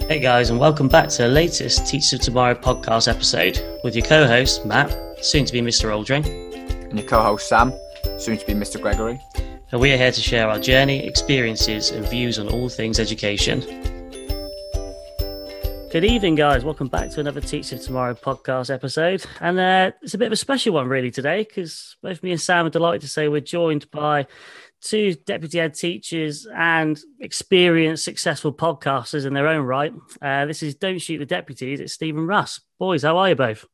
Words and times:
Hey 0.08 0.18
guys, 0.20 0.50
and 0.50 0.58
welcome 0.58 0.88
back 0.88 1.08
to 1.10 1.22
the 1.22 1.28
latest 1.28 1.86
Teachers 1.86 2.14
of 2.14 2.20
Tomorrow 2.20 2.54
podcast 2.54 3.08
episode 3.08 3.62
with 3.84 3.94
your 3.94 4.04
co 4.04 4.26
host, 4.26 4.66
Matt, 4.66 4.94
soon 5.24 5.44
to 5.44 5.52
be 5.52 5.60
Mr. 5.60 5.90
Oldring, 5.90 6.26
and 6.90 6.98
your 6.98 7.08
co 7.08 7.22
host, 7.22 7.48
Sam, 7.48 7.72
soon 8.18 8.36
to 8.36 8.46
be 8.46 8.54
Mr. 8.54 8.80
Gregory. 8.80 9.20
And 9.70 9.80
we 9.80 9.90
are 9.92 9.96
here 9.96 10.12
to 10.12 10.20
share 10.20 10.48
our 10.48 10.58
journey, 10.58 11.06
experiences, 11.06 11.90
and 11.90 12.06
views 12.08 12.38
on 12.38 12.48
all 12.48 12.68
things 12.68 13.00
education. 13.00 13.62
Good 15.92 16.06
evening, 16.06 16.36
guys. 16.36 16.64
Welcome 16.64 16.88
back 16.88 17.10
to 17.10 17.20
another 17.20 17.42
Teachers 17.42 17.80
of 17.80 17.82
Tomorrow 17.82 18.14
podcast 18.14 18.72
episode. 18.72 19.26
And 19.42 19.60
uh, 19.60 19.90
it's 20.00 20.14
a 20.14 20.18
bit 20.18 20.24
of 20.24 20.32
a 20.32 20.36
special 20.36 20.72
one, 20.72 20.88
really, 20.88 21.10
today, 21.10 21.42
because 21.46 21.96
both 22.02 22.22
me 22.22 22.30
and 22.30 22.40
Sam 22.40 22.64
are 22.64 22.70
delighted 22.70 23.02
to 23.02 23.08
say 23.08 23.28
we're 23.28 23.42
joined 23.42 23.90
by 23.90 24.26
two 24.80 25.12
deputy 25.12 25.58
head 25.58 25.74
teachers 25.74 26.46
and 26.56 26.98
experienced, 27.20 28.06
successful 28.06 28.54
podcasters 28.54 29.26
in 29.26 29.34
their 29.34 29.46
own 29.46 29.66
right. 29.66 29.92
Uh, 30.22 30.46
this 30.46 30.62
is 30.62 30.76
Don't 30.76 30.98
Shoot 30.98 31.18
the 31.18 31.26
Deputies. 31.26 31.78
It's 31.78 31.92
Stephen 31.92 32.26
Russ. 32.26 32.62
Boys, 32.78 33.02
how 33.02 33.18
are 33.18 33.28
you 33.28 33.34
both? 33.34 33.66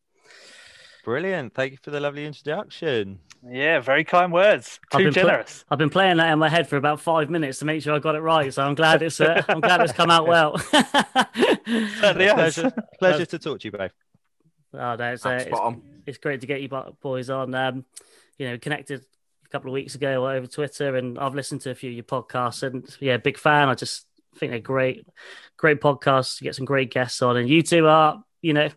Brilliant. 1.05 1.55
Thank 1.55 1.71
you 1.71 1.79
for 1.81 1.93
the 1.93 2.01
lovely 2.01 2.27
introduction. 2.27 3.21
Yeah, 3.47 3.81
very 3.81 4.05
kind 4.05 4.33
words. 4.33 4.81
Too 4.91 5.09
I've 5.09 5.15
generous. 5.15 5.63
Pl- 5.63 5.67
I've 5.71 5.79
been 5.79 5.91
playing 5.91 6.17
that 6.17 6.33
in 6.33 6.39
my 6.39 6.49
head 6.49 6.69
for 6.69 6.77
about 6.77 7.01
five 7.01 7.31
minutes 7.31 7.59
to 7.61 7.65
make 7.65 7.83
sure 7.83 7.95
I 7.95 7.99
got 7.99 8.15
it 8.15 8.21
right. 8.21 8.53
So 8.53 8.63
I'm 8.63 8.75
glad 8.75 9.03
it's 9.03 9.21
uh, 9.21 9.43
I'm 9.49 9.61
glad 9.61 9.81
it's 9.81 9.93
come 9.93 10.11
out 10.11 10.27
well. 10.27 10.53
pleasure, 12.03 12.73
pleasure 12.99 13.27
to 13.27 13.39
talk 13.39 13.61
to 13.61 13.69
you 13.69 13.73
both. 13.73 13.93
Oh, 14.75 14.97
no, 14.97 15.13
it's, 15.13 15.25
uh, 15.25 15.31
it's, 15.31 15.81
it's, 16.07 16.19
great 16.19 16.43
to 16.43 16.47
get 16.47 16.61
you 16.61 16.69
boys 17.01 17.31
on. 17.31 17.55
Um, 17.55 17.85
you 18.37 18.49
know, 18.49 18.59
connected 18.59 19.01
a 19.01 19.49
couple 19.49 19.71
of 19.71 19.75
weeks 19.75 19.95
ago 19.95 20.29
over 20.29 20.47
Twitter, 20.47 20.97
and 20.97 21.19
I've 21.19 21.35
listened 21.35 21.63
to 21.63 21.71
a 21.71 21.75
few 21.75 21.91
of 21.91 21.95
your 21.95 22.05
podcasts, 22.05 22.63
and 22.63 22.85
yeah, 23.01 23.17
big 23.17 23.39
fan. 23.39 23.69
I 23.69 23.75
just 23.75 24.07
think 24.37 24.53
they're 24.53 24.61
great, 24.61 25.07
great 25.57 25.81
podcasts. 25.81 26.41
You 26.41 26.45
get 26.45 26.55
some 26.55 26.67
great 26.67 26.91
guests 26.91 27.23
on, 27.23 27.37
and 27.37 27.49
you 27.49 27.63
two 27.63 27.87
are, 27.87 28.23
you 28.43 28.53
know, 28.53 28.69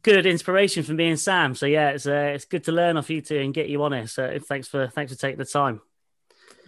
good 0.00 0.26
inspiration 0.26 0.82
for 0.82 0.94
me 0.94 1.08
and 1.08 1.20
Sam. 1.20 1.54
So 1.54 1.66
yeah, 1.66 1.90
it's 1.90 2.06
uh, 2.06 2.32
it's 2.34 2.44
good 2.44 2.64
to 2.64 2.72
learn 2.72 2.96
off 2.96 3.10
you 3.10 3.20
two 3.20 3.38
and 3.38 3.52
get 3.52 3.68
you 3.68 3.82
on 3.82 3.92
it. 3.92 4.08
So 4.08 4.38
thanks 4.48 4.68
for 4.68 4.88
thanks 4.88 5.12
for 5.12 5.18
taking 5.18 5.38
the 5.38 5.44
time. 5.44 5.80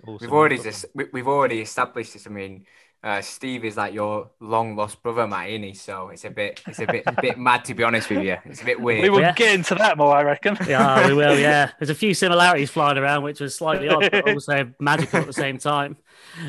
Awesome. 0.06 0.18
We've 0.20 0.32
already 0.32 0.58
just 0.58 0.86
we've 1.12 1.28
already 1.28 1.60
established 1.60 2.12
this. 2.12 2.26
I 2.26 2.30
mean, 2.30 2.66
uh, 3.04 3.20
Steve 3.20 3.66
is 3.66 3.76
like 3.76 3.92
your 3.92 4.30
long 4.40 4.76
lost 4.76 5.02
brother, 5.02 5.26
Matt, 5.26 5.50
isn't 5.50 5.62
he? 5.62 5.74
So 5.74 6.08
it's 6.08 6.24
a 6.24 6.30
bit, 6.30 6.62
it's 6.66 6.78
a 6.78 6.86
bit, 6.86 7.02
a 7.06 7.20
bit 7.20 7.38
mad 7.38 7.62
to 7.66 7.74
be 7.74 7.82
honest 7.82 8.08
with 8.08 8.24
you. 8.24 8.38
It's 8.46 8.62
a 8.62 8.64
bit 8.64 8.80
weird. 8.80 9.02
We 9.02 9.10
will 9.10 9.20
yeah. 9.20 9.32
get 9.32 9.54
into 9.54 9.74
that 9.74 9.98
more, 9.98 10.16
I 10.16 10.22
reckon. 10.22 10.56
Yeah, 10.66 11.06
we 11.06 11.12
will. 11.12 11.38
Yeah, 11.44 11.70
there's 11.78 11.90
a 11.90 11.94
few 11.94 12.14
similarities 12.14 12.70
flying 12.70 12.96
around, 12.96 13.22
which 13.22 13.40
was 13.40 13.54
slightly 13.54 13.88
odd, 13.88 14.10
but 14.10 14.30
also 14.30 14.72
magical 14.78 15.20
at 15.20 15.26
the 15.26 15.32
same 15.34 15.58
time. 15.58 15.98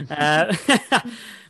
Uh, 0.09 0.55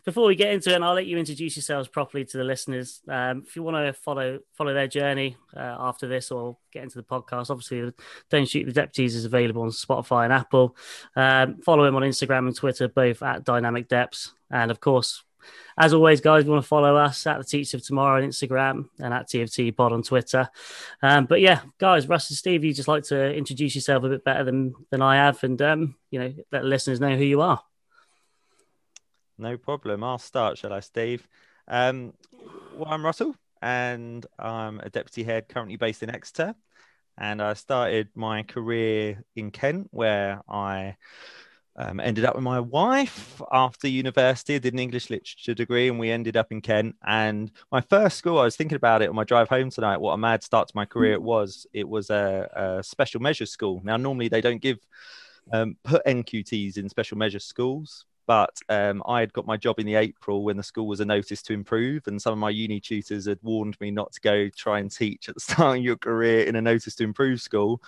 before 0.05 0.27
we 0.27 0.35
get 0.35 0.53
into 0.53 0.69
it, 0.69 0.75
and 0.75 0.85
I'll 0.85 0.93
let 0.93 1.07
you 1.07 1.17
introduce 1.17 1.55
yourselves 1.55 1.87
properly 1.87 2.25
to 2.25 2.37
the 2.37 2.43
listeners. 2.43 3.01
Um, 3.09 3.43
if 3.45 3.55
you 3.55 3.63
want 3.63 3.75
to 3.75 3.93
follow 3.93 4.39
follow 4.53 4.73
their 4.73 4.87
journey 4.87 5.35
uh, 5.55 5.75
after 5.79 6.07
this, 6.07 6.31
or 6.31 6.57
get 6.71 6.83
into 6.83 6.97
the 6.97 7.03
podcast, 7.03 7.49
obviously, 7.49 7.91
don't 8.29 8.47
shoot 8.47 8.65
the 8.65 8.71
deputies 8.71 9.15
is 9.15 9.25
available 9.25 9.63
on 9.63 9.69
Spotify 9.69 10.25
and 10.25 10.33
Apple. 10.33 10.77
Um, 11.15 11.57
follow 11.61 11.85
him 11.85 11.95
on 11.95 12.03
Instagram 12.03 12.47
and 12.47 12.55
Twitter, 12.55 12.87
both 12.87 13.23
at 13.23 13.43
Dynamic 13.43 13.87
Depths. 13.87 14.33
And 14.51 14.69
of 14.69 14.79
course, 14.79 15.23
as 15.77 15.93
always, 15.93 16.21
guys, 16.21 16.41
if 16.41 16.45
you 16.45 16.51
want 16.51 16.63
to 16.63 16.67
follow 16.67 16.95
us 16.95 17.25
at 17.27 17.37
the 17.37 17.43
Teacher 17.43 17.77
of 17.77 17.85
Tomorrow 17.85 18.21
on 18.21 18.29
Instagram 18.29 18.89
and 18.99 19.13
at 19.13 19.27
TFT 19.27 19.75
Pod 19.75 19.91
on 19.91 20.03
Twitter. 20.03 20.49
Um, 21.01 21.25
but 21.25 21.41
yeah, 21.41 21.61
guys, 21.79 22.07
Russ 22.07 22.29
and 22.29 22.37
Steve, 22.37 22.63
you 22.63 22.73
just 22.73 22.87
like 22.87 23.03
to 23.05 23.33
introduce 23.33 23.75
yourself 23.75 24.03
a 24.03 24.09
bit 24.09 24.23
better 24.23 24.43
than 24.43 24.73
than 24.91 25.01
I 25.01 25.15
have, 25.15 25.43
and 25.43 25.61
um, 25.61 25.95
you 26.11 26.19
know, 26.19 26.33
let 26.51 26.61
the 26.61 26.67
listeners 26.67 26.99
know 26.99 27.15
who 27.15 27.23
you 27.23 27.41
are. 27.41 27.61
No 29.37 29.57
problem. 29.57 30.03
I'll 30.03 30.17
start, 30.17 30.57
shall 30.57 30.73
I, 30.73 30.79
Steve? 30.79 31.27
Um, 31.67 32.13
well, 32.75 32.87
I'm 32.87 33.05
Russell, 33.05 33.35
and 33.61 34.25
I'm 34.39 34.79
a 34.79 34.89
deputy 34.89 35.23
head 35.23 35.49
currently 35.49 35.75
based 35.75 36.03
in 36.03 36.09
Exeter. 36.09 36.55
And 37.17 37.41
I 37.41 37.53
started 37.53 38.09
my 38.15 38.43
career 38.43 39.23
in 39.35 39.51
Kent, 39.51 39.87
where 39.91 40.41
I 40.49 40.95
um, 41.75 41.99
ended 41.99 42.23
up 42.23 42.35
with 42.35 42.43
my 42.43 42.61
wife 42.61 43.41
after 43.51 43.87
university. 43.89 44.55
I 44.55 44.59
did 44.59 44.73
an 44.73 44.79
English 44.79 45.09
literature 45.09 45.53
degree, 45.53 45.89
and 45.89 45.99
we 45.99 46.11
ended 46.11 46.37
up 46.37 46.51
in 46.51 46.61
Kent. 46.61 46.95
And 47.05 47.51
my 47.71 47.81
first 47.81 48.17
school, 48.17 48.39
I 48.39 48.43
was 48.43 48.55
thinking 48.55 48.77
about 48.77 49.01
it 49.01 49.09
on 49.09 49.15
my 49.15 49.25
drive 49.25 49.49
home 49.49 49.69
tonight. 49.69 49.97
What 49.97 50.13
a 50.13 50.17
mad 50.17 50.43
start 50.43 50.69
to 50.69 50.75
my 50.75 50.85
career 50.85 51.13
it 51.13 51.21
was! 51.21 51.67
It 51.73 51.87
was 51.87 52.09
a, 52.09 52.49
a 52.79 52.83
special 52.83 53.21
measure 53.21 53.45
school. 53.45 53.81
Now, 53.83 53.97
normally 53.97 54.29
they 54.29 54.41
don't 54.41 54.61
give 54.61 54.79
um, 55.51 55.75
put 55.83 56.05
NQTs 56.05 56.77
in 56.77 56.87
special 56.89 57.17
measure 57.17 57.39
schools, 57.39 58.05
but 58.27 58.59
um, 58.69 59.03
I 59.05 59.19
had 59.19 59.33
got 59.33 59.45
my 59.45 59.57
job 59.57 59.79
in 59.79 59.85
the 59.85 59.95
April 59.95 60.43
when 60.43 60.57
the 60.57 60.63
school 60.63 60.87
was 60.87 60.99
a 60.99 61.05
notice 61.05 61.41
to 61.43 61.53
improve, 61.53 62.07
and 62.07 62.21
some 62.21 62.33
of 62.33 62.39
my 62.39 62.49
uni 62.49 62.79
tutors 62.79 63.27
had 63.27 63.39
warned 63.43 63.79
me 63.79 63.91
not 63.91 64.11
to 64.13 64.21
go 64.21 64.49
try 64.49 64.79
and 64.79 64.91
teach 64.91 65.29
at 65.29 65.35
the 65.35 65.41
start 65.41 65.77
of 65.77 65.83
your 65.83 65.97
career 65.97 66.45
in 66.45 66.55
a 66.55 66.61
notice 66.61 66.95
to 66.95 67.03
improve 67.03 67.41
school. 67.41 67.81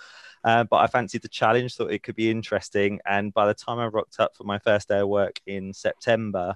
Uh, 0.44 0.64
but 0.64 0.76
I 0.76 0.86
fancied 0.86 1.22
the 1.22 1.28
challenge, 1.28 1.74
thought 1.74 1.90
it 1.90 2.02
could 2.02 2.14
be 2.14 2.30
interesting. 2.30 3.00
And 3.06 3.34
by 3.34 3.46
the 3.46 3.54
time 3.54 3.78
I 3.78 3.86
rocked 3.86 4.20
up 4.20 4.36
for 4.36 4.44
my 4.44 4.58
first 4.58 4.88
day 4.88 5.00
of 5.00 5.08
work 5.08 5.40
in 5.46 5.72
September, 5.72 6.54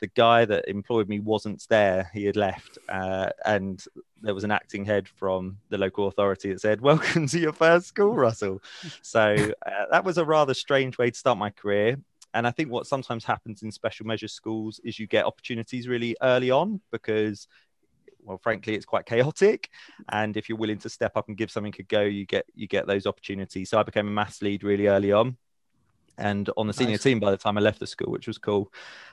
the 0.00 0.06
guy 0.06 0.44
that 0.44 0.68
employed 0.68 1.08
me 1.08 1.20
wasn't 1.20 1.66
there. 1.68 2.10
He 2.14 2.24
had 2.24 2.36
left. 2.36 2.78
Uh, 2.88 3.30
and 3.44 3.84
there 4.22 4.34
was 4.34 4.44
an 4.44 4.50
acting 4.50 4.84
head 4.84 5.08
from 5.08 5.58
the 5.70 5.78
local 5.78 6.06
authority 6.06 6.52
that 6.52 6.60
said, 6.60 6.80
Welcome 6.80 7.26
to 7.28 7.38
your 7.38 7.52
first 7.52 7.88
school, 7.88 8.14
Russell. 8.14 8.62
so 9.02 9.34
uh, 9.66 9.84
that 9.90 10.04
was 10.04 10.18
a 10.18 10.24
rather 10.24 10.54
strange 10.54 10.98
way 10.98 11.10
to 11.10 11.18
start 11.18 11.38
my 11.38 11.50
career. 11.50 11.98
And 12.34 12.46
I 12.46 12.50
think 12.50 12.70
what 12.70 12.86
sometimes 12.86 13.24
happens 13.24 13.62
in 13.62 13.70
special 13.70 14.06
measures 14.06 14.32
schools 14.32 14.80
is 14.84 14.98
you 14.98 15.06
get 15.06 15.24
opportunities 15.24 15.88
really 15.88 16.16
early 16.22 16.50
on 16.50 16.80
because 16.90 17.48
well 18.22 18.38
frankly 18.38 18.74
it's 18.74 18.84
quite 18.84 19.06
chaotic. 19.06 19.70
And 20.10 20.36
if 20.36 20.48
you're 20.48 20.58
willing 20.58 20.78
to 20.78 20.88
step 20.88 21.16
up 21.16 21.28
and 21.28 21.36
give 21.36 21.50
something 21.50 21.74
a 21.78 21.82
go 21.82 22.02
you 22.02 22.26
get 22.26 22.44
you 22.54 22.66
get 22.66 22.86
those 22.86 23.06
opportunities. 23.06 23.70
So 23.70 23.78
i 23.78 23.82
became 23.82 24.06
a 24.08 24.10
maths 24.10 24.42
lead 24.42 24.62
really 24.62 24.88
early 24.88 25.12
on. 25.12 25.36
And 26.20 26.50
on 26.56 26.66
the 26.66 26.72
senior 26.72 26.94
nice. 26.94 27.02
team 27.04 27.20
by 27.20 27.30
the 27.30 27.36
time 27.36 27.56
i 27.56 27.60
left 27.60 27.78
the 27.80 27.86
school 27.86 28.12
which 28.12 28.26
was 28.26 28.38
cool. 28.38 28.70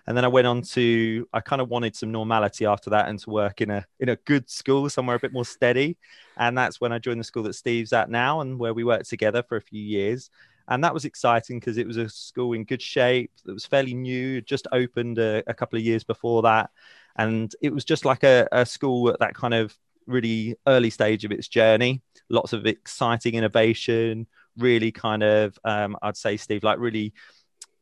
And 0.08 0.18
then 0.18 0.26
i 0.26 0.28
went 0.28 0.48
on 0.48 0.62
to 0.74 1.28
i 1.32 1.40
kind 1.40 1.62
of 1.62 1.70
wanted 1.70 1.96
some 1.96 2.12
normality 2.12 2.66
after 2.66 2.90
that 2.90 3.08
and 3.08 3.18
to 3.20 3.30
work 3.30 3.62
in 3.62 3.72
a 3.72 3.86
in 4.00 4.10
a 4.10 4.18
good 4.18 4.50
school 4.50 4.90
somewhere 4.90 5.16
a 5.16 5.20
bit 5.20 5.32
more 5.32 5.46
steady. 5.46 5.98
And 6.38 6.58
that's 6.58 6.82
when 6.82 6.92
i 6.92 7.00
joined 7.00 7.22
the 7.22 7.24
school 7.24 7.44
that 7.44 7.54
steve's 7.54 7.94
at 7.94 8.10
now 8.10 8.42
and 8.42 8.60
where 8.60 8.74
we 8.74 8.84
worked 8.84 9.10
together 9.10 9.42
for 9.42 9.56
a 9.56 9.62
few 9.62 9.82
years 9.82 10.30
and 10.68 10.84
that 10.84 10.94
was 10.94 11.06
exciting 11.06 11.60
because 11.60 11.78
it 11.78 11.88
was 11.88 11.98
a 11.98 12.10
school 12.10 12.54
in 12.54 12.64
good 12.64 12.82
shape 12.82 13.32
that 13.46 13.54
was 13.54 13.66
fairly 13.66 13.94
new 13.94 14.42
just 14.42 14.68
opened 14.72 15.18
a, 15.20 15.44
a 15.48 15.54
couple 15.54 15.78
of 15.78 15.86
years 15.86 16.04
before 16.04 16.42
that 16.42 16.70
and 17.18 17.56
it 17.62 17.74
was 17.74 17.86
just 17.86 18.06
like 18.06 18.24
a, 18.24 18.48
a 18.52 18.66
school 18.66 19.10
at 19.10 19.20
that 19.20 19.36
kind 19.36 19.54
of 19.54 19.76
really 20.08 20.56
early 20.68 20.90
stage 20.90 21.26
of 21.26 21.32
its 21.32 21.48
journey. 21.48 22.02
Lots 22.30 22.54
of 22.54 22.66
exciting 22.66 23.36
innovation, 23.36 24.28
really 24.58 24.92
kind 24.92 25.24
of, 25.24 25.58
um, 25.64 25.98
I'd 26.02 26.18
say, 26.18 26.38
Steve, 26.38 26.64
like 26.64 26.80
really 26.80 27.14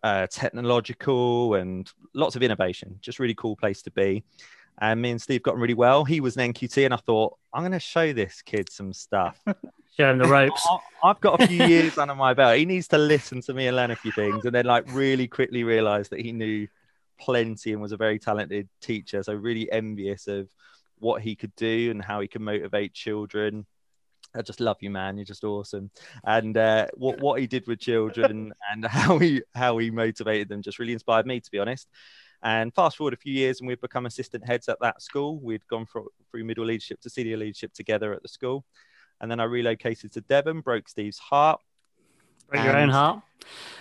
uh, 0.03 0.27
technological 0.27 1.55
and 1.55 1.91
lots 2.13 2.35
of 2.35 2.43
innovation. 2.43 2.97
Just 3.01 3.19
really 3.19 3.35
cool 3.35 3.55
place 3.55 3.81
to 3.83 3.91
be. 3.91 4.23
And 4.79 5.01
me 5.01 5.11
and 5.11 5.21
Steve 5.21 5.43
got 5.43 5.55
on 5.55 5.61
really 5.61 5.75
well. 5.75 6.03
He 6.03 6.19
was 6.19 6.35
an 6.35 6.51
NQT, 6.51 6.85
and 6.85 6.93
I 6.93 6.97
thought, 6.97 7.37
I'm 7.53 7.61
going 7.61 7.73
to 7.73 7.79
show 7.79 8.11
this 8.11 8.41
kid 8.41 8.71
some 8.71 8.91
stuff. 8.91 9.39
show 9.97 10.11
him 10.11 10.17
the 10.17 10.25
ropes. 10.27 10.67
I've 11.03 11.19
got 11.19 11.41
a 11.41 11.47
few 11.47 11.65
years 11.65 11.97
under 11.97 12.15
my 12.15 12.33
belt. 12.33 12.57
He 12.57 12.65
needs 12.65 12.87
to 12.89 12.97
listen 12.97 13.41
to 13.41 13.53
me 13.53 13.67
and 13.67 13.75
learn 13.75 13.91
a 13.91 13.95
few 13.95 14.11
things, 14.11 14.45
and 14.45 14.53
then 14.53 14.65
like 14.65 14.85
really 14.93 15.27
quickly 15.27 15.63
realize 15.63 16.09
that 16.09 16.21
he 16.21 16.31
knew 16.31 16.67
plenty 17.19 17.73
and 17.73 17.81
was 17.81 17.91
a 17.91 17.97
very 17.97 18.19
talented 18.19 18.67
teacher. 18.81 19.23
So 19.23 19.33
really 19.33 19.71
envious 19.71 20.27
of 20.27 20.49
what 20.99 21.21
he 21.21 21.35
could 21.35 21.55
do 21.55 21.91
and 21.91 22.03
how 22.03 22.21
he 22.21 22.27
can 22.27 22.43
motivate 22.43 22.93
children. 22.93 23.65
I 24.35 24.41
just 24.41 24.59
love 24.59 24.77
you, 24.81 24.89
man. 24.89 25.17
You're 25.17 25.25
just 25.25 25.43
awesome. 25.43 25.91
And 26.23 26.57
uh, 26.57 26.87
what 26.95 27.19
what 27.19 27.39
he 27.39 27.47
did 27.47 27.67
with 27.67 27.79
children 27.79 28.53
and 28.71 28.85
how 28.85 29.19
he 29.19 29.43
how 29.53 29.77
he 29.77 29.91
motivated 29.91 30.49
them 30.49 30.61
just 30.61 30.79
really 30.79 30.93
inspired 30.93 31.27
me, 31.27 31.39
to 31.39 31.51
be 31.51 31.59
honest. 31.59 31.87
And 32.41 32.73
fast 32.73 32.97
forward 32.97 33.13
a 33.13 33.17
few 33.17 33.33
years, 33.33 33.59
and 33.59 33.67
we've 33.67 33.79
become 33.79 34.05
assistant 34.05 34.45
heads 34.45 34.67
at 34.67 34.79
that 34.81 35.01
school. 35.01 35.39
We'd 35.39 35.65
gone 35.67 35.85
through, 35.85 36.09
through 36.29 36.43
middle 36.43 36.65
leadership 36.65 36.99
to 37.01 37.09
senior 37.09 37.37
leadership 37.37 37.73
together 37.73 38.13
at 38.13 38.21
the 38.21 38.27
school. 38.27 38.65
And 39.23 39.31
then 39.31 39.39
I 39.39 39.45
relocated 39.45 40.11
to 40.11 40.21
Devon, 40.21 40.59
broke 40.59 40.89
Steve's 40.89 41.17
heart, 41.17 41.61
Broke 42.49 42.65
your 42.65 42.75
own 42.75 42.89
heart. 42.89 43.21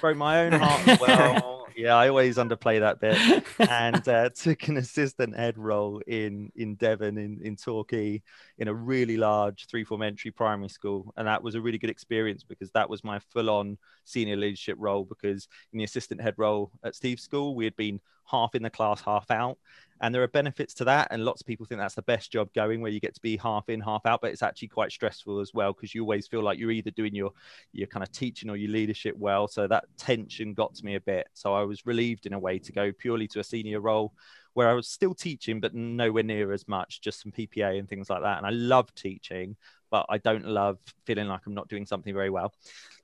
broke 0.00 0.16
my 0.16 0.44
own 0.46 0.52
heart. 0.52 0.86
as 0.86 1.00
Well, 1.00 1.66
yeah, 1.76 1.96
I 1.96 2.10
always 2.10 2.36
underplay 2.36 2.78
that 2.78 3.00
bit, 3.00 3.44
and 3.68 4.06
uh, 4.06 4.30
took 4.30 4.68
an 4.68 4.76
assistant 4.76 5.36
head 5.36 5.58
role 5.58 6.00
in 6.06 6.52
in 6.54 6.76
Devon 6.76 7.18
in 7.18 7.40
in 7.42 7.56
Torquay 7.56 8.22
in 8.58 8.68
a 8.68 8.72
really 8.72 9.16
large 9.16 9.66
three 9.66 9.82
form 9.82 10.02
entry 10.02 10.30
primary 10.30 10.68
school, 10.68 11.12
and 11.16 11.26
that 11.26 11.42
was 11.42 11.56
a 11.56 11.60
really 11.60 11.78
good 11.78 11.90
experience 11.90 12.44
because 12.44 12.70
that 12.70 12.88
was 12.88 13.02
my 13.02 13.18
full 13.18 13.50
on 13.50 13.78
senior 14.04 14.36
leadership 14.36 14.76
role. 14.78 15.04
Because 15.04 15.48
in 15.72 15.78
the 15.78 15.84
assistant 15.84 16.20
head 16.20 16.34
role 16.36 16.70
at 16.84 16.94
Steve's 16.94 17.24
school, 17.24 17.56
we 17.56 17.64
had 17.64 17.74
been 17.74 18.00
half 18.24 18.54
in 18.54 18.62
the 18.62 18.70
class, 18.70 19.00
half 19.02 19.30
out. 19.30 19.58
And 20.00 20.12
there 20.12 20.22
are 20.24 20.28
benefits 20.28 20.74
to 20.74 20.84
that. 20.84 21.08
And 21.12 21.24
lots 21.24 21.42
of 21.42 21.46
people 21.46 21.64
think 21.64 21.80
that's 21.80 21.94
the 21.94 22.02
best 22.02 22.32
job 22.32 22.52
going 22.54 22.80
where 22.80 22.90
you 22.90 22.98
get 22.98 23.14
to 23.14 23.20
be 23.20 23.36
half 23.36 23.68
in, 23.68 23.80
half 23.80 24.04
out. 24.04 24.20
But 24.20 24.32
it's 24.32 24.42
actually 24.42 24.68
quite 24.68 24.90
stressful 24.90 25.38
as 25.38 25.54
well 25.54 25.72
because 25.72 25.94
you 25.94 26.02
always 26.02 26.26
feel 26.26 26.42
like 26.42 26.58
you're 26.58 26.72
either 26.72 26.90
doing 26.90 27.14
your 27.14 27.30
your 27.72 27.86
kind 27.86 28.02
of 28.02 28.10
teaching 28.10 28.50
or 28.50 28.56
your 28.56 28.72
leadership 28.72 29.16
well. 29.16 29.46
So 29.46 29.68
that 29.68 29.84
tension 29.96 30.54
got 30.54 30.74
to 30.74 30.84
me 30.84 30.96
a 30.96 31.00
bit. 31.00 31.28
So 31.34 31.54
I 31.54 31.62
was 31.62 31.86
relieved 31.86 32.26
in 32.26 32.32
a 32.32 32.38
way 32.38 32.58
to 32.58 32.72
go 32.72 32.90
purely 32.90 33.28
to 33.28 33.40
a 33.40 33.44
senior 33.44 33.80
role 33.80 34.12
where 34.54 34.68
I 34.68 34.74
was 34.74 34.88
still 34.88 35.14
teaching, 35.14 35.60
but 35.60 35.74
nowhere 35.74 36.22
near 36.22 36.52
as 36.52 36.66
much, 36.68 37.00
just 37.00 37.20
some 37.22 37.32
PPA 37.32 37.78
and 37.78 37.88
things 37.88 38.10
like 38.10 38.22
that. 38.22 38.38
And 38.38 38.46
I 38.46 38.50
love 38.50 38.94
teaching, 38.94 39.56
but 39.90 40.06
I 40.08 40.18
don't 40.18 40.46
love 40.46 40.78
feeling 41.06 41.28
like 41.28 41.40
I'm 41.46 41.54
not 41.54 41.68
doing 41.68 41.86
something 41.86 42.12
very 42.14 42.30
well. 42.30 42.52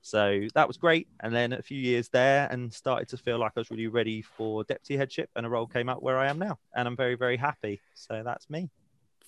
So 0.01 0.41
that 0.55 0.67
was 0.67 0.77
great. 0.77 1.07
And 1.19 1.33
then 1.33 1.53
a 1.53 1.61
few 1.61 1.79
years 1.79 2.09
there 2.09 2.47
and 2.51 2.73
started 2.73 3.07
to 3.09 3.17
feel 3.17 3.39
like 3.39 3.53
I 3.55 3.59
was 3.59 3.71
really 3.71 3.87
ready 3.87 4.21
for 4.21 4.63
deputy 4.63 4.97
headship 4.97 5.29
and 5.35 5.45
a 5.45 5.49
role 5.49 5.67
came 5.67 5.89
up 5.89 6.01
where 6.01 6.17
I 6.17 6.29
am 6.29 6.39
now. 6.39 6.57
And 6.75 6.87
I'm 6.87 6.95
very, 6.95 7.15
very 7.15 7.37
happy. 7.37 7.81
So 7.95 8.21
that's 8.23 8.49
me. 8.49 8.69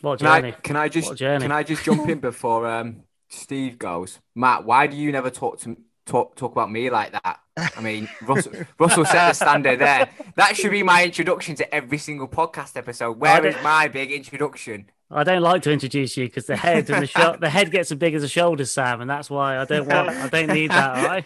What 0.01 0.19
Can 0.19 0.27
I, 0.27 0.51
can 0.51 0.75
I 0.75 0.83
What 0.83 0.87
a 0.87 0.89
just 0.89 1.15
journey. 1.15 1.43
can 1.43 1.51
I 1.51 1.63
just 1.63 1.83
jump 1.83 2.09
in 2.09 2.19
before 2.31 2.67
um, 2.67 3.03
Steve 3.29 3.77
goes? 3.77 4.19
Matt, 4.35 4.65
why 4.65 4.87
do 4.87 4.97
you 4.97 5.11
never 5.11 5.29
talk 5.29 5.59
to 5.61 5.77
talk 6.11 6.35
talk 6.35 6.51
about 6.51 6.71
me 6.71 6.89
like 6.89 7.11
that? 7.13 7.39
I 7.57 7.81
mean, 7.81 8.07
Russell, 8.21 8.51
Russell 8.79 9.05
set 9.05 9.29
the 9.29 9.33
standard 9.33 9.79
there. 9.79 10.09
That 10.35 10.55
should 10.55 10.71
be 10.71 10.83
my 10.83 11.03
introduction 11.05 11.55
to 11.55 11.73
every 11.75 11.97
single 11.97 12.27
podcast 12.27 12.75
episode. 12.77 13.17
Where 13.19 13.45
is 13.45 13.55
my 13.63 13.87
big 13.87 14.11
introduction? 14.11 14.89
I 15.09 15.23
don't 15.25 15.41
like 15.41 15.61
to 15.63 15.71
introduce 15.71 16.15
you 16.15 16.27
because 16.27 16.45
the 16.45 16.55
head 16.55 16.89
and 16.89 17.03
the 17.03 17.07
sho- 17.07 17.35
the 17.39 17.49
head 17.49 17.71
gets 17.71 17.91
as 17.91 17.97
big 17.97 18.13
as 18.13 18.21
the 18.21 18.27
shoulders, 18.29 18.71
Sam, 18.71 19.01
and 19.01 19.09
that's 19.09 19.29
why 19.29 19.57
I 19.57 19.65
don't 19.65 19.87
want. 19.87 20.09
I 20.09 20.27
don't 20.29 20.47
need 20.47 20.71
that. 20.71 20.97
All 20.97 21.03
right. 21.05 21.25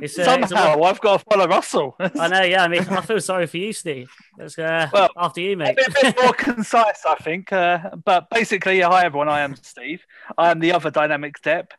It's, 0.00 0.18
uh, 0.18 0.22
it's 0.22 0.50
a- 0.50 0.54
Somehow 0.56 0.82
I've 0.82 1.00
got 1.00 1.18
to 1.20 1.24
follow 1.30 1.46
Russell. 1.46 1.94
I 2.00 2.26
know. 2.28 2.42
Yeah. 2.42 2.64
I 2.64 2.68
mean, 2.68 2.80
I 2.88 3.00
feel 3.02 3.20
sorry 3.20 3.46
for 3.46 3.58
you, 3.58 3.72
Steve. 3.72 4.10
Let's 4.36 4.58
uh, 4.58 4.88
Well, 4.92 5.08
after 5.16 5.40
you, 5.40 5.52
a 5.52 5.56
mate. 5.56 5.76
bit, 5.76 5.86
a 5.88 5.92
bit 6.02 6.16
more 6.22 6.32
concise, 6.32 7.04
I 7.06 7.14
think. 7.16 7.52
Uh, 7.52 7.90
but 8.04 8.28
basically, 8.30 8.80
hi 8.80 9.04
everyone. 9.04 9.28
I 9.28 9.40
am 9.40 9.54
Steve. 9.56 10.02
I 10.36 10.50
am 10.50 10.58
the 10.58 10.72
other 10.72 10.90
dynamic 10.90 11.38
step. 11.38 11.72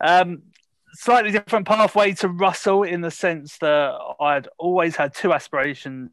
Um, 0.00 0.42
slightly 0.92 1.30
different 1.30 1.66
pathway 1.66 2.12
to 2.14 2.28
Russell 2.28 2.82
in 2.82 3.00
the 3.00 3.10
sense 3.10 3.58
that 3.58 3.94
I'd 4.20 4.48
always 4.58 4.96
had 4.96 5.14
two 5.14 5.32
aspirations 5.32 6.10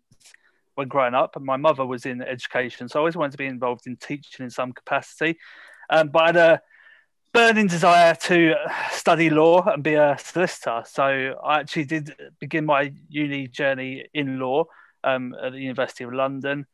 when 0.75 0.87
growing 0.87 1.13
up. 1.13 1.39
My 1.39 1.57
mother 1.57 1.85
was 1.85 2.05
in 2.05 2.21
education, 2.21 2.87
so 2.89 2.99
I 2.99 3.01
always 3.01 3.15
wanted 3.15 3.31
to 3.31 3.37
be 3.37 3.45
involved 3.45 3.87
in 3.87 3.95
teaching 3.95 4.43
in 4.43 4.49
some 4.49 4.73
capacity. 4.73 5.37
Um, 5.89 6.09
but 6.09 6.23
I 6.23 6.25
had 6.27 6.35
a 6.37 6.61
burning 7.33 7.67
desire 7.67 8.15
to 8.15 8.55
study 8.91 9.29
law 9.29 9.61
and 9.63 9.83
be 9.83 9.95
a 9.95 10.17
solicitor. 10.17 10.83
So 10.85 11.35
I 11.43 11.59
actually 11.59 11.85
did 11.85 12.15
begin 12.39 12.65
my 12.65 12.93
uni 13.09 13.47
journey 13.47 14.05
in 14.13 14.39
law 14.39 14.65
um, 15.03 15.35
at 15.41 15.51
the 15.51 15.59
University 15.59 16.03
of 16.03 16.13
London. 16.13 16.65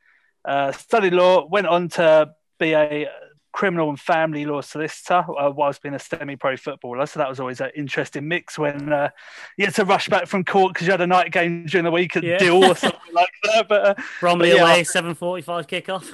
Uh, 0.44 0.72
studied 0.72 1.14
law, 1.14 1.48
went 1.48 1.68
on 1.68 1.90
to 1.90 2.34
be 2.60 2.74
a 2.74 3.08
criminal 3.54 3.90
and 3.90 4.00
family 4.00 4.46
law 4.46 4.62
solicitor 4.62 5.24
uh, 5.40 5.50
whilst 5.52 5.82
being 5.82 5.96
a 5.96 6.00
semi-pro 6.00 6.58
footballer. 6.58 7.06
So 7.06 7.20
that 7.20 7.30
was 7.30 7.40
always 7.40 7.62
an 7.62 7.72
interesting 7.76 8.28
mix 8.28 8.58
when 8.58 8.92
uh, 8.92 9.10
you 9.58 9.66
had 9.66 9.76
to 9.76 9.86
rush 9.86 10.08
back 10.10 10.28
from 10.28 10.44
court 10.46 10.74
because 10.74 10.88
you 10.88 10.92
had 10.92 11.02
a 11.02 11.08
night 11.08 11.32
game 11.32 11.66
during 11.66 11.86
the 11.86 11.92
week 11.92 12.16
at 12.16 12.24
Yeah. 12.24 12.38
Dill 12.38 12.64
or 12.64 12.76
something 12.76 13.00
like 13.14 13.30
that. 13.44 13.68
But 13.68 13.86
uh, 13.86 13.94
Bromley 14.20 14.54
yeah. 14.54 14.62
away, 14.62 14.84
seven 14.84 15.14
forty-five 15.16 15.68
kickoff. 15.68 16.06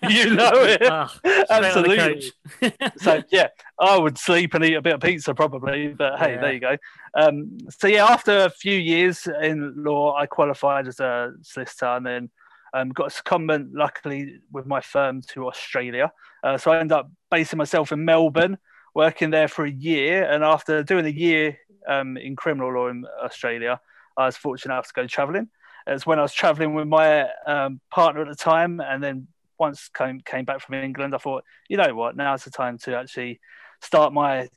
you 0.10 0.34
know 0.34 0.50
it. 0.54 0.80
The 0.80 1.46
Absolutely. 1.50 2.32
so 2.98 3.22
yeah, 3.30 3.48
I 3.80 3.98
would 3.98 4.18
sleep 4.18 4.54
and 4.54 4.64
eat 4.64 4.74
a 4.74 4.82
bit 4.82 4.94
of 4.94 5.00
pizza 5.00 5.34
probably, 5.34 5.88
but 5.88 6.18
hey, 6.18 6.32
Yeah. 6.34 6.40
there 6.40 6.52
you 6.52 6.60
go. 6.60 6.76
Um, 7.14 7.58
so 7.70 7.86
yeah, 7.86 8.04
after 8.06 8.44
a 8.44 8.50
few 8.50 8.78
years 8.78 9.26
in 9.42 9.74
law, 9.82 10.14
I 10.16 10.26
qualified 10.26 10.86
as 10.88 11.00
a 11.00 11.32
solicitor 11.42 11.86
and 11.86 12.06
then 12.06 12.30
um, 12.76 12.90
got 12.90 13.06
a 13.06 13.22
secondment, 13.22 13.70
luckily, 13.72 14.40
with 14.52 14.66
my 14.66 14.80
firm 14.80 15.22
to 15.32 15.46
Australia. 15.46 16.12
Uh, 16.44 16.58
so 16.58 16.70
I 16.70 16.80
ended 16.80 16.92
up 16.92 17.10
basing 17.30 17.56
myself 17.56 17.90
in 17.90 18.04
Melbourne, 18.04 18.58
working 18.94 19.30
there 19.30 19.48
for 19.48 19.64
a 19.64 19.70
year. 19.70 20.30
And 20.30 20.44
after 20.44 20.82
doing 20.82 21.06
a 21.06 21.10
year 21.10 21.58
um, 21.88 22.18
in 22.18 22.36
criminal 22.36 22.72
law 22.72 22.88
in 22.88 23.06
Australia, 23.22 23.80
I 24.16 24.26
was 24.26 24.36
fortunate 24.36 24.74
enough 24.74 24.88
to 24.88 24.92
go 24.94 25.06
travelling. 25.06 25.48
It's 25.86 26.04
when 26.04 26.18
I 26.18 26.22
was 26.22 26.34
travelling 26.34 26.74
with 26.74 26.86
my 26.86 27.28
um, 27.46 27.80
partner 27.90 28.22
at 28.22 28.28
the 28.28 28.34
time, 28.34 28.80
and 28.80 29.02
then 29.02 29.28
once 29.58 29.88
came 29.88 30.20
came 30.20 30.44
back 30.44 30.60
from 30.60 30.74
England, 30.74 31.14
I 31.14 31.18
thought, 31.18 31.44
you 31.68 31.76
know 31.76 31.94
what, 31.94 32.16
now's 32.16 32.44
the 32.44 32.50
time 32.50 32.76
to 32.78 32.96
actually 32.96 33.40
start 33.80 34.12
my 34.12 34.48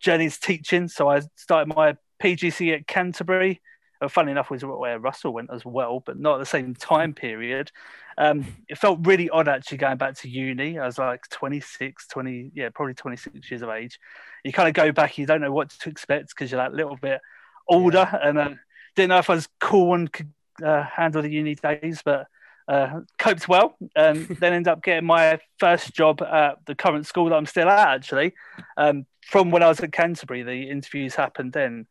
journeys 0.00 0.38
teaching. 0.38 0.88
So 0.88 1.10
I 1.10 1.22
started 1.34 1.74
my 1.74 1.96
PGC 2.22 2.74
at 2.74 2.86
Canterbury. 2.86 3.60
Uh, 4.00 4.08
funny 4.08 4.30
enough, 4.30 4.50
was 4.50 4.64
where 4.64 4.98
Russell 4.98 5.32
went 5.32 5.50
as 5.52 5.64
well, 5.64 6.02
but 6.04 6.18
not 6.18 6.34
at 6.34 6.38
the 6.38 6.46
same 6.46 6.74
time 6.74 7.14
period. 7.14 7.70
Um, 8.18 8.46
it 8.68 8.78
felt 8.78 9.06
really 9.06 9.28
odd 9.30 9.48
actually 9.48 9.78
going 9.78 9.98
back 9.98 10.14
to 10.16 10.28
uni. 10.28 10.78
I 10.78 10.86
was 10.86 10.98
like 10.98 11.28
26, 11.28 12.06
20, 12.08 12.50
yeah, 12.54 12.70
probably 12.70 12.94
26 12.94 13.50
years 13.50 13.62
of 13.62 13.70
age. 13.70 13.98
You 14.44 14.52
kind 14.52 14.68
of 14.68 14.74
go 14.74 14.92
back, 14.92 15.18
you 15.18 15.26
don't 15.26 15.40
know 15.40 15.52
what 15.52 15.70
to 15.70 15.88
expect 15.88 16.28
because 16.30 16.50
you're 16.50 16.60
that 16.60 16.74
little 16.74 16.96
bit 16.96 17.20
older 17.68 18.08
and 18.22 18.38
uh, 18.38 18.50
didn't 18.94 19.10
know 19.10 19.18
if 19.18 19.30
I 19.30 19.34
was 19.34 19.48
cool 19.60 19.94
and 19.94 20.12
could 20.12 20.32
uh, 20.64 20.84
handle 20.84 21.22
the 21.22 21.30
uni 21.30 21.54
days, 21.54 22.02
but 22.04 22.26
uh, 22.68 23.00
coped 23.18 23.48
well. 23.48 23.76
Um, 23.94 24.26
then 24.40 24.52
ended 24.52 24.68
up 24.68 24.82
getting 24.82 25.06
my 25.06 25.38
first 25.58 25.94
job 25.94 26.22
at 26.22 26.64
the 26.66 26.74
current 26.74 27.06
school 27.06 27.28
that 27.28 27.36
I'm 27.36 27.46
still 27.46 27.68
at, 27.68 27.88
actually. 27.88 28.34
Um, 28.76 29.06
from 29.22 29.50
when 29.50 29.62
I 29.62 29.68
was 29.68 29.80
at 29.80 29.92
Canterbury, 29.92 30.42
the 30.42 30.70
interviews 30.70 31.14
happened 31.14 31.52
then. 31.52 31.86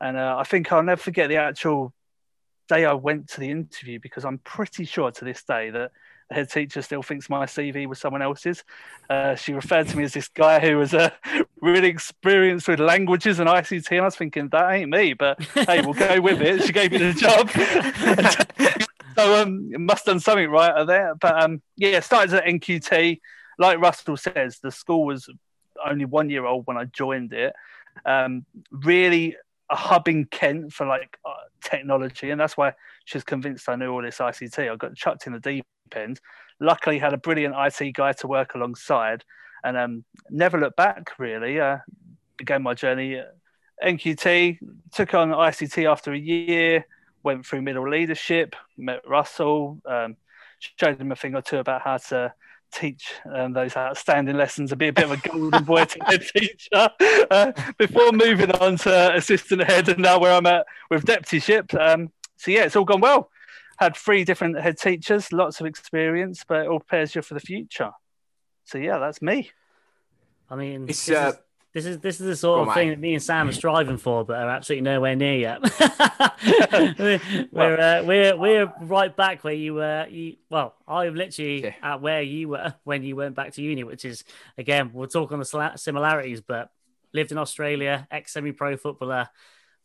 And 0.00 0.16
uh, 0.16 0.36
I 0.38 0.44
think 0.44 0.72
I'll 0.72 0.82
never 0.82 1.00
forget 1.00 1.28
the 1.28 1.36
actual 1.36 1.92
day 2.68 2.84
I 2.84 2.94
went 2.94 3.28
to 3.30 3.40
the 3.40 3.50
interview 3.50 3.98
because 4.00 4.24
I'm 4.24 4.38
pretty 4.38 4.84
sure 4.84 5.10
to 5.10 5.24
this 5.24 5.42
day 5.42 5.70
that 5.70 5.90
the 6.28 6.34
head 6.36 6.50
teacher 6.50 6.80
still 6.80 7.02
thinks 7.02 7.28
my 7.28 7.44
CV 7.44 7.86
was 7.86 7.98
someone 7.98 8.22
else's. 8.22 8.62
Uh, 9.10 9.34
she 9.34 9.52
referred 9.52 9.88
to 9.88 9.96
me 9.96 10.04
as 10.04 10.12
this 10.12 10.28
guy 10.28 10.60
who 10.60 10.78
was 10.78 10.94
uh, 10.94 11.10
really 11.60 11.88
experienced 11.88 12.68
with 12.68 12.78
languages 12.78 13.40
and 13.40 13.48
ICT, 13.48 13.90
and 13.90 14.00
I 14.00 14.04
was 14.04 14.16
thinking 14.16 14.48
that 14.48 14.70
ain't 14.70 14.90
me, 14.90 15.12
but 15.12 15.42
hey, 15.42 15.82
we'll 15.82 15.94
go 15.94 16.20
with 16.20 16.40
it. 16.40 16.62
She 16.62 16.72
gave 16.72 16.92
me 16.92 16.98
the 16.98 17.12
job. 17.12 17.50
so 19.16 19.42
um, 19.42 19.84
must 19.84 20.06
have 20.06 20.14
done 20.14 20.20
something 20.20 20.48
right 20.48 20.86
there. 20.86 21.14
But 21.16 21.42
um, 21.42 21.60
yeah, 21.76 21.98
started 22.00 22.34
at 22.34 22.44
NQT. 22.44 23.20
Like 23.58 23.80
Russell 23.80 24.16
says, 24.16 24.60
the 24.62 24.70
school 24.70 25.04
was 25.04 25.28
only 25.84 26.04
one 26.04 26.30
year 26.30 26.46
old 26.46 26.66
when 26.66 26.76
I 26.76 26.84
joined 26.84 27.32
it. 27.32 27.52
Um, 28.06 28.46
really 28.70 29.36
a 29.70 29.76
hub 29.76 30.08
in 30.08 30.24
Kent 30.26 30.72
for 30.72 30.86
like 30.86 31.18
uh, 31.24 31.32
technology, 31.62 32.30
and 32.30 32.40
that's 32.40 32.56
why 32.56 32.72
she 33.04 33.16
was 33.16 33.24
convinced 33.24 33.68
I 33.68 33.76
knew 33.76 33.92
all 33.92 34.02
this 34.02 34.18
ICT. 34.18 34.70
I 34.70 34.76
got 34.76 34.94
chucked 34.94 35.26
in 35.26 35.32
the 35.32 35.40
deep 35.40 35.64
end. 35.94 36.20
Luckily, 36.60 36.98
had 36.98 37.12
a 37.12 37.18
brilliant 37.18 37.54
IT 37.56 37.92
guy 37.94 38.12
to 38.14 38.26
work 38.26 38.54
alongside, 38.54 39.24
and 39.64 39.76
um, 39.76 40.04
never 40.28 40.58
looked 40.58 40.76
back. 40.76 41.12
Really, 41.18 41.60
uh, 41.60 41.78
began 42.36 42.62
my 42.62 42.74
journey. 42.74 43.22
NQT 43.82 44.58
took 44.92 45.14
on 45.14 45.30
ICT 45.30 45.90
after 45.90 46.12
a 46.12 46.18
year. 46.18 46.86
Went 47.22 47.46
through 47.46 47.62
middle 47.62 47.88
leadership. 47.88 48.56
Met 48.76 49.00
Russell. 49.06 49.80
Um, 49.86 50.16
showed 50.58 51.00
him 51.00 51.12
a 51.12 51.16
thing 51.16 51.34
or 51.34 51.42
two 51.42 51.58
about 51.58 51.82
how 51.82 51.96
to 51.96 52.34
teach 52.72 53.12
um, 53.32 53.52
those 53.52 53.76
outstanding 53.76 54.36
lessons 54.36 54.72
and 54.72 54.78
be 54.78 54.88
a 54.88 54.92
bit 54.92 55.04
of 55.04 55.12
a 55.12 55.28
golden 55.28 55.64
boy 55.64 55.84
to 55.84 55.98
head 56.04 56.22
teacher 56.36 56.90
uh, 57.30 57.52
before 57.78 58.12
moving 58.12 58.50
on 58.52 58.76
to 58.78 59.14
assistant 59.16 59.62
head 59.64 59.88
and 59.88 59.98
now 59.98 60.18
where 60.18 60.32
I'm 60.32 60.46
at 60.46 60.66
with 60.90 61.04
deputyship. 61.04 61.74
Um, 61.78 62.10
so 62.36 62.50
yeah, 62.50 62.64
it's 62.64 62.76
all 62.76 62.84
gone 62.84 63.00
well. 63.00 63.30
Had 63.78 63.96
three 63.96 64.24
different 64.24 64.60
head 64.60 64.78
teachers, 64.78 65.32
lots 65.32 65.60
of 65.60 65.66
experience, 65.66 66.44
but 66.46 66.62
it 66.64 66.68
all 66.68 66.80
prepares 66.80 67.14
you 67.14 67.22
for 67.22 67.34
the 67.34 67.40
future. 67.40 67.90
So 68.64 68.78
yeah, 68.78 68.98
that's 68.98 69.20
me. 69.22 69.50
I 70.48 70.56
mean, 70.56 70.86
It's 70.88 71.08
uh, 71.10 71.32
is- 71.34 71.38
This 71.72 71.86
is 71.86 71.98
this 72.00 72.20
is 72.20 72.26
the 72.26 72.36
sort 72.36 72.66
of 72.66 72.74
thing 72.74 72.88
that 72.88 72.98
me 72.98 73.14
and 73.14 73.22
Sam 73.22 73.48
are 73.48 73.52
striving 73.52 73.96
for, 73.96 74.24
but 74.24 74.36
are 74.42 74.50
absolutely 74.50 74.82
nowhere 74.82 75.14
near 75.14 75.34
yet. 75.36 75.60
we're 76.98 77.20
we're, 77.52 77.80
uh, 77.80 78.02
we're 78.02 78.36
we're 78.36 78.72
right 78.80 79.14
back 79.16 79.44
where 79.44 79.54
you 79.54 79.74
were. 79.74 80.06
You 80.10 80.36
well, 80.48 80.74
I'm 80.88 81.14
literally 81.14 81.62
Yeah. 81.64 81.74
at 81.82 82.00
where 82.00 82.22
you 82.22 82.48
were 82.48 82.74
when 82.82 83.04
you 83.04 83.14
went 83.14 83.36
back 83.36 83.52
to 83.52 83.62
uni, 83.62 83.84
which 83.84 84.04
is 84.04 84.24
again 84.58 84.90
we'll 84.92 85.06
talk 85.06 85.30
on 85.30 85.38
the 85.38 85.72
similarities, 85.76 86.40
but 86.40 86.70
lived 87.12 87.30
in 87.30 87.38
Australia, 87.38 88.08
ex 88.10 88.32
semi 88.32 88.50
pro 88.52 88.76
footballer, 88.76 89.28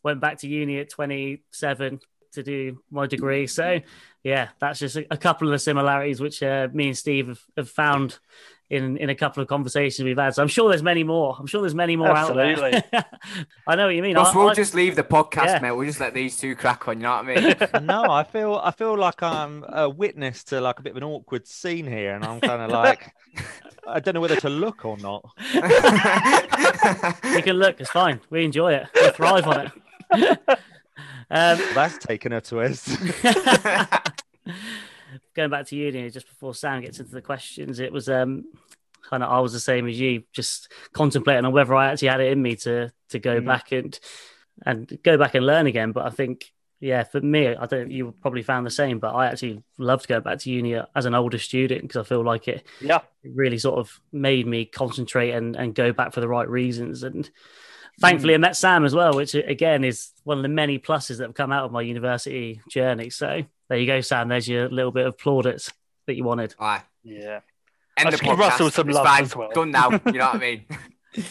went 0.02 0.20
back 0.20 0.40
to 0.40 0.48
uni 0.48 0.80
at 0.80 0.90
27 0.90 2.00
to 2.34 2.44
do 2.44 2.80
my 2.92 3.06
degree. 3.08 3.48
So 3.48 3.82
yeah, 4.24 4.50
that's 4.60 4.80
just 4.80 4.96
a, 4.96 5.06
a 5.12 5.18
couple 5.18 5.48
of 5.48 5.52
the 5.52 5.60
similarities 5.60 6.20
which 6.20 6.42
uh, 6.42 6.68
me 6.74 6.88
and 6.88 6.98
Steve 6.98 7.28
have, 7.28 7.42
have 7.56 7.70
found 7.70 8.20
in 8.70 8.98
in 8.98 9.10
a 9.10 9.16
couple 9.16 9.42
of 9.44 9.48
conversations 9.48 10.04
we've 10.04 10.18
had. 10.18 10.34
So 10.34 10.42
I'm 10.42 10.48
sure 10.48 10.70
there's 10.70 10.82
many 10.82 11.04
more. 11.04 11.36
I'm 11.40 11.46
sure 11.46 11.62
there's 11.62 11.76
many 11.76 11.96
more 11.96 12.10
Absolutely. 12.16 12.74
out 12.76 12.84
there. 12.92 13.06
I 13.68 13.76
know 13.76 13.86
what 13.86 13.96
you 13.96 14.02
mean. 14.02 14.16
Ross, 14.16 14.34
I- 14.34 14.38
we'll 14.38 14.50
I- 14.50 14.54
just 14.56 14.74
leave 14.74 14.96
the 14.96 15.04
podcast, 15.04 15.46
Yeah. 15.46 15.60
mate. 15.62 15.72
We'll 15.72 15.86
just 15.86 16.00
let 16.00 16.14
these 16.14 16.36
two 16.38 16.56
crack 16.56 16.88
on. 16.88 16.98
You 16.98 17.04
know 17.04 17.16
what 17.24 17.38
I 17.38 17.70
mean? 17.80 17.86
no, 17.86 18.04
I 18.10 18.24
feel 18.24 18.56
I 18.64 18.72
feel 18.72 18.98
like 18.98 19.22
I'm 19.22 19.64
a 19.70 19.88
witness 19.90 20.44
to 20.46 20.62
like 20.62 20.80
a 20.80 20.82
bit 20.82 20.92
of 20.92 20.98
an 20.98 21.04
awkward 21.04 21.46
scene 21.48 21.86
here, 21.86 22.16
and 22.16 22.26
I'm 22.26 22.40
kind 22.42 22.62
of 22.64 22.72
like 22.72 23.14
I 23.88 24.00
don't 24.00 24.16
know 24.16 24.22
whether 24.22 24.36
to 24.38 24.50
look 24.50 24.84
or 24.84 24.98
not. 24.98 25.30
you 25.54 27.42
can 27.42 27.58
look. 27.58 27.80
It's 27.80 27.92
fine. 27.92 28.20
We 28.30 28.44
enjoy 28.46 28.74
it. 28.74 28.88
We 28.96 29.10
thrive 29.12 29.48
on 29.48 29.72
it. 30.12 30.50
um, 31.30 31.60
That's 31.76 31.98
taken 32.00 32.34
a 32.34 32.42
twist. 32.42 32.98
Going 35.36 35.50
back 35.50 35.66
to 35.68 35.76
uni 35.76 36.10
just 36.10 36.28
before 36.28 36.54
Sam 36.54 36.82
gets 36.82 37.00
into 37.00 37.12
the 37.12 37.22
questions, 37.22 37.80
it 37.80 37.92
was 37.92 38.10
um 38.10 38.46
kind 39.10 39.22
of 39.24 39.30
I 39.32 39.40
was 39.40 39.54
the 39.54 39.60
same 39.60 39.88
as 39.88 40.00
you, 40.00 40.24
just 40.34 40.72
contemplating 40.94 41.46
on 41.46 41.54
whether 41.54 41.76
I 41.76 41.92
actually 41.92 42.08
had 42.10 42.22
it 42.22 42.32
in 42.32 42.42
me 42.42 42.56
to 42.58 42.92
to 43.10 43.20
go 43.20 43.40
Mm. 43.42 43.46
back 43.46 43.72
and 43.72 44.00
and 44.66 44.98
go 45.04 45.18
back 45.18 45.36
and 45.36 45.46
learn 45.46 45.68
again. 45.68 45.92
But 45.92 46.06
I 46.06 46.10
think 46.10 46.52
yeah, 46.82 47.04
for 47.04 47.22
me, 47.22 47.48
I 47.56 47.66
don't. 47.66 47.90
You 47.90 48.14
probably 48.22 48.44
found 48.44 48.66
the 48.66 48.70
same, 48.72 49.00
but 49.00 49.16
I 49.16 49.28
actually 49.28 49.64
loved 49.78 50.08
going 50.08 50.22
back 50.24 50.40
to 50.40 50.52
uni 50.52 50.76
as 50.96 51.06
an 51.06 51.16
older 51.16 51.38
student 51.38 51.82
because 51.84 52.06
I 52.06 52.08
feel 52.08 52.24
like 52.24 52.48
it 52.48 52.66
Yeah. 52.82 53.00
it 53.24 53.32
really 53.34 53.58
sort 53.58 53.80
of 53.80 54.00
made 54.12 54.46
me 54.46 54.66
concentrate 54.66 55.32
and, 55.32 55.56
and 55.56 55.74
go 55.74 55.94
back 55.94 56.14
for 56.14 56.20
the 56.20 56.28
right 56.28 56.48
reasons. 56.50 57.04
And 57.04 57.30
thankfully, 58.00 58.34
I 58.34 58.38
met 58.38 58.56
Sam 58.56 58.86
as 58.86 58.94
well, 58.96 59.14
which 59.16 59.34
again 59.36 59.84
is 59.84 60.12
one 60.24 60.38
of 60.38 60.44
the 60.44 60.50
many 60.50 60.80
pluses 60.80 61.18
that 61.18 61.26
have 61.26 61.34
come 61.36 61.52
out 61.52 61.66
of 61.66 61.72
my 61.72 61.82
university 61.82 62.62
journey. 62.70 63.10
So 63.10 63.42
there 63.70 63.78
you 63.78 63.88
go, 63.88 64.02
Sam. 64.02 64.28
There's 64.30 64.48
your 64.48 64.70
little 64.70 64.92
bit 64.92 65.06
of 65.06 65.18
plaudits 65.18 65.72
that 66.08 66.16
you 66.16 66.24
wanted. 66.24 66.56
All 66.60 66.68
right. 66.68 66.82
Yeah. 67.04 67.40
End 67.98 68.06
Let's 68.10 68.20
the 68.20 68.26
give 68.26 68.36
podcast. 68.36 68.40
Russell 68.40 68.72
some 68.72 68.90
it's 68.90 68.96
love 68.96 69.06
fine. 69.06 69.24
as 69.24 69.36
well. 69.36 69.50
Done 69.54 69.72
now. 69.72 69.90
You 70.06 70.12
know 70.14 70.26
what 70.26 70.36
I 70.36 70.38
mean? 70.38 70.66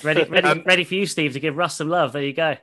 Ready, 0.03 0.25
ready, 0.25 0.49
Um, 0.49 0.63
ready 0.65 0.85
for 0.85 0.95
you, 0.95 1.05
Steve, 1.07 1.35
to 1.35 1.41
give 1.41 1.57
Russ 1.57 1.77
some 1.77 1.89
love. 1.89 2.13
There 2.13 2.23
you 2.23 2.33
go. 2.33 2.57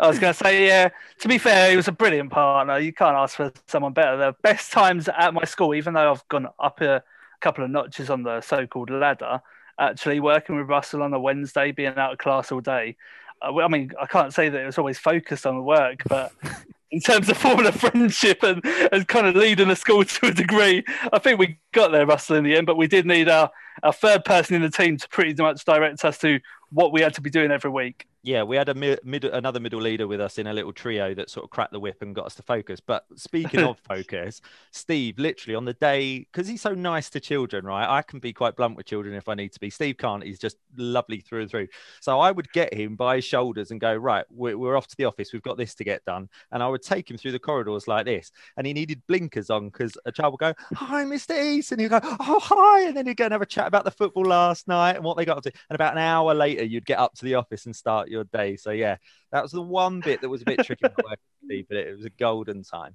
I 0.00 0.06
was 0.08 0.18
going 0.18 0.32
to 0.32 0.38
say, 0.38 0.66
yeah. 0.66 0.90
To 1.20 1.28
be 1.28 1.38
fair, 1.38 1.70
he 1.70 1.76
was 1.76 1.88
a 1.88 1.92
brilliant 1.92 2.30
partner. 2.30 2.78
You 2.78 2.92
can't 2.92 3.16
ask 3.16 3.36
for 3.36 3.52
someone 3.66 3.92
better. 3.92 4.16
The 4.16 4.34
best 4.42 4.72
times 4.72 5.08
at 5.08 5.34
my 5.34 5.44
school, 5.44 5.74
even 5.74 5.94
though 5.94 6.10
I've 6.10 6.26
gone 6.28 6.48
up 6.58 6.80
a 6.80 7.02
couple 7.40 7.64
of 7.64 7.70
notches 7.70 8.10
on 8.10 8.22
the 8.24 8.40
so-called 8.40 8.90
ladder, 8.90 9.40
actually 9.78 10.18
working 10.20 10.56
with 10.56 10.68
Russell 10.68 11.02
on 11.02 11.14
a 11.14 11.20
Wednesday, 11.20 11.70
being 11.72 11.94
out 11.96 12.12
of 12.12 12.18
class 12.18 12.50
all 12.50 12.60
day. 12.60 12.96
Uh, 13.40 13.56
I 13.58 13.68
mean, 13.68 13.92
I 14.00 14.06
can't 14.06 14.32
say 14.32 14.48
that 14.48 14.60
it 14.60 14.66
was 14.66 14.78
always 14.78 14.98
focused 14.98 15.46
on 15.46 15.56
the 15.56 15.62
work, 15.62 16.02
but 16.08 16.32
in 16.90 17.00
terms 17.00 17.28
of 17.28 17.36
forming 17.36 17.66
a 17.66 17.72
friendship 17.72 18.42
and, 18.42 18.64
and 18.92 19.06
kind 19.06 19.26
of 19.26 19.36
leading 19.36 19.68
the 19.68 19.76
school 19.76 20.04
to 20.04 20.26
a 20.26 20.32
degree, 20.32 20.84
I 21.12 21.18
think 21.18 21.38
we 21.38 21.58
got 21.72 21.92
there, 21.92 22.06
Russell, 22.06 22.36
in 22.36 22.44
the 22.44 22.56
end. 22.56 22.66
But 22.66 22.76
we 22.76 22.86
did 22.86 23.06
need 23.06 23.28
our, 23.28 23.50
our 23.82 23.92
third 23.92 24.24
person 24.24 24.56
in 24.56 24.62
the 24.62 24.70
team 24.70 24.96
to 24.96 25.08
pretty 25.08 25.40
much 25.40 25.64
direct 25.64 26.04
us 26.04 26.18
to 26.18 26.40
what 26.70 26.92
we 26.92 27.00
had 27.00 27.14
to 27.14 27.20
be 27.20 27.30
doing 27.30 27.50
every 27.50 27.70
week. 27.70 28.06
Yeah, 28.28 28.42
we 28.42 28.56
had 28.56 28.68
a 28.68 28.74
mid, 28.74 29.00
mid, 29.04 29.24
another 29.24 29.58
middle 29.58 29.80
leader 29.80 30.06
with 30.06 30.20
us 30.20 30.36
in 30.36 30.48
a 30.48 30.52
little 30.52 30.70
trio 30.70 31.14
that 31.14 31.30
sort 31.30 31.44
of 31.44 31.50
cracked 31.50 31.72
the 31.72 31.80
whip 31.80 32.02
and 32.02 32.14
got 32.14 32.26
us 32.26 32.34
to 32.34 32.42
focus. 32.42 32.78
But 32.78 33.06
speaking 33.16 33.60
of 33.60 33.78
focus, 33.88 34.42
Steve, 34.70 35.18
literally 35.18 35.54
on 35.54 35.64
the 35.64 35.72
day, 35.72 36.26
because 36.30 36.46
he's 36.46 36.60
so 36.60 36.74
nice 36.74 37.08
to 37.08 37.20
children, 37.20 37.64
right? 37.64 37.88
I 37.88 38.02
can 38.02 38.18
be 38.18 38.34
quite 38.34 38.54
blunt 38.54 38.76
with 38.76 38.84
children 38.84 39.14
if 39.14 39.30
I 39.30 39.34
need 39.34 39.54
to 39.54 39.60
be. 39.60 39.70
Steve 39.70 39.96
can't. 39.96 40.22
He's 40.22 40.38
just 40.38 40.58
lovely 40.76 41.20
through 41.20 41.40
and 41.40 41.50
through. 41.50 41.68
So 42.02 42.20
I 42.20 42.30
would 42.30 42.52
get 42.52 42.74
him 42.74 42.96
by 42.96 43.16
his 43.16 43.24
shoulders 43.24 43.70
and 43.70 43.80
go, 43.80 43.94
right, 43.94 44.26
we're, 44.28 44.58
we're 44.58 44.76
off 44.76 44.88
to 44.88 44.96
the 44.98 45.06
office. 45.06 45.32
We've 45.32 45.40
got 45.40 45.56
this 45.56 45.74
to 45.76 45.84
get 45.84 46.04
done. 46.04 46.28
And 46.52 46.62
I 46.62 46.68
would 46.68 46.82
take 46.82 47.10
him 47.10 47.16
through 47.16 47.32
the 47.32 47.38
corridors 47.38 47.88
like 47.88 48.04
this. 48.04 48.30
And 48.58 48.66
he 48.66 48.74
needed 48.74 49.00
blinkers 49.06 49.48
on 49.48 49.70
because 49.70 49.96
a 50.04 50.12
child 50.12 50.34
would 50.34 50.40
go, 50.40 50.52
hi, 50.74 51.02
Mr. 51.04 51.42
East. 51.42 51.72
And 51.72 51.80
he'd 51.80 51.88
go, 51.88 52.00
oh, 52.02 52.40
hi. 52.42 52.88
And 52.88 52.94
then 52.94 53.06
he'd 53.06 53.16
go 53.16 53.24
and 53.24 53.32
have 53.32 53.40
a 53.40 53.46
chat 53.46 53.68
about 53.68 53.84
the 53.84 53.90
football 53.90 54.26
last 54.26 54.68
night 54.68 54.96
and 54.96 55.04
what 55.04 55.16
they 55.16 55.24
got 55.24 55.38
up 55.38 55.44
to. 55.44 55.52
And 55.70 55.74
about 55.74 55.94
an 55.94 56.00
hour 56.00 56.34
later, 56.34 56.62
you'd 56.62 56.84
get 56.84 56.98
up 56.98 57.14
to 57.14 57.24
the 57.24 57.36
office 57.36 57.64
and 57.64 57.74
start 57.74 58.08
your 58.08 58.17
day. 58.24 58.56
So 58.56 58.70
yeah, 58.70 58.96
that 59.32 59.42
was 59.42 59.52
the 59.52 59.62
one 59.62 60.00
bit 60.00 60.20
that 60.20 60.28
was 60.28 60.42
a 60.42 60.44
bit 60.44 60.64
tricky 60.64 60.84
with 60.84 61.04
working 61.04 61.66
but 61.68 61.76
it 61.76 61.96
was 61.96 62.04
a 62.04 62.10
golden 62.10 62.62
time. 62.62 62.94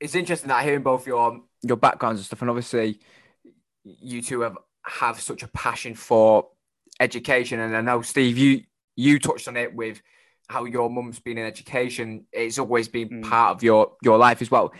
it's 0.00 0.14
interesting 0.14 0.48
that 0.48 0.64
hearing 0.64 0.82
both 0.82 1.06
your 1.06 1.42
your 1.62 1.76
backgrounds 1.76 2.20
and 2.20 2.26
stuff, 2.26 2.40
and 2.40 2.50
obviously 2.50 2.98
you 3.84 4.22
two 4.22 4.40
have 4.40 4.56
have 4.84 5.20
such 5.20 5.42
a 5.42 5.48
passion 5.48 5.94
for 5.94 6.48
education. 6.98 7.60
And 7.60 7.76
I 7.76 7.80
know 7.80 8.02
Steve, 8.02 8.38
you 8.38 8.62
you 8.96 9.18
touched 9.18 9.48
on 9.48 9.56
it 9.56 9.74
with 9.74 10.02
how 10.48 10.64
your 10.64 10.90
mum's 10.90 11.20
been 11.20 11.38
in 11.38 11.46
education. 11.46 12.26
It's 12.32 12.58
always 12.58 12.88
been 12.88 13.08
Mm. 13.08 13.28
part 13.28 13.56
of 13.56 13.62
your 13.62 13.96
your 14.02 14.18
life 14.18 14.42
as 14.42 14.50
well. 14.50 14.72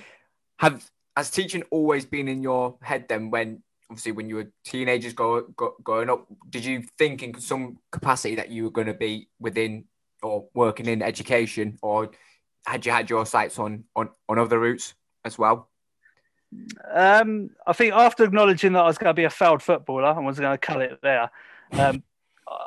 Have 0.59 0.91
has 1.17 1.31
teaching 1.31 1.63
always 1.71 2.05
been 2.07 2.29
in 2.29 2.43
your 2.43 2.77
head 2.83 3.07
then? 3.09 3.31
When 3.31 3.63
obviously 3.91 4.13
when 4.13 4.29
you 4.29 4.37
were 4.37 4.53
teenagers 4.65 5.13
go, 5.13 5.43
go, 5.57 5.75
growing 5.83 6.09
up, 6.09 6.27
did 6.49 6.65
you 6.65 6.85
think 6.97 7.23
in 7.23 7.39
some 7.41 7.79
capacity 7.91 8.37
that 8.37 8.51
you 8.51 8.65
were 8.65 8.71
going 8.71 8.87
to 8.87 8.95
be 8.95 9.29
within 9.41 9.85
or 10.23 10.47
working 10.55 10.87
in 10.87 11.03
education, 11.03 11.79
or 11.83 12.11
had 12.67 12.87
you 12.87 12.93
had 12.93 13.11
your 13.11 13.27
sights 13.27 13.59
on 13.59 13.85
on 13.97 14.11
on 14.29 14.39
other 14.39 14.61
routes 14.61 14.95
as 15.25 15.39
well? 15.39 15.69
Um, 16.93 17.51
I 17.67 17.73
think 17.73 17.95
after 17.95 18.25
acknowledging 18.25 18.73
that 18.75 18.81
I 18.81 18.87
was 18.87 18.99
going 18.99 19.11
to 19.11 19.15
be 19.15 19.25
a 19.25 19.31
failed 19.31 19.63
footballer 19.63 20.07
I 20.07 20.19
was 20.19 20.39
going 20.39 20.53
to 20.53 20.59
cut 20.59 20.83
it 20.83 20.99
there, 21.03 21.31
um, 21.73 22.03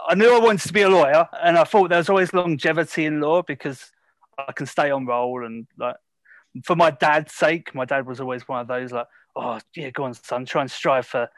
I 0.07 0.15
knew 0.15 0.33
I 0.33 0.39
wanted 0.39 0.67
to 0.67 0.73
be 0.73 0.81
a 0.81 0.89
lawyer, 0.89 1.27
and 1.41 1.57
I 1.57 1.63
thought 1.63 1.89
there 1.89 1.99
was 1.99 2.09
always 2.09 2.33
longevity 2.33 3.05
in 3.05 3.21
law 3.21 3.41
because 3.43 3.91
I 4.37 4.51
can 4.51 4.65
stay 4.65 4.91
on 4.91 5.05
roll 5.05 5.45
and 5.45 5.67
like 5.77 5.95
for 6.65 6.75
my 6.75 6.91
dad's 6.91 7.33
sake. 7.33 7.73
My 7.73 7.85
dad 7.85 8.05
was 8.05 8.19
always 8.19 8.47
one 8.47 8.61
of 8.61 8.67
those 8.67 8.91
like, 8.91 9.07
oh 9.35 9.59
yeah, 9.75 9.89
go 9.89 10.03
on, 10.03 10.13
son, 10.13 10.45
try 10.45 10.61
and 10.61 10.71
strive 10.71 11.05
for 11.05 11.29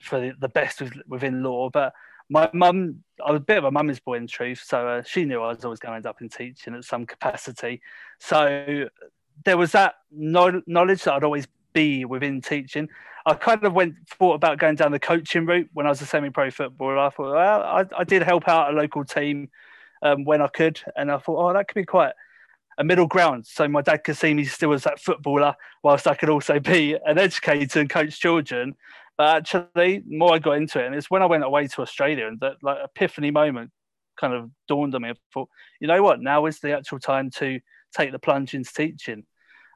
for 0.00 0.32
the, 0.38 0.48
best 0.48 0.82
within 1.08 1.42
law. 1.42 1.70
But 1.70 1.94
my 2.28 2.50
mum, 2.52 3.02
I 3.24 3.30
was 3.30 3.38
a 3.38 3.44
bit 3.44 3.58
of 3.58 3.64
a 3.64 3.70
mummy's 3.70 4.00
boy 4.00 4.14
in 4.14 4.26
truth, 4.26 4.62
so 4.64 4.86
uh, 4.86 5.02
she 5.02 5.24
knew 5.24 5.42
I 5.42 5.48
was 5.48 5.64
always 5.64 5.80
going 5.80 5.92
to 5.92 5.96
end 5.96 6.06
up 6.06 6.20
in 6.20 6.28
teaching 6.28 6.74
at 6.74 6.84
some 6.84 7.06
capacity. 7.06 7.80
So 8.18 8.86
there 9.44 9.56
was 9.56 9.72
that 9.72 9.94
knowledge 10.10 11.04
that 11.04 11.14
I'd 11.14 11.24
always 11.24 11.46
be 11.72 12.04
within 12.04 12.40
teaching. 12.40 12.88
I 13.26 13.34
kind 13.34 13.64
of 13.64 13.72
went 13.72 13.96
thought 14.08 14.34
about 14.34 14.58
going 14.58 14.76
down 14.76 14.92
the 14.92 14.98
coaching 14.98 15.46
route 15.46 15.68
when 15.72 15.86
I 15.86 15.90
was 15.90 16.02
a 16.02 16.06
semi-pro 16.06 16.50
footballer. 16.50 16.98
I 16.98 17.10
thought, 17.10 17.32
well, 17.32 17.62
I, 17.62 17.84
I 17.96 18.04
did 18.04 18.22
help 18.22 18.48
out 18.48 18.72
a 18.72 18.76
local 18.76 19.04
team 19.04 19.48
um, 20.02 20.24
when 20.24 20.42
I 20.42 20.48
could, 20.48 20.80
and 20.96 21.10
I 21.10 21.18
thought, 21.18 21.50
oh, 21.50 21.52
that 21.52 21.68
could 21.68 21.74
be 21.74 21.84
quite 21.84 22.12
a 22.78 22.84
middle 22.84 23.06
ground. 23.06 23.46
So 23.46 23.68
my 23.68 23.82
dad 23.82 24.04
could 24.04 24.16
see 24.16 24.34
me 24.34 24.44
still 24.44 24.72
as 24.72 24.84
that 24.84 25.00
footballer, 25.00 25.54
whilst 25.82 26.06
I 26.06 26.14
could 26.14 26.30
also 26.30 26.58
be 26.60 26.96
an 27.04 27.18
educator 27.18 27.80
and 27.80 27.90
coach 27.90 28.18
children. 28.18 28.74
But 29.16 29.36
actually, 29.36 30.02
more 30.06 30.34
I 30.34 30.38
got 30.38 30.56
into 30.56 30.80
it, 30.80 30.86
and 30.86 30.94
it's 30.94 31.10
when 31.10 31.22
I 31.22 31.26
went 31.26 31.44
away 31.44 31.68
to 31.68 31.82
Australia, 31.82 32.26
and 32.26 32.40
that 32.40 32.56
like 32.62 32.78
epiphany 32.82 33.30
moment 33.30 33.70
kind 34.18 34.34
of 34.34 34.50
dawned 34.68 34.94
on 34.94 35.02
me. 35.02 35.10
I 35.10 35.14
thought, 35.32 35.48
you 35.80 35.88
know 35.88 36.02
what? 36.02 36.20
Now 36.20 36.46
is 36.46 36.60
the 36.60 36.72
actual 36.72 36.98
time 36.98 37.30
to 37.36 37.60
take 37.96 38.12
the 38.12 38.18
plunge 38.18 38.54
into 38.54 38.72
teaching. 38.72 39.24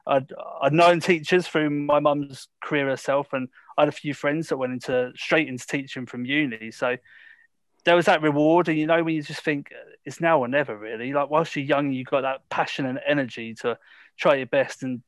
I'd, 0.07 0.33
I'd 0.61 0.73
known 0.73 0.99
teachers 0.99 1.47
through 1.47 1.69
my 1.69 1.99
mum's 1.99 2.47
career 2.61 2.87
herself, 2.87 3.31
and 3.31 3.47
I 3.77 3.83
had 3.83 3.89
a 3.89 3.93
few 3.93 4.13
friends 4.13 4.49
that 4.49 4.57
went 4.57 4.73
into 4.73 5.11
straight 5.15 5.47
into 5.47 5.65
teaching 5.65 6.05
from 6.05 6.25
uni. 6.25 6.71
So 6.71 6.97
there 7.85 7.95
was 7.95 8.05
that 8.05 8.21
reward, 8.21 8.67
and 8.69 8.77
you 8.77 8.85
know 8.87 9.03
when 9.03 9.15
you 9.15 9.21
just 9.23 9.41
think 9.41 9.71
it's 10.05 10.21
now 10.21 10.39
or 10.39 10.47
never, 10.47 10.77
really. 10.77 11.13
Like 11.13 11.29
whilst 11.29 11.55
you're 11.55 11.65
young, 11.65 11.91
you've 11.91 12.07
got 12.07 12.21
that 12.21 12.47
passion 12.49 12.85
and 12.85 12.99
energy 13.05 13.53
to 13.55 13.77
try 14.17 14.35
your 14.35 14.47
best 14.47 14.83
and 14.83 15.01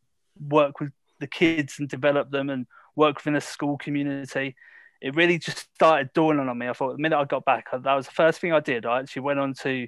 work 0.49 0.79
with 0.79 0.91
the 1.19 1.27
kids 1.27 1.79
and 1.79 1.87
develop 1.87 2.31
them 2.31 2.49
and 2.49 2.65
work 2.95 3.17
within 3.17 3.35
a 3.35 3.41
school 3.41 3.77
community. 3.77 4.55
It 5.01 5.15
really 5.15 5.39
just 5.39 5.73
started 5.75 6.13
dawning 6.13 6.47
on 6.47 6.57
me. 6.57 6.67
I 6.67 6.73
thought 6.73 6.93
the 6.93 7.01
minute 7.01 7.17
I 7.17 7.25
got 7.25 7.45
back, 7.45 7.67
that 7.71 7.93
was 7.95 8.05
the 8.05 8.11
first 8.11 8.39
thing 8.39 8.53
I 8.53 8.59
did. 8.59 8.85
I 8.85 8.99
actually 8.99 9.23
went 9.23 9.39
on 9.39 9.53
to 9.55 9.87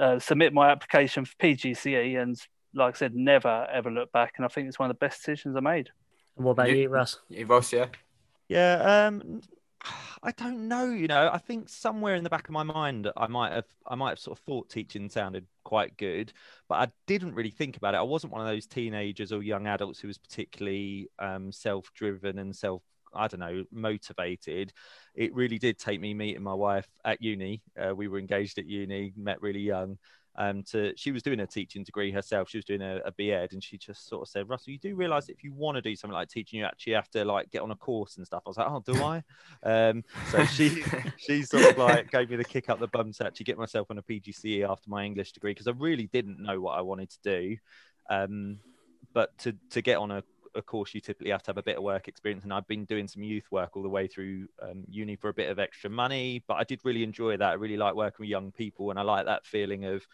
uh, 0.00 0.18
submit 0.18 0.52
my 0.52 0.70
application 0.70 1.24
for 1.24 1.34
PGCE, 1.36 2.20
and 2.20 2.36
like 2.74 2.94
I 2.94 2.98
said, 2.98 3.14
never 3.14 3.66
ever 3.72 3.90
look 3.90 4.12
back. 4.12 4.34
And 4.36 4.44
I 4.44 4.48
think 4.48 4.68
it's 4.68 4.78
one 4.78 4.90
of 4.90 4.96
the 4.96 5.04
best 5.04 5.18
decisions 5.18 5.56
I 5.56 5.60
made. 5.60 5.90
And 6.36 6.44
what 6.44 6.52
about 6.52 6.70
You- 6.70 6.76
you, 6.76 6.88
Russ? 6.88 7.18
Yeah, 7.28 7.44
Ross, 7.46 7.72
yeah. 7.72 7.86
Yeah, 8.48 9.06
um, 9.08 9.40
I 10.22 10.32
don't 10.32 10.68
know. 10.68 10.90
You 10.90 11.06
know, 11.08 11.30
I 11.32 11.38
think 11.38 11.68
somewhere 11.68 12.14
in 12.14 12.24
the 12.24 12.30
back 12.30 12.48
of 12.48 12.52
my 12.52 12.62
mind, 12.62 13.10
I 13.16 13.26
might 13.26 13.52
have, 13.52 13.66
I 13.86 13.94
might 13.94 14.10
have 14.10 14.18
sort 14.18 14.38
of 14.38 14.44
thought 14.44 14.70
teaching 14.70 15.08
sounded 15.08 15.46
quite 15.64 15.96
good, 15.96 16.32
but 16.68 16.76
I 16.76 16.92
didn't 17.06 17.34
really 17.34 17.50
think 17.50 17.76
about 17.76 17.94
it. 17.94 17.98
I 17.98 18.02
wasn't 18.02 18.32
one 18.32 18.40
of 18.40 18.46
those 18.48 18.66
teenagers 18.66 19.32
or 19.32 19.42
young 19.42 19.66
adults 19.66 20.00
who 20.00 20.08
was 20.08 20.18
particularly 20.18 21.08
um, 21.18 21.52
self-driven 21.52 22.38
and 22.38 22.54
self. 22.54 22.82
I 23.14 23.28
don't 23.28 23.40
know, 23.40 23.64
motivated, 23.72 24.72
it 25.14 25.34
really 25.34 25.58
did 25.58 25.78
take 25.78 26.00
me 26.00 26.12
meeting 26.12 26.42
my 26.42 26.52
wife 26.52 26.86
at 27.02 27.22
uni. 27.22 27.62
Uh, 27.80 27.94
we 27.94 28.08
were 28.08 28.18
engaged 28.18 28.58
at 28.58 28.66
uni, 28.66 29.14
met 29.16 29.40
really 29.40 29.60
young. 29.60 29.96
Um, 30.38 30.62
to 30.64 30.92
she 30.96 31.12
was 31.12 31.22
doing 31.22 31.40
a 31.40 31.46
teaching 31.46 31.82
degree 31.82 32.10
herself. 32.10 32.50
She 32.50 32.58
was 32.58 32.64
doing 32.64 32.82
a, 32.82 33.00
a 33.04 33.12
BEd, 33.12 33.52
and 33.52 33.62
she 33.62 33.78
just 33.78 34.08
sort 34.08 34.22
of 34.22 34.28
said, 34.28 34.48
"Russell, 34.48 34.72
you 34.72 34.78
do 34.78 34.94
realise 34.94 35.28
if 35.28 35.42
you 35.42 35.52
want 35.52 35.76
to 35.76 35.82
do 35.82 35.96
something 35.96 36.14
like 36.14 36.28
teaching, 36.28 36.58
you 36.58 36.66
actually 36.66 36.92
have 36.92 37.10
to 37.10 37.24
like 37.24 37.50
get 37.50 37.62
on 37.62 37.70
a 37.70 37.76
course 37.76 38.16
and 38.16 38.26
stuff." 38.26 38.42
I 38.44 38.50
was 38.50 38.58
like, 38.58 38.68
"Oh, 38.68 38.82
do 38.84 38.94
I?" 39.02 39.22
um, 39.62 40.04
so 40.30 40.44
she 40.46 40.82
she 41.16 41.42
sort 41.42 41.64
of 41.64 41.78
like 41.78 42.10
gave 42.10 42.30
me 42.30 42.36
the 42.36 42.44
kick 42.44 42.68
up 42.68 42.78
the 42.78 42.88
bum 42.88 43.12
to 43.12 43.26
actually 43.26 43.44
get 43.44 43.58
myself 43.58 43.90
on 43.90 43.98
a 43.98 44.02
PGCE 44.02 44.68
after 44.68 44.90
my 44.90 45.04
English 45.04 45.32
degree 45.32 45.52
because 45.52 45.68
I 45.68 45.72
really 45.72 46.08
didn't 46.12 46.40
know 46.42 46.60
what 46.60 46.78
I 46.78 46.82
wanted 46.82 47.10
to 47.10 47.18
do. 47.22 47.56
Um, 48.10 48.58
but 49.14 49.36
to 49.38 49.56
to 49.70 49.80
get 49.80 49.96
on 49.96 50.10
a 50.10 50.22
of 50.56 50.66
course, 50.66 50.94
you 50.94 51.00
typically 51.00 51.30
have 51.30 51.42
to 51.44 51.50
have 51.50 51.58
a 51.58 51.62
bit 51.62 51.76
of 51.76 51.82
work 51.82 52.08
experience. 52.08 52.44
And 52.44 52.52
I've 52.52 52.66
been 52.66 52.84
doing 52.84 53.06
some 53.06 53.22
youth 53.22 53.44
work 53.50 53.76
all 53.76 53.82
the 53.82 53.88
way 53.88 54.06
through 54.06 54.48
um, 54.62 54.84
uni 54.88 55.16
for 55.16 55.28
a 55.28 55.34
bit 55.34 55.50
of 55.50 55.58
extra 55.58 55.90
money. 55.90 56.42
But 56.48 56.54
I 56.54 56.64
did 56.64 56.80
really 56.84 57.02
enjoy 57.02 57.36
that. 57.36 57.50
I 57.50 57.54
really 57.54 57.76
like 57.76 57.94
working 57.94 58.24
with 58.24 58.30
young 58.30 58.50
people, 58.50 58.90
and 58.90 58.98
I 58.98 59.02
like 59.02 59.26
that 59.26 59.46
feeling 59.46 59.84
of 59.84 60.06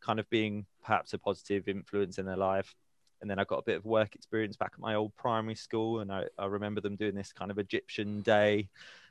kind 0.00 0.18
of 0.18 0.28
being 0.30 0.66
perhaps 0.82 1.12
a 1.12 1.18
positive 1.18 1.68
influence 1.68 2.18
in 2.18 2.26
their 2.26 2.36
life. 2.36 2.74
And 3.20 3.30
then 3.30 3.38
I 3.38 3.44
got 3.44 3.58
a 3.58 3.62
bit 3.62 3.76
of 3.76 3.84
work 3.84 4.14
experience 4.14 4.56
back 4.56 4.72
at 4.74 4.80
my 4.80 4.94
old 4.94 5.14
primary 5.14 5.54
school, 5.54 6.00
and 6.00 6.10
I, 6.10 6.24
I 6.38 6.46
remember 6.46 6.80
them 6.80 6.96
doing 6.96 7.14
this 7.14 7.32
kind 7.32 7.50
of 7.50 7.58
Egyptian 7.58 8.22
day, 8.22 8.70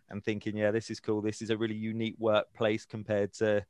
and 0.09 0.23
thinking, 0.23 0.57
yeah, 0.57 0.71
this 0.71 0.89
is 0.89 0.99
cool. 0.99 1.21
This 1.21 1.41
is 1.41 1.51
a 1.51 1.57
really 1.57 1.75
unique 1.75 2.15
workplace 2.17 2.85
compared 2.85 3.33
to 3.33 3.63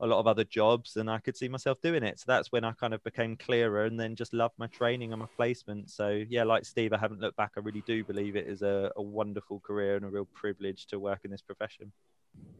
a 0.00 0.06
lot 0.06 0.18
of 0.18 0.26
other 0.26 0.44
jobs 0.44 0.96
and 0.96 1.10
I 1.10 1.18
could 1.18 1.36
see 1.36 1.48
myself 1.48 1.80
doing 1.82 2.02
it. 2.02 2.18
So 2.18 2.24
that's 2.26 2.50
when 2.50 2.64
I 2.64 2.72
kind 2.72 2.94
of 2.94 3.04
became 3.04 3.36
clearer 3.36 3.84
and 3.84 4.00
then 4.00 4.16
just 4.16 4.32
loved 4.32 4.54
my 4.58 4.66
training 4.66 5.12
and 5.12 5.20
my 5.20 5.28
placement. 5.36 5.90
So 5.90 6.24
yeah, 6.28 6.44
like 6.44 6.64
Steve, 6.64 6.92
I 6.92 6.98
haven't 6.98 7.20
looked 7.20 7.36
back. 7.36 7.52
I 7.56 7.60
really 7.60 7.82
do 7.86 8.02
believe 8.02 8.34
it 8.34 8.46
is 8.46 8.62
a, 8.62 8.90
a 8.96 9.02
wonderful 9.02 9.60
career 9.60 9.96
and 9.96 10.04
a 10.04 10.08
real 10.08 10.26
privilege 10.34 10.86
to 10.86 10.98
work 10.98 11.20
in 11.24 11.30
this 11.30 11.42
profession. 11.42 11.92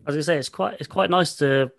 As 0.06 0.16
I 0.16 0.20
say, 0.20 0.36
it's 0.36 0.48
quite 0.48 0.76
it's 0.80 0.88
quite 0.88 1.10
nice 1.10 1.36
to 1.36 1.70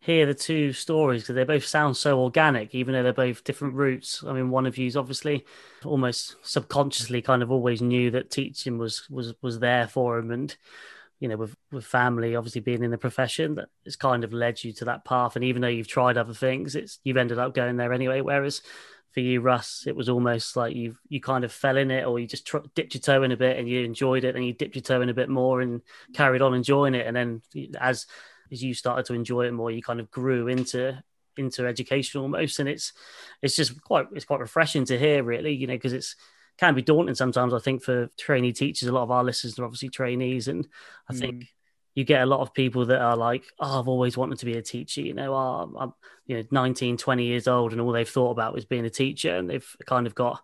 hear 0.00 0.26
the 0.26 0.34
two 0.34 0.72
stories 0.72 1.22
because 1.22 1.34
they 1.34 1.44
both 1.44 1.64
sound 1.64 1.96
so 1.96 2.20
organic, 2.20 2.74
even 2.74 2.94
though 2.94 3.02
they're 3.02 3.12
both 3.12 3.44
different 3.44 3.74
routes. 3.74 4.24
I 4.26 4.32
mean, 4.32 4.50
one 4.50 4.64
of 4.64 4.78
you's 4.78 4.96
obviously 4.96 5.44
almost 5.84 6.36
subconsciously 6.42 7.20
kind 7.20 7.42
of 7.42 7.50
always 7.50 7.82
knew 7.82 8.10
that 8.12 8.30
teaching 8.30 8.78
was 8.78 9.08
was 9.10 9.34
was 9.42 9.58
there 9.58 9.86
for 9.88 10.18
him, 10.18 10.30
and 10.30 10.56
you 11.20 11.28
know, 11.28 11.36
with 11.36 11.54
with 11.72 11.84
family, 11.84 12.36
obviously 12.36 12.60
being 12.60 12.82
in 12.82 12.90
the 12.90 12.98
profession, 12.98 13.54
that 13.56 13.68
it's 13.84 13.96
kind 13.96 14.24
of 14.24 14.32
led 14.32 14.62
you 14.62 14.72
to 14.74 14.84
that 14.86 15.04
path. 15.04 15.36
And 15.36 15.44
even 15.44 15.62
though 15.62 15.68
you've 15.68 15.88
tried 15.88 16.16
other 16.16 16.34
things, 16.34 16.74
it's 16.74 16.98
you've 17.04 17.16
ended 17.16 17.38
up 17.38 17.54
going 17.54 17.76
there 17.76 17.92
anyway. 17.92 18.20
Whereas 18.20 18.62
for 19.12 19.20
you, 19.20 19.40
Russ, 19.40 19.84
it 19.86 19.94
was 19.94 20.08
almost 20.08 20.56
like 20.56 20.74
you 20.74 20.96
you 21.08 21.20
kind 21.20 21.44
of 21.44 21.52
fell 21.52 21.76
in 21.76 21.90
it, 21.90 22.04
or 22.04 22.18
you 22.18 22.26
just 22.26 22.46
tr- 22.46 22.58
dipped 22.74 22.94
your 22.94 23.00
toe 23.00 23.22
in 23.22 23.32
a 23.32 23.36
bit 23.36 23.58
and 23.58 23.68
you 23.68 23.84
enjoyed 23.84 24.24
it, 24.24 24.34
and 24.34 24.44
you 24.44 24.52
dipped 24.52 24.74
your 24.74 24.82
toe 24.82 25.00
in 25.00 25.08
a 25.08 25.14
bit 25.14 25.28
more 25.28 25.60
and 25.60 25.82
carried 26.14 26.42
on 26.42 26.54
enjoying 26.54 26.94
it. 26.94 27.06
And 27.06 27.16
then 27.16 27.42
as 27.80 28.06
as 28.50 28.62
you 28.62 28.74
started 28.74 29.06
to 29.06 29.14
enjoy 29.14 29.46
it 29.46 29.52
more, 29.52 29.70
you 29.70 29.82
kind 29.82 30.00
of 30.00 30.10
grew 30.10 30.48
into 30.48 31.02
into 31.36 31.66
education 31.66 32.20
almost, 32.20 32.58
and 32.58 32.68
it's 32.68 32.92
it's 33.40 33.56
just 33.56 33.80
quite 33.82 34.06
it's 34.12 34.24
quite 34.24 34.40
refreshing 34.40 34.84
to 34.86 34.98
hear, 34.98 35.22
really, 35.22 35.54
you 35.54 35.66
know, 35.66 35.74
because 35.74 35.92
it's 35.92 36.16
can 36.58 36.74
be 36.74 36.82
daunting 36.82 37.14
sometimes. 37.14 37.52
I 37.52 37.58
think 37.58 37.82
for 37.82 38.08
trainee 38.18 38.52
teachers, 38.52 38.88
a 38.88 38.92
lot 38.92 39.02
of 39.02 39.10
our 39.10 39.24
listeners 39.24 39.58
are 39.58 39.64
obviously 39.64 39.88
trainees, 39.88 40.48
and 40.48 40.66
I 41.08 41.14
mm. 41.14 41.18
think 41.18 41.46
you 41.94 42.04
get 42.04 42.22
a 42.22 42.26
lot 42.26 42.40
of 42.40 42.54
people 42.54 42.86
that 42.86 43.00
are 43.00 43.16
like, 43.16 43.44
"Oh, 43.58 43.80
I've 43.80 43.88
always 43.88 44.16
wanted 44.16 44.38
to 44.38 44.46
be 44.46 44.56
a 44.56 44.62
teacher." 44.62 45.00
You 45.00 45.14
know, 45.14 45.34
oh, 45.34 45.72
I'm 45.78 45.92
you 46.26 46.36
know 46.36 46.44
19, 46.50 46.96
20 46.96 47.24
years 47.24 47.48
old, 47.48 47.72
and 47.72 47.80
all 47.80 47.92
they've 47.92 48.08
thought 48.08 48.30
about 48.30 48.54
was 48.54 48.64
being 48.64 48.84
a 48.84 48.90
teacher, 48.90 49.36
and 49.36 49.48
they've 49.48 49.76
kind 49.86 50.06
of 50.06 50.14
got 50.14 50.42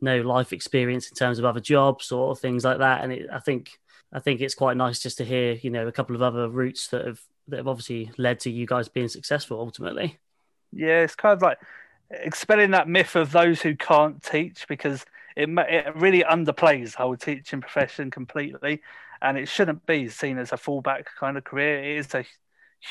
no 0.00 0.20
life 0.20 0.52
experience 0.52 1.08
in 1.08 1.14
terms 1.14 1.38
of 1.38 1.44
other 1.44 1.60
jobs 1.60 2.12
or 2.12 2.36
things 2.36 2.64
like 2.64 2.78
that. 2.78 3.02
And 3.02 3.12
it, 3.12 3.26
I 3.32 3.40
think 3.40 3.70
I 4.12 4.20
think 4.20 4.40
it's 4.40 4.54
quite 4.54 4.76
nice 4.76 5.00
just 5.00 5.18
to 5.18 5.24
hear, 5.24 5.52
you 5.54 5.70
know, 5.70 5.86
a 5.86 5.92
couple 5.92 6.16
of 6.16 6.22
other 6.22 6.48
routes 6.48 6.88
that 6.88 7.06
have 7.06 7.20
that 7.48 7.58
have 7.58 7.68
obviously 7.68 8.10
led 8.18 8.40
to 8.40 8.50
you 8.50 8.66
guys 8.66 8.88
being 8.88 9.08
successful 9.08 9.58
ultimately. 9.58 10.18
Yeah, 10.72 11.02
it's 11.02 11.14
kind 11.14 11.34
of 11.34 11.42
like 11.42 11.58
expelling 12.10 12.72
that 12.72 12.88
myth 12.88 13.16
of 13.16 13.32
those 13.32 13.62
who 13.62 13.74
can't 13.76 14.22
teach 14.22 14.66
because 14.68 15.04
it 15.36 15.50
it 15.68 15.94
really 15.94 16.24
underplays 16.24 16.92
the 16.92 16.98
whole 16.98 17.16
teaching 17.16 17.60
profession 17.60 18.10
completely, 18.10 18.80
and 19.20 19.36
it 19.36 19.48
shouldn't 19.48 19.84
be 19.86 20.08
seen 20.08 20.38
as 20.38 20.52
a 20.52 20.56
fallback 20.56 21.04
kind 21.18 21.36
of 21.36 21.44
career. 21.44 21.82
It 21.84 21.98
is 21.98 22.14
a 22.14 22.24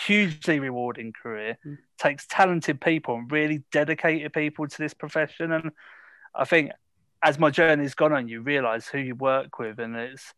hugely 0.05 0.60
rewarding 0.60 1.12
career. 1.12 1.58
Mm. 1.65 1.77
Takes 1.97 2.27
talented 2.27 2.79
people 2.79 3.15
and 3.15 3.31
really 3.31 3.63
dedicated 3.71 4.31
people 4.31 4.67
to 4.67 4.77
this 4.77 4.93
profession, 4.93 5.51
and 5.51 5.71
I 6.36 6.45
think 6.45 6.71
as 7.23 7.39
my 7.39 7.49
journey's 7.49 7.95
gone 7.95 8.13
on, 8.13 8.27
you 8.27 8.41
realise 8.41 8.88
who 8.88 8.99
you 8.99 9.15
work 9.15 9.58
with, 9.58 9.79
and 9.79 9.95
it's 9.95 10.34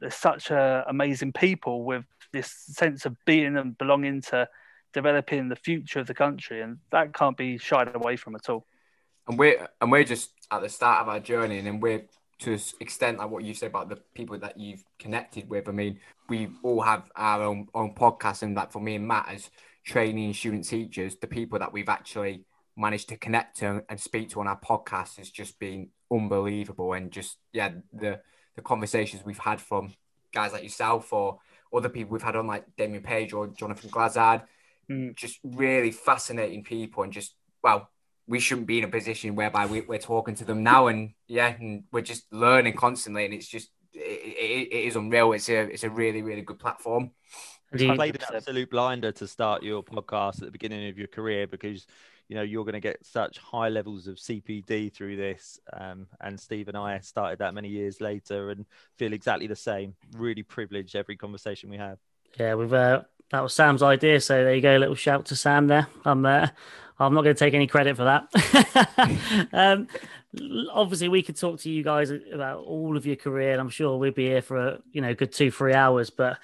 there's 0.00 0.14
such 0.14 0.50
a, 0.50 0.84
amazing 0.88 1.32
people 1.32 1.84
with 1.84 2.04
this 2.32 2.50
sense 2.50 3.06
of 3.06 3.16
being 3.26 3.56
and 3.56 3.78
belonging 3.78 4.20
to 4.20 4.48
developing 4.92 5.48
the 5.48 5.56
future 5.56 6.00
of 6.00 6.06
the 6.06 6.14
country, 6.14 6.62
and 6.62 6.78
that 6.90 7.12
can't 7.12 7.36
be 7.36 7.58
shied 7.58 7.94
away 7.94 8.16
from 8.16 8.34
at 8.34 8.48
all 8.48 8.66
and 9.28 9.38
we're 9.38 9.68
and 9.80 9.90
we're 9.90 10.04
just 10.04 10.30
at 10.50 10.62
the 10.62 10.68
start 10.68 11.02
of 11.02 11.08
our 11.08 11.20
journey, 11.20 11.58
and 11.58 11.66
then 11.66 11.80
we're 11.80 12.04
to 12.40 12.58
extent 12.80 13.18
like 13.18 13.30
what 13.30 13.44
you 13.44 13.54
said 13.54 13.70
about 13.70 13.88
the 13.88 13.96
people 14.14 14.38
that 14.38 14.58
you've 14.58 14.84
connected 14.98 15.48
with. 15.48 15.68
I 15.68 15.72
mean, 15.72 16.00
we 16.28 16.48
all 16.62 16.80
have 16.82 17.04
our 17.16 17.42
own 17.42 17.68
own 17.74 17.94
podcasts, 17.94 18.42
and 18.42 18.56
that 18.56 18.72
for 18.72 18.80
me 18.80 18.96
and 18.96 19.06
Matt 19.06 19.28
as 19.28 19.50
training 19.84 20.32
student 20.34 20.64
teachers, 20.64 21.16
the 21.16 21.26
people 21.26 21.58
that 21.58 21.72
we've 21.72 21.88
actually 21.88 22.44
managed 22.76 23.08
to 23.08 23.16
connect 23.16 23.58
to 23.58 23.84
and 23.88 24.00
speak 24.00 24.30
to 24.30 24.40
on 24.40 24.48
our 24.48 24.58
podcast 24.58 25.18
has 25.18 25.30
just 25.30 25.58
been 25.58 25.90
unbelievable. 26.12 26.92
And 26.92 27.10
just 27.10 27.38
yeah, 27.52 27.70
the 27.92 28.20
the 28.56 28.62
conversations 28.62 29.24
we've 29.24 29.38
had 29.38 29.60
from 29.60 29.94
guys 30.32 30.52
like 30.52 30.62
yourself 30.62 31.12
or 31.12 31.38
other 31.72 31.88
people 31.88 32.12
we've 32.12 32.22
had 32.22 32.36
on 32.36 32.46
like 32.46 32.64
Damien 32.76 33.02
Page 33.02 33.32
or 33.32 33.48
Jonathan 33.48 33.90
Glazzard, 33.90 34.42
mm. 34.90 35.14
just 35.16 35.38
really 35.42 35.90
fascinating 35.90 36.62
people 36.62 37.02
and 37.02 37.12
just 37.12 37.34
well 37.62 37.90
we 38.26 38.40
shouldn't 38.40 38.66
be 38.66 38.78
in 38.78 38.84
a 38.84 38.88
position 38.88 39.34
whereby 39.34 39.66
we, 39.66 39.80
are 39.80 39.98
talking 39.98 40.34
to 40.34 40.44
them 40.44 40.62
now 40.62 40.86
and 40.86 41.12
yeah 41.28 41.54
and 41.58 41.84
we're 41.92 42.00
just 42.00 42.24
learning 42.32 42.74
constantly 42.74 43.24
and 43.24 43.34
it's 43.34 43.48
just 43.48 43.70
it, 43.92 43.98
it, 43.98 44.68
it 44.72 44.84
is 44.86 44.96
unreal 44.96 45.32
it's 45.32 45.48
a 45.48 45.60
it's 45.60 45.84
a 45.84 45.90
really 45.90 46.22
really 46.22 46.42
good 46.42 46.58
platform 46.58 47.10
I 47.74 47.96
played 47.96 48.14
an 48.14 48.36
absolute 48.36 48.70
blinder 48.70 49.10
to 49.12 49.26
start 49.26 49.62
your 49.62 49.82
podcast 49.82 50.34
at 50.34 50.46
the 50.46 50.50
beginning 50.50 50.88
of 50.88 50.98
your 50.98 51.08
career 51.08 51.46
because 51.46 51.86
you 52.28 52.36
know 52.36 52.42
you're 52.42 52.64
going 52.64 52.74
to 52.74 52.80
get 52.80 53.04
such 53.04 53.38
high 53.38 53.68
levels 53.68 54.06
of 54.06 54.16
CPD 54.16 54.92
through 54.92 55.16
this, 55.16 55.58
um, 55.72 56.06
and 56.20 56.38
Steve 56.38 56.68
and 56.68 56.76
I 56.76 57.00
started 57.00 57.40
that 57.40 57.52
many 57.52 57.68
years 57.68 58.00
later 58.00 58.50
and 58.50 58.64
feel 58.96 59.12
exactly 59.12 59.46
the 59.46 59.56
same. 59.56 59.94
Really 60.16 60.42
privileged 60.42 60.94
every 60.94 61.16
conversation 61.16 61.68
we 61.68 61.78
have. 61.78 61.98
Yeah, 62.38 62.54
we've 62.54 62.72
uh, 62.72 63.02
that 63.30 63.42
was 63.42 63.54
Sam's 63.54 63.82
idea, 63.82 64.20
so 64.20 64.44
there 64.44 64.54
you 64.54 64.62
go. 64.62 64.76
Little 64.76 64.94
shout 64.94 65.26
to 65.26 65.36
Sam 65.36 65.66
there. 65.66 65.86
I'm 66.04 66.24
uh, 66.24 66.48
I'm 66.98 67.14
not 67.14 67.22
going 67.22 67.34
to 67.34 67.38
take 67.38 67.54
any 67.54 67.66
credit 67.66 67.96
for 67.96 68.04
that. 68.04 69.48
um, 69.52 69.88
obviously, 70.72 71.08
we 71.08 71.22
could 71.22 71.36
talk 71.36 71.60
to 71.60 71.70
you 71.70 71.82
guys 71.82 72.10
about 72.10 72.64
all 72.64 72.96
of 72.96 73.06
your 73.06 73.16
career, 73.16 73.52
and 73.52 73.60
I'm 73.60 73.68
sure 73.68 73.98
we'd 73.98 74.14
be 74.14 74.26
here 74.26 74.42
for 74.42 74.56
a 74.56 74.78
you 74.92 75.00
know 75.00 75.14
good 75.14 75.32
two 75.32 75.50
three 75.50 75.74
hours. 75.74 76.10
But 76.10 76.38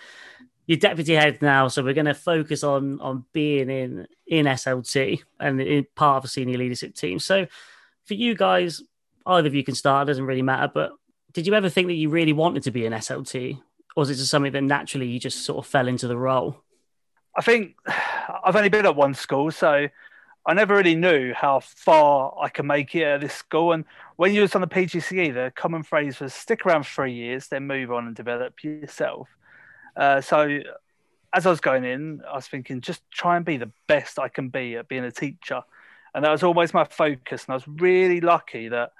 you're 0.66 0.78
deputy 0.78 1.14
head 1.14 1.42
now, 1.42 1.68
so 1.68 1.82
we're 1.82 1.94
going 1.94 2.06
to 2.06 2.14
focus 2.14 2.64
on 2.64 3.00
on 3.00 3.24
being 3.32 3.70
in 3.70 4.06
in 4.26 4.46
SLT 4.46 5.20
and 5.38 5.60
in 5.60 5.86
part 5.94 6.18
of 6.18 6.24
a 6.24 6.28
senior 6.28 6.58
leadership 6.58 6.94
team. 6.94 7.18
So 7.18 7.46
for 8.04 8.14
you 8.14 8.34
guys, 8.34 8.82
either 9.26 9.48
of 9.48 9.54
you 9.54 9.64
can 9.64 9.74
start. 9.74 10.08
It 10.08 10.10
doesn't 10.10 10.26
really 10.26 10.42
matter. 10.42 10.70
But 10.72 10.92
did 11.32 11.46
you 11.46 11.54
ever 11.54 11.68
think 11.68 11.88
that 11.88 11.94
you 11.94 12.08
really 12.08 12.32
wanted 12.32 12.64
to 12.64 12.70
be 12.70 12.86
an 12.86 12.92
SLT, 12.92 13.56
or 13.56 14.00
was 14.00 14.10
it 14.10 14.16
just 14.16 14.30
something 14.30 14.52
that 14.52 14.62
naturally 14.62 15.06
you 15.06 15.20
just 15.20 15.44
sort 15.44 15.64
of 15.64 15.70
fell 15.70 15.88
into 15.88 16.08
the 16.08 16.18
role? 16.18 16.62
I 17.36 17.42
think 17.42 17.76
I've 18.44 18.56
only 18.56 18.68
been 18.68 18.86
at 18.86 18.96
one 18.96 19.14
school, 19.14 19.50
so 19.50 19.88
I 20.46 20.54
never 20.54 20.74
really 20.74 20.94
knew 20.94 21.34
how 21.34 21.60
far 21.60 22.34
I 22.40 22.48
could 22.48 22.64
make 22.64 22.94
it 22.94 23.02
at 23.02 23.20
this 23.20 23.34
school. 23.34 23.72
And 23.72 23.84
when 24.16 24.34
you 24.34 24.42
was 24.42 24.54
on 24.54 24.62
the 24.62 24.66
PGCE, 24.66 25.34
the 25.34 25.52
common 25.54 25.82
phrase 25.82 26.18
was 26.20 26.32
stick 26.32 26.64
around 26.64 26.84
three 26.84 27.12
years, 27.12 27.48
then 27.48 27.66
move 27.66 27.92
on 27.92 28.06
and 28.06 28.16
develop 28.16 28.64
yourself. 28.64 29.28
Uh, 29.96 30.20
so 30.20 30.60
as 31.32 31.46
I 31.46 31.50
was 31.50 31.60
going 31.60 31.84
in, 31.84 32.22
I 32.28 32.34
was 32.34 32.48
thinking 32.48 32.80
just 32.80 33.02
try 33.10 33.36
and 33.36 33.44
be 33.44 33.58
the 33.58 33.70
best 33.86 34.18
I 34.18 34.28
can 34.28 34.48
be 34.48 34.76
at 34.76 34.88
being 34.88 35.04
a 35.04 35.12
teacher. 35.12 35.62
And 36.14 36.24
that 36.24 36.30
was 36.30 36.42
always 36.42 36.74
my 36.74 36.84
focus. 36.84 37.44
And 37.44 37.52
I 37.52 37.54
was 37.54 37.68
really 37.68 38.20
lucky 38.20 38.68
that 38.68 38.92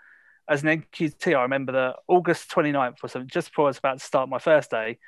as 0.49 0.62
an 0.62 0.83
NQT, 0.83 1.37
I 1.37 1.43
remember 1.43 1.73
that 1.73 1.97
August 2.07 2.51
29th 2.51 3.03
was 3.03 3.16
just 3.27 3.49
before 3.49 3.66
I 3.66 3.69
was 3.69 3.79
about 3.79 3.99
to 3.99 4.05
start 4.05 4.29
my 4.29 4.38
first 4.38 4.71
day. 4.71 4.99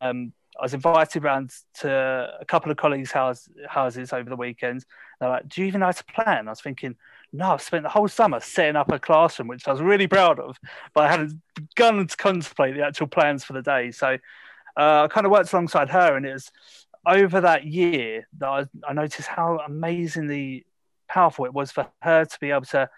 Um, 0.00 0.32
I 0.58 0.62
was 0.62 0.74
invited 0.74 1.24
around 1.24 1.52
to 1.80 2.36
a 2.40 2.44
couple 2.44 2.70
of 2.70 2.76
colleagues' 2.76 3.12
house, 3.12 3.48
houses 3.68 4.12
over 4.12 4.28
the 4.28 4.36
weekend. 4.36 4.84
They're 5.18 5.28
like, 5.28 5.48
"Do 5.48 5.60
you 5.62 5.66
even 5.66 5.80
know 5.80 5.86
how 5.86 5.92
to 5.92 6.04
plan?" 6.04 6.48
I 6.48 6.50
was 6.52 6.60
thinking, 6.60 6.96
"No, 7.32 7.52
I've 7.52 7.62
spent 7.62 7.84
the 7.84 7.88
whole 7.88 8.08
summer 8.08 8.40
setting 8.40 8.76
up 8.76 8.92
a 8.92 8.98
classroom, 8.98 9.48
which 9.48 9.66
I 9.66 9.72
was 9.72 9.80
really 9.80 10.06
proud 10.06 10.38
of, 10.38 10.58
but 10.94 11.04
I 11.04 11.10
hadn't 11.10 11.40
begun 11.54 12.06
to 12.06 12.16
contemplate 12.16 12.74
the 12.74 12.84
actual 12.84 13.06
plans 13.06 13.44
for 13.44 13.54
the 13.54 13.62
day." 13.62 13.90
So 13.90 14.18
uh, 14.76 15.04
I 15.04 15.08
kind 15.08 15.26
of 15.26 15.32
worked 15.32 15.52
alongside 15.52 15.90
her, 15.90 16.16
and 16.16 16.26
it 16.26 16.32
was 16.34 16.52
over 17.06 17.40
that 17.40 17.64
year 17.64 18.28
that 18.38 18.48
I, 18.48 18.66
I 18.88 18.92
noticed 18.92 19.28
how 19.28 19.58
amazingly 19.66 20.66
powerful 21.08 21.44
it 21.46 21.52
was 21.52 21.72
for 21.72 21.88
her 22.02 22.24
to 22.24 22.40
be 22.40 22.50
able 22.50 22.66
to 22.66 22.88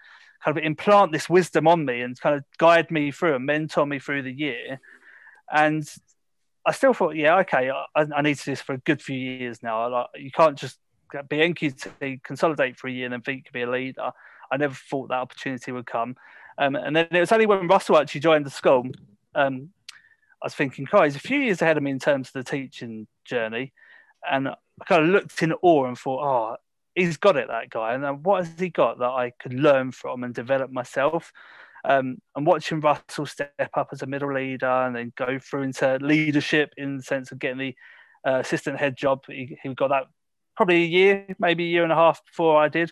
kind 0.43 0.57
of 0.57 0.63
implant 0.63 1.11
this 1.11 1.29
wisdom 1.29 1.67
on 1.67 1.85
me 1.85 2.01
and 2.01 2.19
kind 2.19 2.35
of 2.35 2.43
guide 2.57 2.91
me 2.91 3.11
through 3.11 3.35
and 3.35 3.45
mentor 3.45 3.85
me 3.85 3.97
through 3.97 4.21
the 4.21 4.31
year 4.31 4.79
And 5.51 5.87
I 6.65 6.71
still 6.71 6.93
thought, 6.93 7.15
yeah, 7.15 7.37
okay, 7.39 7.69
I, 7.69 8.05
I 8.15 8.21
need 8.21 8.37
to 8.37 8.45
do 8.45 8.51
this 8.51 8.61
for 8.61 8.73
a 8.73 8.79
good 8.79 9.01
few 9.01 9.17
years 9.17 9.61
now. 9.61 9.87
Like, 9.89 10.07
you 10.15 10.31
can't 10.31 10.57
just 10.57 10.79
be 11.29 11.37
NQT, 11.37 12.23
consolidate 12.23 12.77
for 12.77 12.87
a 12.87 12.91
year, 12.91 13.05
and 13.05 13.13
then 13.13 13.21
think 13.21 13.45
you 13.45 13.51
be 13.51 13.61
a 13.61 13.69
leader. 13.69 14.11
I 14.51 14.57
never 14.57 14.73
thought 14.73 15.09
that 15.09 15.15
opportunity 15.19 15.71
would 15.71 15.85
come. 15.85 16.15
Um, 16.57 16.75
and 16.75 16.95
then 16.95 17.07
it 17.11 17.19
was 17.19 17.31
only 17.31 17.45
when 17.45 17.67
Russell 17.67 17.97
actually 17.97 18.21
joined 18.21 18.45
the 18.45 18.51
school, 18.51 18.85
um, 19.35 19.69
I 20.41 20.47
was 20.47 20.55
thinking, 20.55 20.87
God, 20.89 21.03
he's 21.03 21.15
a 21.15 21.19
few 21.19 21.39
years 21.39 21.61
ahead 21.61 21.77
of 21.77 21.83
me 21.83 21.91
in 21.91 21.99
terms 21.99 22.29
of 22.29 22.33
the 22.33 22.43
teaching 22.43 23.07
journey. 23.25 23.73
And 24.29 24.47
I 24.47 24.55
kind 24.87 25.03
of 25.03 25.09
looked 25.09 25.41
in 25.41 25.53
awe 25.53 25.85
and 25.85 25.97
thought, 25.97 26.23
oh, 26.23 26.57
he's 26.93 27.17
got 27.17 27.37
it, 27.37 27.47
that 27.47 27.69
guy. 27.69 27.93
And 27.93 28.23
what 28.23 28.45
has 28.45 28.59
he 28.59 28.69
got 28.69 28.99
that 28.99 29.05
I 29.05 29.31
could 29.39 29.53
learn 29.53 29.91
from 29.91 30.23
and 30.23 30.33
develop 30.33 30.71
myself? 30.71 31.31
Um, 31.87 32.17
and 32.35 32.45
watching 32.45 32.79
Russell 32.79 33.25
step 33.25 33.69
up 33.75 33.89
as 33.91 34.01
a 34.01 34.07
middle 34.07 34.33
leader 34.33 34.65
and 34.65 34.95
then 34.95 35.13
go 35.15 35.39
through 35.39 35.63
into 35.63 35.97
leadership 36.01 36.71
in 36.77 36.97
the 36.97 37.03
sense 37.03 37.31
of 37.31 37.39
getting 37.39 37.59
the 37.59 37.75
uh, 38.27 38.39
assistant 38.39 38.79
head 38.79 38.97
job, 38.97 39.23
he, 39.27 39.57
he, 39.61 39.73
got 39.75 39.89
that 39.89 40.05
probably 40.55 40.83
a 40.83 40.87
year, 40.87 41.35
maybe 41.37 41.65
a 41.65 41.69
year 41.69 41.83
and 41.83 41.91
a 41.91 41.95
half 41.95 42.25
before 42.25 42.61
I 42.61 42.69
did. 42.69 42.91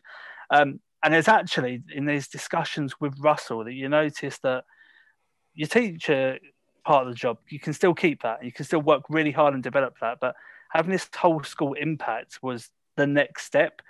Um, 0.49 0.79
and 1.03 1.13
it's 1.13 1.27
actually 1.27 1.82
in 1.93 2.06
these 2.06 2.27
discussions 2.27 2.99
with 2.99 3.19
Russell 3.19 3.63
that 3.65 3.73
you 3.73 3.89
notice 3.89 4.38
that 4.43 4.63
your 5.53 5.67
teacher 5.67 6.38
part 6.86 7.08
of 7.08 7.12
the 7.12 7.17
job, 7.17 7.38
you 7.49 7.60
can 7.60 7.73
still 7.73 7.93
keep 7.93 8.21
that. 8.23 8.43
You 8.43 8.51
can 8.51 8.65
still 8.65 8.82
work 8.82 9.03
really 9.10 9.32
hard 9.32 9.53
and 9.53 9.63
develop 9.63 9.95
that. 10.01 10.19
But 10.21 10.36
having 10.69 10.91
this 10.91 11.10
whole 11.15 11.43
school 11.43 11.73
impact 11.73 12.39
was 12.41 12.69
the 12.95 13.08
next 13.08 13.45
step. 13.45 13.82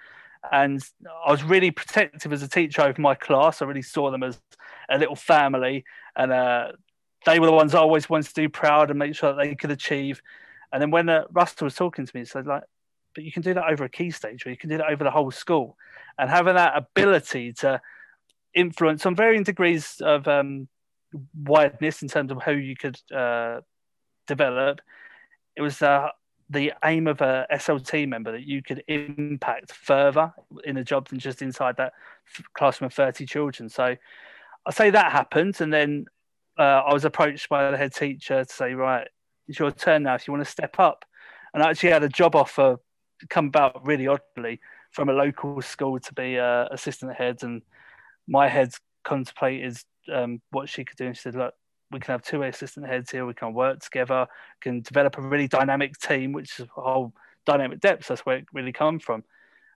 And 0.52 0.84
I 1.26 1.32
was 1.32 1.44
really 1.44 1.72
protective 1.72 2.34
as 2.34 2.44
a 2.44 2.48
teacher 2.48 2.82
over 2.82 3.02
my 3.02 3.16
class. 3.16 3.62
I 3.62 3.66
really 3.66 3.82
saw 3.82 4.12
them 4.12 4.24
as 4.24 4.40
a 4.90 4.98
little 4.98 5.16
family. 5.16 5.86
And 6.16 6.32
uh, 6.32 6.74
they 7.26 7.40
were 7.40 7.48
the 7.48 7.54
ones 7.54 7.74
I 7.74 7.80
always 7.80 8.10
wanted 8.10 8.28
to 8.28 8.42
do 8.42 8.50
proud 8.50 8.90
and 8.90 9.00
make 9.00 9.16
sure 9.16 9.34
that 9.34 9.42
they 9.42 9.56
could 9.56 9.72
achieve. 9.72 10.22
And 10.72 10.82
then 10.82 10.92
when 10.92 11.08
uh, 11.10 11.24
Russell 11.32 11.66
was 11.66 11.76
talking 11.76 12.06
to 12.06 12.12
me, 12.14 12.22
he 12.22 12.26
said, 12.26 12.46
like, 12.46 12.64
but 13.16 13.24
you 13.24 13.32
can 13.32 13.44
do 13.44 13.54
that 13.54 13.70
over 13.70 13.84
a 13.84 13.90
key 13.90 14.12
stage 14.12 14.46
or 14.46 14.50
you 14.50 14.58
can 14.58 14.70
do 14.70 14.78
that 14.78 14.90
over 14.90 15.04
the 15.04 15.12
whole 15.12 15.32
school. 15.32 15.78
And 16.18 16.30
having 16.30 16.56
that 16.56 16.76
ability 16.76 17.54
to 17.54 17.80
influence 18.54 19.06
on 19.06 19.16
varying 19.16 19.44
degrees 19.44 20.02
of 20.02 20.28
um, 20.28 20.68
wideness 21.36 22.02
in 22.02 22.08
terms 22.08 22.32
of 22.32 22.42
how 22.42 22.52
you 22.52 22.76
could 22.76 23.00
uh, 23.14 23.62
develop. 24.28 24.82
It 25.56 25.62
was 25.62 25.82
uh, 25.82 26.10
the 26.50 26.74
aim 26.84 27.08
of 27.08 27.22
a 27.22 27.48
SLT 27.52 28.08
member 28.08 28.32
that 28.32 28.44
you 28.44 28.62
could 28.62 28.84
impact 28.88 29.72
further 29.72 30.34
in 30.64 30.78
a 30.78 30.84
job 30.84 31.08
than 31.08 31.20
just 31.20 31.42
inside 31.42 31.78
that 31.78 31.94
classroom 32.54 32.88
of 32.88 32.94
30 32.94 33.26
children. 33.26 33.70
So 33.70 33.96
I 34.66 34.72
say 34.72 34.90
that 34.90 35.12
happened. 35.12 35.60
And 35.62 35.74
then 35.74 36.06
uh, 36.58 36.82
I 36.88 36.94
was 36.94 37.06
approached 37.06 37.50
by 37.50 37.72
the 37.72 37.78
head 37.78 37.94
teacher 37.94 38.46
to 38.46 38.54
say, 38.54 38.74
right, 38.74 39.08
it's 39.48 39.60
your 39.60 39.72
turn 39.72 40.04
now 40.04 40.16
if 40.16 40.28
you 40.28 40.34
want 40.34 40.46
to 40.46 40.52
step 40.52 40.80
up. 40.80 41.06
And 41.54 41.64
I 41.64 41.70
actually 41.70 41.90
had 41.90 42.04
a 42.04 42.10
job 42.10 42.36
offer 42.36 42.78
come 43.30 43.48
about 43.48 43.86
really 43.86 44.08
oddly 44.08 44.60
from 44.92 45.10
a 45.10 45.14
local 45.14 45.62
school 45.62 46.00
to 46.00 46.14
be 46.14 46.38
uh, 46.38 46.68
assistant 46.72 47.14
head. 47.14 47.44
And 47.44 47.62
my 48.28 48.48
head 48.48 48.74
contemplated 49.04 49.78
um, 50.12 50.42
what 50.52 50.70
she 50.70 50.84
could 50.84 50.98
do. 50.98 51.08
And 51.08 51.16
she 51.16 51.22
said, 51.22 51.36
look, 51.36 51.54
we 51.94 52.00
can 52.00 52.12
have 52.12 52.24
two 52.24 52.44
assistant 52.44 52.88
heads 52.88 53.12
here. 53.12 53.26
We 53.26 53.34
can 53.34 53.54
work 53.54 53.80
together, 53.80 54.28
can 54.62 54.82
develop 54.82 55.18
a 55.18 55.22
really 55.22 55.48
dynamic 55.48 55.98
team, 56.00 56.34
which 56.34 56.60
is 56.60 56.68
whole 56.74 57.14
dynamic 57.46 57.80
depth. 57.80 58.08
That's 58.08 58.26
where 58.26 58.38
it 58.38 58.46
really 58.54 58.74
come 58.74 59.00
from. 59.00 59.24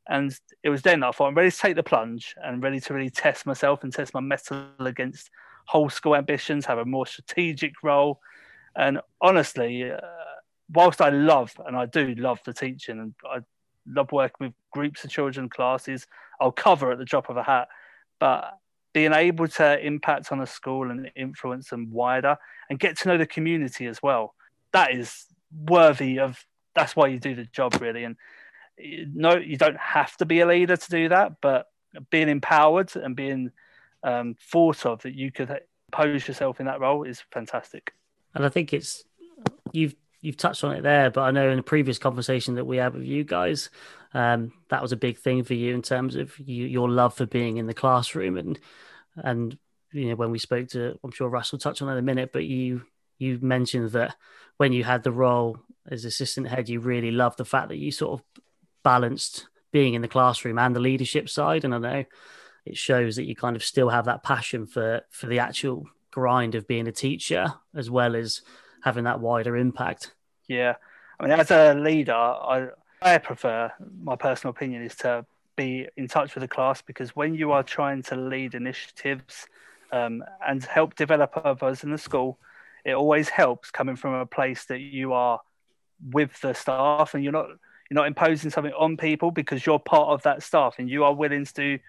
And 0.10 0.34
it 0.64 0.70
was 0.70 0.82
then 0.82 1.02
that 1.02 1.08
I 1.08 1.12
thought 1.12 1.28
I'm 1.28 1.36
ready 1.36 1.52
to 1.52 1.58
take 1.58 1.76
the 1.76 1.84
plunge 1.84 2.34
and 2.44 2.64
ready 2.64 2.80
to 2.80 2.94
really 2.94 3.10
test 3.10 3.46
myself 3.46 3.84
and 3.84 3.94
test 3.94 4.14
my 4.14 4.20
mettle 4.20 4.68
against 4.80 5.30
whole 5.66 5.90
school 5.90 6.16
ambitions, 6.16 6.66
have 6.66 6.78
a 6.78 6.86
more 6.86 7.06
strategic 7.06 7.84
role. 7.84 8.20
And 8.76 9.00
honestly, 9.22 9.92
uh, 9.92 10.00
whilst 10.74 11.02
I 11.02 11.10
love 11.10 11.52
and 11.66 11.76
I 11.76 11.86
do 11.86 12.16
love 12.16 12.40
the 12.46 12.54
teaching 12.54 13.00
and 13.00 13.14
I 13.26 13.40
love 13.86 14.12
working 14.12 14.48
with 14.48 14.54
groups 14.72 15.04
of 15.04 15.10
children, 15.10 15.50
classes, 15.50 16.08
I'll 16.40 16.52
cover 16.52 16.92
at 16.92 17.00
the 17.00 17.06
drop 17.06 17.30
of 17.30 17.38
a 17.38 17.44
hat. 17.44 17.68
But 18.20 18.54
being 18.98 19.14
able 19.14 19.48
to 19.48 19.80
impact 19.86 20.32
on 20.32 20.42
a 20.42 20.48
school 20.48 20.90
and 20.90 21.12
influence 21.16 21.70
them 21.70 21.92
wider 21.92 22.36
and 22.68 22.80
get 22.80 22.98
to 22.98 23.08
know 23.08 23.16
the 23.16 23.28
community 23.28 23.86
as 23.86 24.02
well. 24.02 24.34
That 24.74 24.92
is 24.92 25.28
worthy 25.56 26.18
of 26.18 26.44
that's 26.74 26.96
why 26.96 27.10
you 27.10 27.20
do 27.20 27.36
the 27.36 27.46
job 27.46 27.80
really. 27.80 28.06
And 28.06 28.16
no, 29.14 29.38
you 29.38 29.56
don't 29.56 29.78
have 29.78 30.18
to 30.18 30.26
be 30.26 30.40
a 30.40 30.48
leader 30.48 30.76
to 30.76 30.90
do 30.90 31.10
that, 31.10 31.34
but 31.42 31.68
being 32.10 32.28
empowered 32.28 32.96
and 32.96 33.16
being 33.16 33.52
um, 34.02 34.36
thought 34.52 34.84
of 34.84 35.04
that 35.04 35.14
you 35.14 35.32
could 35.32 35.56
pose 35.92 36.28
yourself 36.28 36.60
in 36.60 36.66
that 36.66 36.80
role 36.80 37.04
is 37.04 37.22
fantastic. 37.32 37.94
And 38.34 38.44
I 38.44 38.50
think 38.50 38.74
it's 38.74 39.04
you've 39.74 39.94
you've 40.22 40.38
touched 40.38 40.64
on 40.64 40.76
it 40.76 40.82
there, 40.82 41.12
but 41.12 41.22
I 41.22 41.30
know 41.30 41.52
in 41.52 41.60
a 41.60 41.64
previous 41.64 42.00
conversation 42.00 42.56
that 42.56 42.66
we 42.66 42.78
had 42.78 42.96
with 42.96 43.04
you 43.04 43.24
guys, 43.24 43.70
um, 44.16 44.54
that 44.70 44.82
was 44.82 44.92
a 44.92 44.98
big 44.98 45.20
thing 45.20 45.44
for 45.44 45.54
you 45.54 45.76
in 45.76 45.84
terms 45.84 46.16
of 46.16 46.36
you, 46.40 46.66
your 46.66 46.90
love 46.90 47.14
for 47.14 47.28
being 47.28 47.58
in 47.58 47.68
the 47.68 47.76
classroom 47.76 48.38
and 48.38 48.60
and 49.24 49.58
you 49.92 50.10
know, 50.10 50.16
when 50.16 50.32
we 50.32 50.40
spoke 50.40 50.68
to, 50.70 50.98
I'm 51.04 51.12
sure 51.12 51.30
Russ 51.30 51.52
will 51.52 51.60
touch 51.60 51.82
on 51.82 51.88
that 51.88 51.94
in 51.94 52.00
a 52.00 52.04
minute, 52.04 52.32
but 52.34 52.46
you 52.46 52.84
you 53.18 53.40
mentioned 53.42 53.92
that 53.92 54.16
when 54.58 54.74
you 54.74 54.84
had 54.84 55.04
the 55.04 55.12
role 55.12 55.58
as 55.90 56.06
assistant 56.06 56.48
head, 56.48 56.70
you 56.70 56.80
really 56.80 57.12
loved 57.12 57.38
the 57.38 57.46
fact 57.46 57.70
that 57.70 57.78
you 57.78 57.92
sort 57.92 58.20
of 58.20 58.44
balanced 58.84 59.48
being 59.72 59.94
in 59.94 60.02
the 60.02 60.08
classroom 60.08 60.60
and 60.60 60.76
the 60.76 60.80
leadership 60.80 61.30
side. 61.30 61.66
And 61.66 61.74
I 61.74 61.78
know 61.78 62.06
it 62.66 62.78
shows 62.78 63.16
that 63.16 63.26
you 63.26 63.36
kind 63.36 63.56
of 63.56 63.64
still 63.64 63.90
have 63.90 64.06
that 64.06 64.24
passion 64.24 64.68
for 64.68 65.02
for 65.10 65.28
the 65.28 65.40
actual 65.40 65.86
grind 66.12 66.56
of 66.56 66.68
being 66.68 66.88
a 66.88 66.92
teacher 66.92 67.54
as 67.76 67.90
well 67.90 68.16
as 68.16 68.42
having 68.84 69.06
that 69.06 69.20
wider 69.20 69.56
impact. 69.56 70.14
Yeah, 70.48 70.76
I 71.20 71.24
mean, 71.24 71.40
as 71.40 71.52
a 71.52 71.74
leader, 71.74 72.14
I 72.14 72.68
I 73.02 73.18
prefer 73.18 73.72
my 74.02 74.16
personal 74.16 74.52
opinion 74.52 74.84
is 74.84 74.96
to 74.98 75.26
be 75.58 75.88
in 75.98 76.08
touch 76.08 76.36
with 76.36 76.42
the 76.42 76.48
class 76.48 76.82
because 76.82 77.16
when 77.16 77.36
you 77.36 77.52
are 77.52 77.64
trying 77.64 78.04
to 78.04 78.16
lead 78.16 78.56
initiatives 78.56 79.48
um, 79.92 80.24
and 80.48 80.64
help 80.64 80.96
develop 80.96 81.34
others 81.44 81.84
in 81.84 81.92
the 81.92 81.98
school, 81.98 82.40
it 82.86 82.94
always 82.94 83.28
helps 83.28 83.70
coming 83.70 83.98
from 83.98 84.14
a 84.14 84.26
place 84.26 84.64
that 84.66 84.80
you 84.80 85.12
are 85.12 85.42
with 86.12 86.40
the 86.42 86.54
staff 86.54 87.14
and 87.14 87.24
you're 87.24 87.34
not 87.34 87.48
you're 87.90 87.96
not 87.96 88.08
imposing 88.08 88.52
something 88.52 88.74
on 88.74 88.98
people 88.98 89.32
because 89.32 89.66
you're 89.66 89.80
part 89.80 90.10
of 90.10 90.22
that 90.24 90.44
staff 90.44 90.76
and 90.78 90.90
you 90.90 91.04
are 91.04 91.14
willing 91.14 91.46
to 91.46 91.54
do 91.54 91.80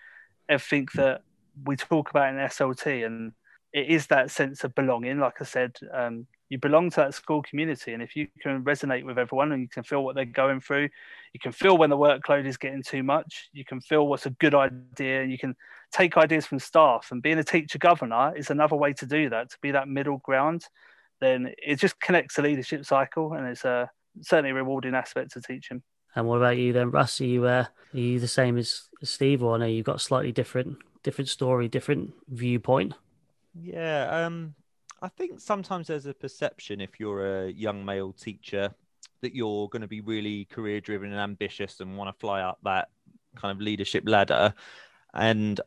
everything 0.49 0.89
that 0.95 1.23
we 1.65 1.77
talk 1.77 2.11
about 2.11 2.33
in 2.33 2.37
SLT 2.37 3.05
and 3.05 3.33
it 3.73 3.89
is 3.89 4.07
that 4.07 4.31
sense 4.31 4.65
of 4.65 4.75
belonging 4.75 5.19
like 5.19 5.41
I 5.41 5.45
said 5.45 5.77
um, 5.93 6.27
you 6.49 6.59
belong 6.59 6.91
to 6.91 6.97
that 6.97 7.15
school 7.15 7.43
community. 7.43 7.93
And 7.93 8.03
if 8.03 8.17
you 8.17 8.29
can 8.41 8.65
resonate 8.65 9.05
with 9.05 9.19
everyone 9.19 9.53
and 9.53 9.63
you 9.63 9.69
can 9.69 9.83
feel 9.83 10.03
what 10.03 10.15
they're 10.15 10.25
going 10.25 10.61
through 10.61 10.89
you 11.33 11.41
can 11.41 11.53
feel 11.53 11.77
when 11.77 11.91
the 11.91 11.97
workload 11.97 12.47
is 12.47 12.57
getting 12.57 12.83
too 12.83 13.03
much 13.03 13.51
you 13.53 13.65
can 13.65 13.81
feel 13.81 14.07
what's 14.07 14.27
a 14.27 14.31
good 14.31 14.55
idea 14.55 15.23
and 15.23 15.31
you 15.31 15.39
can 15.39 15.55
take 15.93 16.17
ideas 16.17 16.47
from 16.47 16.59
staff. 16.59 17.09
And 17.11 17.23
being 17.23 17.39
a 17.39 17.45
teacher 17.45 17.79
governor 17.79 18.35
is 18.37 18.51
another 18.51 18.77
way 18.77 18.93
to 18.95 19.07
do 19.07 19.31
that 19.31 19.51
to 19.51 19.57
be 19.63 19.71
that 19.73 19.89
middle 19.89 20.19
ground. 20.19 20.65
Then 21.21 21.53
it 21.59 21.77
just 21.77 22.01
connects 22.01 22.37
the 22.37 22.43
leadership 22.43 22.85
cycle 22.85 23.33
and 23.33 23.47
it's 23.47 23.65
a 23.65 23.91
certainly 24.21 24.51
a 24.51 24.55
rewarding 24.55 24.95
aspect 24.95 25.37
of 25.37 25.47
teaching. 25.47 25.83
And 26.15 26.27
what 26.27 26.37
about 26.37 26.57
you 26.57 26.73
then 26.73 26.91
russ? 26.91 27.21
Are 27.21 27.25
you, 27.25 27.45
uh, 27.45 27.67
are 27.95 27.99
you 27.99 28.19
the 28.19 28.29
same 28.29 28.59
as, 28.59 28.89
as 29.01 29.11
steve 29.11 29.43
or 29.43 29.55
i 29.55 29.59
know 29.59 29.67
you've 29.67 29.87
got 29.87 29.97
a 29.97 30.01
slightly 30.01 30.33
different 30.33 30.79
different 31.03 31.29
story 31.29 31.69
different 31.69 32.13
viewpoint? 32.29 32.95
Yeah 33.55 34.25
um 34.25 34.55
I 35.01 35.09
think 35.09 35.41
sometimes 35.41 35.87
there's 35.87 36.07
a 36.07 36.15
perception 36.15 36.81
if 36.81 36.99
you're 36.99 37.45
a 37.45 37.51
young 37.51 37.85
male 37.85 38.13
teacher 38.13 38.75
that 39.21 39.35
you're 39.35 39.69
going 39.69 39.83
to 39.83 39.89
be 39.89 40.01
really 40.01 40.45
career 40.47 40.81
driven 40.81 41.13
and 41.13 41.21
ambitious 41.21 41.81
and 41.81 41.97
want 41.97 42.15
to 42.15 42.19
fly 42.19 42.41
up 42.41 42.59
that 42.65 42.89
kind 43.37 43.53
of 43.53 43.61
leadership 43.61 44.05
ladder. 44.07 44.55
And 45.15 45.61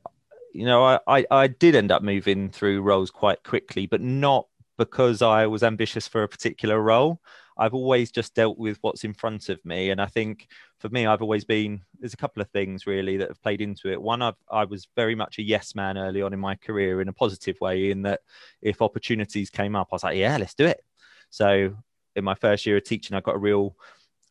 you 0.54 0.66
know, 0.66 0.84
I, 0.84 1.00
I, 1.08 1.26
I 1.32 1.48
did 1.48 1.76
end 1.76 1.92
up 1.92 2.04
moving 2.04 2.50
through 2.50 2.82
roles 2.82 3.10
quite 3.10 3.44
quickly, 3.44 3.86
but 3.86 4.02
not 4.02 4.48
because 4.78 5.22
I 5.22 5.48
was 5.48 5.64
ambitious 5.64 6.08
for 6.08 6.24
a 6.24 6.28
particular 6.28 6.82
role. 6.82 7.22
I've 7.58 7.74
always 7.74 8.12
just 8.12 8.34
dealt 8.34 8.58
with 8.58 8.78
what's 8.82 9.04
in 9.04 9.14
front 9.14 9.50
of 9.50 9.64
me. 9.66 9.90
And 9.92 10.02
I 10.02 10.08
think 10.08 10.48
for 10.80 10.90
me, 10.90 11.06
I've 11.06 11.22
always 11.22 11.44
been, 11.44 11.82
there's 12.00 12.14
a 12.14 12.18
couple 12.18 12.42
of 12.42 12.50
things 12.50 12.88
really 12.88 13.18
that 13.18 13.28
have 13.28 13.42
played 13.42 13.62
into 13.62 13.92
it. 13.92 14.02
One, 14.02 14.22
I've, 14.22 14.36
I 14.50 14.66
was 14.66 14.88
very 14.96 15.16
much 15.16 15.38
a 15.38 15.44
yes 15.44 15.76
man 15.76 15.98
early 15.98 16.22
on 16.22 16.34
in 16.34 16.40
my 16.40 16.56
career 16.56 17.02
in 17.02 17.08
a 17.08 17.14
positive 17.14 17.60
way, 17.62 17.92
in 17.92 18.02
that 18.04 18.22
if 18.62 18.82
opportunities 18.82 19.50
came 19.50 19.76
up, 19.76 19.90
I 19.92 19.96
was 19.96 20.04
like, 20.04 20.18
yeah, 20.18 20.38
let's 20.38 20.56
do 20.56 20.66
it. 20.66 20.84
So 21.30 21.76
in 22.16 22.24
my 22.24 22.36
first 22.36 22.66
year 22.66 22.78
of 22.78 22.84
teaching, 22.84 23.16
I 23.16 23.22
got 23.22 23.36
a 23.36 23.40
real, 23.40 23.76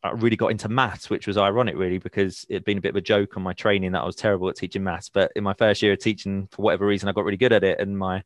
I 0.02 0.10
really 0.12 0.36
got 0.36 0.50
into 0.50 0.68
maths, 0.68 1.10
which 1.10 1.26
was 1.26 1.36
ironic, 1.36 1.76
really, 1.76 1.98
because 1.98 2.46
it'd 2.48 2.64
been 2.64 2.78
a 2.78 2.80
bit 2.80 2.90
of 2.90 2.96
a 2.96 3.02
joke 3.02 3.36
on 3.36 3.42
my 3.42 3.52
training 3.52 3.92
that 3.92 4.02
I 4.02 4.06
was 4.06 4.16
terrible 4.16 4.48
at 4.48 4.56
teaching 4.56 4.82
maths. 4.82 5.10
But 5.10 5.30
in 5.36 5.44
my 5.44 5.54
first 5.54 5.82
year 5.82 5.92
of 5.92 5.98
teaching, 5.98 6.48
for 6.50 6.62
whatever 6.62 6.86
reason, 6.86 7.08
I 7.08 7.12
got 7.12 7.24
really 7.24 7.36
good 7.36 7.52
at 7.52 7.64
it. 7.64 7.78
And 7.80 7.98
my 7.98 8.22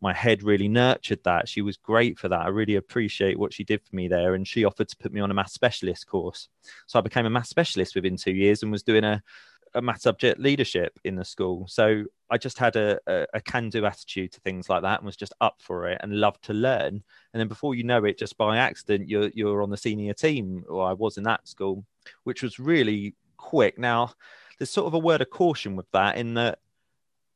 my 0.00 0.12
head 0.14 0.42
really 0.42 0.68
nurtured 0.68 1.22
that. 1.24 1.48
She 1.48 1.62
was 1.62 1.76
great 1.76 2.18
for 2.18 2.28
that. 2.28 2.40
I 2.40 2.48
really 2.48 2.76
appreciate 2.76 3.38
what 3.38 3.52
she 3.52 3.64
did 3.64 3.82
for 3.82 3.94
me 3.94 4.08
there. 4.08 4.34
And 4.34 4.48
she 4.48 4.64
offered 4.64 4.88
to 4.88 4.96
put 4.96 5.12
me 5.12 5.20
on 5.20 5.30
a 5.30 5.34
math 5.34 5.50
specialist 5.50 6.06
course. 6.06 6.48
So 6.86 6.98
I 6.98 7.02
became 7.02 7.26
a 7.26 7.30
math 7.30 7.48
specialist 7.48 7.94
within 7.94 8.16
two 8.16 8.32
years 8.32 8.62
and 8.62 8.72
was 8.72 8.82
doing 8.82 9.04
a, 9.04 9.22
a 9.74 9.82
math 9.82 10.00
subject 10.00 10.40
leadership 10.40 10.98
in 11.04 11.16
the 11.16 11.24
school. 11.24 11.66
So 11.68 12.04
I 12.30 12.38
just 12.38 12.58
had 12.58 12.76
a, 12.76 12.98
a, 13.06 13.26
a 13.34 13.40
can-do 13.40 13.84
attitude 13.84 14.32
to 14.32 14.40
things 14.40 14.68
like 14.68 14.82
that 14.82 15.00
and 15.00 15.06
was 15.06 15.16
just 15.16 15.34
up 15.40 15.56
for 15.60 15.88
it 15.88 16.00
and 16.02 16.18
loved 16.18 16.44
to 16.44 16.54
learn. 16.54 17.02
And 17.32 17.40
then 17.40 17.48
before 17.48 17.74
you 17.74 17.84
know 17.84 18.04
it, 18.04 18.18
just 18.18 18.38
by 18.38 18.56
accident, 18.56 19.08
you're 19.08 19.30
you're 19.34 19.62
on 19.62 19.70
the 19.70 19.76
senior 19.76 20.14
team, 20.14 20.64
or 20.68 20.88
I 20.88 20.92
was 20.92 21.18
in 21.18 21.24
that 21.24 21.46
school, 21.46 21.84
which 22.24 22.42
was 22.42 22.58
really 22.58 23.14
quick. 23.36 23.78
Now, 23.78 24.12
there's 24.58 24.70
sort 24.70 24.86
of 24.86 24.94
a 24.94 24.98
word 24.98 25.20
of 25.20 25.30
caution 25.30 25.76
with 25.76 25.90
that 25.92 26.16
in 26.16 26.34
that 26.34 26.58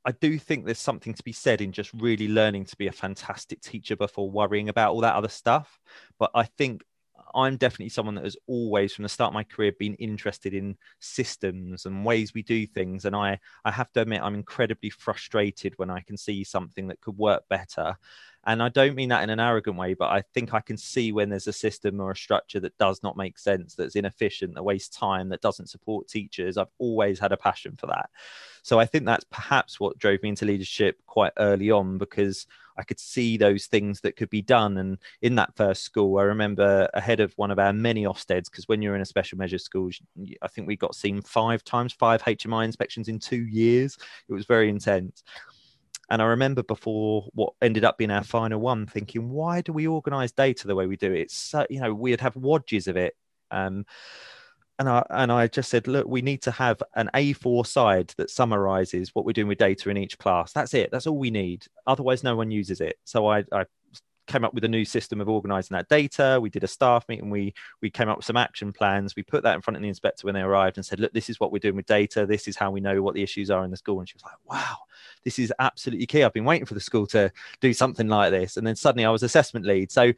I 0.04 0.12
do 0.12 0.38
think 0.38 0.64
there's 0.64 0.78
something 0.78 1.14
to 1.14 1.22
be 1.22 1.32
said 1.32 1.60
in 1.60 1.72
just 1.72 1.92
really 1.94 2.28
learning 2.28 2.66
to 2.66 2.76
be 2.76 2.88
a 2.88 2.92
fantastic 2.92 3.60
teacher 3.62 3.96
before 3.96 4.30
worrying 4.30 4.68
about 4.68 4.92
all 4.92 5.00
that 5.00 5.14
other 5.14 5.28
stuff. 5.28 5.80
But 6.18 6.30
I 6.34 6.44
think 6.44 6.82
I'm 7.34 7.56
definitely 7.56 7.88
someone 7.88 8.14
that 8.16 8.24
has 8.24 8.36
always, 8.46 8.94
from 8.94 9.04
the 9.04 9.08
start 9.08 9.30
of 9.30 9.34
my 9.34 9.44
career, 9.44 9.72
been 9.78 9.94
interested 9.94 10.54
in 10.54 10.76
systems 11.00 11.86
and 11.86 12.04
ways 12.04 12.34
we 12.34 12.42
do 12.42 12.66
things. 12.66 13.04
And 13.04 13.16
I, 13.16 13.40
I 13.64 13.70
have 13.70 13.90
to 13.92 14.02
admit, 14.02 14.22
I'm 14.22 14.34
incredibly 14.34 14.90
frustrated 14.90 15.74
when 15.76 15.90
I 15.90 16.00
can 16.00 16.16
see 16.16 16.44
something 16.44 16.88
that 16.88 17.00
could 17.00 17.16
work 17.16 17.44
better. 17.48 17.96
And 18.46 18.62
I 18.62 18.68
don't 18.68 18.94
mean 18.94 19.08
that 19.08 19.22
in 19.22 19.30
an 19.30 19.40
arrogant 19.40 19.76
way, 19.76 19.94
but 19.94 20.10
I 20.10 20.22
think 20.34 20.52
I 20.52 20.60
can 20.60 20.76
see 20.76 21.12
when 21.12 21.30
there's 21.30 21.46
a 21.46 21.52
system 21.52 22.00
or 22.00 22.10
a 22.10 22.16
structure 22.16 22.60
that 22.60 22.76
does 22.78 23.02
not 23.02 23.16
make 23.16 23.38
sense, 23.38 23.74
that's 23.74 23.96
inefficient, 23.96 24.54
that 24.54 24.62
wastes 24.62 24.94
time, 24.94 25.28
that 25.30 25.40
doesn't 25.40 25.68
support 25.68 26.08
teachers. 26.08 26.58
I've 26.58 26.68
always 26.78 27.18
had 27.18 27.32
a 27.32 27.36
passion 27.36 27.76
for 27.76 27.86
that. 27.86 28.10
So 28.62 28.78
I 28.78 28.86
think 28.86 29.06
that's 29.06 29.24
perhaps 29.30 29.78
what 29.80 29.98
drove 29.98 30.22
me 30.22 30.30
into 30.30 30.44
leadership 30.44 30.98
quite 31.06 31.32
early 31.38 31.70
on 31.70 31.98
because 31.98 32.46
I 32.76 32.82
could 32.82 32.98
see 32.98 33.36
those 33.36 33.66
things 33.66 34.00
that 34.00 34.16
could 34.16 34.30
be 34.30 34.42
done. 34.42 34.78
And 34.78 34.98
in 35.22 35.36
that 35.36 35.54
first 35.54 35.82
school, 35.82 36.18
I 36.18 36.22
remember 36.22 36.88
ahead 36.94 37.20
of 37.20 37.32
one 37.36 37.50
of 37.50 37.58
our 37.58 37.72
many 37.72 38.04
Ofsteds, 38.04 38.50
because 38.50 38.66
when 38.68 38.82
you're 38.82 38.96
in 38.96 39.00
a 39.00 39.06
special 39.06 39.38
measures 39.38 39.64
school, 39.64 39.90
I 40.42 40.48
think 40.48 40.66
we 40.66 40.76
got 40.76 40.94
seen 40.94 41.22
five 41.22 41.62
times, 41.64 41.92
five 41.92 42.22
HMI 42.22 42.64
inspections 42.64 43.08
in 43.08 43.18
two 43.18 43.44
years. 43.44 43.96
It 44.28 44.32
was 44.32 44.46
very 44.46 44.68
intense. 44.68 45.22
And 46.10 46.20
I 46.20 46.26
remember 46.26 46.62
before 46.62 47.28
what 47.32 47.54
ended 47.62 47.84
up 47.84 47.98
being 47.98 48.10
our 48.10 48.24
final 48.24 48.60
one, 48.60 48.86
thinking, 48.86 49.30
why 49.30 49.60
do 49.60 49.72
we 49.72 49.86
organise 49.86 50.32
data 50.32 50.66
the 50.66 50.74
way 50.74 50.86
we 50.86 50.96
do 50.96 51.12
it? 51.12 51.20
It's 51.20 51.36
so, 51.36 51.66
you 51.70 51.80
know, 51.80 51.94
we'd 51.94 52.20
have 52.20 52.34
wadges 52.34 52.88
of 52.88 52.96
it. 52.96 53.16
Um, 53.50 53.86
and 54.78 54.88
I 54.88 55.04
and 55.10 55.30
I 55.30 55.46
just 55.46 55.70
said, 55.70 55.86
look, 55.86 56.06
we 56.06 56.20
need 56.20 56.42
to 56.42 56.50
have 56.50 56.82
an 56.96 57.08
A4 57.14 57.66
side 57.66 58.12
that 58.16 58.30
summarizes 58.30 59.10
what 59.14 59.24
we're 59.24 59.32
doing 59.32 59.48
with 59.48 59.58
data 59.58 59.88
in 59.88 59.96
each 59.96 60.18
class. 60.18 60.52
That's 60.52 60.74
it. 60.74 60.90
That's 60.90 61.06
all 61.06 61.16
we 61.16 61.30
need. 61.30 61.64
Otherwise, 61.86 62.24
no 62.24 62.34
one 62.34 62.50
uses 62.50 62.80
it. 62.80 62.96
So 63.04 63.28
I, 63.28 63.44
I 63.52 63.66
came 64.26 64.44
up 64.44 64.54
with 64.54 64.64
a 64.64 64.68
new 64.68 64.84
system 64.84 65.20
of 65.20 65.28
organizing 65.28 65.74
that 65.74 65.88
data. 65.88 66.38
We 66.40 66.50
did 66.50 66.64
a 66.64 66.68
staff 66.68 67.04
meeting. 67.08 67.30
We 67.30 67.54
we 67.80 67.90
came 67.90 68.08
up 68.08 68.18
with 68.18 68.26
some 68.26 68.36
action 68.36 68.72
plans. 68.72 69.16
We 69.16 69.22
put 69.22 69.42
that 69.42 69.54
in 69.54 69.60
front 69.60 69.76
of 69.76 69.82
the 69.82 69.88
inspector 69.88 70.26
when 70.26 70.34
they 70.34 70.40
arrived 70.40 70.76
and 70.76 70.84
said, 70.84 71.00
"Look, 71.00 71.12
this 71.12 71.28
is 71.28 71.40
what 71.40 71.52
we're 71.52 71.58
doing 71.58 71.76
with 71.76 71.86
data. 71.86 72.26
This 72.26 72.48
is 72.48 72.56
how 72.56 72.70
we 72.70 72.80
know 72.80 73.02
what 73.02 73.14
the 73.14 73.22
issues 73.22 73.50
are 73.50 73.64
in 73.64 73.70
the 73.70 73.76
school." 73.76 74.00
And 74.00 74.08
she 74.08 74.14
was 74.14 74.24
like, 74.24 74.36
"Wow, 74.44 74.76
this 75.24 75.38
is 75.38 75.52
absolutely 75.58 76.06
key. 76.06 76.22
I've 76.22 76.32
been 76.32 76.44
waiting 76.44 76.66
for 76.66 76.74
the 76.74 76.80
school 76.80 77.06
to 77.08 77.30
do 77.60 77.72
something 77.72 78.08
like 78.08 78.30
this." 78.30 78.56
And 78.56 78.66
then 78.66 78.76
suddenly 78.76 79.04
I 79.04 79.10
was 79.10 79.22
assessment 79.22 79.66
lead. 79.66 79.90
So 79.90 80.12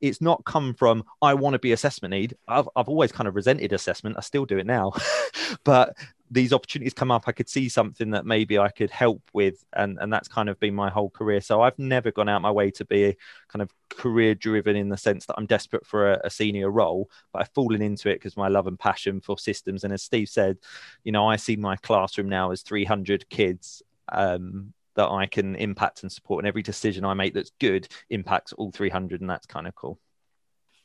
it's 0.00 0.20
not 0.20 0.44
come 0.44 0.74
from 0.74 1.04
I 1.20 1.34
want 1.34 1.54
to 1.54 1.58
be 1.58 1.72
assessment 1.72 2.12
lead. 2.12 2.36
I've 2.48 2.68
I've 2.76 2.88
always 2.88 3.12
kind 3.12 3.28
of 3.28 3.34
resented 3.34 3.72
assessment. 3.72 4.16
I 4.16 4.20
still 4.20 4.46
do 4.46 4.58
it 4.58 4.66
now, 4.66 4.92
but 5.64 5.96
these 6.30 6.52
opportunities 6.52 6.94
come 6.94 7.10
up. 7.10 7.24
I 7.26 7.32
could 7.32 7.48
see 7.48 7.68
something 7.68 8.10
that 8.10 8.24
maybe 8.24 8.58
I 8.58 8.68
could 8.68 8.90
help 8.90 9.22
with, 9.32 9.64
and 9.72 9.98
and 10.00 10.12
that's 10.12 10.28
kind 10.28 10.48
of 10.48 10.60
been 10.60 10.74
my 10.74 10.88
whole 10.88 11.10
career. 11.10 11.40
So 11.40 11.62
I've 11.62 11.78
never 11.78 12.12
gone 12.12 12.28
out 12.28 12.42
my 12.42 12.50
way 12.50 12.70
to 12.72 12.84
be 12.84 13.16
kind 13.48 13.62
of 13.62 13.70
career 13.88 14.34
driven 14.34 14.76
in 14.76 14.88
the 14.88 14.96
sense 14.96 15.26
that 15.26 15.34
I'm 15.36 15.46
desperate 15.46 15.84
for 15.86 16.12
a, 16.12 16.20
a 16.24 16.30
senior 16.30 16.70
role, 16.70 17.10
but 17.32 17.42
I've 17.42 17.50
fallen 17.54 17.82
into 17.82 18.08
it 18.08 18.14
because 18.14 18.36
my 18.36 18.48
love 18.48 18.68
and 18.68 18.78
passion 18.78 19.20
for 19.20 19.38
systems. 19.38 19.82
And 19.82 19.92
as 19.92 20.02
Steve 20.02 20.28
said, 20.28 20.58
you 21.02 21.12
know, 21.12 21.26
I 21.26 21.36
see 21.36 21.56
my 21.56 21.76
classroom 21.76 22.28
now 22.28 22.52
as 22.52 22.62
300 22.62 23.28
kids. 23.28 23.82
Um, 24.08 24.72
that 24.96 25.08
I 25.08 25.26
can 25.26 25.54
impact 25.54 26.02
and 26.02 26.10
support. 26.10 26.42
And 26.42 26.48
every 26.48 26.62
decision 26.62 27.04
I 27.04 27.14
make 27.14 27.32
that's 27.32 27.52
good 27.60 27.86
impacts 28.10 28.52
all 28.52 28.72
300. 28.72 29.20
And 29.20 29.30
that's 29.30 29.46
kind 29.46 29.68
of 29.68 29.74
cool. 29.76 30.00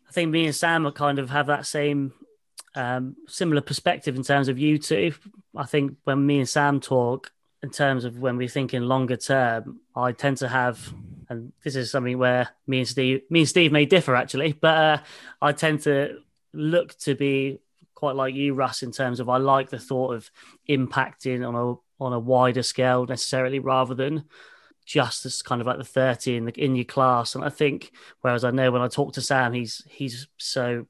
I 0.07 0.11
think 0.11 0.31
me 0.31 0.45
and 0.45 0.55
Sam 0.55 0.85
are 0.85 0.91
kind 0.91 1.17
of 1.17 1.31
have 1.31 1.47
that 1.47 1.65
same 1.65 2.13
um, 2.75 3.15
similar 3.27 3.61
perspective 3.61 4.15
in 4.15 4.23
terms 4.23 4.47
of 4.47 4.59
you 4.59 4.77
two. 4.77 5.13
I 5.55 5.65
think 5.65 5.97
when 6.03 6.25
me 6.25 6.39
and 6.39 6.49
Sam 6.49 6.79
talk 6.79 7.31
in 7.63 7.69
terms 7.69 8.05
of 8.05 8.19
when 8.19 8.37
we're 8.37 8.47
thinking 8.47 8.81
longer 8.83 9.17
term, 9.17 9.79
I 9.95 10.11
tend 10.11 10.37
to 10.37 10.47
have, 10.47 10.93
and 11.29 11.51
this 11.63 11.75
is 11.75 11.91
something 11.91 12.17
where 12.17 12.49
me 12.67 12.79
and 12.79 12.87
Steve, 12.87 13.21
me 13.29 13.41
and 13.41 13.49
Steve 13.49 13.71
may 13.71 13.85
differ 13.85 14.15
actually, 14.15 14.53
but 14.53 14.77
uh, 14.77 14.97
I 15.41 15.51
tend 15.51 15.81
to 15.81 16.19
look 16.53 16.97
to 16.99 17.15
be 17.15 17.59
quite 17.95 18.15
like 18.15 18.35
you, 18.35 18.53
Russ, 18.53 18.83
in 18.83 18.91
terms 18.91 19.19
of 19.19 19.29
I 19.29 19.37
like 19.37 19.69
the 19.69 19.79
thought 19.79 20.13
of 20.13 20.29
impacting 20.69 21.47
on 21.47 21.55
a 21.55 21.79
on 22.03 22.13
a 22.13 22.19
wider 22.19 22.61
scale 22.61 23.05
necessarily 23.05 23.59
rather 23.59 23.95
than 23.95 24.25
just 24.85 25.25
as 25.25 25.41
kind 25.41 25.61
of 25.61 25.67
like 25.67 25.77
the 25.77 25.83
30 25.83 26.35
in 26.35 26.45
the 26.45 26.51
in 26.51 26.75
your 26.75 26.85
class 26.85 27.35
and 27.35 27.43
i 27.43 27.49
think 27.49 27.91
whereas 28.21 28.43
i 28.43 28.51
know 28.51 28.69
when 28.69 28.81
i 28.81 28.87
talk 28.87 29.13
to 29.13 29.21
sam 29.21 29.53
he's 29.53 29.81
he's 29.89 30.27
so 30.37 30.85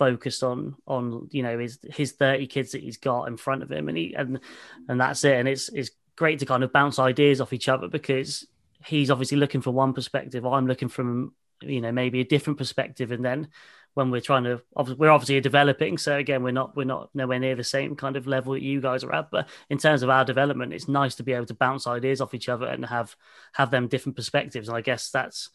focused 0.00 0.42
on 0.42 0.74
on 0.86 1.28
you 1.30 1.42
know 1.42 1.58
his 1.58 1.78
his 1.90 2.12
30 2.12 2.46
kids 2.46 2.72
that 2.72 2.82
he's 2.82 2.96
got 2.96 3.28
in 3.28 3.36
front 3.36 3.62
of 3.62 3.70
him 3.70 3.88
and 3.88 3.98
he 3.98 4.14
and 4.14 4.40
and 4.88 5.00
that's 5.00 5.22
it. 5.24 5.36
And 5.36 5.46
it's 5.46 5.68
it's 5.68 5.90
great 6.16 6.38
to 6.38 6.46
kind 6.46 6.64
of 6.64 6.72
bounce 6.72 6.98
ideas 6.98 7.40
off 7.40 7.52
each 7.52 7.68
other 7.68 7.88
because 7.88 8.46
he's 8.84 9.10
obviously 9.10 9.36
looking 9.36 9.60
from 9.60 9.74
one 9.74 9.92
perspective 9.92 10.46
i'm 10.46 10.66
looking 10.66 10.88
from 10.88 11.34
you 11.62 11.80
know 11.80 11.92
maybe 11.92 12.20
a 12.20 12.24
different 12.24 12.58
perspective. 12.58 13.12
And 13.12 13.24
then 13.24 13.48
when 13.94 14.10
we're 14.10 14.20
trying 14.20 14.44
to 14.44 14.62
we're 14.96 15.10
obviously 15.10 15.40
developing 15.40 15.98
so 15.98 16.16
again 16.16 16.44
we're 16.44 16.52
not 16.52 16.76
we're 16.76 16.84
not 16.84 17.10
nowhere 17.12 17.40
near 17.40 17.56
the 17.56 17.64
same 17.64 17.96
kind 17.96 18.16
of 18.16 18.26
level 18.26 18.52
that 18.52 18.62
you 18.62 18.80
guys 18.80 19.04
are 19.04 19.14
at. 19.14 19.30
But 19.30 19.48
in 19.68 19.78
terms 19.78 20.02
of 20.02 20.10
our 20.10 20.24
development 20.24 20.72
it's 20.72 20.88
nice 20.88 21.14
to 21.16 21.22
be 21.22 21.32
able 21.32 21.46
to 21.46 21.54
bounce 21.54 21.86
ideas 21.86 22.20
off 22.20 22.34
each 22.34 22.48
other 22.48 22.66
and 22.66 22.84
have 22.86 23.16
have 23.52 23.70
them 23.70 23.88
different 23.88 24.16
perspectives. 24.16 24.68
And 24.68 24.76
i 24.76 24.80
guess 24.80 25.10
that's 25.10 25.50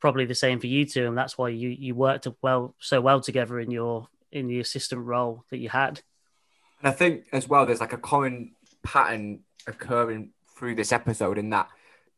probably 0.00 0.24
the 0.24 0.34
same 0.34 0.58
for 0.58 0.66
you 0.66 0.84
two 0.84 1.06
and 1.06 1.16
that's 1.16 1.36
why 1.36 1.48
you 1.48 1.68
you 1.68 1.94
worked 1.94 2.26
well 2.42 2.74
so 2.78 3.00
well 3.00 3.20
together 3.20 3.60
in 3.60 3.70
your 3.70 4.08
in 4.32 4.46
the 4.46 4.60
assistant 4.60 5.04
role 5.04 5.44
that 5.50 5.58
you 5.58 5.68
had 5.68 6.00
and 6.80 6.88
i 6.88 6.92
think 6.92 7.24
as 7.32 7.48
well 7.48 7.66
there's 7.66 7.80
like 7.80 7.92
a 7.92 7.98
common 7.98 8.52
pattern 8.82 9.40
occurring 9.66 10.30
through 10.56 10.74
this 10.74 10.92
episode 10.92 11.38
in 11.38 11.50
that 11.50 11.68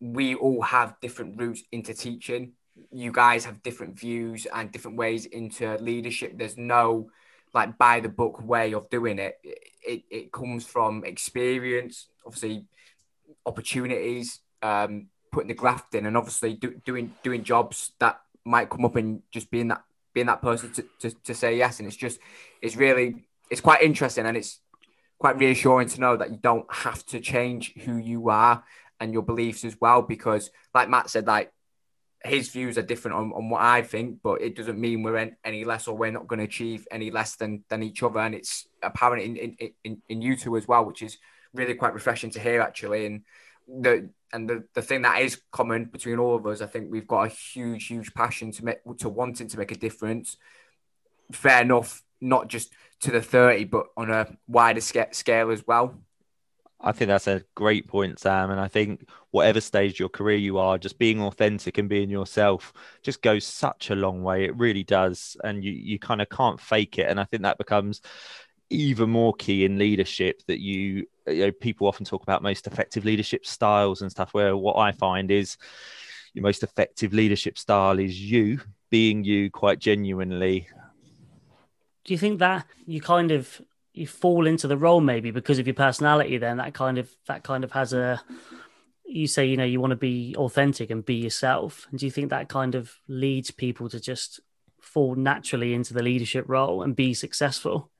we 0.00 0.34
all 0.34 0.62
have 0.62 0.94
different 1.00 1.38
routes 1.40 1.62
into 1.72 1.94
teaching 1.94 2.52
you 2.90 3.12
guys 3.12 3.44
have 3.44 3.62
different 3.62 3.98
views 3.98 4.46
and 4.46 4.72
different 4.72 4.96
ways 4.96 5.26
into 5.26 5.76
leadership. 5.78 6.32
There's 6.36 6.56
no 6.56 7.10
like 7.54 7.76
by 7.76 8.00
the 8.00 8.08
book 8.08 8.42
way 8.42 8.72
of 8.72 8.88
doing 8.88 9.18
it. 9.18 9.38
It, 9.86 10.04
it 10.10 10.32
comes 10.32 10.64
from 10.64 11.04
experience, 11.04 12.08
obviously 12.24 12.64
opportunities, 13.44 14.40
um, 14.62 15.08
putting 15.32 15.48
the 15.48 15.54
graft 15.54 15.94
in, 15.94 16.06
and 16.06 16.16
obviously 16.16 16.54
do, 16.54 16.74
doing 16.84 17.14
doing 17.22 17.42
jobs 17.42 17.92
that 17.98 18.20
might 18.44 18.70
come 18.70 18.84
up 18.84 18.96
and 18.96 19.22
just 19.30 19.50
being 19.50 19.68
that 19.68 19.82
being 20.12 20.26
that 20.26 20.42
person 20.42 20.72
to, 20.72 20.84
to, 21.00 21.10
to 21.24 21.34
say 21.34 21.56
yes. 21.56 21.78
And 21.78 21.88
it's 21.88 21.96
just 21.96 22.20
it's 22.60 22.76
really 22.76 23.24
it's 23.50 23.60
quite 23.60 23.82
interesting 23.82 24.26
and 24.26 24.36
it's 24.36 24.60
quite 25.18 25.38
reassuring 25.38 25.88
to 25.88 26.00
know 26.00 26.16
that 26.16 26.30
you 26.30 26.38
don't 26.40 26.66
have 26.72 27.04
to 27.06 27.20
change 27.20 27.74
who 27.84 27.96
you 27.96 28.28
are 28.28 28.64
and 29.00 29.12
your 29.12 29.22
beliefs 29.22 29.64
as 29.64 29.76
well 29.80 30.02
because 30.02 30.50
like 30.74 30.88
Matt 30.88 31.10
said 31.10 31.26
like 31.26 31.52
his 32.24 32.48
views 32.50 32.78
are 32.78 32.82
different 32.82 33.16
on, 33.16 33.32
on 33.32 33.48
what 33.48 33.62
I 33.62 33.82
think, 33.82 34.18
but 34.22 34.40
it 34.40 34.54
doesn't 34.54 34.78
mean 34.78 35.02
we're 35.02 35.32
any 35.44 35.64
less 35.64 35.88
or 35.88 35.96
we're 35.96 36.12
not 36.12 36.28
going 36.28 36.38
to 36.38 36.44
achieve 36.44 36.86
any 36.90 37.10
less 37.10 37.36
than 37.36 37.64
than 37.68 37.82
each 37.82 38.02
other. 38.02 38.20
And 38.20 38.34
it's 38.34 38.68
apparent 38.82 39.22
in, 39.22 39.36
in, 39.36 39.70
in, 39.84 40.02
in 40.08 40.22
you 40.22 40.36
two 40.36 40.56
as 40.56 40.68
well, 40.68 40.84
which 40.84 41.02
is 41.02 41.18
really 41.52 41.74
quite 41.74 41.94
refreshing 41.94 42.30
to 42.30 42.40
hear 42.40 42.60
actually. 42.60 43.06
And 43.06 43.22
the 43.80 44.10
and 44.32 44.48
the, 44.48 44.64
the 44.74 44.82
thing 44.82 45.02
that 45.02 45.20
is 45.20 45.40
common 45.50 45.86
between 45.86 46.18
all 46.18 46.36
of 46.36 46.46
us, 46.46 46.62
I 46.62 46.66
think 46.66 46.90
we've 46.90 47.06
got 47.06 47.26
a 47.26 47.28
huge, 47.28 47.86
huge 47.86 48.14
passion 48.14 48.50
to 48.52 48.64
make 48.64 48.78
to 48.98 49.08
wanting 49.08 49.48
to 49.48 49.58
make 49.58 49.72
a 49.72 49.76
difference. 49.76 50.36
Fair 51.32 51.62
enough, 51.62 52.02
not 52.20 52.48
just 52.48 52.72
to 53.00 53.10
the 53.10 53.22
30, 53.22 53.64
but 53.64 53.86
on 53.96 54.10
a 54.10 54.26
wider 54.46 54.80
scale 54.80 55.50
as 55.50 55.66
well. 55.66 55.98
I 56.82 56.92
think 56.92 57.08
that's 57.08 57.28
a 57.28 57.44
great 57.54 57.86
point, 57.86 58.18
Sam. 58.18 58.50
And 58.50 58.60
I 58.60 58.68
think 58.68 59.08
whatever 59.30 59.60
stage 59.60 60.00
your 60.00 60.08
career 60.08 60.36
you 60.36 60.58
are, 60.58 60.78
just 60.78 60.98
being 60.98 61.22
authentic 61.22 61.78
and 61.78 61.88
being 61.88 62.10
yourself 62.10 62.72
just 63.02 63.22
goes 63.22 63.46
such 63.46 63.90
a 63.90 63.94
long 63.94 64.22
way. 64.22 64.44
It 64.44 64.56
really 64.56 64.82
does. 64.82 65.36
And 65.44 65.62
you, 65.62 65.72
you 65.72 65.98
kind 65.98 66.20
of 66.20 66.28
can't 66.28 66.60
fake 66.60 66.98
it. 66.98 67.08
And 67.08 67.20
I 67.20 67.24
think 67.24 67.44
that 67.44 67.58
becomes 67.58 68.00
even 68.68 69.10
more 69.10 69.32
key 69.34 69.64
in 69.64 69.78
leadership 69.78 70.42
that 70.48 70.60
you, 70.60 71.06
you 71.26 71.46
know, 71.46 71.52
people 71.52 71.86
often 71.86 72.04
talk 72.04 72.22
about 72.22 72.42
most 72.42 72.66
effective 72.66 73.04
leadership 73.04 73.46
styles 73.46 74.02
and 74.02 74.10
stuff, 74.10 74.34
where 74.34 74.56
what 74.56 74.76
I 74.76 74.92
find 74.92 75.30
is 75.30 75.56
your 76.34 76.42
most 76.42 76.62
effective 76.62 77.12
leadership 77.12 77.58
style 77.58 77.98
is 77.98 78.20
you 78.20 78.60
being 78.90 79.24
you 79.24 79.50
quite 79.50 79.78
genuinely. 79.78 80.68
Do 82.04 82.14
you 82.14 82.18
think 82.18 82.40
that 82.40 82.66
you 82.86 83.00
kind 83.00 83.30
of 83.30 83.60
you 83.94 84.06
fall 84.06 84.46
into 84.46 84.66
the 84.66 84.76
role 84.76 85.00
maybe 85.00 85.30
because 85.30 85.58
of 85.58 85.66
your 85.66 85.74
personality 85.74 86.38
then? 86.38 86.56
That 86.56 86.74
kind 86.74 86.98
of 86.98 87.10
that 87.28 87.42
kind 87.44 87.64
of 87.64 87.72
has 87.72 87.92
a 87.92 88.20
you 89.04 89.26
say 89.26 89.46
you 89.46 89.56
know 89.56 89.64
you 89.64 89.80
want 89.80 89.92
to 89.92 89.96
be 89.96 90.34
authentic 90.36 90.90
and 90.90 91.04
be 91.04 91.16
yourself. 91.16 91.86
And 91.90 91.98
do 91.98 92.06
you 92.06 92.10
think 92.10 92.30
that 92.30 92.48
kind 92.48 92.74
of 92.74 92.92
leads 93.08 93.50
people 93.50 93.88
to 93.90 94.00
just 94.00 94.40
fall 94.80 95.14
naturally 95.14 95.74
into 95.74 95.94
the 95.94 96.02
leadership 96.02 96.44
role 96.48 96.82
and 96.82 96.96
be 96.96 97.14
successful 97.14 97.91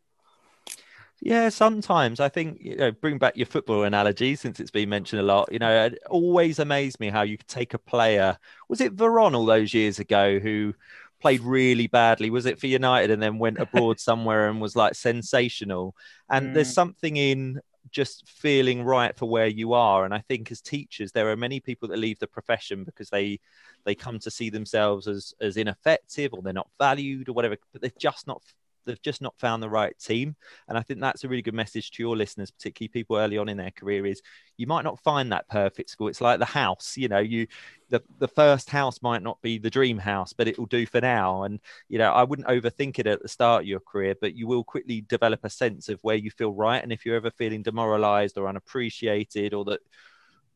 Yeah, 1.24 1.50
sometimes 1.50 2.18
I 2.18 2.28
think 2.28 2.58
you 2.60 2.74
know, 2.74 2.90
bring 2.90 3.16
back 3.16 3.36
your 3.36 3.46
football 3.46 3.84
analogy 3.84 4.34
since 4.34 4.58
it's 4.58 4.72
been 4.72 4.88
mentioned 4.88 5.20
a 5.20 5.24
lot. 5.24 5.52
You 5.52 5.60
know, 5.60 5.84
it 5.84 6.00
always 6.10 6.58
amazed 6.58 6.98
me 6.98 7.10
how 7.10 7.22
you 7.22 7.38
could 7.38 7.46
take 7.46 7.74
a 7.74 7.78
player. 7.78 8.36
Was 8.68 8.80
it 8.80 8.96
Veron 8.96 9.36
all 9.36 9.46
those 9.46 9.72
years 9.72 10.00
ago 10.00 10.40
who 10.40 10.74
played 11.20 11.40
really 11.42 11.86
badly? 11.86 12.28
Was 12.28 12.44
it 12.46 12.58
for 12.58 12.66
United 12.66 13.12
and 13.12 13.22
then 13.22 13.38
went 13.38 13.58
abroad 13.60 14.00
somewhere 14.00 14.48
and 14.48 14.60
was 14.60 14.74
like 14.74 14.96
sensational? 14.96 15.94
And 16.28 16.48
mm. 16.48 16.54
there's 16.54 16.74
something 16.74 17.16
in 17.16 17.60
just 17.92 18.28
feeling 18.28 18.82
right 18.82 19.16
for 19.16 19.28
where 19.28 19.46
you 19.46 19.74
are. 19.74 20.04
And 20.04 20.12
I 20.12 20.24
think 20.26 20.50
as 20.50 20.60
teachers, 20.60 21.12
there 21.12 21.30
are 21.30 21.36
many 21.36 21.60
people 21.60 21.86
that 21.90 21.98
leave 21.98 22.18
the 22.18 22.26
profession 22.26 22.82
because 22.82 23.10
they 23.10 23.38
they 23.84 23.94
come 23.94 24.18
to 24.18 24.30
see 24.30 24.50
themselves 24.50 25.06
as 25.06 25.34
as 25.40 25.56
ineffective 25.56 26.34
or 26.34 26.42
they're 26.42 26.52
not 26.52 26.70
valued 26.80 27.28
or 27.28 27.32
whatever, 27.32 27.56
but 27.72 27.80
they're 27.80 27.92
just 27.96 28.26
not 28.26 28.42
they've 28.84 29.00
just 29.02 29.22
not 29.22 29.38
found 29.38 29.62
the 29.62 29.70
right 29.70 29.98
team. 29.98 30.36
And 30.68 30.76
I 30.76 30.82
think 30.82 31.00
that's 31.00 31.24
a 31.24 31.28
really 31.28 31.42
good 31.42 31.54
message 31.54 31.90
to 31.92 32.02
your 32.02 32.16
listeners, 32.16 32.50
particularly 32.50 32.88
people 32.88 33.16
early 33.16 33.38
on 33.38 33.48
in 33.48 33.56
their 33.56 33.70
career, 33.70 34.06
is 34.06 34.22
you 34.56 34.66
might 34.66 34.84
not 34.84 35.02
find 35.02 35.32
that 35.32 35.48
perfect 35.48 35.90
school. 35.90 36.08
It's 36.08 36.20
like 36.20 36.38
the 36.38 36.44
house, 36.44 36.96
you 36.96 37.08
know, 37.08 37.18
you 37.18 37.46
the, 37.88 38.02
the 38.18 38.28
first 38.28 38.70
house 38.70 39.02
might 39.02 39.22
not 39.22 39.40
be 39.42 39.58
the 39.58 39.70
dream 39.70 39.98
house, 39.98 40.32
but 40.32 40.48
it 40.48 40.58
will 40.58 40.66
do 40.66 40.86
for 40.86 41.00
now. 41.00 41.42
And, 41.42 41.60
you 41.88 41.98
know, 41.98 42.10
I 42.10 42.24
wouldn't 42.24 42.48
overthink 42.48 42.98
it 42.98 43.06
at 43.06 43.22
the 43.22 43.28
start 43.28 43.62
of 43.62 43.68
your 43.68 43.80
career, 43.80 44.14
but 44.20 44.34
you 44.34 44.46
will 44.46 44.64
quickly 44.64 45.02
develop 45.02 45.40
a 45.44 45.50
sense 45.50 45.88
of 45.88 45.98
where 46.02 46.16
you 46.16 46.30
feel 46.30 46.52
right. 46.52 46.82
And 46.82 46.92
if 46.92 47.04
you're 47.04 47.16
ever 47.16 47.30
feeling 47.30 47.62
demoralized 47.62 48.38
or 48.38 48.48
unappreciated 48.48 49.52
or 49.52 49.64
that 49.66 49.80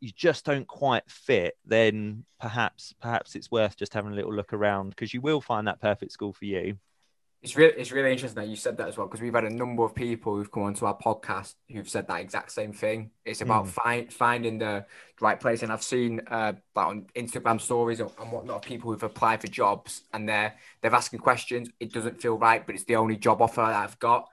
you 0.01 0.11
just 0.15 0.45
don't 0.45 0.67
quite 0.67 1.09
fit, 1.09 1.55
then 1.65 2.25
perhaps 2.41 2.95
perhaps 3.01 3.35
it's 3.35 3.51
worth 3.51 3.77
just 3.77 3.95
having 3.95 4.13
a 4.13 4.15
little 4.15 4.35
look 4.35 4.53
around 4.53 4.91
because 4.91 5.15
you 5.15 5.21
will 5.21 5.41
find 5.41 5.67
that 5.67 5.81
perfect 5.81 6.13
school 6.13 6.33
for 6.33 6.45
you 6.45 6.79
it's 7.43 7.57
really 7.57 7.75
it's 7.77 7.93
really 7.93 8.11
interesting 8.11 8.43
that 8.43 8.49
you 8.49 8.57
said 8.57 8.77
that 8.79 8.89
as 8.89 8.97
well 8.97 9.07
because 9.07 9.21
we've 9.21 9.35
had 9.35 9.45
a 9.45 9.51
number 9.51 9.85
of 9.85 9.95
people 9.95 10.35
who've 10.35 10.51
come 10.51 10.65
onto 10.65 10.87
our 10.87 10.97
podcast 10.97 11.55
who've 11.71 11.89
said 11.89 12.09
that 12.09 12.21
exact 12.21 12.51
same 12.51 12.73
thing. 12.73 13.11
It's 13.25 13.41
about 13.41 13.67
mm. 13.67 13.69
find, 13.69 14.13
finding 14.13 14.59
the 14.59 14.87
right 15.21 15.39
place, 15.39 15.63
and 15.63 15.71
I've 15.71 15.83
seen 15.83 16.23
uh, 16.29 16.55
like 16.75 16.87
on 16.87 17.07
Instagram 17.15 17.61
stories 17.61 18.01
and 18.01 18.11
whatnot 18.31 18.63
people 18.63 18.91
who've 18.91 19.03
applied 19.03 19.41
for 19.43 19.49
jobs 19.49 20.03
and 20.13 20.29
they're 20.29 20.55
they're 20.81 20.95
asking 20.95 21.21
questions. 21.21 21.71
It 21.79 21.93
doesn't 21.93 22.21
feel 22.21 22.39
right, 22.39 22.65
but 22.65 22.75
it's 22.75 22.85
the 22.85 22.97
only 22.97 23.17
job 23.17 23.41
offer 23.41 23.61
that 23.61 23.85
I've 23.85 23.99
got. 23.99 24.29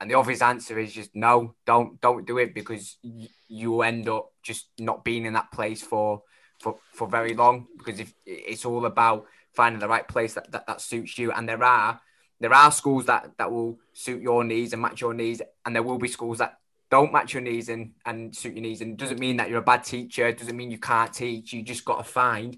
And 0.00 0.10
the 0.10 0.14
obvious 0.14 0.42
answer 0.42 0.78
is 0.78 0.92
just 0.92 1.14
no, 1.14 1.54
don't 1.66 2.00
don't 2.00 2.26
do 2.26 2.38
it 2.38 2.54
because 2.54 2.96
y- 3.04 3.28
you 3.46 3.82
end 3.82 4.08
up 4.08 4.32
just 4.42 4.68
not 4.78 5.04
being 5.04 5.26
in 5.26 5.34
that 5.34 5.52
place 5.52 5.82
for 5.82 6.22
for 6.60 6.78
for 6.92 7.06
very 7.06 7.34
long 7.34 7.66
because 7.76 8.00
if 8.00 8.12
it's 8.26 8.64
all 8.64 8.86
about 8.86 9.26
finding 9.54 9.80
the 9.80 9.88
right 9.88 10.06
place 10.06 10.34
that, 10.34 10.50
that, 10.52 10.66
that 10.66 10.80
suits 10.80 11.18
you 11.18 11.32
and 11.32 11.48
there 11.48 11.62
are 11.62 12.00
there 12.40 12.54
are 12.54 12.70
schools 12.70 13.06
that 13.06 13.32
that 13.38 13.50
will 13.50 13.78
suit 13.92 14.22
your 14.22 14.44
needs 14.44 14.72
and 14.72 14.82
match 14.82 15.00
your 15.00 15.14
needs, 15.14 15.42
and 15.64 15.74
there 15.74 15.82
will 15.82 15.98
be 15.98 16.08
schools 16.08 16.38
that 16.38 16.58
don't 16.90 17.12
match 17.12 17.34
your 17.34 17.42
needs 17.42 17.68
and, 17.68 17.92
and 18.06 18.34
suit 18.34 18.54
your 18.54 18.62
needs. 18.62 18.80
And 18.80 18.96
doesn't 18.96 19.20
mean 19.20 19.36
that 19.36 19.50
you're 19.50 19.58
a 19.58 19.62
bad 19.62 19.84
teacher. 19.84 20.26
It 20.26 20.38
doesn't 20.38 20.56
mean 20.56 20.70
you 20.70 20.78
can't 20.78 21.12
teach. 21.12 21.52
You 21.52 21.62
just 21.62 21.84
got 21.84 21.98
to 21.98 22.04
find 22.04 22.56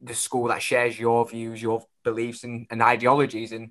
the 0.00 0.14
school 0.14 0.48
that 0.48 0.62
shares 0.62 0.98
your 0.98 1.26
views, 1.26 1.60
your 1.60 1.82
beliefs, 2.04 2.44
and, 2.44 2.66
and 2.70 2.82
ideologies. 2.82 3.52
And 3.52 3.70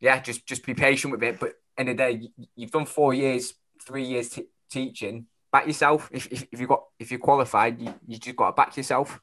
yeah, 0.00 0.20
just 0.20 0.46
just 0.46 0.64
be 0.64 0.74
patient 0.74 1.12
with 1.12 1.22
it. 1.22 1.38
But 1.38 1.52
in 1.76 1.86
the 1.86 1.94
day, 1.94 2.28
you've 2.56 2.70
done 2.70 2.86
four 2.86 3.14
years, 3.14 3.54
three 3.82 4.04
years 4.04 4.30
t- 4.30 4.48
teaching. 4.70 5.26
Back 5.52 5.66
yourself. 5.68 6.08
If, 6.12 6.32
if, 6.32 6.46
if 6.50 6.60
you 6.60 6.66
got 6.66 6.82
if 6.98 7.10
you're 7.10 7.20
qualified, 7.20 7.80
you, 7.80 7.94
you 8.06 8.18
just 8.18 8.36
got 8.36 8.46
to 8.46 8.52
back 8.52 8.76
yourself. 8.76 9.20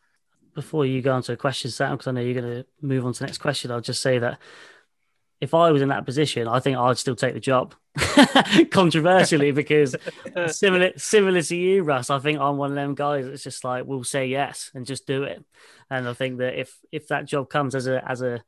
Before 0.53 0.85
you 0.85 1.01
go 1.01 1.13
on 1.13 1.23
to 1.23 1.33
a 1.33 1.37
question, 1.37 1.71
Sam, 1.71 1.91
because 1.91 2.07
I 2.07 2.11
know 2.11 2.21
you're 2.21 2.41
going 2.41 2.63
to 2.63 2.65
move 2.81 3.05
on 3.05 3.13
to 3.13 3.19
the 3.19 3.25
next 3.25 3.37
question, 3.37 3.71
I'll 3.71 3.79
just 3.79 4.01
say 4.01 4.19
that 4.19 4.37
if 5.41 5.55
I 5.55 5.71
was 5.71 5.81
in 5.81 5.89
that 5.89 6.05
position, 6.05 6.47
I 6.47 6.59
think 6.59 6.77
I'd 6.77 6.99
still 6.99 7.15
take 7.15 7.33
the 7.33 7.39
job. 7.39 7.73
Controversially, 8.71 9.51
because 9.61 9.95
similar 10.47 10.91
similar 10.97 11.41
to 11.41 11.55
you, 11.55 11.81
Russ, 11.83 12.11
I 12.11 12.19
think 12.19 12.39
I'm 12.39 12.57
one 12.57 12.69
of 12.69 12.75
them 12.75 12.93
guys 12.93 13.25
that's 13.25 13.43
just 13.43 13.63
like 13.63 13.85
we'll 13.85 14.03
say 14.03 14.27
yes 14.27 14.69
and 14.75 14.85
just 14.85 15.07
do 15.07 15.23
it. 15.23 15.43
And 15.89 16.07
I 16.07 16.13
think 16.13 16.37
that 16.37 16.59
if 16.59 16.77
if 16.91 17.07
that 17.07 17.25
job 17.25 17.49
comes 17.49 17.73
as 17.73 17.87
a 17.87 18.07
as 18.07 18.21
a 18.21 18.43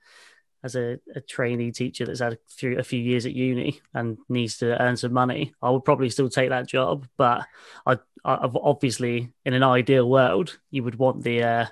as 0.63 0.75
a, 0.75 0.99
a 1.13 1.19
trainee 1.19 1.71
teacher 1.71 2.05
that's 2.05 2.21
had 2.21 2.33
a 2.33 2.37
few, 2.47 2.79
a 2.79 2.83
few 2.83 2.99
years 2.99 3.25
at 3.25 3.33
uni 3.33 3.81
and 3.93 4.17
needs 4.29 4.59
to 4.59 4.81
earn 4.81 4.95
some 4.95 5.11
money, 5.11 5.53
I 5.61 5.69
would 5.69 5.83
probably 5.83 6.09
still 6.09 6.29
take 6.29 6.49
that 6.51 6.69
job. 6.69 7.05
But 7.17 7.45
I, 7.85 7.95
I 8.23 8.49
obviously, 8.55 9.33
in 9.43 9.53
an 9.53 9.63
ideal 9.63 10.09
world, 10.09 10.57
you 10.71 10.83
would 10.83 10.95
want 10.95 11.23
the 11.23 11.43
uh, 11.43 11.65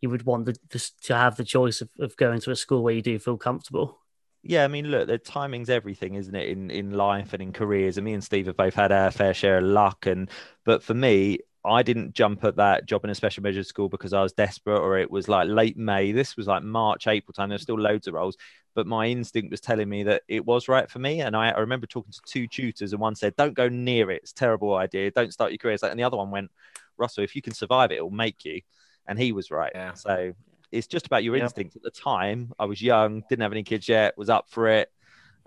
you 0.00 0.10
would 0.10 0.24
want 0.24 0.46
the, 0.46 0.56
the, 0.70 0.90
to 1.02 1.14
have 1.14 1.36
the 1.36 1.44
choice 1.44 1.80
of, 1.80 1.90
of 2.00 2.16
going 2.16 2.40
to 2.40 2.50
a 2.50 2.56
school 2.56 2.82
where 2.82 2.94
you 2.94 3.02
do 3.02 3.18
feel 3.18 3.36
comfortable 3.36 4.00
yeah, 4.46 4.64
I 4.64 4.68
mean, 4.68 4.90
look, 4.90 5.08
the 5.08 5.18
timing's 5.18 5.70
everything, 5.70 6.14
isn't 6.14 6.34
it? 6.34 6.48
In 6.50 6.70
in 6.70 6.92
life 6.92 7.32
and 7.32 7.42
in 7.42 7.52
careers. 7.52 7.96
And 7.96 8.04
me 8.04 8.12
and 8.12 8.22
Steve 8.22 8.46
have 8.46 8.56
both 8.56 8.74
had 8.74 8.92
our 8.92 9.10
fair 9.10 9.32
share 9.32 9.58
of 9.58 9.64
luck. 9.64 10.06
And 10.06 10.30
but 10.64 10.82
for 10.82 10.94
me, 10.94 11.38
I 11.64 11.82
didn't 11.82 12.12
jump 12.12 12.44
at 12.44 12.56
that 12.56 12.84
job 12.84 13.04
in 13.04 13.10
a 13.10 13.14
special 13.14 13.42
measures 13.42 13.68
school 13.68 13.88
because 13.88 14.12
I 14.12 14.22
was 14.22 14.34
desperate 14.34 14.80
or 14.80 14.98
it 14.98 15.10
was 15.10 15.28
like 15.28 15.48
late 15.48 15.78
May. 15.78 16.12
This 16.12 16.36
was 16.36 16.46
like 16.46 16.62
March, 16.62 17.06
April 17.06 17.32
time. 17.32 17.48
There's 17.48 17.62
still 17.62 17.80
loads 17.80 18.06
of 18.06 18.14
roles, 18.14 18.36
but 18.74 18.86
my 18.86 19.06
instinct 19.06 19.50
was 19.50 19.62
telling 19.62 19.88
me 19.88 20.02
that 20.02 20.22
it 20.28 20.44
was 20.44 20.68
right 20.68 20.90
for 20.90 20.98
me. 20.98 21.22
And 21.22 21.34
I, 21.34 21.50
I 21.50 21.60
remember 21.60 21.86
talking 21.86 22.12
to 22.12 22.20
two 22.26 22.46
tutors, 22.46 22.92
and 22.92 23.00
one 23.00 23.14
said, 23.14 23.36
"Don't 23.36 23.54
go 23.54 23.68
near 23.70 24.10
it. 24.10 24.20
It's 24.22 24.32
a 24.32 24.34
terrible 24.34 24.74
idea. 24.74 25.10
Don't 25.10 25.32
start 25.32 25.52
your 25.52 25.58
career." 25.58 25.78
And 25.82 25.98
the 25.98 26.04
other 26.04 26.18
one 26.18 26.30
went, 26.30 26.50
"Russell, 26.98 27.24
if 27.24 27.34
you 27.34 27.40
can 27.40 27.54
survive 27.54 27.92
it, 27.92 27.96
it'll 27.96 28.10
make 28.10 28.44
you." 28.44 28.60
And 29.06 29.18
he 29.18 29.32
was 29.32 29.50
right. 29.50 29.72
Yeah. 29.74 29.94
So 29.94 30.34
it's 30.74 30.86
just 30.86 31.06
about 31.06 31.24
your 31.24 31.36
instinct. 31.36 31.76
At 31.76 31.82
the 31.82 31.90
time, 31.90 32.52
I 32.58 32.64
was 32.64 32.82
young, 32.82 33.22
didn't 33.28 33.42
have 33.42 33.52
any 33.52 33.62
kids 33.62 33.88
yet, 33.88 34.18
was 34.18 34.28
up 34.28 34.46
for 34.48 34.68
it. 34.68 34.90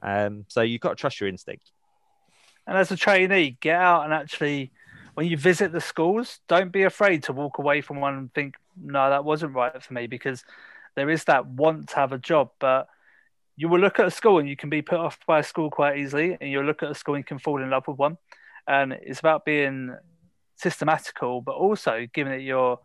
Um, 0.01 0.45
so 0.47 0.61
you've 0.61 0.81
got 0.81 0.89
to 0.89 0.95
trust 0.95 1.19
your 1.19 1.29
instinct. 1.29 1.71
And 2.65 2.77
as 2.77 2.91
a 2.91 2.97
trainee, 2.97 3.57
get 3.59 3.75
out 3.75 4.03
and 4.05 4.13
actually, 4.13 4.71
when 5.15 5.27
you 5.27 5.37
visit 5.37 5.71
the 5.71 5.81
schools, 5.81 6.39
don't 6.47 6.71
be 6.71 6.83
afraid 6.83 7.23
to 7.23 7.33
walk 7.33 7.57
away 7.57 7.81
from 7.81 7.99
one 7.99 8.15
and 8.15 8.33
think, 8.33 8.55
no, 8.79 9.09
that 9.09 9.25
wasn't 9.25 9.55
right 9.55 9.81
for 9.81 9.93
me, 9.93 10.07
because 10.07 10.43
there 10.95 11.09
is 11.09 11.23
that 11.25 11.45
want 11.45 11.89
to 11.89 11.95
have 11.95 12.11
a 12.11 12.17
job, 12.17 12.51
but 12.59 12.87
you 13.55 13.69
will 13.69 13.79
look 13.79 13.99
at 13.99 14.05
a 14.05 14.11
school 14.11 14.37
and 14.37 14.47
you 14.47 14.55
can 14.55 14.69
be 14.69 14.81
put 14.81 14.99
off 14.99 15.17
by 15.25 15.39
a 15.39 15.43
school 15.43 15.71
quite 15.71 15.97
easily, 15.97 16.37
and 16.39 16.51
you'll 16.51 16.65
look 16.65 16.83
at 16.83 16.91
a 16.91 16.95
school 16.95 17.15
and 17.15 17.23
you 17.23 17.25
can 17.25 17.39
fall 17.39 17.61
in 17.61 17.69
love 17.69 17.87
with 17.87 17.97
one. 17.97 18.17
And 18.67 18.93
it's 18.93 19.19
about 19.19 19.45
being 19.45 19.95
systematical, 20.55 21.41
but 21.41 21.55
also 21.55 22.05
giving 22.13 22.33
it 22.33 22.41
your 22.41 22.79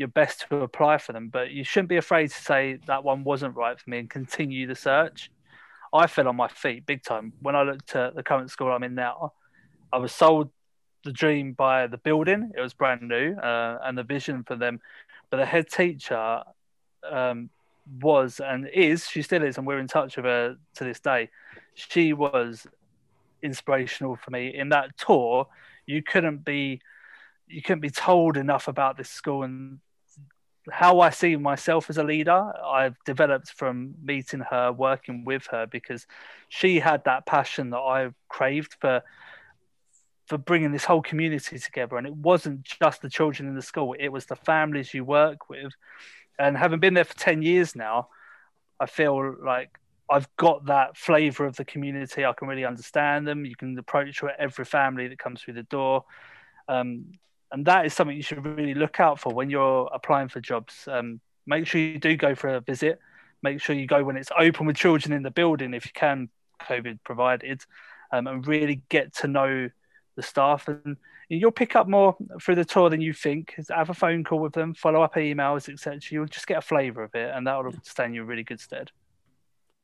your 0.00 0.08
best 0.08 0.46
to 0.48 0.56
apply 0.56 0.96
for 0.98 1.12
them. 1.12 1.28
But 1.28 1.50
you 1.50 1.62
shouldn't 1.62 1.90
be 1.90 1.98
afraid 1.98 2.30
to 2.30 2.42
say 2.42 2.78
that 2.86 3.04
one 3.04 3.22
wasn't 3.22 3.54
right 3.54 3.78
for 3.78 3.88
me 3.90 3.98
and 3.98 4.10
continue 4.10 4.66
the 4.66 4.74
search. 4.74 5.30
I 5.92 6.06
fell 6.06 6.26
on 6.26 6.36
my 6.36 6.48
feet 6.48 6.86
big 6.86 7.02
time 7.02 7.34
when 7.40 7.54
I 7.54 7.62
looked 7.62 7.94
at 7.94 8.14
the 8.14 8.22
current 8.22 8.50
school 8.50 8.72
I'm 8.72 8.82
in 8.82 8.94
now. 8.94 9.34
I 9.92 9.98
was 9.98 10.12
sold 10.12 10.50
the 11.04 11.12
dream 11.12 11.52
by 11.52 11.86
the 11.86 11.98
building; 11.98 12.52
it 12.56 12.60
was 12.60 12.72
brand 12.72 13.02
new, 13.02 13.34
uh, 13.36 13.78
and 13.84 13.98
the 13.98 14.02
vision 14.02 14.42
for 14.44 14.56
them. 14.56 14.80
But 15.28 15.36
the 15.38 15.46
head 15.46 15.68
teacher 15.68 16.42
um, 17.08 17.50
was 18.00 18.40
and 18.40 18.68
is, 18.68 19.06
she 19.06 19.22
still 19.22 19.42
is, 19.42 19.58
and 19.58 19.66
we're 19.66 19.80
in 19.80 19.88
touch 19.88 20.16
with 20.16 20.24
her 20.24 20.56
to 20.76 20.84
this 20.84 21.00
day. 21.00 21.28
She 21.74 22.12
was 22.12 22.66
inspirational 23.42 24.16
for 24.16 24.30
me 24.30 24.54
in 24.54 24.70
that 24.70 24.96
tour. 24.96 25.46
You 25.86 26.02
couldn't 26.02 26.44
be 26.44 26.80
you 27.48 27.62
couldn't 27.62 27.80
be 27.80 27.90
told 27.90 28.36
enough 28.36 28.68
about 28.68 28.96
this 28.96 29.10
school 29.10 29.42
and 29.42 29.80
how 30.70 31.00
I 31.00 31.10
see 31.10 31.36
myself 31.36 31.88
as 31.88 31.98
a 31.98 32.04
leader, 32.04 32.52
I've 32.64 32.96
developed 33.04 33.50
from 33.50 33.94
meeting 34.02 34.40
her, 34.40 34.72
working 34.72 35.24
with 35.24 35.46
her, 35.50 35.66
because 35.66 36.06
she 36.48 36.80
had 36.80 37.04
that 37.04 37.26
passion 37.26 37.70
that 37.70 37.78
I 37.78 38.10
craved 38.28 38.76
for 38.80 39.02
for 40.26 40.38
bringing 40.38 40.70
this 40.70 40.84
whole 40.84 41.02
community 41.02 41.58
together. 41.58 41.96
And 41.96 42.06
it 42.06 42.14
wasn't 42.14 42.62
just 42.62 43.02
the 43.02 43.10
children 43.10 43.48
in 43.48 43.54
the 43.54 43.62
school; 43.62 43.94
it 43.98 44.08
was 44.08 44.26
the 44.26 44.36
families 44.36 44.94
you 44.94 45.04
work 45.04 45.48
with. 45.48 45.72
And 46.38 46.56
having 46.56 46.80
been 46.80 46.94
there 46.94 47.04
for 47.04 47.16
ten 47.16 47.42
years 47.42 47.74
now, 47.74 48.08
I 48.78 48.86
feel 48.86 49.36
like 49.44 49.70
I've 50.10 50.28
got 50.36 50.66
that 50.66 50.96
flavour 50.96 51.46
of 51.46 51.56
the 51.56 51.64
community. 51.64 52.24
I 52.24 52.32
can 52.32 52.48
really 52.48 52.64
understand 52.64 53.26
them. 53.26 53.44
You 53.44 53.56
can 53.56 53.78
approach 53.78 54.22
every 54.38 54.64
family 54.64 55.08
that 55.08 55.18
comes 55.18 55.42
through 55.42 55.54
the 55.54 55.62
door. 55.64 56.04
Um, 56.68 57.12
and 57.52 57.66
that 57.66 57.86
is 57.86 57.94
something 57.94 58.16
you 58.16 58.22
should 58.22 58.44
really 58.44 58.74
look 58.74 59.00
out 59.00 59.18
for 59.18 59.32
when 59.32 59.50
you're 59.50 59.90
applying 59.92 60.28
for 60.28 60.40
jobs. 60.40 60.86
Um, 60.90 61.20
make 61.46 61.66
sure 61.66 61.80
you 61.80 61.98
do 61.98 62.16
go 62.16 62.34
for 62.34 62.48
a 62.48 62.60
visit. 62.60 62.98
Make 63.42 63.60
sure 63.60 63.74
you 63.74 63.86
go 63.86 64.04
when 64.04 64.16
it's 64.16 64.30
open 64.38 64.66
with 64.66 64.76
children 64.76 65.12
in 65.12 65.22
the 65.22 65.30
building, 65.30 65.74
if 65.74 65.86
you 65.86 65.92
can, 65.94 66.28
COVID 66.62 66.98
provided, 67.04 67.62
um, 68.12 68.26
and 68.26 68.46
really 68.46 68.82
get 68.88 69.14
to 69.16 69.28
know 69.28 69.68
the 70.16 70.22
staff. 70.22 70.68
And 70.68 70.96
you'll 71.28 71.50
pick 71.50 71.74
up 71.74 71.88
more 71.88 72.16
through 72.40 72.56
the 72.56 72.64
tour 72.64 72.90
than 72.90 73.00
you 73.00 73.12
think. 73.12 73.54
Have 73.70 73.90
a 73.90 73.94
phone 73.94 74.24
call 74.24 74.40
with 74.40 74.52
them, 74.52 74.74
follow 74.74 75.02
up 75.02 75.14
emails, 75.14 75.72
etc. 75.72 76.00
You'll 76.10 76.26
just 76.26 76.46
get 76.46 76.58
a 76.58 76.62
flavour 76.62 77.02
of 77.02 77.14
it, 77.14 77.30
and 77.34 77.46
that 77.46 77.64
will 77.64 77.74
stand 77.82 78.14
you 78.14 78.22
in 78.22 78.28
really 78.28 78.44
good 78.44 78.60
stead. 78.60 78.90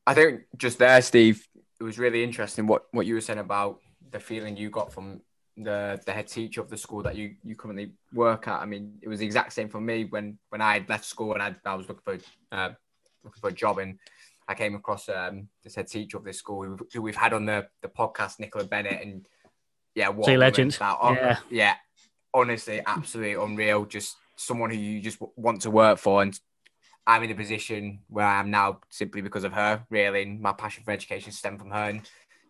I 0.05 0.13
think 0.13 0.43
just 0.55 0.77
there, 0.77 1.01
Steve, 1.01 1.45
it 1.79 1.83
was 1.83 1.99
really 1.99 2.23
interesting 2.23 2.67
what 2.67 2.85
what 2.91 3.05
you 3.05 3.15
were 3.15 3.21
saying 3.21 3.39
about 3.39 3.79
the 4.11 4.19
feeling 4.19 4.55
you 4.55 4.69
got 4.69 4.93
from 4.93 5.21
the 5.57 5.99
the 6.05 6.11
head 6.13 6.27
teacher 6.27 6.61
of 6.61 6.69
the 6.69 6.77
school 6.77 7.01
that 7.03 7.15
you 7.15 7.35
you 7.43 7.55
currently 7.55 7.91
work 8.13 8.47
at. 8.47 8.61
I 8.61 8.65
mean, 8.65 8.97
it 9.01 9.07
was 9.09 9.19
the 9.19 9.25
exact 9.25 9.53
same 9.53 9.69
for 9.69 9.81
me 9.81 10.05
when 10.05 10.37
when 10.49 10.61
I 10.61 10.73
had 10.73 10.89
left 10.89 11.05
school 11.05 11.33
and 11.33 11.41
I, 11.41 11.55
I 11.65 11.75
was 11.75 11.87
looking 11.89 12.03
for 12.03 12.17
uh, 12.55 12.69
looking 13.23 13.41
for 13.41 13.49
a 13.49 13.53
job 13.53 13.79
and 13.79 13.97
I 14.47 14.53
came 14.55 14.75
across 14.75 15.09
um, 15.09 15.49
this 15.63 15.75
head 15.75 15.87
teacher 15.87 16.17
of 16.17 16.23
this 16.23 16.37
school 16.37 16.63
who, 16.63 16.77
who 16.93 17.01
we've 17.01 17.15
had 17.15 17.33
on 17.33 17.45
the 17.45 17.67
the 17.81 17.89
podcast, 17.89 18.39
Nicola 18.39 18.65
Bennett, 18.65 19.01
and 19.01 19.27
yeah, 19.95 20.09
what 20.09 20.29
a 20.29 20.37
legend. 20.37 20.71
that- 20.73 20.97
oh, 21.01 21.13
Yeah. 21.13 21.37
yeah, 21.49 21.75
honestly, 22.33 22.81
absolutely 22.85 23.33
unreal. 23.33 23.85
Just 23.85 24.15
someone 24.35 24.69
who 24.69 24.77
you 24.77 25.01
just 25.01 25.19
w- 25.19 25.33
want 25.35 25.61
to 25.63 25.71
work 25.71 25.97
for, 25.97 26.21
and 26.21 26.39
I'm 27.05 27.23
in 27.23 27.31
a 27.31 27.35
position 27.35 27.99
where 28.09 28.25
I 28.25 28.39
am 28.39 28.51
now 28.51 28.79
simply 28.89 29.21
because 29.21 29.43
of 29.43 29.53
her. 29.53 29.83
Really, 29.89 30.21
and 30.23 30.39
my 30.39 30.53
passion 30.53 30.83
for 30.83 30.91
education 30.91 31.31
stemmed 31.31 31.59
from 31.59 31.71
her, 31.71 31.89
and 31.89 32.01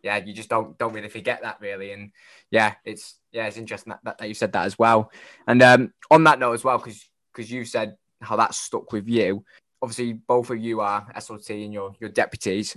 yeah, 0.04 0.18
you 0.18 0.34
just 0.34 0.50
don't 0.50 0.78
don't 0.78 0.94
really 0.94 1.10
forget 1.10 1.42
that 1.42 1.60
really. 1.60 1.92
And 1.92 2.12
yeah, 2.52 2.76
it's 2.86 3.20
yeah, 3.32 3.48
it's 3.48 3.58
interesting 3.58 3.92
that, 3.92 4.00
that, 4.04 4.18
that 4.18 4.28
you 4.28 4.34
said 4.34 4.54
that 4.54 4.66
as 4.66 4.78
well. 4.78 5.12
And 5.48 5.62
um, 5.62 5.94
on 6.12 6.24
that 6.26 6.40
note 6.40 6.54
as 6.54 6.64
well, 6.64 6.78
because 6.78 7.08
because 7.34 7.52
you 7.52 7.66
said 7.66 7.98
how 8.22 8.36
that 8.36 8.54
stuck 8.54 8.92
with 8.92 9.08
you. 9.08 9.44
Obviously, 9.82 10.14
both 10.14 10.50
of 10.50 10.58
you 10.58 10.82
are 10.82 11.08
SLT 11.16 11.66
and 11.66 11.74
your 11.74 11.96
your 12.00 12.10
deputies. 12.10 12.76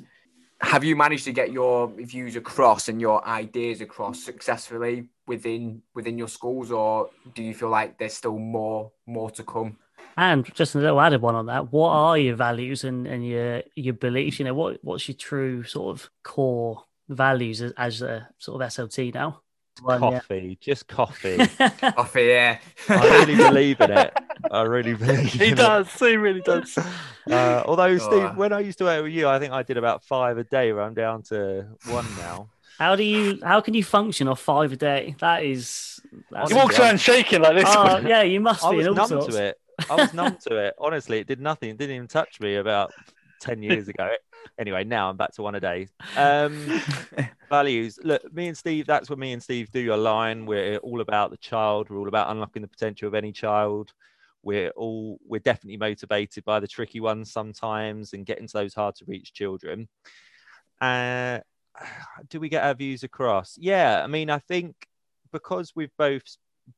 Have 0.61 0.85
you 0.85 0.95
managed 0.95 1.25
to 1.25 1.33
get 1.33 1.53
your 1.53 1.89
views 1.89 2.37
across 2.37 2.89
and 2.89 3.01
your 3.01 3.27
ideas 3.27 3.81
across 3.81 4.23
successfully 4.23 5.09
within 5.27 5.83
within 5.95 6.19
your 6.19 6.29
schools, 6.29 6.71
or 6.71 7.09
do 7.35 7.43
you 7.43 7.55
feel 7.55 7.71
like 7.71 7.99
there's 7.99 8.15
still 8.15 8.39
more 8.39 8.93
more 9.07 9.31
to 9.31 9.43
come? 9.43 9.79
And 10.17 10.45
just 10.55 10.75
a 10.75 10.79
little 10.79 11.01
added 11.01 11.23
one 11.23 11.35
on 11.35 11.47
that. 11.47 11.73
What 11.73 11.91
are 11.91 12.19
your 12.19 12.37
values 12.37 12.85
and, 12.85 13.07
and 13.07 13.27
your 13.27 13.63
your 13.75 13.95
beliefs? 13.95 14.39
You 14.39 14.45
know, 14.45 14.55
what 14.55 14.79
what's 14.83 15.09
your 15.09 15.17
true 15.17 15.63
sort 15.65 15.97
of 15.97 16.11
core 16.23 16.85
values 17.11 17.61
as, 17.61 17.73
as 17.77 18.03
a 18.03 18.29
sort 18.39 18.63
of 18.63 18.69
SLT 18.71 19.15
now? 19.15 19.43
One, 19.83 20.03
yeah. 20.03 20.11
Coffee, 20.21 20.59
just 20.61 20.89
coffee. 20.89 21.39
Off 21.97 22.13
here. 22.15 22.59
I 22.89 23.07
really 23.19 23.37
believe 23.49 23.81
in 23.81 23.91
it. 23.93 24.13
I 24.51 24.63
really 24.63 24.95
believe 24.95 25.33
He 25.33 25.49
in 25.51 25.55
does. 25.57 25.93
He 25.99 26.17
really 26.17 26.41
does. 26.43 26.79
Uh, 27.31 27.63
although, 27.67 27.97
Steve, 27.99 28.25
Oh. 28.25 28.33
when 28.35 28.53
I 28.53 28.61
used 28.61 28.79
to 28.79 28.85
work 28.85 29.05
with 29.05 29.13
you, 29.13 29.29
I 29.29 29.39
think 29.39 29.53
I 29.53 29.63
did 29.63 29.77
about 29.77 30.03
five 30.03 30.39
a 30.39 30.43
day. 30.43 30.73
Where 30.73 30.83
I'm 30.83 30.95
down 30.95 31.23
to 31.25 31.67
one 31.87 32.07
now. 32.17 32.49
How 32.79 32.97
do 32.97 33.05
you 33.05 33.39
how 33.45 33.61
can 33.61 33.75
you 33.75 33.85
function 33.85 34.27
off 34.27 34.41
five 34.41 34.73
a 34.73 34.77
day? 34.77 35.15
That 35.21 35.45
is 35.45 36.01
that's 36.31 36.51
He 36.51 36.57
walks 36.57 36.79
around 36.79 36.99
shaking 36.99 37.43
like 37.43 37.55
this. 37.57 37.67
Oh 37.69 37.99
yeah, 37.99 38.23
you 38.23 38.41
must 38.41 38.65
I 38.65 38.71
be 38.71 38.79
was 38.79 38.87
numb 38.97 39.07
sorts. 39.07 39.37
to 39.37 39.45
it. 39.45 39.59
I 39.89 39.95
was 39.97 40.15
numb 40.15 40.39
to 40.49 40.57
it. 40.57 40.75
Honestly, 40.79 41.19
it 41.19 41.27
did 41.29 41.41
nothing. 41.41 41.71
It 41.71 41.77
didn't 41.77 41.95
even 41.95 42.09
touch 42.09 42.41
me 42.41 42.57
about 42.57 42.91
10 43.43 43.63
years 43.63 43.87
ago. 43.87 44.09
Anyway, 44.59 44.85
now 44.85 45.09
I'm 45.09 45.17
back 45.17 45.33
to 45.33 45.43
one 45.43 45.55
a 45.55 45.61
day. 45.61 45.89
Um, 46.17 46.83
values. 47.49 47.99
Look, 48.03 48.33
me 48.33 48.49
and 48.49 48.57
Steve, 48.57 48.87
that's 48.87 49.09
what 49.09 49.19
me 49.19 49.33
and 49.33 49.43
Steve 49.43 49.71
do 49.71 49.93
align. 49.93 50.47
We're 50.47 50.77
all 50.79 51.01
about 51.01 51.31
the 51.31 51.37
child. 51.37 51.89
We're 51.89 51.99
all 51.99 52.09
about 52.09 52.31
unlocking 52.31 52.63
the 52.63 52.69
potential 52.69 53.09
of 53.09 53.15
any 53.15 53.33
child. 53.33 53.93
We're 54.43 54.71
all, 54.71 55.19
we're 55.27 55.41
definitely 55.41 55.77
motivated 55.77 56.45
by 56.45 56.61
the 56.61 56.69
tricky 56.69 57.01
ones 57.01 57.33
sometimes 57.33 58.13
and 58.13 58.27
getting 58.27 58.47
to 58.47 58.53
those 58.53 58.75
hard 58.75 58.95
to 58.97 59.05
reach 59.07 59.33
children. 59.33 59.89
Uh, 60.81 61.41
do 62.29 62.41
we 62.41 62.49
get 62.49 62.65
our 62.65 62.75
views 62.75 63.03
across? 63.03 63.57
Yeah. 63.59 64.03
I 64.03 64.07
mean, 64.07 64.31
I 64.31 64.39
think 64.39 64.75
because 65.33 65.73
we've 65.75 65.97
both 65.99 66.23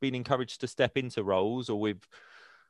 been 0.01 0.15
encouraged 0.15 0.61
to 0.61 0.67
step 0.67 0.97
into 0.97 1.23
roles 1.23 1.69
or 1.69 1.79
we've 1.79 2.07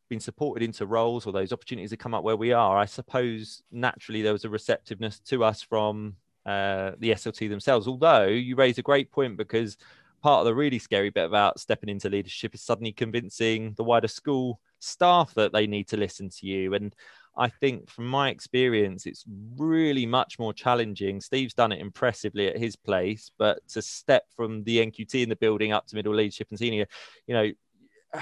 been 0.10 0.20
supported 0.20 0.64
into 0.64 0.86
roles 0.86 1.26
or 1.26 1.34
those 1.34 1.54
opportunities 1.54 1.92
have 1.92 2.00
come 2.00 2.14
up 2.14 2.24
where 2.24 2.38
we 2.38 2.52
are, 2.52 2.78
I 2.78 2.86
suppose 2.86 3.64
naturally 3.72 4.22
there 4.22 4.34
was 4.34 4.46
a 4.46 4.50
receptiveness 4.50 5.20
to 5.22 5.44
us 5.44 5.62
from 5.62 6.16
uh, 6.46 6.92
the 7.00 7.12
SLT 7.12 7.50
themselves. 7.50 7.88
Although 7.88 8.28
you 8.28 8.56
raise 8.56 8.78
a 8.78 8.84
great 8.84 9.12
point 9.12 9.38
because 9.38 9.78
part 10.22 10.40
of 10.40 10.46
the 10.46 10.56
really 10.56 10.80
scary 10.80 11.10
bit 11.10 11.26
about 11.26 11.60
stepping 11.60 11.90
into 11.90 12.10
leadership 12.10 12.56
is 12.56 12.62
suddenly 12.62 12.92
convincing 12.94 13.74
the 13.76 13.84
wider 13.84 14.08
school 14.08 14.60
staff 14.80 15.34
that 15.34 15.52
they 15.52 15.68
need 15.68 15.88
to 15.88 15.98
listen 15.98 16.30
to 16.30 16.46
you. 16.46 16.74
And 16.74 16.96
I 17.36 17.50
think 17.50 17.90
from 17.90 18.08
my 18.08 18.30
experience, 18.30 19.06
it's 19.06 19.26
really 19.58 20.06
much 20.06 20.38
more 20.38 20.54
challenging. 20.54 21.20
Steve's 21.20 21.54
done 21.54 21.72
it 21.72 21.82
impressively 21.82 22.48
at 22.48 22.58
his 22.58 22.76
place, 22.76 23.32
but 23.38 23.68
to 23.70 23.82
step 23.82 24.24
from 24.36 24.64
the 24.64 24.86
NQT 24.86 25.24
in 25.24 25.30
the 25.30 25.36
building 25.36 25.72
up 25.72 25.88
to 25.88 25.96
middle 25.96 26.14
leadership 26.14 26.48
and 26.52 26.60
senior, 26.60 26.86
you 27.26 27.34
know, 27.34 28.22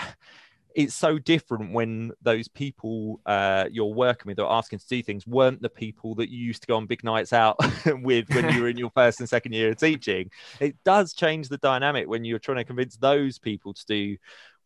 it's 0.75 0.95
so 0.95 1.19
different 1.19 1.73
when 1.73 2.11
those 2.21 2.47
people 2.47 3.19
uh, 3.25 3.65
you're 3.71 3.85
working 3.93 4.29
with 4.29 4.39
or 4.39 4.51
asking 4.51 4.79
to 4.79 4.87
do 4.87 5.03
things 5.03 5.27
weren't 5.27 5.61
the 5.61 5.69
people 5.69 6.15
that 6.15 6.29
you 6.29 6.37
used 6.37 6.61
to 6.61 6.67
go 6.67 6.77
on 6.77 6.85
big 6.85 7.03
nights 7.03 7.33
out 7.33 7.57
with 8.01 8.29
when 8.29 8.53
you 8.53 8.61
were 8.61 8.69
in 8.69 8.77
your 8.79 8.91
first 8.91 9.19
and 9.19 9.29
second 9.29 9.53
year 9.53 9.69
of 9.69 9.77
teaching. 9.77 10.29
It 10.59 10.75
does 10.83 11.13
change 11.13 11.49
the 11.49 11.57
dynamic 11.57 12.07
when 12.07 12.25
you're 12.25 12.39
trying 12.39 12.57
to 12.57 12.63
convince 12.63 12.97
those 12.97 13.39
people 13.39 13.73
to 13.73 13.85
do 13.85 14.17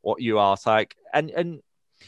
what 0.02 0.22
you 0.22 0.40
ask. 0.40 0.66
Like, 0.66 0.96
and 1.14 1.30
and 1.32 1.62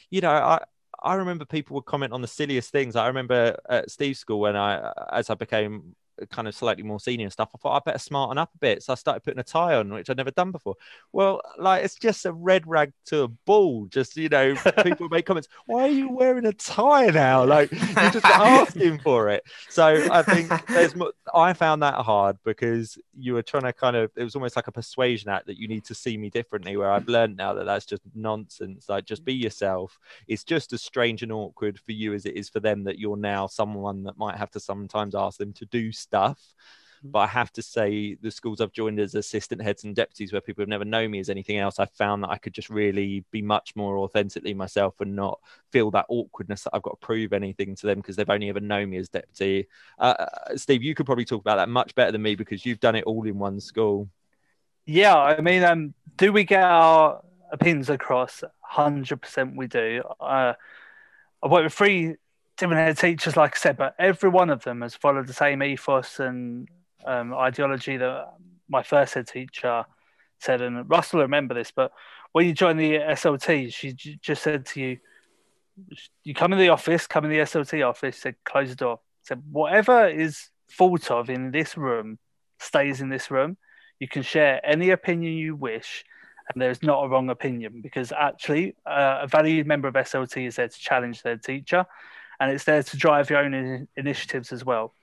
you 0.10 0.22
know, 0.22 0.32
I 0.32 0.64
I 1.02 1.16
remember 1.16 1.45
people 1.45 1.76
would 1.76 1.86
comment 1.86 2.14
on 2.14 2.22
the 2.22 2.28
silliest 2.28 2.72
things. 2.72 2.95
I 2.95 3.08
remember 3.08 3.58
at 3.70 3.91
Steve's 3.91 4.20
school 4.20 4.39
when 4.39 4.56
I, 4.56 4.91
as 5.12 5.30
I 5.30 5.36
became 5.36 5.95
kind 6.30 6.47
of 6.47 6.55
slightly 6.55 6.84
more 6.84 6.99
senior 6.99 7.30
stuff, 7.30 7.49
I 7.53 7.57
thought 7.57 7.76
I 7.76 7.80
better 7.86 7.99
smarten 7.99 8.38
up 8.38 8.51
a 8.55 8.57
bit. 8.57 8.84
So 8.84 8.93
I 8.93 8.95
started 8.95 9.24
putting 9.24 9.39
a 9.39 9.43
tie 9.43 9.76
on, 9.76 9.93
which 9.93 10.09
I'd 10.09 10.18
never 10.18 10.32
done 10.32 10.51
before. 10.51 10.76
Well, 11.11 11.41
like 11.57 11.84
it's 11.84 11.95
just 11.95 12.26
a 12.26 12.34
red 12.34 12.68
rag 12.68 12.93
to 13.07 13.24
a 13.24 13.28
ball. 13.28 13.86
Just 13.88 14.18
you 14.18 14.30
know, 14.30 14.55
people 14.84 15.09
make 15.09 15.26
comments. 15.26 15.47
Why 15.65 15.84
are 15.84 15.91
you 15.91 16.09
wearing 16.09 16.45
a 16.45 16.53
tie 16.53 17.07
now? 17.07 17.45
Like 17.45 17.72
you're 17.72 18.11
just 18.11 18.26
asking 18.26 18.99
for 18.99 19.30
it. 19.30 19.43
So 19.70 19.86
I 20.11 20.24
think 20.24 20.51
there's. 20.68 20.95
mo- 20.95 21.11
I 21.34 21.53
found 21.53 21.84
that 21.84 21.95
hard 21.95 22.38
because 22.43 22.97
you 23.18 23.34
were 23.34 23.43
trying 23.43 23.63
to 23.63 23.74
kind 23.74 23.95
of. 23.95 24.11
It 24.15 24.24
was 24.24 24.36
almost 24.36 24.55
like 24.55 24.68
a 24.68 24.72
persuasion 24.72 25.30
act 25.30 25.47
that 25.47 25.57
you 25.57 25.68
need 25.68 25.86
to 25.86 25.95
see 25.95 26.18
me 26.18 26.30
differently. 26.30 26.78
Where 26.78 26.91
I've 26.91 27.07
learned 27.07 27.38
now 27.38 27.53
that 27.53 27.65
that's 27.65 27.86
just 27.86 28.01
nonsense. 28.15 28.89
Like 28.89 29.05
just 29.05 29.26
be 29.26 29.34
yourself. 29.34 29.97
It's 30.28 30.43
just 30.43 30.74
as 30.74 30.82
strange 30.82 31.24
and 31.24 31.32
awkward 31.32 31.80
for 31.80 31.91
you 31.91 32.13
as 32.13 32.26
it 32.26 32.36
is 32.36 32.49
for 32.49 32.59
them 32.59 32.84
that 32.86 32.99
you're 32.99 33.18
now 33.18 33.47
someone 33.47 34.03
that 34.03 34.18
might 34.18 34.36
have 34.38 34.51
to 34.51 34.59
sometimes 34.59 35.15
ask 35.15 35.38
them 35.38 35.53
to 35.53 35.65
do 35.65 35.91
stuff. 35.91 36.07
But 37.03 37.20
I 37.20 37.28
have 37.28 37.51
to 37.53 37.62
say, 37.62 38.16
the 38.16 38.32
schools 38.32 38.60
I've 38.60 38.72
joined 38.72 38.99
as 38.99 39.16
assistant 39.16 39.62
heads 39.62 39.84
and 39.84 39.95
deputies, 39.95 40.32
where 40.32 40.41
people 40.41 40.62
have 40.64 40.70
never 40.70 40.86
known 40.86 41.12
me 41.12 41.20
as 41.20 41.30
anything 41.30 41.58
else, 41.58 41.80
I 41.80 41.86
found 41.86 42.24
that 42.24 42.30
I 42.30 42.38
could 42.38 42.53
just 42.53 42.70
really 42.70 43.24
be 43.32 43.41
much 43.41 43.76
more 43.76 43.99
authentically 43.99 44.53
myself 44.53 44.99
and 44.99 45.16
not 45.16 45.39
feel 45.72 45.91
that 45.91 46.05
awkwardness 46.10 46.64
that 46.64 46.72
I've 46.74 46.82
got 46.82 46.99
to 46.99 47.05
prove 47.05 47.34
anything 47.34 47.76
to 47.76 47.88
them 47.88 47.99
because 47.99 48.16
they've 48.16 48.30
only 48.30 48.49
ever 48.49 48.60
known 48.60 48.89
me 48.89 48.97
as 48.97 49.10
deputy. 49.10 49.68
Uh, 49.99 50.16
uh, 50.20 50.58
Steve, 50.58 50.84
you 50.84 50.95
could 50.95 51.05
probably 51.05 51.26
talk 51.26 51.41
about 51.41 51.58
that 51.58 51.70
much 51.70 51.93
better 51.95 52.12
than 52.12 52.22
me 52.22 52.36
because 52.36 52.66
you've 52.66 52.80
done 52.80 52.95
it 52.95 53.03
all 53.05 53.26
in 53.26 53.38
one 53.38 53.60
school. 53.60 54.10
Yeah, 54.86 55.16
I 55.16 55.41
mean, 55.41 55.64
um, 55.64 55.93
do 56.16 56.32
we 56.32 56.45
get 56.45 56.64
our 56.64 57.22
opinions 57.51 57.89
across? 57.89 58.43
Hundred 58.62 59.22
percent, 59.22 59.55
we 59.55 59.68
do. 59.68 60.01
Uh, 60.20 60.53
I 61.43 61.47
work 61.47 61.64
with 61.64 61.74
three 61.74 62.16
different 62.58 62.82
head 62.82 62.97
teachers, 62.97 63.38
like 63.38 63.55
I 63.55 63.60
said, 63.60 63.78
but 63.78 63.95
every 63.99 64.30
one 64.30 64.49
of 64.49 64.64
them 64.64 64.82
has 64.82 64.95
followed 64.95 65.28
the 65.28 65.34
same 65.34 65.62
ethos 65.64 66.20
and 66.20 66.68
um, 67.05 67.34
ideology 67.34 67.97
that 67.97 68.34
my 68.68 68.84
first 68.84 69.14
head 69.14 69.28
teacher 69.28 69.86
said. 70.39 70.62
And 70.62 70.89
Russell 70.89 71.18
will 71.18 71.26
remember 71.26 71.53
this, 71.53 71.72
but 71.72 71.91
when 72.32 72.45
you 72.45 72.53
join 72.53 72.78
the 72.78 72.95
SLT, 72.95 73.74
she 73.74 73.93
j- 73.93 74.20
just 74.22 74.43
said 74.43 74.66
to 74.68 74.82
you, 74.82 74.97
"You 76.24 76.34
come 76.34 76.53
in 76.53 76.60
the 76.60 76.70
office, 76.70 77.08
come 77.08 77.26
in 77.26 77.32
the 77.32 77.39
SLT 77.39 77.88
office." 77.88 78.18
Said, 78.18 78.36
"Close 78.43 78.70
the 78.70 78.76
door." 78.76 78.99
Said, 79.24 79.43
"Whatever 79.51 80.08
is 80.08 80.49
thought 80.72 81.10
of 81.12 81.30
in 81.30 81.51
this 81.51 81.78
room 81.78 82.20
stays 82.60 83.01
in 83.01 83.10
this 83.10 83.32
room." 83.32 83.58
You 83.99 84.08
can 84.08 84.22
share 84.22 84.62
any 84.64 84.91
opinion 84.91 85.34
you 85.34 85.55
wish, 85.55 86.05
and 86.49 86.62
there's 86.62 86.84
not 86.84 87.03
a 87.03 87.08
wrong 87.08 87.30
opinion 87.30 87.82
because 87.82 88.12
actually, 88.12 88.76
uh, 88.86 89.20
a 89.24 89.28
valued 89.28 89.66
member 89.66 89.88
of 89.88 89.95
SLT 89.95 90.45
is 90.47 90.58
there 90.58 90.68
to 90.68 90.80
challenge 90.80 91.24
their 91.24 91.38
teacher, 91.38 91.86
and 92.40 92.52
it's 92.52 92.64
there 92.64 92.84
to 92.84 92.98
drive 92.98 93.30
your 93.30 93.40
own 93.40 93.54
in- 93.54 93.88
initiatives 93.96 94.52
as 94.52 94.64
well. 94.64 94.94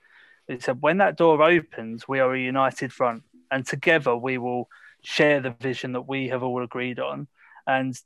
It 0.47 0.63
said 0.63 0.81
when 0.81 0.97
that 0.97 1.17
door 1.17 1.41
opens, 1.41 2.07
we 2.07 2.19
are 2.19 2.33
a 2.33 2.39
united 2.39 2.93
front, 2.93 3.23
and 3.51 3.65
together 3.65 4.15
we 4.15 4.37
will 4.37 4.69
share 5.03 5.39
the 5.41 5.51
vision 5.51 5.93
that 5.93 6.07
we 6.07 6.29
have 6.29 6.43
all 6.43 6.63
agreed 6.63 6.99
on. 6.99 7.27
And 7.67 7.99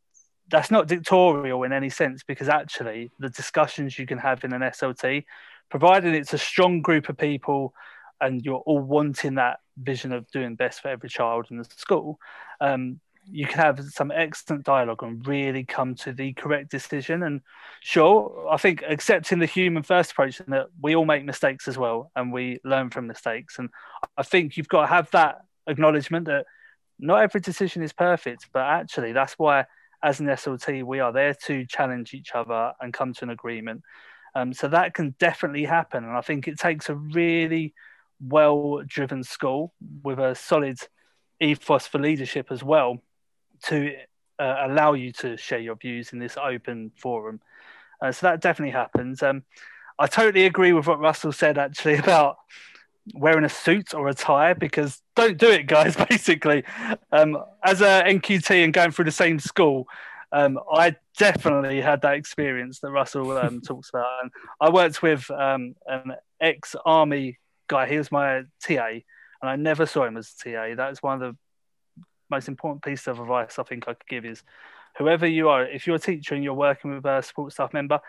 that's 0.50 0.72
not 0.72 0.88
dictatorial 0.88 1.64
in 1.64 1.74
any 1.74 1.90
sense 1.90 2.24
because 2.24 2.50
actually, 2.50 3.12
the 3.20 3.30
discussions 3.30 4.00
you 4.00 4.06
can 4.06 4.18
have 4.18 4.44
in 4.44 4.54
an 4.54 4.62
SLT, 4.62 5.26
provided 5.70 6.16
it's 6.16 6.34
a 6.34 6.38
strong 6.38 6.82
group 6.82 7.10
of 7.10 7.18
people 7.18 7.74
and 8.22 8.44
you're 8.44 8.58
all 8.66 8.80
wanting 8.80 9.36
that 9.36 9.60
vision 9.78 10.12
of 10.12 10.30
doing 10.32 10.56
best 10.56 10.82
for 10.82 10.90
every 10.90 11.10
child 11.10 11.48
in 11.52 11.58
the 11.58 11.68
school, 11.76 12.20
um, 12.60 13.00
you 13.32 13.46
can 13.46 13.58
have 13.58 13.80
some 13.90 14.12
excellent 14.12 14.64
dialogue 14.64 15.04
and 15.04 15.26
really 15.28 15.64
come 15.64 15.96
to 15.96 16.14
the 16.14 16.34
correct 16.34 16.72
decision. 16.72 17.24
And 17.24 17.42
sure, 17.82 18.48
I 18.50 18.58
think 18.58 18.84
accepting 18.88 19.40
the 19.40 19.46
human 19.46 19.84
first 19.84 20.12
approach 20.12 20.40
and 20.40 20.54
that 20.54 20.68
we 20.82 20.96
all 20.96 21.06
make 21.06 21.26
mistakes 21.26 21.68
as 21.68 21.78
well 21.78 22.12
and 22.16 22.32
we 22.32 22.60
learn 22.64 22.90
from 22.90 23.08
mistakes. 23.08 23.60
And 23.60 23.70
I 24.18 24.24
think 24.24 24.58
you've 24.58 24.68
got 24.68 24.82
to 24.82 24.88
have 24.88 25.12
that 25.12 25.42
acknowledgement 25.68 26.26
that 26.26 26.46
not 27.00 27.22
every 27.22 27.42
decision 27.42 27.84
is 27.84 27.94
perfect, 27.94 28.48
but 28.52 28.64
actually 28.64 29.14
that's 29.14 29.34
why 29.34 29.66
as 30.02 30.20
an 30.20 30.28
SLT 30.28 30.84
we 30.84 31.00
are 31.00 31.12
there 31.12 31.34
to 31.46 31.66
challenge 31.66 32.14
each 32.14 32.32
other 32.34 32.74
and 32.80 32.94
come 32.94 33.14
to 33.14 33.26
an 33.26 33.30
agreement. 33.30 33.84
Um, 34.36 34.54
so 34.54 34.68
that 34.68 34.94
can 34.94 35.16
definitely 35.18 35.66
happen, 35.66 36.04
and 36.04 36.16
I 36.16 36.22
think 36.22 36.48
it 36.48 36.60
takes 36.60 36.88
a 36.88 36.94
really 36.94 37.74
well-driven 38.22 39.24
school 39.24 39.74
with 40.04 40.20
a 40.20 40.36
solid 40.36 40.78
ethos 41.42 41.88
for 41.88 41.98
leadership 41.98 42.52
as 42.52 42.64
well 42.64 43.02
to 43.64 43.96
uh, 44.40 44.56
allow 44.68 44.94
you 44.94 45.12
to 45.12 45.38
share 45.38 45.60
your 45.60 45.76
views 45.76 46.14
in 46.14 46.20
this 46.20 46.38
open 46.38 46.92
forum. 46.96 47.42
Uh, 48.02 48.12
so 48.12 48.28
that 48.28 48.42
definitely 48.42 48.72
happens. 48.72 49.22
Um, 49.22 49.44
I 49.98 50.08
totally 50.08 50.46
agree 50.46 50.72
with 50.72 50.88
what 50.88 51.00
Russell 51.00 51.34
said 51.34 51.58
actually 51.58 51.96
about 51.98 52.38
wearing 53.14 53.44
a 53.44 53.50
suit 53.50 53.94
or 53.94 54.08
a 54.08 54.14
tie 54.14 54.54
because 54.54 55.02
don't 55.16 55.38
do 55.38 55.50
it, 55.50 55.68
guys. 55.68 55.96
Basically, 56.10 56.64
um, 57.12 57.38
as 57.64 57.82
a 57.82 58.04
NQT 58.06 58.64
and 58.64 58.74
going 58.74 58.92
through 58.92 59.06
the 59.06 59.12
same 59.12 59.40
school, 59.40 59.88
um, 60.32 60.60
I 60.72 60.96
definitely 61.18 61.82
had 61.82 62.02
that 62.04 62.14
experience 62.14 62.80
that 62.80 62.92
Russell 62.92 63.38
um, 63.38 63.62
talks 63.68 63.90
about. 63.90 64.08
And 64.22 64.32
I 64.62 64.70
worked 64.70 65.02
with 65.02 65.30
um, 65.32 65.76
an 65.88 66.14
ex-army 66.40 67.40
guy. 67.68 67.88
He 67.88 67.98
was 67.98 68.12
my 68.12 68.44
TA, 68.64 68.88
and 68.88 69.50
I 69.50 69.56
never 69.56 69.86
saw 69.86 70.06
him 70.06 70.18
as 70.18 70.34
a 70.34 70.44
TA. 70.44 70.76
That 70.76 70.92
is 70.92 71.04
one 71.04 71.22
of 71.22 71.32
the 71.32 71.38
most 72.30 72.48
important 72.48 72.84
piece 72.84 73.08
of 73.08 73.20
advice 73.20 73.60
I 73.60 73.64
think 73.64 73.88
I 73.88 73.94
could 73.94 74.08
give 74.08 74.26
is 74.26 74.44
whoever 74.98 75.28
you 75.28 75.50
are, 75.50 75.66
if 75.66 75.88
you're 75.88 75.96
a 75.96 76.00
teacher 76.00 76.36
and 76.36 76.44
you're 76.44 76.54
working 76.54 76.94
with 76.96 77.06
a 77.06 77.22
support 77.22 77.54
staff 77.54 77.74
member, 77.74 78.00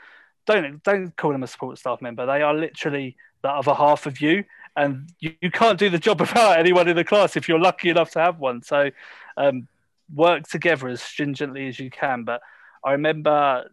don't 0.47 0.83
don't 0.83 1.17
call 1.17 1.33
them 1.33 1.43
a 1.43 1.47
support 1.47 1.79
staff 1.79 2.01
member. 2.01 2.27
They 2.27 2.43
are 2.43 2.55
literally 2.55 3.17
the 3.43 3.51
other 3.51 3.75
half 3.75 4.07
of 4.07 4.21
you, 4.21 4.45
and 4.77 5.11
you, 5.21 5.35
you 5.41 5.51
can't 5.51 5.79
do 5.79 5.91
the 5.91 5.99
job 5.99 6.21
without 6.21 6.59
anyone 6.59 6.89
in 6.89 6.97
the 6.97 7.05
class 7.05 7.37
if 7.37 7.49
you're 7.49 7.61
lucky 7.61 7.91
enough 7.91 8.11
to 8.13 8.21
have 8.21 8.39
one. 8.39 8.63
So 8.63 8.91
um, 9.37 9.69
work 10.15 10.49
together 10.49 10.89
as 10.89 11.01
stringently 11.01 11.69
as 11.69 11.79
you 11.79 11.91
can. 11.91 12.25
But 12.25 12.41
I 12.85 12.93
remember 12.93 13.71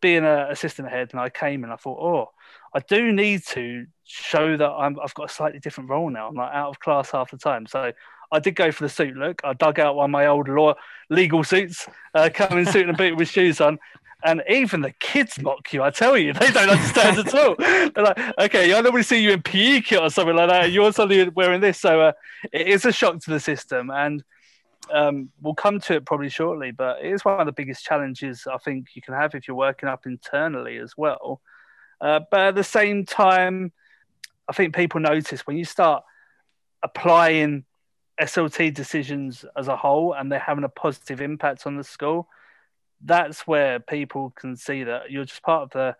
being 0.00 0.24
an 0.24 0.50
assistant 0.50 0.88
head, 0.88 1.10
and 1.12 1.20
I 1.20 1.28
came 1.28 1.64
and 1.64 1.72
I 1.72 1.76
thought, 1.76 1.98
oh, 2.00 2.30
I 2.74 2.80
do 2.80 3.12
need 3.12 3.44
to 3.48 3.86
show 4.04 4.56
that 4.56 4.68
I'm, 4.68 4.98
I've 5.00 5.14
got 5.14 5.30
a 5.30 5.32
slightly 5.32 5.58
different 5.58 5.90
role 5.90 6.10
now. 6.10 6.28
I'm 6.28 6.34
like 6.34 6.52
out 6.52 6.68
of 6.68 6.80
class 6.80 7.10
half 7.10 7.30
the 7.30 7.38
time, 7.38 7.66
so 7.66 7.92
I 8.30 8.38
did 8.38 8.54
go 8.54 8.70
for 8.72 8.84
the 8.84 8.88
suit 8.88 9.16
look. 9.16 9.40
I 9.44 9.54
dug 9.54 9.78
out 9.78 9.96
one 9.96 10.06
of 10.06 10.10
my 10.10 10.26
old 10.26 10.48
law 10.48 10.74
legal 11.10 11.42
suits, 11.44 11.86
uh, 12.14 12.28
come 12.32 12.58
in 12.58 12.66
suit 12.66 12.82
and 12.82 12.90
a 12.90 12.94
boot 12.94 13.16
with 13.16 13.28
shoes 13.28 13.60
on. 13.60 13.78
And 14.24 14.42
even 14.48 14.80
the 14.80 14.90
kids 14.98 15.40
mock 15.40 15.72
you. 15.72 15.82
I 15.82 15.90
tell 15.90 16.18
you, 16.18 16.32
they 16.34 16.50
don't 16.50 16.68
understand 16.68 17.18
at 17.18 17.34
all. 17.34 17.54
They're 17.56 18.04
like, 18.04 18.38
"Okay, 18.38 18.74
I 18.74 18.80
normally 18.80 19.04
see 19.04 19.22
you 19.22 19.30
in 19.30 19.42
PE 19.42 19.82
kit 19.82 20.00
or 20.00 20.10
something 20.10 20.34
like 20.34 20.48
that. 20.48 20.72
You're 20.72 20.92
suddenly 20.92 21.28
wearing 21.28 21.60
this." 21.60 21.78
So 21.80 22.00
uh, 22.00 22.12
it 22.52 22.66
is 22.66 22.84
a 22.84 22.92
shock 22.92 23.20
to 23.20 23.30
the 23.30 23.38
system, 23.38 23.90
and 23.90 24.24
um, 24.92 25.30
we'll 25.40 25.54
come 25.54 25.78
to 25.80 25.94
it 25.94 26.04
probably 26.04 26.30
shortly. 26.30 26.72
But 26.72 27.04
it 27.04 27.12
is 27.12 27.24
one 27.24 27.38
of 27.38 27.46
the 27.46 27.52
biggest 27.52 27.84
challenges 27.84 28.48
I 28.52 28.58
think 28.58 28.88
you 28.94 29.02
can 29.02 29.14
have 29.14 29.36
if 29.36 29.46
you're 29.46 29.56
working 29.56 29.88
up 29.88 30.04
internally 30.04 30.78
as 30.78 30.94
well. 30.96 31.40
Uh, 32.00 32.20
but 32.28 32.40
at 32.40 32.54
the 32.56 32.64
same 32.64 33.04
time, 33.04 33.72
I 34.48 34.52
think 34.52 34.74
people 34.74 34.98
notice 34.98 35.46
when 35.46 35.56
you 35.56 35.64
start 35.64 36.02
applying 36.82 37.64
SLT 38.20 38.74
decisions 38.74 39.44
as 39.56 39.68
a 39.68 39.76
whole 39.76 40.12
and 40.12 40.30
they're 40.30 40.38
having 40.38 40.64
a 40.64 40.68
positive 40.68 41.20
impact 41.20 41.66
on 41.66 41.76
the 41.76 41.84
school, 41.84 42.28
that's 43.04 43.46
where 43.46 43.78
people 43.78 44.32
can 44.36 44.56
see 44.56 44.84
that 44.84 45.10
you're 45.10 45.24
just 45.24 45.42
part 45.42 45.62
of 45.62 45.70
the, 45.70 45.96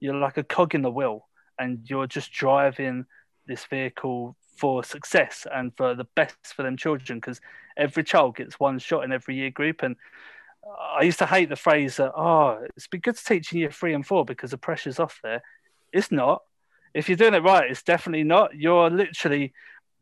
you're 0.00 0.14
like 0.14 0.36
a 0.36 0.44
cog 0.44 0.74
in 0.74 0.82
the 0.82 0.90
wheel 0.90 1.28
and 1.58 1.88
you're 1.88 2.06
just 2.06 2.32
driving 2.32 3.06
this 3.46 3.64
vehicle 3.64 4.36
for 4.56 4.84
success 4.84 5.46
and 5.52 5.74
for 5.76 5.94
the 5.94 6.06
best 6.14 6.36
for 6.54 6.62
them 6.62 6.76
children 6.76 7.18
because 7.18 7.40
every 7.76 8.04
child 8.04 8.36
gets 8.36 8.60
one 8.60 8.78
shot 8.78 9.04
in 9.04 9.12
every 9.12 9.34
year 9.34 9.50
group. 9.50 9.82
And 9.82 9.96
I 10.96 11.02
used 11.02 11.18
to 11.20 11.26
hate 11.26 11.48
the 11.48 11.56
phrase 11.56 11.96
that, 11.96 12.12
oh, 12.14 12.64
it's 12.76 12.86
been 12.86 13.00
good 13.00 13.16
to 13.16 13.24
teach 13.24 13.52
in 13.52 13.58
year 13.58 13.70
three 13.70 13.94
and 13.94 14.06
four 14.06 14.24
because 14.24 14.50
the 14.50 14.58
pressure's 14.58 15.00
off 15.00 15.20
there. 15.22 15.42
It's 15.92 16.12
not. 16.12 16.42
If 16.94 17.08
you're 17.08 17.16
doing 17.16 17.34
it 17.34 17.42
right, 17.42 17.70
it's 17.70 17.82
definitely 17.82 18.24
not. 18.24 18.54
You're 18.54 18.90
literally 18.90 19.52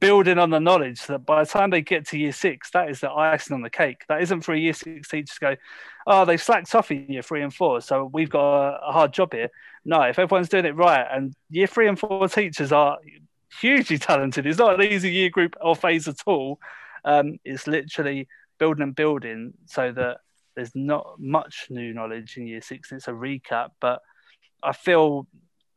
building 0.00 0.38
on 0.38 0.50
the 0.50 0.58
knowledge 0.58 1.06
that 1.06 1.20
by 1.20 1.44
the 1.44 1.50
time 1.50 1.70
they 1.70 1.82
get 1.82 2.06
to 2.08 2.18
year 2.18 2.32
six, 2.32 2.70
that 2.70 2.90
is 2.90 3.00
the 3.00 3.10
icing 3.10 3.54
on 3.54 3.62
the 3.62 3.70
cake. 3.70 4.02
That 4.08 4.22
isn't 4.22 4.40
for 4.40 4.54
a 4.54 4.58
year 4.58 4.72
six 4.72 5.08
teacher 5.08 5.34
to 5.34 5.40
go, 5.40 5.56
oh, 6.06 6.24
they've 6.24 6.42
slacked 6.42 6.74
off 6.74 6.90
in 6.90 7.06
year 7.08 7.22
three 7.22 7.42
and 7.42 7.52
four, 7.54 7.80
so 7.80 8.10
we've 8.12 8.30
got 8.30 8.78
a, 8.88 8.92
hard 8.92 9.12
job 9.12 9.32
here. 9.32 9.50
No, 9.84 10.00
if 10.02 10.18
everyone's 10.18 10.48
doing 10.48 10.64
it 10.64 10.74
right, 10.74 11.06
and 11.10 11.34
year 11.50 11.66
three 11.66 11.86
and 11.86 11.98
four 11.98 12.26
teachers 12.28 12.72
are 12.72 12.98
hugely 13.60 13.98
talented, 13.98 14.46
it's 14.46 14.58
not 14.58 14.80
an 14.80 14.86
easy 14.86 15.10
year 15.10 15.30
group 15.30 15.54
or 15.60 15.76
phase 15.76 16.08
at 16.08 16.20
all. 16.26 16.58
Um, 17.04 17.38
it's 17.44 17.66
literally 17.66 18.26
building 18.58 18.82
and 18.82 18.94
building 18.94 19.54
so 19.66 19.92
that 19.92 20.18
there's 20.54 20.74
not 20.74 21.14
much 21.18 21.66
new 21.70 21.92
knowledge 21.92 22.36
in 22.36 22.46
year 22.46 22.60
six. 22.60 22.92
It's 22.92 23.08
a 23.08 23.12
recap, 23.12 23.70
but 23.80 24.00
I 24.62 24.72
feel 24.72 25.26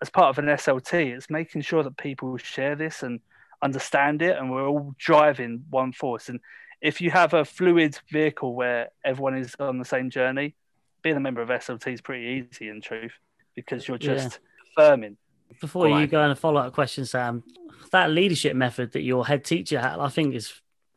as 0.01 0.09
part 0.09 0.29
of 0.29 0.39
an 0.43 0.49
SLT, 0.49 1.15
it's 1.15 1.29
making 1.29 1.61
sure 1.61 1.83
that 1.83 1.95
people 1.95 2.35
share 2.37 2.75
this 2.75 3.03
and 3.03 3.21
understand 3.63 4.21
it 4.21 4.37
and 4.37 4.51
we're 4.51 4.67
all 4.67 4.93
driving 4.97 5.63
one 5.69 5.93
force. 5.93 6.29
And 6.29 6.39
if 6.81 6.99
you 6.99 7.09
have 7.11 7.33
a 7.33 7.45
fluid 7.45 7.97
vehicle 8.11 8.53
where 8.53 8.89
everyone 9.05 9.37
is 9.37 9.55
on 9.59 9.79
the 9.79 9.85
same 9.85 10.09
journey, 10.09 10.55
being 11.01 11.15
a 11.15 11.19
member 11.19 11.41
of 11.41 11.49
SLT 11.49 11.93
is 11.93 12.01
pretty 12.01 12.45
easy 12.51 12.69
in 12.69 12.81
truth 12.81 13.13
because 13.55 13.87
you're 13.87 13.97
just 13.97 14.39
yeah. 14.77 14.83
affirming. 14.85 15.17
Before 15.61 15.87
you 15.87 16.07
go 16.07 16.21
on 16.21 16.31
a 16.31 16.35
follow 16.35 16.61
up 16.61 16.73
question, 16.73 17.05
Sam, 17.05 17.43
that 17.91 18.09
leadership 18.09 18.55
method 18.55 18.91
that 18.93 19.01
your 19.03 19.25
head 19.25 19.45
teacher 19.45 19.79
had, 19.79 19.99
I 19.99 20.09
think 20.09 20.33
is 20.33 20.53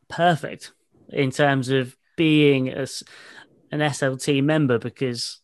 perfect 0.08 0.72
in 1.10 1.30
terms 1.30 1.68
of 1.68 1.96
being 2.16 2.70
as 2.70 3.02
an 3.70 3.80
SLT 3.80 4.42
member 4.42 4.78
because 4.78 5.40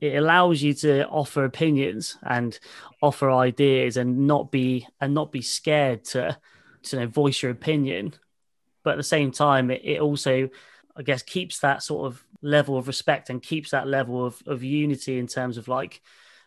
it 0.00 0.16
allows 0.16 0.62
you 0.62 0.74
to 0.74 1.06
offer 1.08 1.44
opinions 1.44 2.16
and 2.22 2.58
offer 3.02 3.30
ideas 3.30 3.96
and 3.96 4.26
not 4.26 4.50
be 4.50 4.86
and 5.00 5.14
not 5.14 5.32
be 5.32 5.42
scared 5.42 6.04
to 6.04 6.36
to 6.84 6.96
you 6.96 7.02
know, 7.02 7.08
voice 7.08 7.42
your 7.42 7.50
opinion. 7.50 8.14
But 8.84 8.92
at 8.92 8.96
the 8.96 9.02
same 9.02 9.32
time 9.32 9.70
it, 9.70 9.82
it 9.84 10.00
also 10.00 10.48
i 10.96 11.02
guess 11.02 11.22
keeps 11.22 11.60
that 11.60 11.82
sort 11.82 12.06
of 12.06 12.24
level 12.42 12.76
of 12.76 12.86
respect 12.86 13.30
and 13.30 13.42
keeps 13.42 13.70
that 13.70 13.86
level 13.86 14.24
of, 14.24 14.40
of 14.46 14.62
unity 14.62 15.18
in 15.18 15.26
terms 15.26 15.56
of 15.56 15.68
like 15.68 16.00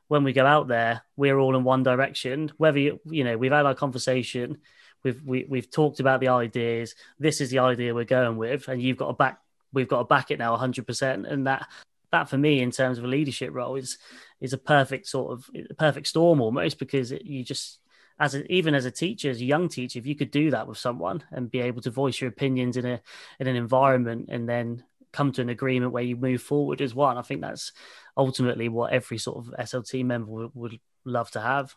when 0.08 0.24
we 0.24 0.34
go 0.34 0.46
out 0.46 0.68
there 0.68 1.04
we're 1.16 1.38
all 1.38 1.56
in 1.56 1.64
one 1.64 1.84
direction. 1.84 2.52
Whether 2.58 2.80
you 2.80 3.00
you 3.06 3.24
know 3.24 3.38
we've 3.38 3.52
had 3.52 3.66
our 3.66 3.76
conversation 3.76 4.58
we've 5.04 5.22
we, 5.24 5.46
we've 5.50 5.70
talked 5.70 6.00
about 6.00 6.20
the 6.20 6.30
ideas 6.30 6.96
this 7.20 7.42
is 7.42 7.50
the 7.50 7.60
idea 7.60 7.94
we're 7.94 8.06
going 8.06 8.38
with 8.38 8.68
and 8.68 8.82
you've 8.82 8.98
got 8.98 9.08
to 9.08 9.14
back 9.14 9.40
we've 9.74 9.88
got 9.88 10.00
to 10.00 10.06
back 10.06 10.32
it 10.32 10.40
now 10.40 10.56
100% 10.56 11.32
and 11.32 11.48
that 11.48 11.68
that 12.12 12.30
for 12.30 12.38
me 12.38 12.62
in 12.62 12.72
terms 12.72 12.98
of 12.98 13.04
a 13.04 13.08
leadership 13.08 13.52
role 13.54 13.76
is 13.76 13.98
is 14.40 14.54
a 14.54 14.58
perfect 14.58 15.08
sort 15.08 15.32
of 15.32 15.50
a 15.70 15.74
perfect 15.74 16.08
storm 16.08 16.42
almost 16.42 16.80
because 16.80 17.12
it, 17.12 17.26
you 17.26 17.44
just 17.44 17.80
as 18.20 18.36
a, 18.36 18.52
even 18.52 18.76
as 18.76 18.86
a 18.86 18.92
teacher 18.92 19.30
as 19.30 19.42
a 19.42 19.46
young 19.46 19.68
teacher 19.68 20.00
if 20.00 20.06
you 20.06 20.16
could 20.16 20.32
do 20.32 20.52
that 20.52 20.68
with 20.68 20.78
someone 20.78 21.24
and 21.32 21.52
be 21.52 21.62
able 21.62 21.82
to 21.82 21.90
voice 21.90 22.20
your 22.20 22.30
opinions 22.30 22.78
in 22.78 22.86
a 22.86 23.02
in 23.40 23.48
an 23.48 23.56
environment 23.56 24.30
and 24.30 24.48
then 24.48 24.84
come 25.14 25.32
to 25.32 25.42
an 25.42 25.50
agreement 25.50 25.92
where 25.92 26.04
you 26.04 26.16
move 26.16 26.42
forward 26.42 26.82
as 26.82 26.96
one 26.96 27.18
i 27.18 27.22
think 27.22 27.42
that's 27.42 27.72
ultimately 28.18 28.70
what 28.70 28.94
every 28.94 29.18
sort 29.18 29.38
of 29.38 29.54
slt 29.68 30.06
member 30.06 30.32
would, 30.32 30.52
would 30.54 30.80
love 31.06 31.32
to 31.32 31.42
have. 31.42 31.76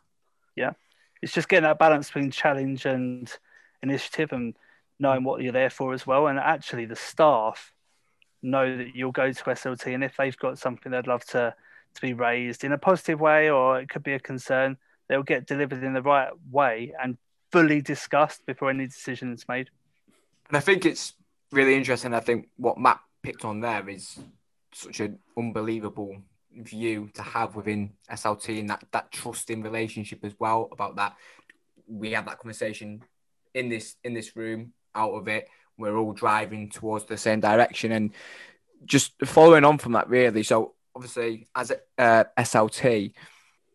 Yeah. 0.56 0.72
It's 1.22 1.32
just 1.32 1.48
getting 1.48 1.64
that 1.64 1.78
balance 1.78 2.08
between 2.08 2.30
challenge 2.30 2.86
and 2.86 3.30
initiative 3.82 4.32
and 4.32 4.56
knowing 4.98 5.24
what 5.24 5.42
you're 5.42 5.52
there 5.52 5.70
for 5.70 5.92
as 5.92 6.06
well. 6.06 6.26
And 6.26 6.38
actually 6.38 6.86
the 6.86 6.96
staff 6.96 7.73
know 8.44 8.76
that 8.76 8.94
you'll 8.94 9.12
go 9.12 9.32
to 9.32 9.44
SLT, 9.44 9.94
and 9.94 10.04
if 10.04 10.16
they've 10.16 10.36
got 10.36 10.58
something 10.58 10.92
they'd 10.92 11.06
love 11.06 11.24
to 11.26 11.54
to 11.94 12.00
be 12.00 12.12
raised 12.12 12.64
in 12.64 12.72
a 12.72 12.78
positive 12.78 13.20
way, 13.20 13.50
or 13.50 13.80
it 13.80 13.88
could 13.88 14.02
be 14.02 14.14
a 14.14 14.20
concern, 14.20 14.76
they'll 15.08 15.22
get 15.22 15.46
delivered 15.46 15.82
in 15.82 15.94
the 15.94 16.02
right 16.02 16.30
way 16.50 16.92
and 17.00 17.16
fully 17.52 17.80
discussed 17.80 18.44
before 18.46 18.70
any 18.70 18.86
decision 18.86 19.32
is 19.32 19.46
made. 19.48 19.70
And 20.48 20.56
I 20.56 20.60
think 20.60 20.84
it's 20.84 21.14
really 21.52 21.76
interesting. 21.76 22.12
I 22.12 22.20
think 22.20 22.48
what 22.56 22.78
Matt 22.78 23.00
picked 23.22 23.44
on 23.44 23.60
there 23.60 23.88
is 23.88 24.18
such 24.72 25.00
an 25.00 25.18
unbelievable 25.38 26.16
view 26.52 27.10
to 27.14 27.22
have 27.22 27.54
within 27.54 27.92
SLT 28.10 28.60
and 28.60 28.70
that 28.70 28.84
that 28.92 29.10
trusting 29.12 29.62
relationship 29.62 30.24
as 30.24 30.34
well 30.38 30.68
about 30.72 30.96
that. 30.96 31.14
We 31.86 32.12
had 32.12 32.26
that 32.26 32.38
conversation 32.38 33.02
in 33.54 33.68
this 33.68 33.96
in 34.04 34.14
this 34.14 34.36
room 34.36 34.72
out 34.94 35.12
of 35.12 35.28
it 35.28 35.48
we're 35.78 35.96
all 35.96 36.12
driving 36.12 36.70
towards 36.70 37.04
the 37.04 37.16
same 37.16 37.40
direction. 37.40 37.92
And 37.92 38.12
just 38.84 39.12
following 39.24 39.64
on 39.64 39.78
from 39.78 39.92
that, 39.92 40.08
really. 40.08 40.42
So 40.42 40.74
obviously, 40.94 41.48
as 41.54 41.70
a 41.70 41.78
uh, 41.98 42.24
SLT, 42.38 43.12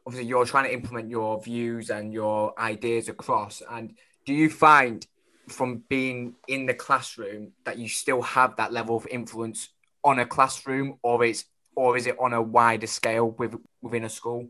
obviously 0.06 0.28
you're 0.28 0.45
trying 0.45 0.66
to 0.66 0.74
implement 0.74 1.10
your 1.10 1.41
views 1.41 1.89
and 1.89 2.14
your 2.14 2.60
ideas 2.60 3.10
across. 3.10 3.62
And 3.70 3.95
do 4.26 4.34
you 4.34 4.50
find 4.50 5.06
from 5.47 5.84
being 5.89 6.36
in 6.47 6.66
the 6.66 6.74
classroom 6.74 7.52
that 7.66 7.78
you 7.78 7.89
still 7.89 8.22
have 8.22 8.56
that 8.58 8.72
level 8.72 8.95
of 8.95 9.08
influence 9.08 9.70
on 10.04 10.20
a 10.20 10.26
classroom, 10.26 10.97
or 11.04 11.24
is 11.26 11.45
or 11.76 11.97
is 11.97 12.08
it 12.08 12.18
on 12.20 12.34
a 12.34 12.41
wider 12.41 12.88
scale 12.88 13.32
with, 13.32 13.56
within 13.82 14.04
a 14.04 14.10
school? 14.10 14.50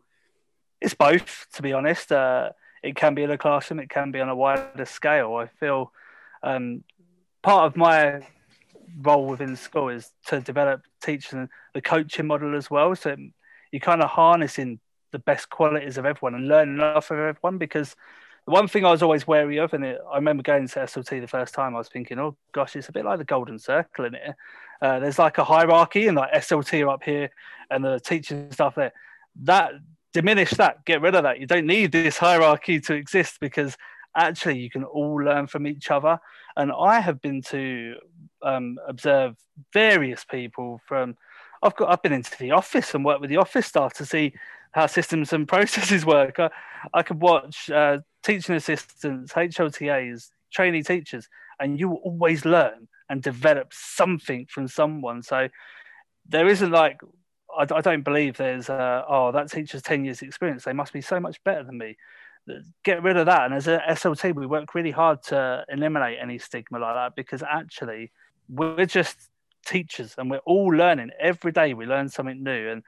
It's 0.81 0.93
both, 0.93 1.45
to 1.53 1.61
be 1.61 1.73
honest. 1.73 2.11
Uh, 2.11 2.51
it 2.81 2.95
can 2.95 3.13
be 3.13 3.23
in 3.23 3.31
a 3.31 3.37
classroom, 3.37 3.79
it 3.79 3.89
can 3.89 4.11
be 4.11 4.19
on 4.19 4.29
a 4.29 4.35
wider 4.35 4.85
scale. 4.85 5.35
I 5.35 5.47
feel 5.47 5.91
um, 6.41 6.83
part 7.41 7.65
of 7.65 7.75
my 7.75 8.21
role 9.01 9.27
within 9.27 9.55
school 9.55 9.89
is 9.89 10.11
to 10.27 10.41
develop 10.41 10.81
teaching 11.01 11.49
the 11.73 11.81
coaching 11.81 12.27
model 12.27 12.55
as 12.55 12.69
well. 12.69 12.95
So 12.95 13.15
you're 13.71 13.79
kind 13.79 14.01
of 14.01 14.09
harnessing 14.09 14.79
the 15.11 15.19
best 15.19 15.49
qualities 15.49 15.97
of 15.97 16.05
everyone 16.05 16.35
and 16.35 16.47
learning 16.47 16.79
off 16.79 17.11
of 17.11 17.17
everyone 17.17 17.57
because 17.57 17.95
the 18.45 18.51
one 18.51 18.67
thing 18.67 18.85
I 18.85 18.91
was 18.91 19.03
always 19.03 19.27
wary 19.27 19.57
of, 19.57 19.73
and 19.73 19.83
it, 19.83 19.99
I 20.11 20.15
remember 20.15 20.43
going 20.43 20.67
to 20.67 20.79
SLT 20.79 21.21
the 21.21 21.27
first 21.27 21.53
time, 21.53 21.75
I 21.75 21.77
was 21.77 21.89
thinking, 21.89 22.19
oh 22.19 22.35
gosh, 22.51 22.75
it's 22.75 22.89
a 22.89 22.91
bit 22.91 23.05
like 23.05 23.19
the 23.19 23.25
golden 23.25 23.59
circle 23.59 24.05
in 24.05 24.15
it. 24.15 24.35
Uh, 24.81 24.99
there's 24.99 25.19
like 25.19 25.37
a 25.37 25.43
hierarchy, 25.43 26.07
and 26.07 26.15
like 26.15 26.31
SLT 26.33 26.85
are 26.85 26.89
up 26.89 27.03
here, 27.03 27.29
and 27.69 27.83
the 27.83 27.99
teaching 27.99 28.51
stuff 28.51 28.75
there. 28.75 28.93
That 29.43 29.73
diminish 30.13 30.51
that, 30.51 30.85
get 30.85 31.01
rid 31.01 31.15
of 31.15 31.23
that. 31.23 31.39
You 31.39 31.47
don't 31.47 31.67
need 31.67 31.91
this 31.91 32.17
hierarchy 32.17 32.79
to 32.81 32.93
exist 32.93 33.39
because 33.39 33.77
actually 34.15 34.59
you 34.59 34.69
can 34.69 34.83
all 34.83 35.15
learn 35.15 35.47
from 35.47 35.67
each 35.67 35.91
other. 35.91 36.19
And 36.55 36.71
I 36.71 36.99
have 36.99 37.21
been 37.21 37.41
to 37.43 37.95
um, 38.41 38.77
observe 38.87 39.35
various 39.73 40.23
people 40.23 40.81
from. 40.87 41.17
I've 41.61 41.75
got. 41.75 41.89
I've 41.89 42.01
been 42.01 42.13
into 42.13 42.37
the 42.37 42.51
office 42.51 42.93
and 42.93 43.03
worked 43.03 43.21
with 43.21 43.29
the 43.29 43.37
office 43.37 43.67
staff 43.67 43.93
to 43.95 44.05
see 44.05 44.33
how 44.71 44.87
systems 44.87 45.33
and 45.33 45.47
processes 45.47 46.05
work. 46.05 46.39
I, 46.39 46.49
I 46.93 47.03
could 47.03 47.21
watch 47.21 47.69
uh, 47.69 47.99
teaching 48.23 48.55
assistants, 48.55 49.33
HLTAs, 49.33 50.29
trainee 50.51 50.83
teachers, 50.83 51.27
and 51.59 51.79
you 51.79 51.89
will 51.89 52.01
always 52.03 52.45
learn 52.45 52.87
and 53.09 53.21
develop 53.21 53.73
something 53.73 54.45
from 54.49 54.67
someone. 54.67 55.23
So 55.23 55.49
there 56.27 56.47
isn't 56.47 56.71
like 56.71 56.99
I, 57.57 57.81
don't 57.81 58.03
believe 58.03 58.37
there's 58.37 58.69
oh 58.69 59.31
that 59.33 59.51
teacher's 59.51 59.81
ten 59.81 60.05
years 60.05 60.21
experience. 60.21 60.63
They 60.63 60.73
must 60.73 60.93
be 60.93 61.01
so 61.01 61.19
much 61.19 61.43
better 61.43 61.63
than 61.63 61.77
me. 61.77 61.97
Get 62.83 63.03
rid 63.03 63.17
of 63.17 63.27
that. 63.27 63.45
And 63.45 63.53
as 63.53 63.67
a 63.67 63.81
SLT, 63.89 64.35
we 64.35 64.45
work 64.45 64.73
really 64.73 64.91
hard 64.91 65.21
to 65.23 65.63
eliminate 65.69 66.17
any 66.21 66.39
stigma 66.39 66.79
like 66.79 66.95
that 66.95 67.15
because 67.15 67.43
actually 67.43 68.11
we're 68.47 68.85
just 68.85 69.29
teachers 69.65 70.15
and 70.17 70.29
we're 70.31 70.39
all 70.39 70.67
learning 70.67 71.11
every 71.19 71.51
day. 71.51 71.73
We 71.73 71.85
learn 71.85 72.09
something 72.09 72.43
new, 72.43 72.69
and 72.69 72.83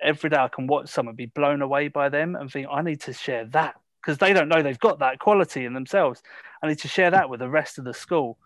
every 0.00 0.30
day 0.30 0.36
I 0.36 0.48
can 0.48 0.66
watch 0.66 0.88
someone 0.88 1.14
be 1.14 1.26
blown 1.26 1.62
away 1.62 1.88
by 1.88 2.08
them 2.08 2.36
and 2.36 2.50
think 2.50 2.68
I 2.70 2.82
need 2.82 3.00
to 3.02 3.12
share 3.12 3.44
that 3.46 3.76
because 4.00 4.18
they 4.18 4.32
don't 4.32 4.48
know 4.48 4.62
they've 4.62 4.78
got 4.78 4.98
that 5.00 5.18
quality 5.18 5.64
in 5.64 5.74
themselves. 5.74 6.22
I 6.62 6.68
need 6.68 6.78
to 6.80 6.88
share 6.88 7.10
that 7.10 7.28
with 7.28 7.40
the 7.40 7.48
rest 7.48 7.78
of 7.78 7.84
the 7.84 7.94
school. 7.94 8.38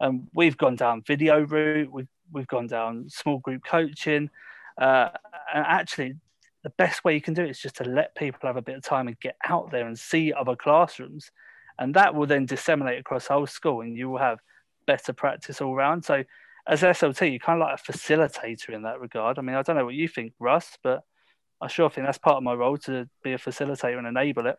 And 0.00 0.20
um, 0.20 0.28
we've 0.34 0.56
gone 0.56 0.76
down 0.76 1.02
video 1.02 1.40
route. 1.40 1.92
We've 1.92 2.08
we've 2.32 2.46
gone 2.46 2.66
down 2.66 3.08
small 3.10 3.38
group 3.38 3.64
coaching. 3.64 4.30
Uh, 4.80 5.08
and 5.52 5.64
actually, 5.66 6.14
the 6.62 6.70
best 6.70 7.04
way 7.04 7.14
you 7.14 7.20
can 7.20 7.34
do 7.34 7.44
it 7.44 7.50
is 7.50 7.60
just 7.60 7.76
to 7.76 7.84
let 7.84 8.14
people 8.14 8.40
have 8.42 8.56
a 8.56 8.62
bit 8.62 8.76
of 8.76 8.82
time 8.82 9.08
and 9.08 9.18
get 9.20 9.36
out 9.44 9.70
there 9.70 9.86
and 9.86 9.98
see 9.98 10.32
other 10.32 10.56
classrooms. 10.56 11.30
And 11.78 11.94
that 11.94 12.14
will 12.14 12.26
then 12.26 12.44
disseminate 12.44 13.00
across 13.00 13.28
the 13.28 13.34
whole 13.34 13.46
school 13.46 13.80
and 13.80 13.96
you 13.96 14.10
will 14.10 14.18
have 14.18 14.40
better 14.86 15.12
practice 15.12 15.60
all 15.60 15.74
around. 15.74 16.04
So, 16.04 16.24
as 16.66 16.82
SLT, 16.82 17.30
you're 17.30 17.38
kind 17.38 17.60
of 17.60 17.66
like 17.66 17.80
a 17.80 17.92
facilitator 17.92 18.74
in 18.74 18.82
that 18.82 19.00
regard. 19.00 19.38
I 19.38 19.42
mean, 19.42 19.56
I 19.56 19.62
don't 19.62 19.76
know 19.76 19.84
what 19.86 19.94
you 19.94 20.08
think, 20.08 20.34
Russ, 20.38 20.76
but 20.82 21.02
I 21.60 21.68
sure 21.68 21.88
think 21.88 22.06
that's 22.06 22.18
part 22.18 22.36
of 22.36 22.42
my 22.42 22.52
role 22.52 22.76
to 22.78 23.08
be 23.24 23.32
a 23.32 23.38
facilitator 23.38 23.98
and 23.98 24.06
enable 24.06 24.46
it. 24.46 24.56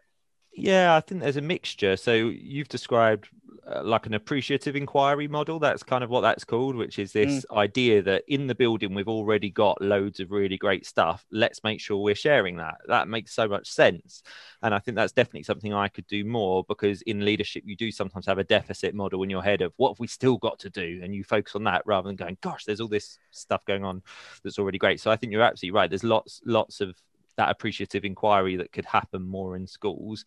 Yeah, 0.53 0.95
I 0.95 0.99
think 0.99 1.21
there's 1.21 1.37
a 1.37 1.41
mixture. 1.41 1.95
So 1.95 2.13
you've 2.13 2.67
described 2.67 3.29
uh, 3.67 3.83
like 3.83 4.05
an 4.05 4.13
appreciative 4.13 4.75
inquiry 4.75 5.27
model. 5.27 5.59
That's 5.59 5.83
kind 5.83 6.03
of 6.03 6.09
what 6.09 6.21
that's 6.21 6.43
called, 6.43 6.75
which 6.75 6.99
is 6.99 7.11
this 7.11 7.45
mm. 7.45 7.57
idea 7.57 8.01
that 8.01 8.23
in 8.27 8.47
the 8.47 8.55
building 8.55 8.93
we've 8.93 9.07
already 9.07 9.49
got 9.49 9.81
loads 9.81 10.19
of 10.19 10.31
really 10.31 10.57
great 10.57 10.85
stuff. 10.85 11.25
Let's 11.31 11.63
make 11.63 11.79
sure 11.79 11.97
we're 11.97 12.15
sharing 12.15 12.57
that. 12.57 12.77
That 12.87 13.07
makes 13.07 13.33
so 13.33 13.47
much 13.47 13.69
sense. 13.69 14.23
And 14.63 14.73
I 14.73 14.79
think 14.79 14.95
that's 14.95 15.13
definitely 15.13 15.43
something 15.43 15.73
I 15.73 15.87
could 15.87 16.07
do 16.07 16.23
more 16.25 16.63
because 16.67 17.01
in 17.03 17.25
leadership, 17.25 17.63
you 17.65 17.75
do 17.75 17.91
sometimes 17.91 18.25
have 18.25 18.37
a 18.37 18.43
deficit 18.43 18.95
model 18.95 19.23
in 19.23 19.29
your 19.29 19.43
head 19.43 19.61
of 19.61 19.73
what 19.77 19.91
have 19.91 19.99
we 19.99 20.07
still 20.07 20.37
got 20.37 20.59
to 20.59 20.69
do? 20.69 21.01
And 21.03 21.13
you 21.13 21.23
focus 21.23 21.55
on 21.55 21.63
that 21.65 21.83
rather 21.85 22.07
than 22.07 22.15
going, 22.15 22.37
gosh, 22.41 22.65
there's 22.65 22.81
all 22.81 22.87
this 22.87 23.17
stuff 23.31 23.65
going 23.65 23.83
on 23.83 24.01
that's 24.43 24.59
already 24.59 24.77
great. 24.77 24.99
So 24.99 25.11
I 25.11 25.15
think 25.15 25.31
you're 25.31 25.41
absolutely 25.41 25.77
right. 25.77 25.89
There's 25.89 26.03
lots, 26.03 26.41
lots 26.45 26.81
of 26.81 26.95
that 27.41 27.49
appreciative 27.49 28.05
inquiry 28.05 28.55
that 28.57 28.71
could 28.71 28.85
happen 28.85 29.23
more 29.23 29.55
in 29.55 29.65
schools. 29.65 30.23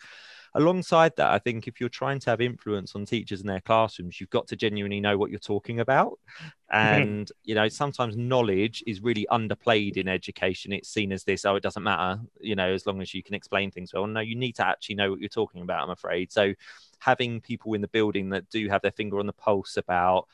Alongside 0.57 1.13
that, 1.17 1.31
I 1.31 1.39
think 1.39 1.69
if 1.69 1.81
you're 1.81 1.89
trying 1.89 2.19
to 2.21 2.31
have 2.31 2.41
influence 2.41 2.97
on 2.97 3.05
teachers 3.05 3.41
in 3.41 3.47
their 3.47 3.61
classrooms, 3.61 4.21
you've 4.21 4.31
got 4.31 4.49
to 4.49 4.57
genuinely 4.57 5.01
know 5.01 5.17
what 5.17 5.31
you're 5.31 5.39
talking 5.39 5.81
about. 5.81 6.19
And, 6.73 7.31
you 7.45 7.55
know, 7.55 7.69
sometimes 7.69 8.17
knowledge 8.17 8.83
is 8.85 9.01
really 9.01 9.29
underplayed 9.31 9.97
in 9.97 10.09
education. 10.09 10.73
It's 10.73 10.89
seen 10.89 11.13
as 11.13 11.23
this, 11.23 11.45
oh, 11.45 11.55
it 11.55 11.63
doesn't 11.63 11.85
matter, 11.85 12.21
you 12.41 12.57
know, 12.57 12.73
as 12.73 12.85
long 12.85 13.01
as 13.01 13.15
you 13.15 13.23
can 13.23 13.37
explain 13.37 13.71
things 13.71 13.95
well. 13.95 14.09
No, 14.09 14.19
you 14.19 14.35
need 14.35 14.57
to 14.57 14.67
actually 14.67 14.97
know 14.97 15.09
what 15.09 15.21
you're 15.21 15.29
talking 15.29 15.63
about, 15.63 15.85
I'm 15.85 15.91
afraid. 15.91 16.33
So 16.33 16.53
having 16.99 17.41
people 17.41 17.75
in 17.75 17.81
the 17.81 17.87
building 17.87 18.31
that 18.31 18.51
do 18.51 18.69
have 18.71 18.83
their 18.83 18.91
finger 18.91 19.21
on 19.21 19.27
the 19.27 19.33
pulse 19.33 19.77
about 19.77 20.27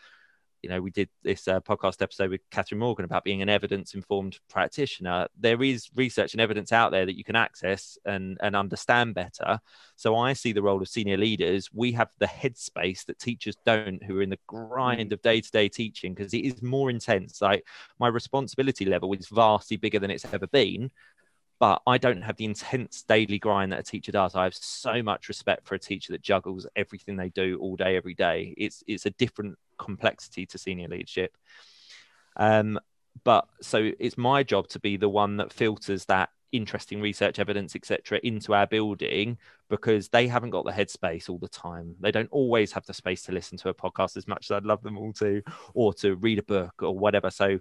you 0.63 0.69
know, 0.69 0.81
we 0.81 0.91
did 0.91 1.09
this 1.23 1.49
uh, 1.49 1.61
podcast 1.61 2.03
episode 2.03 2.31
with 2.31 2.41
Catherine 2.51 2.79
Morgan 2.79 3.05
about 3.05 3.25
being 3.25 3.43
an 3.43 3.49
evidence 3.49 3.95
informed 3.95 4.39
practitioner. 4.49 5.27
There 5.39 5.63
is 5.63 5.89
research 5.95 6.35
and 6.35 6.41
evidence 6.41 6.73
out 6.73 6.93
there 6.93 7.07
that 7.07 7.17
you 7.17 7.25
can 7.25 7.37
access 7.37 7.99
and, 8.05 8.37
and 8.43 8.55
understand 8.55 9.15
better. 9.15 9.59
So 9.97 10.17
I 10.17 10.33
see 10.35 10.53
the 10.53 10.63
role 10.63 10.83
of 10.83 10.89
senior 10.89 11.17
leaders. 11.17 11.71
We 11.73 11.93
have 11.93 12.11
the 12.19 12.27
headspace 12.27 13.07
that 13.07 13.19
teachers 13.19 13.57
don't, 13.65 14.03
who 14.03 14.19
are 14.19 14.23
in 14.23 14.31
the 14.31 14.39
grind 14.47 15.11
mm. 15.11 15.13
of 15.13 15.23
day 15.23 15.41
to 15.41 15.51
day 15.51 15.69
teaching, 15.69 16.15
because 16.15 16.35
it 16.35 16.45
is 16.45 16.63
more 16.63 16.91
intense. 16.91 17.41
Like 17.41 17.67
my 17.99 18.09
responsibility 18.09 18.85
level 18.85 19.13
is 19.13 19.29
vastly 19.29 19.77
bigger 19.77 19.99
than 19.99 20.11
it's 20.11 20.27
ever 20.33 20.47
been 20.47 20.91
but 21.61 21.83
I 21.87 21.99
don't 21.99 22.23
have 22.23 22.37
the 22.37 22.47
intense 22.47 23.03
daily 23.03 23.39
grind 23.39 23.71
that 23.71 23.81
a 23.81 23.85
teacher 23.85 24.11
does. 24.11 24.35
I 24.35 24.45
have 24.45 24.55
so 24.55 25.03
much 25.03 25.29
respect 25.29 25.69
for 25.69 25.75
a 25.75 25.79
teacher 25.79 26.13
that 26.13 26.23
juggles 26.23 26.67
everything 26.75 27.17
they 27.17 27.29
do 27.29 27.59
all 27.61 27.77
day, 27.77 27.97
every 27.97 28.15
day. 28.15 28.55
It's 28.57 28.83
it's 28.89 29.05
a 29.07 29.11
different 29.11 29.59
complexity 29.79 30.47
to 30.47 30.59
senior 30.59 30.89
leadership. 30.89 31.37
Um, 32.37 32.81
but 33.25 33.47
so 33.61 33.91
it's 34.01 34.17
my 34.17 34.43
job 34.43 34.69
to 34.69 34.81
be 34.81 34.97
the 34.97 35.09
one 35.09 35.37
that 35.37 35.53
filters 35.53 36.07
that 36.07 36.31
interesting 36.53 37.01
research 37.01 37.39
evidence 37.39 37.77
etc 37.77 38.19
into 38.25 38.53
our 38.53 38.67
building 38.67 39.39
because 39.69 40.09
they 40.09 40.27
haven't 40.27 40.51
got 40.51 40.65
the 40.65 40.73
headspace 40.73 41.31
all 41.31 41.39
the 41.39 41.49
time 41.49 41.95
they 42.01 42.11
don't 42.11 42.29
always 42.33 42.73
have 42.73 42.85
the 42.87 42.93
space 42.93 43.23
to 43.23 43.31
listen 43.31 43.57
to 43.57 43.69
a 43.69 43.75
podcast 43.75 44.17
as 44.17 44.27
much 44.27 44.47
as 44.47 44.57
i'd 44.57 44.65
love 44.65 44.83
them 44.83 44.99
all 44.99 45.13
to 45.13 45.41
or 45.75 45.95
to 45.95 46.17
read 46.17 46.41
a 46.41 46.43
book 46.43 46.83
or 46.83 46.99
whatever 46.99 47.31
so 47.31 47.61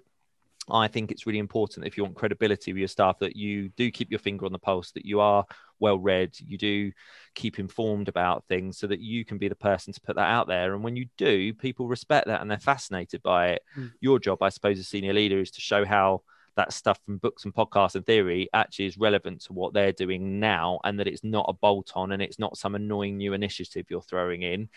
I 0.68 0.88
think 0.88 1.10
it's 1.10 1.26
really 1.26 1.38
important 1.38 1.86
if 1.86 1.96
you 1.96 2.04
want 2.04 2.16
credibility 2.16 2.72
with 2.72 2.78
your 2.78 2.88
staff 2.88 3.18
that 3.20 3.36
you 3.36 3.70
do 3.70 3.90
keep 3.90 4.10
your 4.10 4.18
finger 4.18 4.46
on 4.46 4.52
the 4.52 4.58
pulse, 4.58 4.92
that 4.92 5.04
you 5.04 5.20
are 5.20 5.44
well 5.78 5.98
read, 5.98 6.36
you 6.38 6.58
do 6.58 6.92
keep 7.34 7.58
informed 7.58 8.08
about 8.08 8.44
things 8.48 8.78
so 8.78 8.86
that 8.86 9.00
you 9.00 9.24
can 9.24 9.38
be 9.38 9.48
the 9.48 9.54
person 9.54 9.92
to 9.92 10.00
put 10.00 10.16
that 10.16 10.30
out 10.30 10.46
there. 10.46 10.74
And 10.74 10.84
when 10.84 10.96
you 10.96 11.06
do, 11.16 11.54
people 11.54 11.88
respect 11.88 12.26
that 12.26 12.40
and 12.40 12.50
they're 12.50 12.58
fascinated 12.58 13.22
by 13.22 13.48
it. 13.50 13.62
Mm. 13.76 13.92
Your 14.00 14.18
job, 14.18 14.42
I 14.42 14.50
suppose, 14.50 14.78
as 14.78 14.88
senior 14.88 15.14
leader 15.14 15.40
is 15.40 15.50
to 15.52 15.60
show 15.60 15.84
how 15.84 16.22
that 16.56 16.72
stuff 16.72 16.98
from 17.04 17.18
books 17.18 17.44
and 17.44 17.54
podcasts 17.54 17.94
and 17.94 18.04
theory 18.04 18.48
actually 18.52 18.86
is 18.86 18.98
relevant 18.98 19.40
to 19.40 19.52
what 19.52 19.72
they're 19.72 19.92
doing 19.92 20.40
now 20.40 20.80
and 20.84 20.98
that 20.98 21.06
it's 21.06 21.24
not 21.24 21.46
a 21.48 21.54
bolt 21.54 21.92
on 21.94 22.12
and 22.12 22.20
it's 22.20 22.38
not 22.38 22.58
some 22.58 22.74
annoying 22.74 23.16
new 23.16 23.32
initiative 23.32 23.86
you're 23.88 24.02
throwing 24.02 24.42
in 24.42 24.68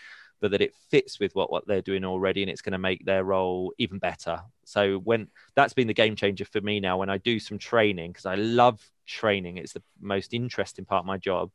but 0.44 0.50
that 0.50 0.60
it 0.60 0.74
fits 0.90 1.18
with 1.18 1.34
what, 1.34 1.50
what 1.50 1.66
they're 1.66 1.80
doing 1.80 2.04
already 2.04 2.42
and 2.42 2.50
it's 2.50 2.60
going 2.60 2.72
to 2.72 2.78
make 2.78 3.02
their 3.06 3.24
role 3.24 3.72
even 3.78 3.98
better. 3.98 4.42
So 4.66 4.98
when 4.98 5.28
that's 5.54 5.72
been 5.72 5.86
the 5.86 5.94
game 5.94 6.16
changer 6.16 6.44
for 6.44 6.60
me 6.60 6.80
now 6.80 6.98
when 6.98 7.08
I 7.08 7.16
do 7.16 7.38
some 7.38 7.56
training 7.56 8.10
because 8.10 8.26
I 8.26 8.34
love 8.34 8.78
training, 9.06 9.56
it's 9.56 9.72
the 9.72 9.82
most 10.02 10.34
interesting 10.34 10.84
part 10.84 11.00
of 11.00 11.06
my 11.06 11.16
job. 11.16 11.50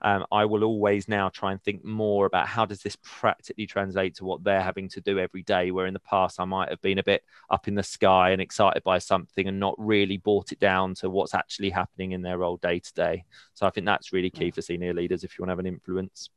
Um, 0.00 0.24
I 0.32 0.46
will 0.46 0.64
always 0.64 1.08
now 1.08 1.28
try 1.28 1.52
and 1.52 1.62
think 1.62 1.84
more 1.84 2.24
about 2.24 2.48
how 2.48 2.64
does 2.64 2.80
this 2.80 2.96
practically 3.02 3.66
translate 3.66 4.14
to 4.14 4.24
what 4.24 4.42
they're 4.42 4.62
having 4.62 4.88
to 4.88 5.02
do 5.02 5.18
every 5.18 5.42
day. 5.42 5.70
Where 5.70 5.84
in 5.84 5.92
the 5.92 6.00
past 6.00 6.40
I 6.40 6.46
might 6.46 6.70
have 6.70 6.80
been 6.80 7.00
a 7.00 7.04
bit 7.04 7.24
up 7.50 7.68
in 7.68 7.74
the 7.74 7.82
sky 7.82 8.30
and 8.30 8.40
excited 8.40 8.82
by 8.82 8.98
something 8.98 9.46
and 9.46 9.60
not 9.60 9.74
really 9.76 10.16
brought 10.16 10.52
it 10.52 10.58
down 10.58 10.94
to 10.94 11.10
what's 11.10 11.34
actually 11.34 11.68
happening 11.68 12.12
in 12.12 12.22
their 12.22 12.38
role 12.38 12.56
day 12.56 12.78
to 12.78 12.94
day. 12.94 13.24
So 13.52 13.66
I 13.66 13.70
think 13.70 13.84
that's 13.84 14.10
really 14.10 14.30
key 14.30 14.50
for 14.50 14.62
senior 14.62 14.94
leaders 14.94 15.22
if 15.22 15.38
you 15.38 15.42
want 15.42 15.48
to 15.48 15.52
have 15.52 15.58
an 15.58 15.66
influence 15.66 16.30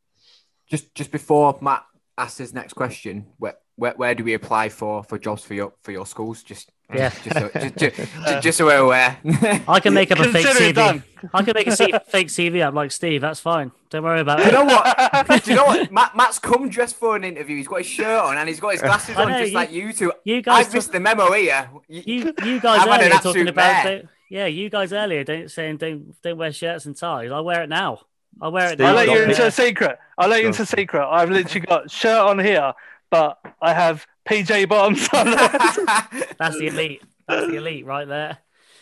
just 0.68 0.94
just 0.96 1.12
before 1.12 1.58
Matt 1.62 1.86
asks 2.18 2.38
his 2.38 2.54
next 2.54 2.74
question, 2.74 3.28
where, 3.38 3.56
where, 3.76 3.94
where 3.94 4.16
do 4.16 4.24
we 4.24 4.34
apply 4.34 4.70
for 4.70 5.04
for 5.04 5.18
jobs 5.18 5.44
for 5.44 5.54
your 5.54 5.74
for 5.84 5.92
your 5.92 6.06
schools? 6.06 6.44
Just 6.44 6.72
yeah, 6.94 7.10
just 7.24 7.38
so, 7.38 7.50
just, 7.54 7.78
just, 7.78 8.44
just, 8.44 8.58
so 8.60 8.66
we're 8.66 8.78
aware. 8.78 9.18
I 9.68 9.80
can 9.80 9.96
make 9.96 10.12
up 10.12 10.20
a 10.20 10.32
fake 10.32 10.46
CV. 10.46 11.04
I 11.34 11.44
can 11.44 11.54
make 11.56 11.66
a 11.66 12.00
fake 12.02 12.28
CV 12.28 12.62
up 12.62 12.76
like 12.76 12.92
Steve. 12.92 13.22
That's 13.22 13.40
fine. 13.40 13.72
Don't 13.90 14.04
worry 14.04 14.20
about 14.20 14.42
it. 14.42 14.48
You 14.48 14.52
know 14.52 14.66
what? 14.66 15.28
do 15.44 15.50
you 15.50 15.58
know 15.58 15.66
what? 15.66 15.92
Matt, 15.92 16.16
Matt's 16.16 16.38
come 16.38 16.70
dressed 16.70 16.96
for 16.98 17.16
an 17.16 17.24
interview. 17.24 17.58
He's 17.58 17.68
got 17.68 17.80
his 17.80 17.88
shirt 17.88 18.24
on 18.24 18.38
and 18.38 18.48
he's 18.48 18.60
got 18.60 18.74
his 18.74 18.82
glasses 18.82 19.18
on, 19.18 19.30
just 19.30 19.50
you, 19.50 19.56
like 19.56 19.72
you 19.72 19.94
two. 19.94 20.14
You 20.24 20.44
guys, 20.44 20.68
I've 20.68 20.74
missed 20.74 20.92
the 20.92 21.00
memo 21.00 21.32
here. 21.32 21.70
You, 21.88 22.04
you, 22.06 22.34
you 22.44 22.60
guys 22.60 22.88
earlier 22.88 23.10
talking 23.18 23.48
about. 23.48 24.04
Yeah, 24.30 24.46
you 24.46 24.70
guys 24.70 24.94
earlier 24.94 25.24
don't 25.24 25.50
saying 25.50 25.78
don't 25.78 26.22
don't 26.22 26.38
wear 26.38 26.52
shirts 26.52 26.86
and 26.86 26.96
ties. 26.96 27.32
I 27.32 27.40
wear 27.40 27.64
it 27.64 27.70
now. 27.70 28.02
I'll 28.42 28.52
wear 28.52 28.74
it. 28.74 28.82
I'll 28.82 28.96
let 28.96 29.10
you 29.10 29.24
into 29.24 29.46
a 29.46 29.52
secret. 29.52 29.98
I'll 30.18 30.30
let 30.30 30.42
you 30.42 30.48
into 30.48 30.64
a 30.64 30.66
secret. 30.66 31.08
I've 31.08 31.30
literally 31.30 31.66
got 31.66 31.90
shirt 31.90 32.22
on 32.22 32.40
here, 32.40 32.74
but 33.10 33.40
I 33.62 33.74
have 33.74 34.06
PJ 34.26 34.68
bottoms 34.68 35.08
on. 35.14 35.26
That's 36.38 36.58
the 36.58 36.68
elite. 36.68 37.02
That's 37.28 37.48
the 37.48 37.56
elite 37.56 37.86
right 37.86 38.08
there. 38.08 38.38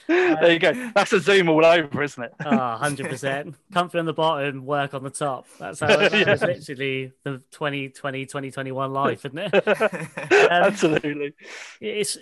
there 0.07 0.51
you 0.51 0.59
go. 0.59 0.91
That's 0.93 1.13
a 1.13 1.19
zoom 1.21 1.47
all 1.47 1.63
over, 1.63 2.03
isn't 2.03 2.21
it? 2.21 2.33
Oh, 2.43 2.49
100%. 2.49 3.53
Comfy 3.73 3.99
on 3.99 4.05
the 4.05 4.13
bottom, 4.13 4.65
work 4.65 4.93
on 4.93 5.03
the 5.03 5.09
top. 5.09 5.47
That's 5.59 5.79
how 5.79 5.87
it's 5.87 6.13
yeah. 6.41 6.45
literally 6.45 7.13
the 7.23 7.41
2020, 7.51 8.25
2021 8.25 8.91
life, 8.91 9.25
isn't 9.25 9.37
it? 9.37 9.67
Um, 9.67 10.49
Absolutely. 10.51 11.33
It's 11.79 12.17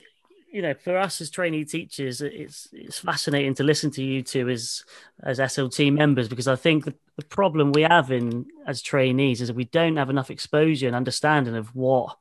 you 0.52 0.62
know, 0.62 0.74
for 0.74 0.98
us 0.98 1.22
as 1.22 1.30
trainee 1.30 1.64
teachers, 1.64 2.22
it's 2.22 2.68
it's 2.74 3.00
fascinating 3.00 3.56
to 3.56 3.64
listen 3.64 3.90
to 3.92 4.04
you 4.04 4.22
two 4.22 4.50
as 4.50 4.84
as 5.24 5.40
SLT 5.40 5.94
members 5.94 6.28
because 6.28 6.48
I 6.48 6.58
think 6.58 6.84
the, 6.84 6.94
the 7.16 7.26
problem 7.26 7.72
we 7.72 7.84
have 7.84 8.12
in 8.12 8.46
as 8.68 8.82
trainees 8.82 9.42
is 9.42 9.48
that 9.48 9.56
we 9.56 9.66
don't 9.66 9.96
have 9.96 10.10
enough 10.10 10.30
exposure 10.30 10.88
and 10.88 10.96
understanding 10.96 11.56
of 11.56 11.74
what 11.74 12.18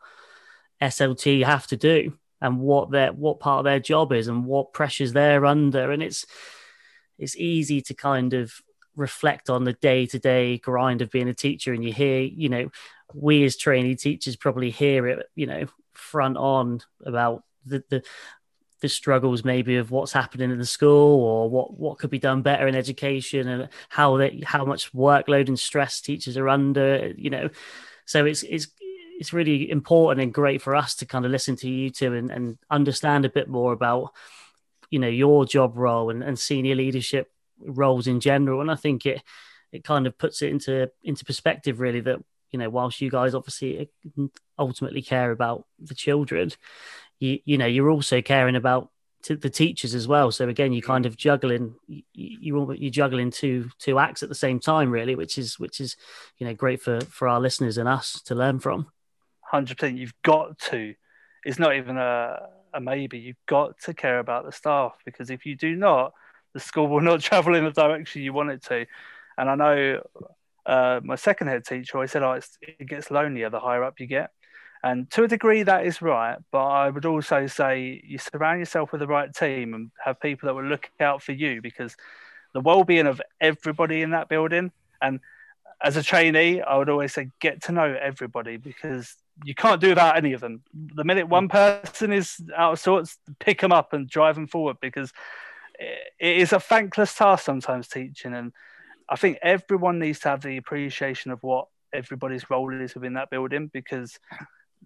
SLT 0.80 1.44
have 1.44 1.66
to 1.68 1.76
do 1.76 2.12
and 2.40 2.60
what 2.60 2.90
their 2.90 3.12
what 3.12 3.40
part 3.40 3.58
of 3.58 3.64
their 3.64 3.80
job 3.80 4.12
is 4.12 4.28
and 4.28 4.44
what 4.44 4.72
pressures 4.72 5.12
they're 5.12 5.44
under, 5.44 5.90
and 5.90 6.02
it's 6.02 6.24
it's 7.18 7.36
easy 7.36 7.82
to 7.82 7.94
kind 7.94 8.32
of 8.32 8.52
reflect 8.94 9.50
on 9.50 9.64
the 9.64 9.72
day 9.74 10.06
to 10.06 10.18
day 10.20 10.58
grind 10.58 11.02
of 11.02 11.10
being 11.10 11.28
a 11.28 11.34
teacher. 11.34 11.72
And 11.72 11.84
you 11.84 11.92
hear, 11.92 12.20
you 12.20 12.48
know, 12.48 12.70
we 13.12 13.44
as 13.44 13.56
trainee 13.56 13.96
teachers 13.96 14.36
probably 14.36 14.70
hear 14.70 15.08
it, 15.08 15.26
you 15.34 15.46
know, 15.46 15.66
front 15.92 16.36
on 16.36 16.80
about 17.04 17.42
the, 17.64 17.82
the, 17.88 18.02
the 18.80 18.88
struggles 18.88 19.44
maybe 19.44 19.76
of 19.76 19.90
what's 19.90 20.12
happening 20.12 20.50
in 20.50 20.58
the 20.58 20.66
school 20.66 21.22
or 21.22 21.50
what 21.50 21.78
what 21.78 21.98
could 21.98 22.10
be 22.10 22.18
done 22.18 22.42
better 22.42 22.66
in 22.66 22.74
education 22.74 23.48
and 23.48 23.68
how 23.88 24.16
they 24.16 24.42
how 24.44 24.64
much 24.64 24.92
workload 24.92 25.48
and 25.48 25.58
stress 25.58 26.00
teachers 26.00 26.36
are 26.36 26.48
under 26.48 27.12
you 27.16 27.30
know. 27.30 27.50
So 28.06 28.24
it's 28.24 28.42
it's 28.42 28.68
it's 29.18 29.32
really 29.32 29.70
important 29.70 30.22
and 30.22 30.32
great 30.32 30.62
for 30.62 30.74
us 30.74 30.94
to 30.96 31.06
kind 31.06 31.26
of 31.26 31.30
listen 31.30 31.54
to 31.56 31.68
you 31.68 31.90
two 31.90 32.14
and, 32.14 32.30
and 32.30 32.58
understand 32.70 33.26
a 33.26 33.30
bit 33.30 33.48
more 33.48 33.72
about 33.72 34.14
you 34.90 34.98
know 34.98 35.08
your 35.08 35.44
job 35.44 35.76
role 35.76 36.10
and, 36.10 36.22
and 36.22 36.38
senior 36.38 36.74
leadership 36.74 37.30
roles 37.60 38.06
in 38.06 38.20
general. 38.20 38.60
And 38.60 38.70
i 38.70 38.76
think 38.76 39.04
it 39.06 39.22
it 39.72 39.84
kind 39.84 40.06
of 40.06 40.18
puts 40.18 40.42
it 40.42 40.50
into 40.50 40.90
into 41.02 41.24
perspective 41.24 41.80
really 41.80 42.00
that 42.00 42.18
you 42.50 42.58
know 42.58 42.70
whilst 42.70 43.00
you 43.00 43.10
guys 43.10 43.34
obviously 43.34 43.88
ultimately 44.58 45.02
care 45.02 45.30
about 45.30 45.66
the 45.78 45.94
children 45.94 46.50
you 47.20 47.38
you 47.44 47.56
know 47.56 47.66
you're 47.66 47.90
also 47.90 48.20
caring 48.20 48.56
about 48.56 48.90
the 49.28 49.50
teachers 49.50 49.94
as 49.94 50.08
well 50.08 50.30
so 50.30 50.48
again 50.48 50.72
you're 50.72 50.80
kind 50.80 51.04
of 51.04 51.14
juggling 51.14 51.74
you, 51.86 52.02
you 52.14 52.74
you're 52.74 52.90
juggling 52.90 53.30
two 53.30 53.68
two 53.78 53.98
acts 53.98 54.22
at 54.22 54.30
the 54.30 54.34
same 54.34 54.58
time 54.58 54.90
really 54.90 55.14
which 55.14 55.36
is 55.36 55.58
which 55.58 55.78
is 55.78 55.94
you 56.38 56.46
know 56.46 56.54
great 56.54 56.80
for 56.80 57.00
for 57.02 57.28
our 57.28 57.38
listeners 57.38 57.76
and 57.76 57.86
us 57.86 58.22
to 58.22 58.34
learn 58.34 58.58
from 58.58 58.90
hundred 59.50 59.78
percent. 59.78 59.98
You've 59.98 60.14
got 60.22 60.58
to. 60.70 60.94
It's 61.44 61.58
not 61.58 61.74
even 61.74 61.96
a, 61.96 62.38
a 62.72 62.80
maybe. 62.80 63.18
You've 63.18 63.44
got 63.46 63.78
to 63.80 63.94
care 63.94 64.18
about 64.18 64.44
the 64.44 64.52
staff 64.52 64.92
because 65.04 65.30
if 65.30 65.44
you 65.44 65.56
do 65.56 65.74
not, 65.74 66.12
the 66.54 66.60
school 66.60 66.88
will 66.88 67.00
not 67.00 67.20
travel 67.28 67.54
in 67.54 67.64
the 67.64 67.72
direction 67.72 68.22
you 68.22 68.32
want 68.32 68.50
it 68.50 68.62
to. 68.64 68.86
And 69.36 69.50
I 69.50 69.54
know 69.54 70.02
uh, 70.66 71.00
my 71.02 71.16
second 71.16 71.48
head 71.48 71.64
teacher 71.64 71.96
always 71.96 72.12
said, 72.12 72.22
"Oh, 72.22 72.38
it 72.62 72.86
gets 72.86 73.10
lonelier 73.10 73.50
the 73.50 73.60
higher 73.60 73.82
up 73.82 73.98
you 73.98 74.06
get." 74.06 74.30
And 74.82 75.10
to 75.10 75.24
a 75.24 75.28
degree, 75.28 75.62
that 75.62 75.84
is 75.84 76.00
right. 76.00 76.38
But 76.50 76.66
I 76.66 76.88
would 76.88 77.04
also 77.04 77.46
say 77.46 78.02
you 78.04 78.18
surround 78.18 78.60
yourself 78.60 78.92
with 78.92 79.00
the 79.00 79.06
right 79.06 79.32
team 79.34 79.74
and 79.74 79.90
have 80.02 80.20
people 80.20 80.46
that 80.46 80.54
will 80.54 80.64
look 80.64 80.90
out 81.00 81.22
for 81.22 81.32
you 81.32 81.60
because 81.60 81.96
the 82.54 82.60
well-being 82.60 83.06
of 83.06 83.20
everybody 83.40 84.02
in 84.02 84.10
that 84.10 84.28
building 84.28 84.72
and 85.02 85.20
as 85.82 85.96
a 85.96 86.02
trainee, 86.02 86.60
I 86.60 86.76
would 86.76 86.90
always 86.90 87.14
say 87.14 87.30
get 87.40 87.62
to 87.62 87.72
know 87.72 87.96
everybody 88.00 88.56
because 88.58 89.16
you 89.44 89.54
can't 89.54 89.80
do 89.80 89.90
without 89.90 90.16
any 90.16 90.34
of 90.34 90.40
them. 90.40 90.62
The 90.74 91.04
minute 91.04 91.28
one 91.28 91.48
mm. 91.48 91.52
person 91.52 92.12
is 92.12 92.36
out 92.56 92.72
of 92.72 92.78
sorts, 92.78 93.16
pick 93.38 93.60
them 93.60 93.72
up 93.72 93.92
and 93.92 94.08
drive 94.08 94.34
them 94.34 94.46
forward 94.46 94.76
because 94.80 95.12
it 95.78 96.36
is 96.36 96.52
a 96.52 96.60
thankless 96.60 97.14
task 97.14 97.44
sometimes 97.44 97.88
teaching. 97.88 98.34
And 98.34 98.52
I 99.08 99.16
think 99.16 99.38
everyone 99.42 99.98
needs 99.98 100.18
to 100.20 100.28
have 100.28 100.42
the 100.42 100.58
appreciation 100.58 101.30
of 101.30 101.42
what 101.42 101.68
everybody's 101.92 102.50
role 102.50 102.72
is 102.78 102.94
within 102.94 103.14
that 103.14 103.30
building 103.30 103.70
because 103.72 104.18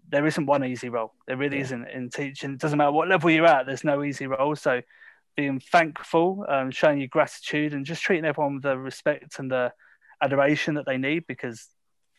there 0.08 0.26
isn't 0.26 0.46
one 0.46 0.64
easy 0.64 0.88
role. 0.88 1.12
There 1.26 1.36
really 1.36 1.56
yeah. 1.56 1.64
isn't 1.64 1.88
in 1.88 2.10
teaching. 2.10 2.52
It 2.52 2.60
doesn't 2.60 2.78
matter 2.78 2.92
what 2.92 3.08
level 3.08 3.30
you're 3.30 3.46
at, 3.46 3.66
there's 3.66 3.84
no 3.84 4.04
easy 4.04 4.26
role. 4.26 4.54
So 4.56 4.82
being 5.36 5.60
thankful, 5.60 6.44
um, 6.48 6.70
showing 6.70 6.98
your 6.98 7.08
gratitude, 7.08 7.74
and 7.74 7.84
just 7.84 8.02
treating 8.02 8.24
everyone 8.24 8.54
with 8.54 8.62
the 8.62 8.78
respect 8.78 9.38
and 9.38 9.50
the 9.50 9.72
adoration 10.22 10.74
that 10.74 10.86
they 10.86 10.98
need 10.98 11.26
because 11.26 11.68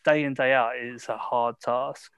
day 0.04 0.24
in, 0.24 0.34
day 0.34 0.54
out 0.54 0.78
is 0.78 1.08
a 1.10 1.18
hard 1.18 1.60
task. 1.60 2.12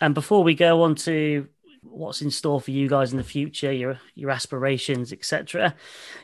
And 0.00 0.14
before 0.14 0.42
we 0.42 0.54
go 0.54 0.82
on 0.82 0.94
to 0.96 1.48
what's 1.82 2.22
in 2.22 2.30
store 2.30 2.60
for 2.60 2.70
you 2.70 2.88
guys 2.88 3.12
in 3.12 3.18
the 3.18 3.24
future, 3.24 3.72
your 3.72 4.00
your 4.14 4.30
aspirations, 4.30 5.12
etc. 5.12 5.74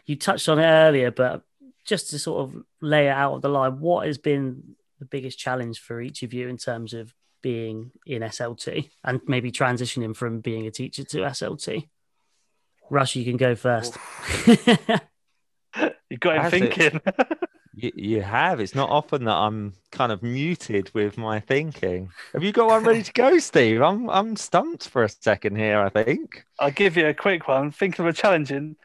You 0.07 0.17
touched 0.17 0.49
on 0.49 0.59
it 0.59 0.67
earlier, 0.67 1.11
but 1.11 1.43
just 1.85 2.11
to 2.11 2.19
sort 2.19 2.43
of 2.43 2.63
lay 2.81 3.07
it 3.07 3.13
out 3.13 3.35
of 3.35 3.43
the 3.43 3.49
line, 3.49 3.81
what 3.81 4.07
has 4.07 4.19
been 4.19 4.77
the 4.99 5.05
biggest 5.07 5.39
challenge 5.39 5.79
for 5.79 6.01
each 6.01 6.23
of 6.23 6.33
you 6.35 6.49
in 6.49 6.57
terms 6.57 6.95
of 6.95 7.15
being 7.43 7.93
in 8.07 8.23
SLT 8.23 8.91
and 9.05 9.21
maybe 9.27 9.51
transitioning 9.53 10.15
from 10.15 10.41
being 10.41 10.67
a 10.67 10.71
teacher 10.71 11.05
to 11.05 11.19
SLT? 11.19 11.89
Russ, 12.91 13.15
you 13.15 13.25
can 13.25 13.37
go 13.37 13.55
first. 13.55 13.97
you 14.47 16.19
got 16.19 16.45
him 16.45 16.51
thinking. 16.51 17.01
You, 17.75 17.93
you 17.95 18.23
have. 18.23 18.61
It's 18.61 18.75
not 18.75 18.91
often 18.91 19.25
that 19.25 19.37
I'm 19.37 19.75
kind 19.93 20.11
of 20.11 20.23
muted 20.23 20.93
with 20.93 21.17
my 21.17 21.39
thinking. 21.41 22.11
Have 22.33 22.43
you 22.43 22.53
got 22.53 22.69
one 22.69 22.85
ready 22.85 23.03
to 23.03 23.13
go, 23.13 23.39
Steve? 23.39 23.81
I'm 23.81 24.11
I'm 24.11 24.37
stumped 24.37 24.89
for 24.89 25.05
a 25.05 25.09
second 25.09 25.57
here. 25.57 25.81
I 25.81 25.89
think 25.89 26.45
I'll 26.59 26.73
give 26.73 26.97
you 26.97 27.07
a 27.07 27.15
quick 27.15 27.47
one. 27.47 27.71
Think 27.71 27.99
of 27.99 28.07
a 28.07 28.13
challenging. 28.13 28.77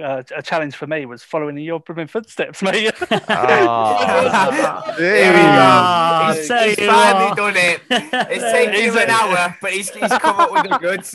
Uh, 0.00 0.22
a 0.36 0.40
challenge 0.40 0.76
for 0.76 0.86
me 0.86 1.04
was 1.04 1.24
following 1.24 1.58
in 1.58 1.64
your 1.64 1.80
blooming 1.80 2.06
footsteps, 2.06 2.62
mate. 2.62 2.92
oh, 3.10 4.94
there 4.98 5.32
we 5.32 5.40
go. 5.40 6.32
He's, 6.32 6.76
he's 6.78 6.86
finally 6.86 7.34
done 7.34 7.56
it. 7.56 7.80
It's 8.30 8.52
taken 8.52 8.74
him 8.74 8.96
an 8.96 9.10
hour, 9.10 9.56
but 9.60 9.72
he's, 9.72 9.90
he's 9.90 10.08
come 10.08 10.36
up 10.36 10.52
with 10.52 10.62
the 10.62 10.78
goods. 10.78 11.10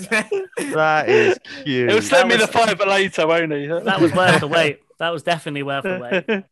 that 0.74 1.08
is 1.08 1.40
cute. 1.64 1.90
He'll 1.90 2.02
send 2.02 2.28
me 2.28 2.36
the 2.36 2.48
fiver 2.48 2.86
later, 2.86 3.26
won't 3.26 3.54
he? 3.54 3.68
That 3.68 4.02
was 4.02 4.14
worth 4.14 4.42
the 4.42 4.48
wait. 4.48 4.82
That 5.00 5.12
was 5.12 5.24
definitely 5.24 5.64
worth 5.64 5.84
the 5.84 6.24
wait. 6.28 6.44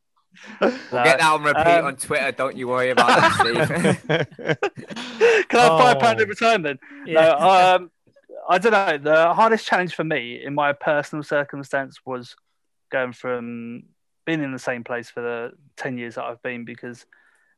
We'll 0.62 1.04
get 1.04 1.20
that 1.20 1.32
on 1.32 1.44
repeat 1.44 1.80
um, 1.80 1.86
on 1.86 1.96
Twitter. 1.98 2.32
Don't 2.32 2.56
you 2.56 2.68
worry 2.70 2.90
about 2.90 3.08
that, 3.08 3.34
Steve. 3.34 4.38
Can 5.50 5.60
I 5.60 5.64
have 5.64 5.80
five 5.80 6.00
pound 6.00 6.20
oh. 6.20 6.24
every 6.24 6.36
time 6.36 6.62
then? 6.64 6.80
Yeah. 7.06 7.22
No, 7.22 7.76
um, 7.76 7.92
I 8.50 8.58
don't 8.58 8.72
know. 8.72 8.98
The 8.98 9.34
hardest 9.34 9.66
challenge 9.66 9.96
for 9.96 10.04
me 10.04 10.44
in 10.44 10.54
my 10.54 10.74
personal 10.74 11.24
circumstance 11.24 12.00
was 12.06 12.36
going 12.92 13.14
from 13.14 13.84
being 14.26 14.44
in 14.44 14.52
the 14.52 14.60
same 14.60 14.84
place 14.84 15.10
for 15.10 15.22
the 15.22 15.52
ten 15.76 15.98
years 15.98 16.16
that 16.16 16.26
I've 16.26 16.42
been 16.42 16.66
because 16.66 17.06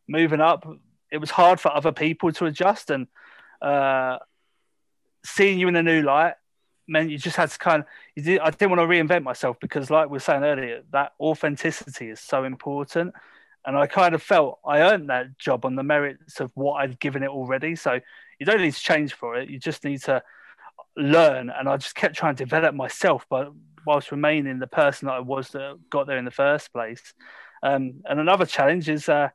moving 0.08 0.42
up, 0.42 0.68
it 1.12 1.18
was 1.18 1.32
hard 1.32 1.60
for 1.60 1.72
other 1.74 1.92
people 1.92 2.32
to 2.34 2.46
adjust. 2.46 2.90
And 2.90 3.08
uh, 3.62 4.20
seeing 5.24 5.60
you 5.60 5.68
in 5.68 5.76
a 5.76 5.84
new 5.84 6.02
light 6.02 6.36
meant 6.88 7.10
you 7.10 7.18
just 7.18 7.36
had 7.36 7.50
to 7.50 7.58
kind 7.58 7.84
of 8.18 8.24
did, 8.24 8.40
I 8.40 8.52
didn't 8.52 8.78
want 8.78 8.82
to 8.82 8.88
reinvent 8.88 9.24
myself 9.24 9.58
because 9.60 9.90
like 9.90 10.08
we 10.08 10.14
were 10.14 10.20
saying 10.20 10.44
earlier 10.44 10.84
that 10.92 11.14
authenticity 11.20 12.10
is 12.10 12.20
so 12.20 12.44
important. 12.44 13.14
And 13.66 13.76
I 13.76 13.88
kind 13.88 14.14
of 14.14 14.22
felt 14.22 14.60
I 14.64 14.82
earned 14.82 15.10
that 15.10 15.40
job 15.40 15.66
on 15.66 15.76
the 15.76 15.84
merits 15.84 16.40
of 16.40 16.52
what 16.54 16.76
I'd 16.76 17.00
given 17.00 17.24
it 17.24 17.30
already. 17.30 17.76
So 17.76 18.00
you 18.40 18.46
don't 18.46 18.62
need 18.62 18.74
to 18.74 18.80
change 18.80 19.14
for 19.14 19.36
it. 19.36 19.50
You 19.50 19.58
just 19.58 19.84
need 19.84 20.04
to 20.04 20.22
learn 20.98 21.50
and 21.50 21.68
I 21.68 21.78
just 21.78 21.96
kept 21.96 22.16
trying 22.16 22.36
to 22.36 22.43
develop 22.43 22.74
myself 22.76 23.26
but 23.30 23.52
whilst 23.86 24.12
remaining 24.12 24.60
the 24.60 24.68
person 24.68 25.08
that 25.08 25.14
I 25.14 25.20
was 25.20 25.50
that 25.50 25.78
got 25.89 26.08
there 26.08 26.18
in 26.18 26.26
the 26.26 26.32
first 26.32 26.72
place 26.72 27.14
um, 27.64 28.02
and 28.06 28.20
another 28.20 28.46
challenge 28.46 28.89
is 28.89 29.10
uh, 29.10 29.30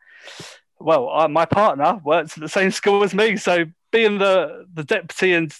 well 0.78 1.10
uh, 1.10 1.28
my 1.28 1.44
partner 1.44 2.00
works 2.04 2.36
at 2.36 2.40
the 2.40 2.48
same 2.48 2.70
school 2.80 3.02
as 3.02 3.14
me 3.14 3.36
so 3.36 3.66
being 3.90 4.18
the 4.18 4.66
the 4.72 4.84
deputy 4.84 5.34
and 5.34 5.54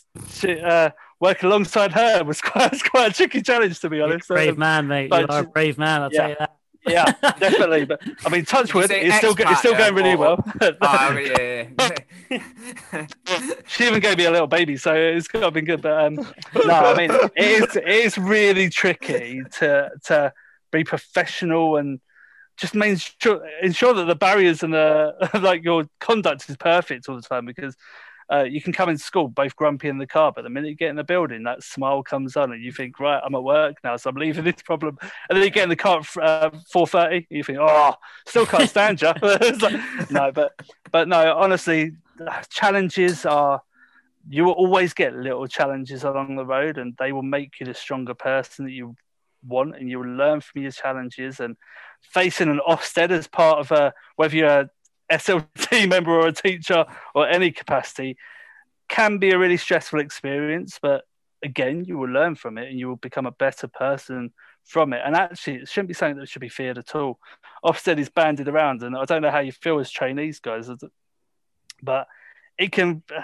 uh, 0.65 0.91
working 1.21 1.49
alongside 1.49 1.93
her 1.93 2.25
was 2.25 2.41
quite, 2.41 2.73
was 2.73 2.83
quite 2.83 3.11
a 3.11 3.15
tricky 3.15 3.43
challenge, 3.43 3.79
to 3.81 3.91
be 3.91 4.01
honest. 4.01 4.27
brave 4.27 4.55
um, 4.55 4.59
man, 4.59 4.89
mate. 4.89 5.13
You 5.13 5.27
are 5.29 5.41
a 5.41 5.45
brave 5.45 5.79
man, 5.79 6.03
I'll 6.03 6.13
yeah. 6.13 6.21
tell 6.21 6.31
you 6.31 6.37
that. 6.39 6.57
Yeah, 6.87 7.13
definitely. 7.39 7.85
But 7.85 8.01
I 8.25 8.29
mean, 8.29 8.45
Touchwood 8.45 8.91
is 8.91 9.15
still 9.15 9.35
it's 9.39 9.59
still 9.59 9.77
going 9.77 9.95
really 9.95 10.17
well. 10.17 10.43
oh, 10.61 11.19
yeah. 11.19 11.69
she 13.67 13.87
even 13.87 14.01
gave 14.01 14.19
me 14.19 14.25
a 14.25 14.31
little 14.31 14.47
baby, 14.47 14.77
so 14.77 14.95
it's 14.95 15.29
got 15.29 15.41
to 15.41 15.51
be 15.51 15.63
good. 15.63 15.83
But 15.83 16.05
um, 16.05 16.15
no, 16.15 16.75
I 16.75 16.97
mean, 16.97 17.11
it 17.37 17.63
is 17.63 17.77
it 17.77 17.89
is 17.89 18.19
really 18.19 18.71
tricky 18.71 19.43
to 19.59 19.91
to 20.05 20.33
be 20.71 20.85
professional 20.85 21.77
and 21.77 22.01
just 22.57 22.75
make 22.75 22.99
sure 22.99 23.47
ensure 23.63 23.95
that 23.95 24.05
the 24.05 24.15
barriers 24.15 24.63
and 24.63 24.75
the 24.75 25.15
like 25.43 25.65
your 25.65 25.87
conduct 25.99 26.49
is 26.49 26.57
perfect 26.57 27.09
all 27.09 27.17
the 27.17 27.23
time 27.23 27.47
because 27.47 27.77
uh, 28.31 28.45
you 28.45 28.61
can 28.61 28.73
come 28.73 28.89
in 28.89 28.97
school 28.97 29.27
both 29.27 29.57
grumpy 29.57 29.89
in 29.89 29.99
the 29.99 30.07
car, 30.07 30.33
but 30.33 30.43
the 30.43 30.51
minute 30.51 30.69
you 30.69 30.77
get 30.77 30.91
in 30.91 30.97
the 30.97 31.05
building, 31.05 31.43
that 31.43 31.63
smile 31.65 32.03
comes 32.03 32.37
on, 32.37 32.53
and 32.53 32.63
you 32.63 32.71
think, 32.71 33.01
right, 33.01 33.21
I'm 33.25 33.35
at 33.35 33.43
work 33.43 33.77
now, 33.83 33.97
so 33.97 34.11
I'm 34.11 34.17
leaving 34.17 34.45
this 34.45 34.63
problem. 34.63 34.99
And 35.29 35.37
then 35.37 35.45
you 35.45 35.51
get 35.51 35.65
in 35.65 35.69
the 35.69 35.77
car 35.77 36.01
at 36.01 36.23
uh, 36.23 36.51
four 36.73 36.87
thirty, 36.87 37.27
you 37.29 37.43
think, 37.43 37.59
oh, 37.61 37.95
still 38.27 38.47
can't 38.47 38.71
stand 38.71 39.03
you. 39.03 39.13
no, 40.11 40.31
but 40.33 40.53
but 40.93 41.09
no, 41.09 41.37
honestly, 41.37 41.93
challenges 42.51 43.27
are. 43.27 43.63
You 44.29 44.45
will 44.45 44.53
always 44.53 44.93
get 44.93 45.15
little 45.15 45.47
challenges 45.47 46.05
along 46.05 46.37
the 46.37 46.45
road, 46.45 46.79
and 46.79 46.95
they 46.99 47.11
will 47.11 47.23
make 47.23 47.59
you 47.59 47.67
the 47.67 47.75
stronger 47.75 48.15
person 48.15 48.67
that 48.67 48.73
you 48.73 48.95
want, 49.43 49.77
and 49.77 49.91
you 49.91 49.99
will 49.99 50.15
learn 50.15 50.41
from 50.41 50.63
your 50.63 50.71
challenges. 50.71 51.41
And 51.41 51.57
facing 52.03 52.49
an 52.49 52.61
Ofsted 52.67 53.11
as 53.11 53.27
part 53.27 53.59
of 53.59 53.73
a 53.73 53.93
whether 54.17 54.37
you're 54.37 54.71
SLT 55.11 55.89
member 55.89 56.13
or 56.13 56.29
a 56.29 56.33
teacher 56.33 56.87
or 57.15 57.29
any 57.29 57.51
capacity 57.51 58.17
can 58.89 59.19
be 59.19 59.31
a 59.31 59.39
really 59.39 59.57
stressful 59.57 60.01
experience, 60.01 60.79
but 60.83 61.05
again, 61.43 61.85
you 61.85 61.97
will 61.97 62.09
learn 62.09 62.35
from 62.35 62.59
it 62.59 62.69
and 62.69 62.79
you 62.79 62.89
will 62.89 62.97
become 62.97 63.27
a 63.27 63.33
better 63.33 63.69
person 63.69 64.33
from 64.65 64.93
it. 64.93 65.01
And 65.05 65.15
actually, 65.15 65.57
it 65.57 65.69
shouldn't 65.69 65.89
be 65.89 65.95
something 65.95 66.19
that 66.19 66.29
should 66.29 66.41
be 66.41 66.49
feared 66.49 66.79
at 66.79 66.95
all. 66.95 67.19
Ofsted 67.65 67.99
is 67.99 68.09
banded 68.09 68.49
around, 68.49 68.83
and 68.83 68.97
I 68.97 69.05
don't 69.05 69.23
know 69.23 69.31
how 69.31 69.41
you 69.41 69.53
feel 69.53 69.79
as 69.79 69.91
trainees, 69.91 70.41
guys, 70.41 70.69
but 71.83 72.07
it 72.59 72.73
can 72.73 73.03
uh, 73.17 73.23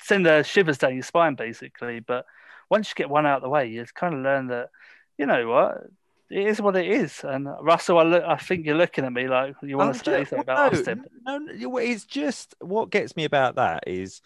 send 0.00 0.26
the 0.26 0.42
shivers 0.42 0.78
down 0.78 0.94
your 0.94 1.02
spine, 1.02 1.34
basically. 1.34 2.00
But 2.00 2.24
once 2.70 2.88
you 2.88 2.94
get 2.94 3.10
one 3.10 3.26
out 3.26 3.36
of 3.36 3.42
the 3.42 3.48
way, 3.48 3.68
you 3.68 3.84
kind 3.94 4.14
of 4.14 4.20
learn 4.20 4.48
that, 4.48 4.70
you 5.18 5.26
know 5.26 5.48
what, 5.48 5.84
it 6.32 6.46
is 6.46 6.60
what 6.60 6.76
it 6.76 6.86
is. 6.86 7.22
And 7.24 7.46
Russell, 7.60 7.98
I, 7.98 8.02
look, 8.04 8.24
I 8.24 8.36
think 8.36 8.64
you're 8.66 8.76
looking 8.76 9.04
at 9.04 9.12
me 9.12 9.28
like 9.28 9.54
you 9.62 9.76
want 9.78 9.90
I'm 9.90 9.98
to 10.00 10.04
say 10.04 10.18
ju- 10.20 10.24
something 10.30 10.40
about 10.40 10.72
no, 10.72 10.78
Austin. 10.78 11.04
No, 11.26 11.38
no, 11.38 11.76
it's 11.76 12.04
just 12.04 12.54
what 12.60 12.90
gets 12.90 13.16
me 13.16 13.24
about 13.24 13.56
that 13.56 13.84
is 13.86 14.22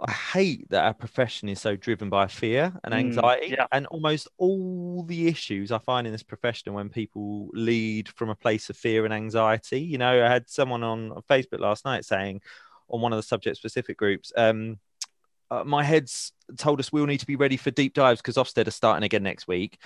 I 0.00 0.10
hate 0.10 0.68
that 0.70 0.84
our 0.84 0.94
profession 0.94 1.48
is 1.48 1.60
so 1.60 1.76
driven 1.76 2.10
by 2.10 2.26
fear 2.26 2.72
and 2.82 2.92
Mm, 2.92 2.98
anxiety. 2.98 3.54
yeah. 3.56 3.66
And 3.70 3.86
almost 3.86 4.28
all 4.38 5.04
the 5.04 5.28
issues 5.28 5.70
I 5.70 5.78
find 5.78 6.06
in 6.06 6.12
this 6.12 6.22
profession 6.22 6.72
when 6.72 6.88
people 6.88 7.48
lead 7.52 8.08
from 8.08 8.30
a 8.30 8.34
place 8.34 8.70
of 8.70 8.76
fear 8.76 9.04
and 9.04 9.14
anxiety. 9.14 9.80
You 9.80 9.98
know, 9.98 10.24
I 10.24 10.28
had 10.28 10.48
someone 10.48 10.82
on 10.82 11.10
Facebook 11.30 11.60
last 11.60 11.84
night 11.84 12.04
saying 12.04 12.40
on 12.88 13.00
one 13.00 13.12
of 13.12 13.18
the 13.18 13.22
subject 13.22 13.56
specific 13.56 13.96
groups, 13.96 14.32
um, 14.36 14.78
uh, 15.50 15.62
my 15.64 15.84
head's 15.84 16.32
told 16.56 16.80
us 16.80 16.92
we 16.92 17.00
all 17.00 17.06
need 17.06 17.20
to 17.20 17.26
be 17.26 17.36
ready 17.36 17.56
for 17.56 17.70
deep 17.70 17.94
dives 17.94 18.20
because 18.20 18.36
Ofsted 18.36 18.66
are 18.66 18.72
starting 18.72 19.04
again 19.04 19.22
next 19.22 19.46
week. 19.46 19.78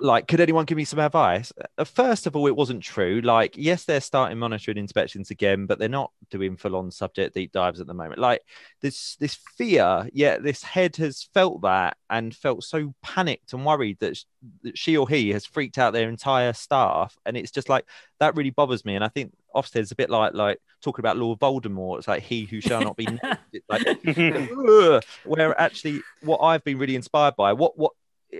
Like, 0.00 0.28
could 0.28 0.40
anyone 0.40 0.64
give 0.64 0.76
me 0.76 0.84
some 0.84 1.00
advice? 1.00 1.52
Uh, 1.76 1.84
First 1.84 2.26
of 2.26 2.36
all, 2.36 2.46
it 2.46 2.54
wasn't 2.54 2.82
true. 2.82 3.20
Like, 3.20 3.56
yes, 3.56 3.84
they're 3.84 4.00
starting 4.00 4.38
monitoring 4.38 4.76
inspections 4.78 5.30
again, 5.30 5.66
but 5.66 5.78
they're 5.78 5.88
not 5.88 6.12
doing 6.30 6.56
full-on 6.56 6.90
subject 6.92 7.34
deep 7.34 7.50
dives 7.50 7.80
at 7.80 7.88
the 7.88 7.94
moment. 7.94 8.20
Like, 8.20 8.42
this 8.80 9.16
this 9.16 9.38
fear, 9.56 10.08
yeah, 10.12 10.38
this 10.38 10.62
head 10.62 10.94
has 10.96 11.28
felt 11.34 11.62
that 11.62 11.96
and 12.08 12.34
felt 12.34 12.62
so 12.62 12.94
panicked 13.02 13.52
and 13.52 13.66
worried 13.66 13.98
that, 13.98 14.16
sh- 14.16 14.24
that 14.62 14.78
she 14.78 14.96
or 14.96 15.08
he 15.08 15.30
has 15.30 15.44
freaked 15.44 15.78
out 15.78 15.92
their 15.92 16.08
entire 16.08 16.52
staff, 16.52 17.16
and 17.26 17.36
it's 17.36 17.50
just 17.50 17.68
like 17.68 17.84
that 18.20 18.36
really 18.36 18.50
bothers 18.50 18.84
me. 18.84 18.94
And 18.94 19.04
I 19.04 19.08
think 19.08 19.32
Ofsted's 19.54 19.90
a 19.90 19.96
bit 19.96 20.10
like 20.10 20.34
like 20.34 20.60
talking 20.80 21.02
about 21.02 21.16
Lord 21.16 21.40
Voldemort. 21.40 21.98
It's 21.98 22.08
like 22.08 22.22
he 22.22 22.44
who 22.44 22.60
shall 22.60 22.82
not 22.82 22.96
be 22.96 23.06
named. 23.06 23.38
It's 23.52 23.68
like 23.68 25.04
where 25.24 25.60
actually 25.60 26.02
what 26.22 26.38
I've 26.38 26.62
been 26.62 26.78
really 26.78 26.94
inspired 26.94 27.34
by, 27.36 27.52
what 27.52 27.76
what 27.76 27.92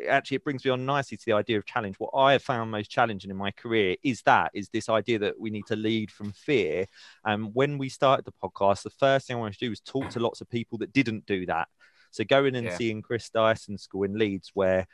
actually 0.09 0.37
it 0.37 0.45
brings 0.45 0.65
me 0.65 0.71
on 0.71 0.85
nicely 0.85 1.17
to 1.17 1.25
the 1.25 1.33
idea 1.33 1.59
of 1.59 1.67
challenge. 1.67 1.97
What 1.99 2.11
I 2.15 2.33
have 2.33 2.43
found 2.43 2.71
most 2.71 2.91
challenging 2.91 3.31
in 3.31 3.37
my 3.37 3.51
career 3.51 3.97
is 4.03 4.23
that 4.23 4.51
is 4.55 4.69
this 4.69 4.89
idea 4.89 5.19
that 5.21 5.39
we 5.41 5.51
need 5.51 5.67
to 5.67 5.77
lead 5.77 6.11
from 6.11 6.33
fear. 6.33 6.87
And 7.25 7.55
when 7.55 7.79
we 7.79 7.89
started 7.89 8.25
the 8.25 8.33
podcast, 8.33 8.83
the 8.83 8.91
first 8.91 9.27
thing 9.27 9.37
I 9.37 9.41
wanted 9.41 9.59
to 9.59 9.67
do 9.67 9.71
was 9.71 9.81
talk 9.81 10.11
to 10.11 10.21
lots 10.21 10.41
of 10.41 10.51
people 10.51 10.79
that 10.79 10.93
didn't 10.93 11.27
do 11.27 11.47
that. 11.47 11.69
So 12.11 12.25
going 12.25 12.57
and 12.57 12.67
Yeah. 12.67 12.77
seeing 12.77 13.03
Chris 13.03 13.29
Dyson 13.29 13.79
School 13.79 14.05
in 14.05 14.19
Leeds, 14.19 14.51
where 14.55 14.87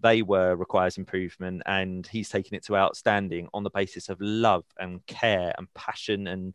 they 0.00 0.22
were 0.22 0.54
requires 0.56 0.96
improvement, 0.96 1.62
and 1.66 2.06
he's 2.06 2.28
taking 2.28 2.56
it 2.56 2.64
to 2.66 2.76
outstanding 2.76 3.48
on 3.52 3.62
the 3.62 3.70
basis 3.70 4.08
of 4.08 4.20
love 4.20 4.64
and 4.78 5.04
care 5.06 5.52
and 5.58 5.72
passion 5.74 6.26
and 6.26 6.54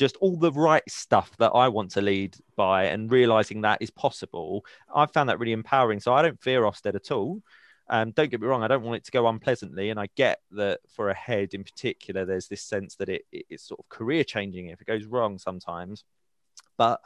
just 0.00 0.16
all 0.16 0.34
the 0.38 0.50
right 0.52 0.82
stuff 0.88 1.30
that 1.36 1.50
I 1.50 1.68
want 1.68 1.90
to 1.90 2.00
lead 2.00 2.34
by 2.56 2.84
and 2.84 3.12
realizing 3.12 3.60
that 3.60 3.82
is 3.82 3.90
possible. 3.90 4.64
I 4.94 5.04
found 5.04 5.28
that 5.28 5.38
really 5.38 5.52
empowering. 5.52 6.00
So 6.00 6.14
I 6.14 6.22
don't 6.22 6.40
fear 6.40 6.62
Ofsted 6.62 6.94
at 6.94 7.10
all. 7.10 7.42
Um, 7.86 8.12
don't 8.12 8.30
get 8.30 8.40
me 8.40 8.46
wrong, 8.46 8.62
I 8.62 8.68
don't 8.68 8.82
want 8.82 8.96
it 8.96 9.04
to 9.04 9.10
go 9.10 9.28
unpleasantly. 9.28 9.90
And 9.90 10.00
I 10.00 10.08
get 10.16 10.38
that 10.52 10.80
for 10.88 11.10
a 11.10 11.14
head 11.14 11.52
in 11.52 11.64
particular, 11.64 12.24
there's 12.24 12.48
this 12.48 12.62
sense 12.62 12.96
that 12.96 13.10
it, 13.10 13.26
it- 13.30 13.44
it's 13.50 13.68
sort 13.68 13.80
of 13.80 13.90
career 13.90 14.24
changing 14.24 14.68
if 14.68 14.80
it 14.80 14.86
goes 14.86 15.04
wrong 15.04 15.36
sometimes. 15.38 16.02
But 16.78 17.02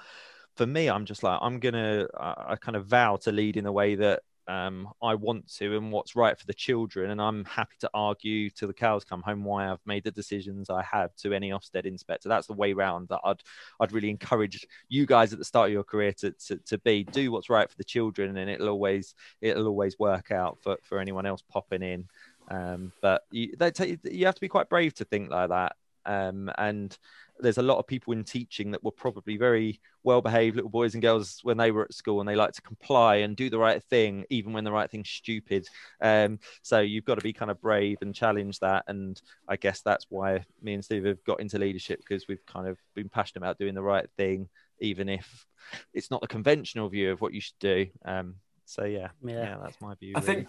for 0.55 0.65
me, 0.65 0.89
I'm 0.89 1.05
just 1.05 1.25
like, 1.25 1.41
I'm 1.43 1.59
going 1.59 1.75
to, 1.75 2.09
I 2.17 2.55
kind 2.61 2.77
of 2.77 2.87
vow 2.87 3.17
to 3.23 3.33
lead 3.33 3.57
in 3.57 3.65
the 3.65 3.73
way 3.73 3.97
that 3.97 4.23
um, 4.47 4.89
I 5.03 5.15
want 5.15 5.53
to 5.57 5.77
and 5.77 5.91
what's 5.91 6.17
right 6.17 6.39
for 6.39 6.47
the 6.47 6.55
children. 6.55 7.11
And 7.11 7.21
I'm 7.21 7.45
happy 7.45 7.77
to 7.81 7.91
argue 7.95 8.51
till 8.51 8.69
the 8.69 8.75
cows 8.75 9.05
come 9.05 9.23
home 9.23 9.45
why 9.45 9.71
I've 9.71 9.85
made 9.87 10.05
the 10.05 10.11
decisions 10.11 10.71
I 10.71 10.83
have 10.83 11.15
to 11.17 11.33
any 11.33 11.51
Ofsted 11.51 11.87
inspector. 11.87 12.29
That's 12.29 12.47
the 12.47 12.53
way 12.53 12.73
round 12.73 13.09
that 13.09 13.21
I'd 13.25 13.43
I'd 13.81 13.93
really 13.93 14.11
encourage 14.11 14.67
you 14.89 15.07
guys 15.07 15.33
at 15.33 15.39
the 15.39 15.45
start 15.45 15.69
of 15.69 15.73
your 15.73 15.85
career 15.85 16.13
to, 16.15 16.33
to, 16.33 16.57
to 16.57 16.79
be 16.79 17.05
do 17.05 17.33
what's 17.33 17.51
right 17.51 17.69
for 17.69 17.77
the 17.77 17.85
children 17.85 18.37
and 18.37 18.51
it'll 18.51 18.69
always 18.69 19.15
it'll 19.41 19.67
always 19.67 19.99
work 19.99 20.31
out 20.31 20.59
for, 20.63 20.79
for 20.83 20.99
anyone 20.99 21.27
else 21.27 21.43
popping 21.43 21.83
in. 21.83 22.09
Um, 22.49 22.93
but 23.01 23.23
you, 23.31 23.55
they 23.59 23.71
take, 23.71 24.01
you 24.05 24.27
have 24.27 24.35
to 24.35 24.41
be 24.41 24.49
quite 24.49 24.69
brave 24.69 24.95
to 24.95 25.05
think 25.05 25.31
like 25.31 25.49
that. 25.49 25.77
Um, 26.07 26.51
and 26.59 26.97
there's 27.41 27.59
a 27.59 27.63
lot 27.63 27.79
of 27.79 27.87
people 27.87 28.13
in 28.13 28.23
teaching 28.25 28.71
that 28.71 28.85
were 28.85 28.91
probably 28.93 29.37
very 29.37 29.81
well 30.05 30.21
behaved 30.21 30.57
little 30.57 30.71
boys 30.71 30.95
and 30.95 31.03
girls 31.03 31.41
when 31.43 31.57
they 31.57 31.71
were 31.71 31.83
at 31.85 31.93
school 31.95 32.21
and 32.21 32.29
they 32.29 32.37
like 32.37 32.53
to 32.53 32.63
comply 32.63 33.17
and 33.17 33.37
do 33.37 33.51
the 33.51 33.59
right 33.59 33.83
thing 33.85 34.25
even 34.31 34.53
when 34.53 34.65
the 34.65 34.71
right 34.73 34.91
thing's 34.91 35.09
stupid 35.11 35.67
um, 36.01 36.39
so 36.63 36.81
you've 36.81 37.05
got 37.05 37.17
to 37.17 37.23
be 37.23 37.33
kind 37.33 37.51
of 37.51 37.61
brave 37.61 37.99
and 38.03 38.15
challenge 38.15 38.59
that 38.61 38.85
and 38.87 39.21
i 39.49 39.57
guess 39.57 39.81
that's 39.81 40.07
why 40.11 40.45
me 40.63 40.75
and 40.75 40.85
steve 40.85 41.05
have 41.05 41.23
got 41.25 41.41
into 41.41 41.59
leadership 41.59 41.99
because 41.99 42.29
we've 42.29 42.45
kind 42.47 42.69
of 42.69 42.79
been 42.95 43.09
passionate 43.09 43.45
about 43.45 43.59
doing 43.59 43.75
the 43.75 43.83
right 43.83 44.09
thing 44.17 44.49
even 44.81 45.09
if 45.09 45.47
it's 45.93 46.11
not 46.11 46.21
the 46.21 46.29
conventional 46.29 46.89
view 46.89 47.11
of 47.11 47.21
what 47.21 47.33
you 47.35 47.41
should 47.41 47.59
do 47.59 47.87
um, 48.05 48.35
so 48.65 48.85
yeah, 48.85 49.09
Yeah. 49.23 49.43
yeah 49.43 49.57
that's 49.63 49.81
my 49.81 49.95
view 49.95 50.13
I 50.15 50.21
really. 50.21 50.35
think 50.35 50.49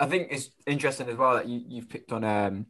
I 0.00 0.06
think 0.06 0.28
it's 0.30 0.50
interesting 0.66 1.08
as 1.08 1.16
well 1.16 1.34
that 1.34 1.46
you, 1.46 1.62
you've 1.68 1.88
picked 1.88 2.10
on 2.10 2.24
um, 2.24 2.66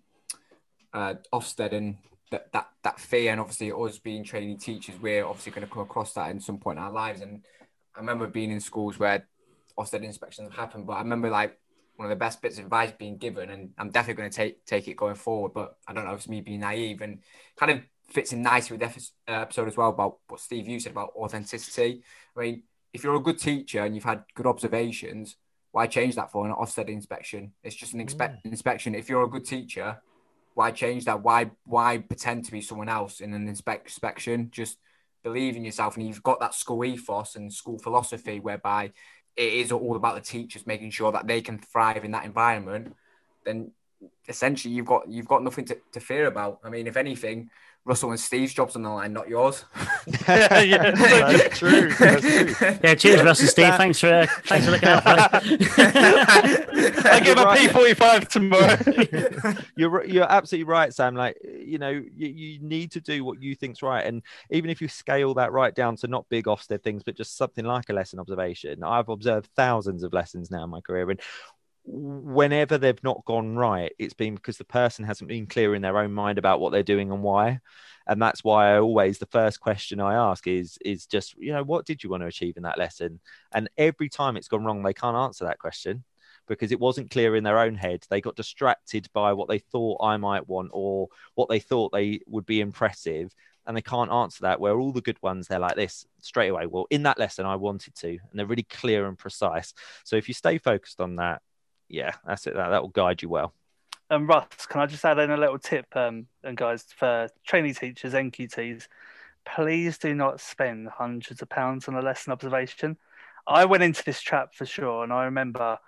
uh, 0.93 1.15
Ofsted 1.33 1.73
and 1.73 1.97
that, 2.33 2.53
that 2.53 2.69
that 2.83 2.99
fear, 2.99 3.31
and 3.31 3.41
obviously 3.41 3.71
us 3.71 3.99
being 3.99 4.25
training 4.25 4.59
teachers, 4.59 4.97
we're 5.01 5.25
obviously 5.25 5.53
going 5.53 5.67
to 5.67 5.73
come 5.73 5.83
across 5.83 6.13
that 6.15 6.31
in 6.31 6.41
some 6.41 6.59
point 6.59 6.79
in 6.79 6.85
our 6.85 6.91
lives. 6.91 7.21
And 7.21 7.43
I 7.95 8.01
remember 8.01 8.27
being 8.27 8.51
in 8.51 8.61
schools 8.61 8.99
where 8.99 9.29
Ofsted 9.79 10.03
inspections 10.03 10.51
have 10.51 10.59
happened, 10.59 10.87
but 10.87 10.95
I 10.95 10.99
remember 10.99 11.31
like 11.31 11.59
one 11.97 12.07
of 12.07 12.11
the 12.11 12.17
best 12.17 12.43
bits 12.43 12.59
of 12.59 12.65
advice 12.65 12.93
being 12.99 13.19
given, 13.19 13.51
and 13.51 13.71
I'm 13.79 13.91
definitely 13.91 14.21
going 14.21 14.31
to 14.31 14.37
take 14.37 14.65
take 14.67 14.89
it 14.89 14.97
going 14.97 15.15
forward. 15.15 15.53
But 15.55 15.77
I 15.87 15.93
don't 15.93 16.05
know 16.05 16.13
if 16.13 16.19
it's 16.19 16.29
me 16.29 16.41
being 16.41 16.61
naive 16.61 17.01
and 17.03 17.21
kind 17.57 17.73
of 17.73 17.83
fits 18.09 18.33
in 18.33 18.43
nicely 18.43 18.77
with 18.77 18.95
the 19.27 19.33
uh, 19.33 19.43
episode 19.43 19.69
as 19.69 19.77
well 19.77 19.91
about 19.91 20.19
what 20.29 20.41
Steve 20.41 20.69
you 20.69 20.81
said 20.81 20.93
about 20.93 21.13
authenticity. 21.17 22.03
I 22.37 22.41
mean, 22.41 22.63
if 22.93 23.05
you're 23.05 23.17
a 23.17 23.21
good 23.21 23.39
teacher 23.39 23.85
and 23.85 23.95
you've 23.95 24.05
had 24.05 24.25
good 24.35 24.47
observations, 24.47 25.37
why 25.71 25.87
change 25.87 26.17
that 26.17 26.31
for 26.31 26.47
an 26.47 26.53
Ofsted 26.53 26.89
inspection? 26.89 27.53
It's 27.63 27.77
just 27.77 27.95
an 27.95 28.01
expect 28.01 28.45
inspection. 28.45 28.95
If 28.95 29.09
you're 29.09 29.25
a 29.25 29.29
good 29.29 29.47
teacher, 29.47 30.03
why 30.55 30.71
change 30.71 31.05
that? 31.07 31.23
Why 31.23 31.51
why 31.65 31.99
pretend 31.99 32.45
to 32.47 32.53
be 32.53 32.61
someone 32.61 32.89
else 32.89 33.21
in 33.21 33.33
an 33.35 33.49
inspect- 33.49 33.87
inspection? 33.87 34.51
Just 34.51 34.79
believe 35.23 35.57
in 35.57 35.65
yourself, 35.65 35.97
and 35.97 36.07
you've 36.07 36.23
got 36.23 36.41
that 36.41 36.55
school 36.55 36.85
ethos 36.85 37.37
and 37.37 37.53
school 37.53 37.79
philosophy 37.79 38.41
whereby 38.41 38.93
it 39.37 39.53
is 39.53 39.73
all 39.73 39.97
about 39.97 40.15
the 40.15 40.21
teachers 40.21 40.67
making 40.67 40.91
sure 40.91 41.13
that 41.13 41.27
they 41.27 41.41
can 41.41 41.59
thrive 41.59 42.05
in 42.05 42.11
that 42.11 42.25
environment. 42.25 42.95
Then 43.45 43.73
essentially 44.29 44.75
you've 44.75 44.87
got 44.87 45.09
you've 45.11 45.29
got 45.29 45.43
nothing 45.43 45.65
to, 45.67 45.79
to 45.93 46.01
fear 46.01 46.27
about. 46.27 46.61
I 46.65 46.71
mean, 46.71 46.87
if 46.87 46.97
anything, 46.97 47.51
Russell 47.85 48.11
and 48.11 48.21
Steve's 48.21 48.55
jobs 48.55 48.77
on 48.77 48.83
the 48.83 48.89
line, 48.91 49.13
not 49.13 49.29
yours. 49.29 49.65
Yeah. 50.29 50.91
that's 50.93 51.59
true. 51.59 51.91
That's 51.95 52.23
true. 52.23 52.79
Yeah, 52.85 52.95
cheers, 52.95 53.23
Russ 53.23 53.41
and 53.41 53.49
Steve. 53.49 53.75
Thanks 53.75 53.99
for 53.99 54.09
uh, 54.09 54.27
thanks 54.45 54.65
for 54.67 54.73
looking 54.73 54.89
out 54.89 55.03
for 55.03 55.49
me. 55.49 55.57
I 57.05 57.21
give 57.23 57.39
a 57.39 57.45
P45 57.45 58.29
tomorrow. 58.29 59.57
you're 59.77 60.05
you're 60.05 60.31
absolutely 60.31 60.71
right, 60.71 60.93
Sam. 60.93 61.15
Like 61.15 61.39
you 61.43 61.79
know, 61.79 61.91
you, 61.91 62.29
you 62.29 62.59
need 62.61 62.93
to 62.93 63.01
do 63.01 63.25
what 63.25 63.43
you 63.43 63.55
think's 63.55 63.83
right, 63.83 64.05
and 64.05 64.23
even 64.51 64.71
if 64.71 64.81
you 64.81 64.89
scale 64.89 65.35
that 65.35 65.53
right 65.53 65.75
down 65.75 65.97
to 65.97 66.07
not 66.07 66.29
big 66.29 66.45
Ofsted 66.45 66.83
things, 66.83 67.03
but 67.03 67.17
just 67.17 67.37
something 67.37 67.65
like 67.65 67.89
a 67.89 67.93
lesson 67.93 68.19
observation. 68.19 68.83
I've 68.83 69.09
observed 69.09 69.49
thousands 69.57 70.03
of 70.03 70.13
lessons 70.13 70.51
now 70.51 70.65
in 70.65 70.71
my 70.71 70.81
career, 70.81 71.11
and 71.11 71.21
whenever 71.85 72.79
they've 72.79 73.03
not 73.03 73.25
gone 73.25 73.57
right, 73.57 73.93
it's 73.99 74.15
been 74.15 74.35
because 74.35 74.59
the 74.59 74.65
person 74.65 75.05
hasn't 75.05 75.29
been 75.29 75.47
clear 75.47 75.75
in 75.75 75.83
their 75.83 75.99
own 75.99 76.13
mind 76.13 76.39
about 76.39 76.61
what 76.61 76.73
they're 76.73 76.83
doing 76.83 77.11
and 77.11 77.23
why. 77.23 77.61
And 78.07 78.21
that's 78.21 78.43
why 78.43 78.75
I 78.75 78.79
always 78.79 79.19
the 79.19 79.27
first 79.27 79.61
question 79.61 80.01
I 80.01 80.15
ask 80.15 80.47
is 80.47 80.79
is 80.85 81.07
just 81.07 81.37
you 81.39 81.53
know 81.53 81.63
what 81.63 81.87
did 81.87 82.03
you 82.03 82.11
want 82.11 82.23
to 82.23 82.27
achieve 82.27 82.57
in 82.57 82.65
that 82.65 82.79
lesson? 82.79 83.21
And 83.53 83.69
every 83.77 84.09
time 84.09 84.37
it's 84.37 84.49
gone 84.49 84.65
wrong, 84.65 84.83
they 84.83 84.95
can't 84.95 85.17
answer 85.17 85.45
that 85.45 85.59
question 85.59 86.05
because 86.49 86.73
it 86.73 86.81
wasn't 86.81 87.11
clear 87.11 87.37
in 87.37 87.45
their 87.45 87.59
own 87.59 87.77
head. 87.77 88.05
They 88.11 88.21
got 88.21 88.37
distracted 88.37 89.09
by 89.13 89.33
what 89.33 89.49
they 89.49 89.59
thought 89.59 90.03
I 90.03 90.17
might 90.17 90.49
want 90.49 90.71
or 90.73 91.09
what 91.35 91.49
they 91.49 91.61
thought 91.61 91.93
they 91.93 92.21
would 92.27 92.47
be 92.47 92.61
impressive. 92.61 93.33
And 93.65 93.77
they 93.77 93.83
can't 93.83 94.11
answer 94.11 94.43
that. 94.43 94.61
Where 94.61 94.79
all 94.79 94.93
the 94.93 95.01
good 95.01 95.23
ones, 95.23 95.47
they're 95.47 95.61
like 95.61 95.77
this 95.77 96.05
straight 96.21 96.49
away. 96.49 96.67
Well, 96.67 96.87
in 96.91 97.05
that 97.05 97.19
lesson, 97.19 97.47
I 97.47 97.55
wanted 97.55 97.95
to, 97.97 98.09
and 98.09 98.21
they're 98.35 98.45
really 98.45 98.65
clear 98.65 99.07
and 99.07 99.17
precise. 99.17 99.73
So 100.03 100.17
if 100.17 100.27
you 100.27 100.35
stay 100.35 100.59
focused 100.59 101.01
on 101.01 101.15
that, 101.17 101.43
yeah, 101.93 102.13
that's 102.27 102.47
it. 102.47 102.55
That, 102.55 102.71
that 102.71 102.83
will 102.83 102.89
guide 102.89 103.23
you 103.23 103.29
well. 103.29 103.53
And 104.11 104.27
Russ, 104.29 104.67
can 104.69 104.81
I 104.81 104.87
just 104.87 105.05
add 105.05 105.19
in 105.19 105.31
a 105.31 105.37
little 105.37 105.59
tip, 105.59 105.87
um, 105.95 106.27
and 106.43 106.57
guys, 106.57 106.85
for 106.97 107.29
trainee 107.47 107.75
teachers, 107.75 108.15
NQTs, 108.15 108.89
please 109.45 109.99
do 109.99 110.15
not 110.15 110.41
spend 110.41 110.89
hundreds 110.89 111.41
of 111.43 111.49
pounds 111.49 111.89
on 111.89 111.95
a 111.95 112.03
lesson 112.03 112.33
observation. 112.33 112.97
I 113.47 113.65
went 113.67 113.83
into 113.83 114.03
this 114.05 114.21
trap 114.21 114.55
for 114.55 114.67
sure, 114.67 115.05
and 115.05 115.13
I 115.13 115.25
remember 115.25 115.79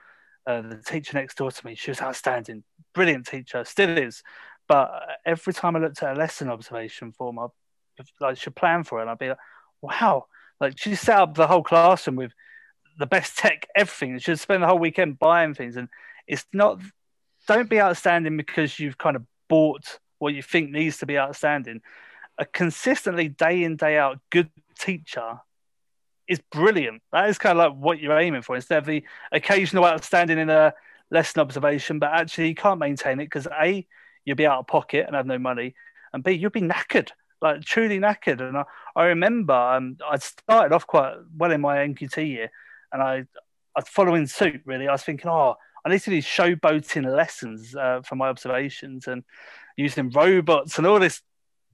uh, 0.47 0.61
the 0.63 0.83
teacher 0.87 1.17
next 1.17 1.37
door 1.37 1.51
to 1.51 1.67
me. 1.67 1.75
She 1.75 1.91
was 1.91 2.01
outstanding, 2.01 2.65
brilliant 2.95 3.27
teacher, 3.27 3.65
still 3.65 3.97
is. 3.97 4.23
But 4.69 4.91
every 5.27 5.53
time 5.53 5.77
I 5.77 5.81
looked 5.81 6.03
at 6.03 6.17
a 6.17 6.19
lesson 6.19 6.49
observation 6.49 7.13
form, 7.13 7.39
I 7.39 7.47
like 8.21 8.39
should 8.39 8.57
plan 8.57 8.85
for 8.85 8.99
it, 8.99 9.03
and 9.03 9.11
I'd 9.11 9.19
be 9.19 9.29
like, 9.29 9.39
"Wow!" 9.83 10.27
Like 10.61 10.79
she 10.79 10.95
set 10.95 11.19
up 11.19 11.35
the 11.35 11.47
whole 11.47 11.63
classroom 11.63 12.17
with 12.17 12.33
the 12.99 13.07
best 13.07 13.37
tech, 13.37 13.67
everything. 13.75 14.19
She 14.19 14.25
should 14.25 14.41
spend 14.41 14.63
the 14.63 14.67
whole 14.67 14.79
weekend 14.79 15.19
buying 15.19 15.55
things, 15.55 15.77
and 15.77 15.89
it's 16.27 16.47
not 16.53 16.81
don't 17.47 17.69
be 17.69 17.81
outstanding 17.81 18.37
because 18.37 18.79
you've 18.79 18.99
kind 18.99 19.17
of 19.17 19.23
bought 19.49 19.99
what 20.19 20.35
you 20.35 20.43
think 20.43 20.71
needs 20.71 20.99
to 20.99 21.07
be 21.07 21.19
outstanding. 21.19 21.83
A 22.39 22.45
consistently 22.47 23.29
day 23.29 23.63
in 23.65 23.77
day 23.77 23.99
out 23.99 24.19
good 24.31 24.51
teacher 24.79 25.41
is 26.27 26.41
brilliant. 26.51 27.03
That 27.13 27.29
is 27.29 27.39
kind 27.39 27.59
of 27.59 27.73
like 27.73 27.81
what 27.81 28.01
you're 28.01 28.19
aiming 28.19 28.43
for 28.43 28.57
instead 28.57 28.79
of 28.79 28.87
the 28.87 29.05
occasional 29.31 29.85
outstanding 29.85 30.39
in 30.39 30.51
a 30.51 30.73
lesson 31.11 31.41
observation, 31.41 31.99
but 31.99 32.11
actually 32.11 32.49
you 32.49 32.55
can't 32.55 32.81
maintain 32.81 33.21
it 33.21 33.27
because 33.27 33.47
a 33.61 33.87
you'll 34.25 34.37
be 34.37 34.47
out 34.47 34.61
of 34.61 34.67
pocket 34.67 35.05
and 35.07 35.15
have 35.15 35.27
no 35.27 35.39
money, 35.39 35.75
and 36.13 36.25
b 36.25 36.33
you'll 36.33 36.51
be 36.51 36.61
knackered, 36.61 37.11
like 37.43 37.63
truly 37.63 37.99
knackered. 37.99 38.41
And 38.41 38.57
I, 38.57 38.65
I 38.97 39.05
remember 39.07 39.55
um, 39.55 39.99
I 40.09 40.19
started 40.19 40.75
off 40.75 40.87
quite 40.87 41.15
well 41.37 41.51
in 41.51 41.61
my 41.61 41.79
NQT 41.79 42.27
year, 42.27 42.51
and 42.95 43.03
I 43.03 43.27
I 43.77 43.81
was 43.81 43.89
following 43.89 44.27
suit 44.27 44.63
really. 44.65 44.89
I 44.89 44.93
was 44.93 45.03
thinking, 45.03 45.29
oh, 45.29 45.57
I 45.85 45.91
need 45.91 46.01
to 46.03 46.11
do 46.11 46.19
showboating 46.19 47.05
lessons 47.05 47.75
uh, 47.75 48.01
for 48.03 48.15
my 48.15 48.29
observations 48.29 49.07
and 49.07 49.25
using 49.77 50.11
robots 50.11 50.79
and 50.79 50.87
all 50.87 51.01
this 51.01 51.21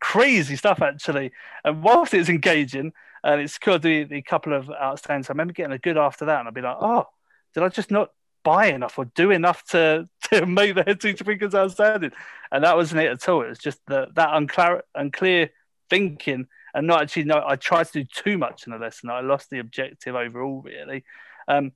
crazy 0.01 0.57
stuff 0.57 0.83
actually. 0.83 1.31
And 1.63 1.83
whilst 1.83 2.15
it's 2.15 2.31
engaging 2.31 2.93
and 3.23 3.41
it's 3.41 3.59
cool 3.59 3.79
the, 3.79 4.05
the 4.05 4.23
couple 4.23 4.55
of 4.55 4.67
outstandings, 4.67 5.29
I 5.29 5.33
remember 5.35 5.53
getting 5.53 5.73
a 5.73 5.79
good 5.79 5.99
after 5.99 6.25
that 6.25 6.41
and 6.41 6.49
I'd 6.49 6.55
be 6.55 6.63
like, 6.63 6.79
oh, 6.81 7.07
did 7.55 7.63
I 7.63 7.69
just 7.69 7.91
not 7.91 8.11
buy 8.43 8.67
enough 8.69 8.99
or 8.99 9.05
do 9.05 9.31
enough 9.31 9.63
to, 9.67 10.09
to 10.31 10.47
make 10.47 10.75
the 10.75 10.83
head 10.83 11.01
teacher 11.01 11.25
think 11.25 11.43
it's 11.43 11.55
outstanding? 11.55 12.13
And 12.51 12.65
that 12.65 12.77
wasn't 12.77 13.03
it 13.03 13.13
at 13.13 13.29
all. 13.29 13.43
It 13.43 13.51
was 13.51 13.59
just 13.59 13.81
the, 13.87 14.09
that 14.15 14.31
unclear, 14.33 14.83
unclear 14.95 15.51
thinking 15.91 16.49
and 16.75 16.87
not 16.87 17.03
actually, 17.03 17.25
no, 17.25 17.43
I 17.47 17.57
tried 17.57 17.89
to 17.89 18.03
do 18.03 18.05
too 18.05 18.39
much 18.39 18.67
in 18.67 18.73
the 18.73 18.79
lesson. 18.79 19.11
I 19.11 19.21
lost 19.21 19.51
the 19.51 19.59
objective 19.59 20.15
overall, 20.15 20.63
really. 20.63 21.05
Um, 21.49 21.73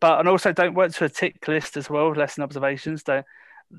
but 0.00 0.18
and 0.18 0.28
also 0.28 0.52
don't 0.52 0.74
work 0.74 0.92
to 0.94 1.04
a 1.04 1.08
tick 1.08 1.46
list 1.46 1.76
as 1.76 1.88
well. 1.88 2.12
Lesson 2.12 2.42
observations. 2.42 3.02
Don't 3.02 3.24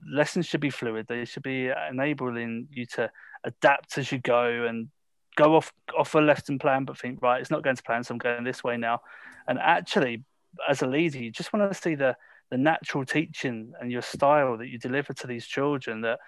lessons 0.08 0.46
should 0.46 0.62
be 0.62 0.70
fluid. 0.70 1.08
They 1.08 1.26
should 1.26 1.44
be 1.44 1.72
enabling 1.90 2.68
you 2.72 2.86
to 2.88 3.12
adapt 3.44 3.98
as 3.98 4.12
you 4.12 4.20
go 4.20 4.66
and 4.66 4.90
go 5.36 5.56
off 5.56 5.74
off 5.98 6.16
a 6.16 6.20
lesson 6.20 6.60
plan, 6.60 6.86
but 6.86 6.98
think 6.98 7.22
right, 7.22 7.42
it's 7.42 7.52
not 7.52 7.64
going 7.64 7.76
to 7.76 7.84
plan, 7.84 8.04
so 8.04 8.14
I'm 8.14 8.18
going 8.18 8.44
this 8.44 8.64
way 8.64 8.78
now. 8.78 9.02
And 9.48 9.60
actually, 9.60 10.24
as 10.68 10.82
a 10.82 10.88
leader, 10.88 11.20
you 11.20 11.32
just 11.32 11.54
want 11.54 11.72
to 11.72 11.80
see 11.80 11.96
the 11.96 12.16
the 12.52 12.58
natural 12.58 13.06
teaching 13.06 13.74
and 13.80 13.92
your 13.92 14.02
style 14.02 14.58
that 14.58 14.68
you 14.68 14.78
deliver 14.78 15.14
to 15.14 15.28
these 15.28 15.46
children. 15.46 16.02
That 16.02 16.20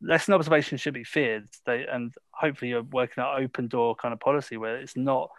lesson 0.00 0.34
observation 0.34 0.78
should 0.78 0.94
be 0.94 1.04
feared. 1.04 1.48
They 1.66 1.86
and 1.86 2.12
hopefully 2.30 2.70
you're 2.70 2.82
working 2.82 3.22
an 3.22 3.42
open 3.42 3.68
door 3.68 3.94
kind 3.94 4.12
of 4.12 4.20
policy 4.20 4.56
where 4.56 4.76
it's 4.76 4.96
not. 4.96 5.30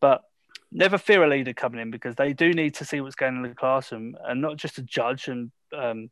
But 0.00 0.22
never 0.70 0.98
fear 0.98 1.24
a 1.24 1.28
leader 1.28 1.52
coming 1.52 1.80
in 1.80 1.90
because 1.90 2.14
they 2.14 2.32
do 2.32 2.52
need 2.52 2.74
to 2.74 2.84
see 2.84 3.00
what's 3.00 3.14
going 3.14 3.36
on 3.36 3.44
in 3.44 3.50
the 3.50 3.56
classroom 3.56 4.16
and 4.24 4.40
not 4.40 4.56
just 4.56 4.76
to 4.76 4.82
judge 4.82 5.28
and 5.28 5.50
um, 5.76 6.10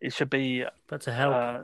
it 0.00 0.12
should 0.12 0.30
be 0.30 0.64
but 0.88 1.00
to 1.00 1.12
help 1.12 1.34
uh, 1.34 1.60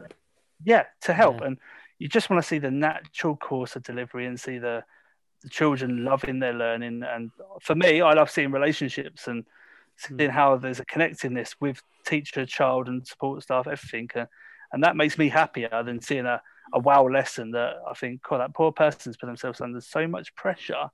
yeah 0.65 0.85
to 1.03 1.13
help 1.13 1.41
yeah. 1.41 1.49
and 1.49 1.59
you 1.99 2.09
just 2.09 2.31
want 2.31 2.43
to 2.43 2.49
see 2.49 2.59
the 2.59 2.71
natural 2.71 3.37
course 3.37 3.77
of 3.77 3.83
delivery 3.83 4.27
and 4.27 4.41
see 4.41 4.59
the, 4.59 4.83
the 5.43 5.49
children 5.49 6.05
loving 6.05 6.39
their 6.39 6.55
learning 6.55 7.03
and 7.03 7.31
for 7.61 7.75
me 7.75 8.01
i 8.01 8.13
love 8.15 8.31
seeing 8.31 8.51
relationships 8.51 9.27
and 9.27 9.45
seeing 9.97 10.19
mm. 10.19 10.31
how 10.31 10.57
there's 10.57 10.81
a 10.81 10.85
connectedness 10.85 11.57
with 11.61 11.83
teacher 12.07 12.47
child 12.47 12.89
and 12.89 13.07
support 13.07 13.43
staff 13.43 13.67
everything 13.67 14.09
and, 14.15 14.29
and 14.73 14.85
that 14.85 14.97
makes 14.97 15.19
me 15.19 15.29
happier 15.29 15.83
than 15.85 16.01
seeing 16.01 16.27
a, 16.27 16.41
a 16.75 16.79
wow 16.79 17.07
lesson 17.07 17.51
that 17.53 17.77
i 17.89 17.95
think 17.95 18.21
oh 18.31 18.39
that 18.39 18.55
poor 18.55 18.73
person's 18.73 19.17
put 19.17 19.27
themselves 19.27 19.61
under 19.61 19.81
so 19.81 20.07
much 20.07 20.35
pressure 20.35 20.91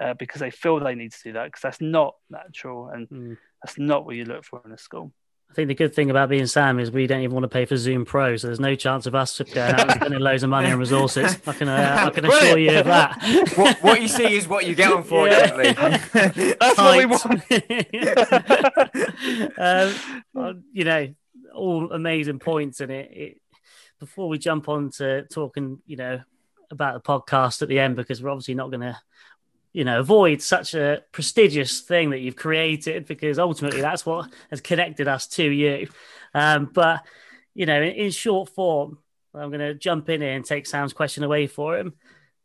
uh, 0.00 0.14
because 0.14 0.40
they 0.40 0.50
feel 0.50 0.78
they 0.78 0.94
need 0.94 1.12
to 1.12 1.22
do 1.24 1.32
that 1.32 1.46
because 1.46 1.62
that's 1.62 1.80
not 1.80 2.16
natural 2.30 2.88
and 2.88 3.08
mm. 3.08 3.36
that's 3.62 3.78
not 3.78 4.04
what 4.04 4.16
you 4.16 4.24
look 4.24 4.44
for 4.44 4.60
in 4.64 4.72
a 4.72 4.78
school. 4.78 5.12
I 5.48 5.54
think 5.54 5.68
the 5.68 5.74
good 5.74 5.94
thing 5.94 6.10
about 6.10 6.28
being 6.28 6.46
Sam 6.46 6.80
is 6.80 6.90
we 6.90 7.06
don't 7.06 7.20
even 7.20 7.32
want 7.32 7.44
to 7.44 7.48
pay 7.48 7.64
for 7.66 7.76
Zoom 7.76 8.04
Pro, 8.04 8.36
so 8.36 8.48
there's 8.48 8.58
no 8.60 8.74
chance 8.74 9.06
of 9.06 9.14
us 9.14 9.38
going 9.38 9.74
out 9.74 9.80
and 9.80 9.92
spending 9.92 10.18
loads 10.18 10.42
of 10.42 10.50
money 10.50 10.70
and 10.70 10.78
resources. 10.78 11.38
I 11.46 11.52
can, 11.52 11.68
uh, 11.68 12.04
I 12.06 12.10
can 12.10 12.26
assure 12.30 12.58
you 12.58 12.78
of 12.78 12.86
that. 12.86 13.52
What, 13.54 13.82
what, 13.82 14.02
you 14.02 14.08
see 14.08 14.34
is 14.34 14.48
what 14.48 14.66
you 14.66 14.74
get, 14.74 14.92
unfortunately. 14.92 15.66
Yeah. 15.66 15.98
That's 16.60 16.78
what 16.78 16.98
we 16.98 17.06
want. 17.06 17.24
um, 20.36 20.64
you 20.72 20.84
know, 20.84 21.14
all 21.56 21.92
amazing 21.92 22.38
points 22.38 22.80
in 22.80 22.90
it. 22.90 23.10
it. 23.12 23.40
Before 23.98 24.28
we 24.28 24.38
jump 24.38 24.68
on 24.68 24.90
to 24.92 25.24
talking, 25.24 25.80
you 25.86 25.96
know, 25.96 26.20
about 26.70 26.94
the 26.94 27.08
podcast 27.08 27.62
at 27.62 27.68
the 27.68 27.78
end, 27.78 27.96
because 27.96 28.22
we're 28.22 28.30
obviously 28.30 28.54
not 28.54 28.70
going 28.70 28.82
to 28.82 28.98
you 29.72 29.84
know 29.84 30.00
avoid 30.00 30.40
such 30.40 30.72
a 30.72 31.02
prestigious 31.12 31.80
thing 31.80 32.08
that 32.10 32.20
you've 32.20 32.34
created 32.34 33.04
because 33.04 33.38
ultimately 33.38 33.82
that's 33.82 34.06
what 34.06 34.32
has 34.48 34.62
connected 34.62 35.06
us 35.06 35.26
to 35.26 35.44
you. 35.44 35.88
Um, 36.34 36.70
but 36.72 37.04
you 37.52 37.66
know 37.66 37.82
in, 37.82 37.92
in 37.92 38.10
short 38.10 38.50
form 38.50 38.98
i'm 39.34 39.48
going 39.50 39.60
to 39.60 39.74
jump 39.74 40.08
in 40.08 40.20
here 40.20 40.32
and 40.32 40.44
take 40.44 40.66
sam's 40.66 40.92
question 40.92 41.24
away 41.24 41.46
for 41.46 41.76
him. 41.78 41.92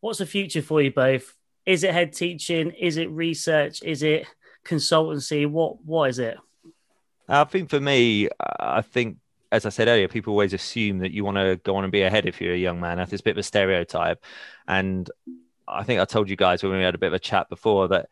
What's 0.01 0.19
the 0.19 0.25
future 0.25 0.61
for 0.61 0.81
you 0.81 0.91
both? 0.91 1.33
Is 1.65 1.83
it 1.83 1.93
head 1.93 2.11
teaching? 2.11 2.71
Is 2.71 2.97
it 2.97 3.09
research? 3.11 3.83
Is 3.83 4.03
it 4.03 4.25
consultancy? 4.65 5.49
What 5.49 5.85
what 5.85 6.09
is 6.09 6.19
it 6.19 6.37
Uh, 7.31 7.41
i 7.41 7.43
think 7.45 7.69
for 7.69 7.79
me 7.79 8.29
i 8.59 8.81
think 8.81 9.17
as 9.51 9.65
I 9.65 9.69
said 9.69 9.89
earlier, 9.89 10.07
people 10.07 10.31
always 10.31 10.53
assume 10.53 10.99
that 10.99 11.11
you 11.11 11.25
want 11.25 11.35
to 11.35 11.59
go 11.63 11.75
on 11.75 11.83
and 11.83 11.91
be 11.91 12.03
ahead 12.03 12.25
if 12.25 12.39
you're 12.39 12.53
a 12.53 12.57
young 12.57 12.79
man. 12.79 12.97
That's 12.97 13.11
a 13.11 13.21
bit 13.21 13.31
of 13.31 13.37
a 13.37 13.43
stereotype. 13.43 14.23
And 14.67 15.11
I 15.67 15.83
think 15.83 15.99
I 15.99 16.05
told 16.05 16.29
you 16.29 16.37
guys 16.37 16.63
when 16.63 16.71
we 16.71 16.83
had 16.83 16.95
a 16.95 16.99
bit 16.99 17.07
of 17.07 17.13
a 17.13 17.19
chat 17.19 17.49
before 17.49 17.89
that 17.89 18.07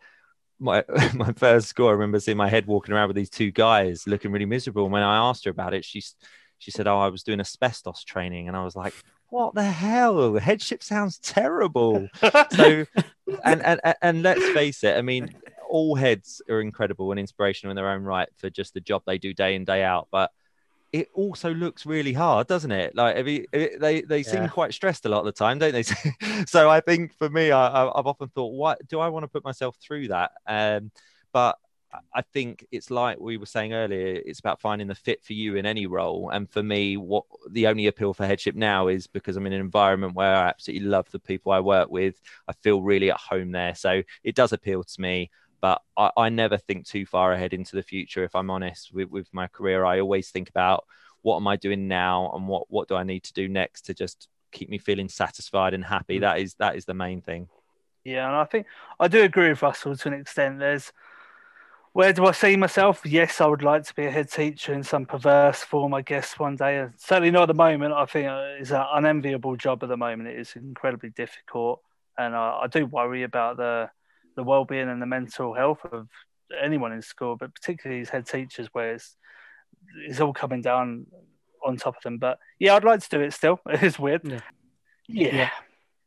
my 0.59 0.84
my 1.13 1.32
first 1.34 1.67
score, 1.67 1.89
I 1.89 1.93
remember 1.93 2.20
seeing 2.20 2.38
my 2.38 2.49
head 2.49 2.67
walking 2.67 2.93
around 2.93 3.07
with 3.07 3.15
these 3.15 3.30
two 3.30 3.51
guys 3.51 4.05
looking 4.05 4.32
really 4.32 4.45
miserable. 4.45 4.84
And 4.84 4.91
when 4.93 5.03
I 5.03 5.30
asked 5.30 5.45
her 5.45 5.51
about 5.51 5.74
it, 5.74 5.86
she 5.86 6.03
she 6.57 6.72
said, 6.72 6.88
"Oh, 6.88 6.99
I 6.99 7.07
was 7.07 7.24
doing 7.24 7.39
asbestos 7.39 8.03
training," 8.03 8.49
and 8.49 8.57
I 8.57 8.63
was 8.63 8.76
like, 8.76 8.93
"What 9.30 9.55
the 9.55 9.63
hell? 9.63 10.38
Headship 10.38 10.84
sounds 10.84 11.20
terrible." 11.20 12.09
so, 12.51 12.86
and 13.45 13.61
and 13.63 13.80
and 14.01 14.24
let's 14.24 14.45
face 14.49 14.84
it. 14.84 14.97
I 14.97 15.01
mean, 15.01 15.34
all 15.70 15.95
heads 15.95 16.41
are 16.49 16.61
incredible 16.61 17.11
and 17.11 17.20
inspirational 17.20 17.72
in 17.72 17.76
their 17.76 17.89
own 17.89 18.03
right 18.03 18.28
for 18.38 18.49
just 18.49 18.74
the 18.74 18.82
job 18.82 19.03
they 19.05 19.17
do 19.17 19.34
day 19.34 19.55
in 19.55 19.63
day 19.63 19.84
out, 19.84 20.07
but 20.11 20.32
it 20.91 21.07
also 21.13 21.53
looks 21.53 21.86
really 21.86 22.13
hard, 22.13 22.47
doesn't 22.47 22.72
it? 22.72 22.95
Like 22.95 23.26
he, 23.26 23.45
they 23.51 24.01
they 24.01 24.24
seem 24.24 24.43
yeah. 24.43 24.47
quite 24.47 24.74
stressed 24.74 25.05
a 25.05 25.09
lot 25.09 25.20
of 25.20 25.26
the 25.26 25.32
time, 25.32 25.59
don't 25.59 25.72
they? 25.72 25.84
so 26.47 26.70
I 26.70 26.80
think 26.80 27.13
for 27.13 27.30
me, 27.30 27.51
I, 27.51 27.86
have 27.95 28.07
often 28.07 28.30
thought, 28.30 28.53
what 28.53 28.86
do 28.88 28.99
I 28.99 29.09
want 29.09 29.24
to 29.24 29.28
put 29.28 29.43
myself 29.43 29.78
through 29.80 30.07
that? 30.07 30.32
Um, 30.47 30.91
but 31.32 31.57
I 32.13 32.22
think 32.34 32.65
it's 32.72 32.91
like 32.91 33.20
we 33.20 33.38
were 33.38 33.45
saying 33.45 33.74
earlier, 33.74 34.22
it's 34.26 34.39
about 34.39 34.61
finding 34.61 34.88
the 34.88 34.95
fit 34.95 35.24
for 35.24 35.34
you 35.34 35.55
in 35.55 35.65
any 35.65 35.88
role. 35.88 36.30
And 36.30 36.49
for 36.49 36.61
me, 36.61 36.97
what 36.97 37.26
the 37.49 37.67
only 37.67 37.88
appeal 37.88 38.13
for 38.13 38.26
headship 38.26 38.55
now 38.55 38.88
is 38.88 39.07
because 39.07 39.36
I'm 39.36 39.47
in 39.47 39.53
an 39.53 39.61
environment 39.61 40.15
where 40.15 40.36
I 40.36 40.49
absolutely 40.49 40.88
love 40.88 41.09
the 41.11 41.20
people 41.20 41.51
I 41.51 41.59
work 41.59 41.89
with. 41.89 42.20
I 42.47 42.53
feel 42.53 42.82
really 42.82 43.11
at 43.11 43.17
home 43.17 43.51
there. 43.51 43.76
So 43.76 44.03
it 44.24 44.36
does 44.36 44.53
appeal 44.53 44.84
to 44.84 45.01
me 45.01 45.32
but 45.62 45.82
I, 45.97 46.12
I, 46.16 46.30
never 46.30 46.57
think 46.57 46.86
too 46.86 47.05
far 47.05 47.34
ahead 47.34 47.53
into 47.53 47.76
the 47.76 47.84
future. 47.84 48.24
If 48.24 48.36
I'm 48.36 48.49
honest 48.49 48.93
with, 48.93 49.10
with 49.10 49.28
my 49.34 49.47
career, 49.47 49.86
I 49.86 49.99
always 49.99 50.30
think 50.30 50.49
about 50.49 50.86
what 51.22 51.38
am 51.38 51.47
I 51.47 51.55
doing 51.55 51.88
now 51.88 52.32
and 52.34 52.47
what 52.47 52.70
what 52.70 52.88
do 52.88 52.95
I 52.95 53.03
need 53.03 53.24
to 53.24 53.34
do 53.34 53.47
next 53.47 53.82
to 53.86 53.93
just 53.93 54.28
keep 54.51 54.70
me 54.70 54.78
feeling 54.78 55.10
satisfied 55.10 55.74
and 55.74 55.84
happy. 55.84 56.18
Mm. 56.18 56.22
That 56.22 56.39
is 56.39 56.53
that 56.55 56.76
is 56.76 56.86
the 56.86 56.93
main 56.93 57.22
thing. 57.22 57.47
Yeah, 58.03 58.28
and 58.28 58.36
I 58.36 58.45
think 58.45 58.68
I 58.99 59.07
do 59.07 59.22
agree 59.22 59.49
with 59.49 59.62
Russell 59.62 59.95
to 59.95 60.07
an 60.07 60.14
extent. 60.14 60.60
There's 60.60 60.91
where 61.91 62.14
do 62.14 62.26
I 62.26 62.32
see 62.32 62.55
myself? 62.55 63.01
Yes, 63.05 63.41
I 63.41 63.47
would 63.47 63.64
like 63.64 63.84
to 63.84 63.95
be 63.95 64.05
a 64.05 64.12
head 64.12 64.32
teacher 64.32 64.74
in 64.74 64.84
some 64.84 65.05
perverse 65.05 65.64
form, 65.64 65.93
I 65.93 66.01
guess, 66.01 66.38
one 66.38 66.55
day. 66.55 66.88
Certainly 66.97 67.32
not 67.32 67.43
at 67.43 67.47
the 67.47 67.53
moment. 67.55 67.93
I 67.93 68.05
think 68.05 68.28
it's 68.60 68.72
an 68.72 68.86
unenviable 68.93 69.55
job 69.55 69.84
at 69.84 69.89
the 69.89 69.97
moment. 69.97 70.30
It 70.30 70.39
is 70.39 70.55
incredibly 70.55 71.10
difficult. 71.10 71.82
And 72.18 72.36
I, 72.36 72.62
I 72.64 72.68
do 72.68 72.86
worry 72.86 73.24
about 73.24 73.57
the 73.57 73.89
the 74.39 74.43
well-being 74.43 74.87
and 74.87 75.01
the 75.01 75.05
mental 75.05 75.53
health 75.53 75.79
of 75.91 76.07
anyone 76.63 76.93
in 76.93 77.01
school, 77.01 77.35
but 77.35 77.53
particularly 77.53 77.99
these 77.99 78.09
head 78.09 78.25
teachers, 78.25 78.69
where 78.71 78.93
it's 78.93 79.17
it's 80.05 80.21
all 80.21 80.31
coming 80.31 80.61
down 80.61 81.07
on 81.65 81.75
top 81.75 81.97
of 81.97 82.03
them. 82.03 82.19
But 82.19 82.39
yeah, 82.57 82.75
I'd 82.75 82.85
like 82.85 83.01
to 83.01 83.09
do 83.09 83.19
it 83.21 83.33
still. 83.33 83.59
It 83.69 83.83
is 83.83 83.99
weird. 83.99 84.21
Yeah. 84.23 84.39
yeah. 85.09 85.35
yeah. 85.35 85.49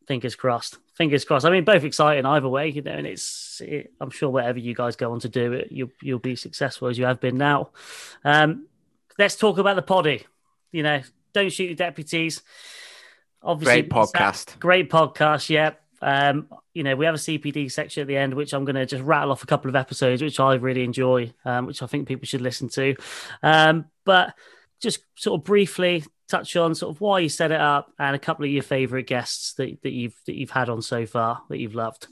Fingers 0.09 0.35
crossed. 0.35 0.79
Fingers 0.97 1.27
crossed. 1.27 1.45
I 1.45 1.51
mean, 1.51 1.65
both 1.65 1.85
exciting 1.85 2.25
either 2.25 2.49
way, 2.49 2.69
you 2.69 2.81
know. 2.81 2.93
And 2.93 3.07
it's, 3.07 3.61
it, 3.63 3.93
I'm 4.01 4.11
sure 4.11 4.31
whatever 4.31 4.59
you 4.59 4.75
guys 4.75 4.97
go 4.97 5.13
on 5.13 5.21
to 5.21 5.29
do, 5.29 5.53
it 5.53 5.69
you'll 5.71 5.91
you'll 6.01 6.19
be 6.19 6.37
successful 6.37 6.89
as 6.89 6.99
you 6.99 7.05
have 7.05 7.21
been 7.21 7.37
now. 7.37 7.71
Um, 8.25 8.67
let's 9.19 9.37
talk 9.37 9.59
about 9.59 9.77
the 9.77 9.83
poddy. 9.83 10.25
You 10.71 10.83
know, 10.83 11.03
don't 11.35 11.53
shoot 11.53 11.67
your 11.67 11.75
deputies. 11.75 12.43
Obviously, 13.43 13.83
great 13.83 13.91
podcast. 13.91 14.59
Great 14.59 14.91
podcast. 14.91 15.51
Yeah, 15.51 15.73
um, 16.03 16.49
you 16.75 16.83
know, 16.83 16.97
we 16.97 17.07
have 17.07 17.15
a 17.15 17.19
CPD 17.19 17.71
section 17.71 18.01
at 18.01 18.07
the 18.09 18.17
end, 18.17 18.35
which 18.35 18.53
I'm 18.53 18.65
going 18.65 18.77
to 18.77 18.87
just 18.87 19.05
rattle 19.05 19.31
off 19.31 19.43
a 19.43 19.47
couple 19.47 19.69
of 19.69 19.77
episodes, 19.77 20.21
which 20.21 20.41
I 20.41 20.55
really 20.55 20.85
enjoy, 20.85 21.33
um, 21.45 21.67
which 21.67 21.83
I 21.83 21.87
think 21.87 22.09
people 22.09 22.27
should 22.27 22.41
listen 22.41 22.69
to. 22.71 22.97
Um, 23.43 23.87
but 24.05 24.35
just 24.81 25.01
sort 25.17 25.41
of 25.41 25.45
briefly 25.45 26.05
touch 26.29 26.57
on 26.57 26.75
sort 26.75 26.95
of 26.95 27.01
why 27.01 27.21
you 27.21 27.29
set 27.29 27.53
it 27.53 27.61
up 27.61 27.93
and 27.99 28.17
a 28.17 28.19
couple 28.19 28.45
of 28.45 28.51
your 28.51 28.63
favorite 28.63 29.07
guests 29.07 29.55
that, 29.55 29.81
that 29.83 29.93
you've 29.93 30.17
that 30.27 30.35
you've 30.35 30.51
had 30.51 30.69
on 30.69 30.83
so 30.83 31.07
far 31.07 31.43
that 31.49 31.59
you've 31.59 31.75
loved. 31.75 32.09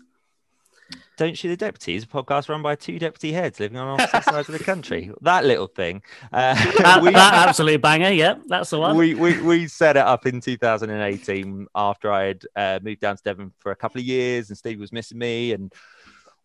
Don't 1.20 1.36
Shoot 1.36 1.48
the 1.50 1.56
Deputies, 1.58 2.04
a 2.04 2.06
podcast 2.06 2.48
run 2.48 2.62
by 2.62 2.74
two 2.74 2.98
deputy 2.98 3.30
heads 3.30 3.60
living 3.60 3.76
on 3.76 4.00
opposite 4.00 4.24
sides 4.32 4.48
of 4.48 4.56
the 4.56 4.64
country. 4.64 5.12
That 5.20 5.44
little 5.44 5.66
thing. 5.66 6.00
Uh, 6.32 6.54
that, 6.78 7.02
we, 7.02 7.10
that 7.10 7.34
absolute 7.46 7.82
banger. 7.82 8.08
Yeah, 8.08 8.36
that's 8.46 8.70
the 8.70 8.78
one. 8.78 8.96
We, 8.96 9.14
we, 9.14 9.38
we 9.42 9.68
set 9.68 9.98
it 9.98 10.02
up 10.02 10.24
in 10.24 10.40
2018 10.40 11.66
after 11.74 12.10
I 12.10 12.24
had 12.24 12.46
uh, 12.56 12.78
moved 12.82 13.02
down 13.02 13.18
to 13.18 13.22
Devon 13.22 13.52
for 13.58 13.70
a 13.70 13.76
couple 13.76 14.00
of 14.00 14.06
years 14.06 14.48
and 14.48 14.56
Steve 14.56 14.80
was 14.80 14.92
missing 14.92 15.18
me. 15.18 15.52
And 15.52 15.70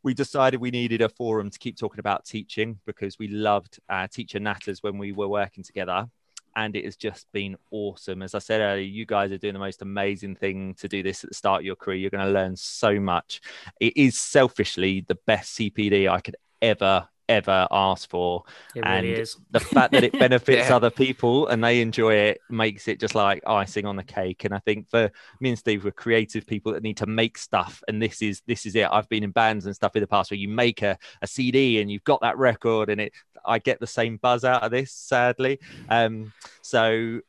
we 0.04 0.14
decided 0.14 0.60
we 0.60 0.72
needed 0.72 1.00
a 1.00 1.08
forum 1.08 1.50
to 1.52 1.58
keep 1.58 1.78
talking 1.78 2.00
about 2.00 2.26
teaching 2.26 2.78
because 2.86 3.18
we 3.18 3.30
loved 3.30 3.80
uh, 3.88 4.08
teacher 4.08 4.40
natters 4.40 4.84
when 4.84 4.98
we 4.98 5.14
were 5.14 5.30
working 5.30 5.64
together 5.64 6.10
and 6.56 6.76
it 6.76 6.86
has 6.86 6.96
just 6.96 7.28
been 7.32 7.58
awesome. 7.72 8.22
As 8.22 8.34
I 8.36 8.40
said 8.40 8.62
earlier, 8.62 8.86
you 8.86 9.06
guys 9.06 9.32
are 9.32 9.38
doing 9.38 9.54
the 9.54 9.60
most 9.60 9.82
amazing 9.82 10.36
thing 10.36 10.74
to 10.76 10.88
do 10.88 11.04
this 11.04 11.24
at 11.24 11.30
the 11.30 11.36
start 11.36 11.62
of 11.62 11.66
your 11.66 11.76
career. 11.76 11.98
You're 11.98 12.10
going 12.10 12.26
to 12.26 12.32
learn 12.32 12.56
so 12.56 13.00
much. 13.00 13.42
It 13.80 13.98
is 13.98 14.18
selfishly 14.18 15.06
the 15.08 15.18
best 15.28 15.58
CPD 15.58 16.10
I 16.10 16.22
could 16.22 16.38
ever 16.62 17.08
ever 17.30 17.68
asked 17.72 18.10
for. 18.10 18.44
It 18.76 18.84
and 18.86 19.06
really 19.06 19.26
the 19.52 19.60
fact 19.60 19.92
that 19.94 20.04
it 20.04 20.12
benefits 20.20 20.70
Yeah. 20.70 20.76
other 20.76 20.90
people 20.90 21.48
and 21.48 21.64
they 21.64 21.82
enjoy 21.82 22.14
it 22.16 22.42
makes 22.50 22.88
it 22.88 23.00
just 23.00 23.16
like 23.16 23.42
icing 23.48 23.86
on 23.86 23.96
the 23.96 24.04
cake. 24.04 24.46
And 24.46 24.54
i 24.54 24.60
think 24.60 24.90
for 24.90 25.12
me 25.40 25.50
and 25.50 25.60
steve 25.60 25.84
we're 25.84 25.92
creative 25.92 26.46
people 26.48 26.74
that 26.74 26.84
need 26.84 26.98
to 26.98 27.06
make 27.06 27.38
stuff. 27.38 27.84
And 27.88 28.02
this 28.02 28.22
is 28.22 28.42
this 28.48 28.66
is 28.66 28.76
it. 28.76 28.88
I've 28.92 29.10
been 29.10 29.24
in 29.24 29.32
bands 29.32 29.66
and 29.66 29.76
stuff 29.76 29.96
in 29.96 30.02
the 30.02 30.08
past 30.08 30.32
where 30.32 30.38
you 30.38 30.48
make 30.50 30.82
a, 30.82 30.98
a 31.22 31.28
cd 31.28 31.82
and 31.82 31.92
you've 31.92 32.04
got 32.04 32.22
that 32.22 32.38
record 32.38 32.90
and 32.90 33.00
it 33.02 33.14
i 33.46 33.60
get 33.60 33.80
the 33.80 33.88
same 33.88 34.18
buzz 34.18 34.44
out 34.44 34.64
of 34.64 34.72
this 34.72 34.92
sadly. 34.92 35.60
Um 35.90 36.32
so 36.62 37.20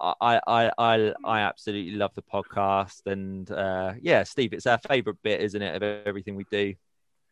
I, 0.00 0.40
I 0.46 0.70
I 0.78 1.14
I 1.24 1.40
absolutely 1.40 1.92
love 1.92 2.14
the 2.14 2.22
podcast. 2.22 3.06
And 3.06 3.50
uh, 3.50 3.94
yeah, 4.00 4.22
Steve, 4.24 4.52
it's 4.52 4.66
our 4.66 4.78
favourite 4.78 5.20
bit, 5.22 5.40
isn't 5.42 5.60
it, 5.60 5.76
of 5.76 5.82
everything 6.06 6.34
we 6.34 6.44
do? 6.50 6.74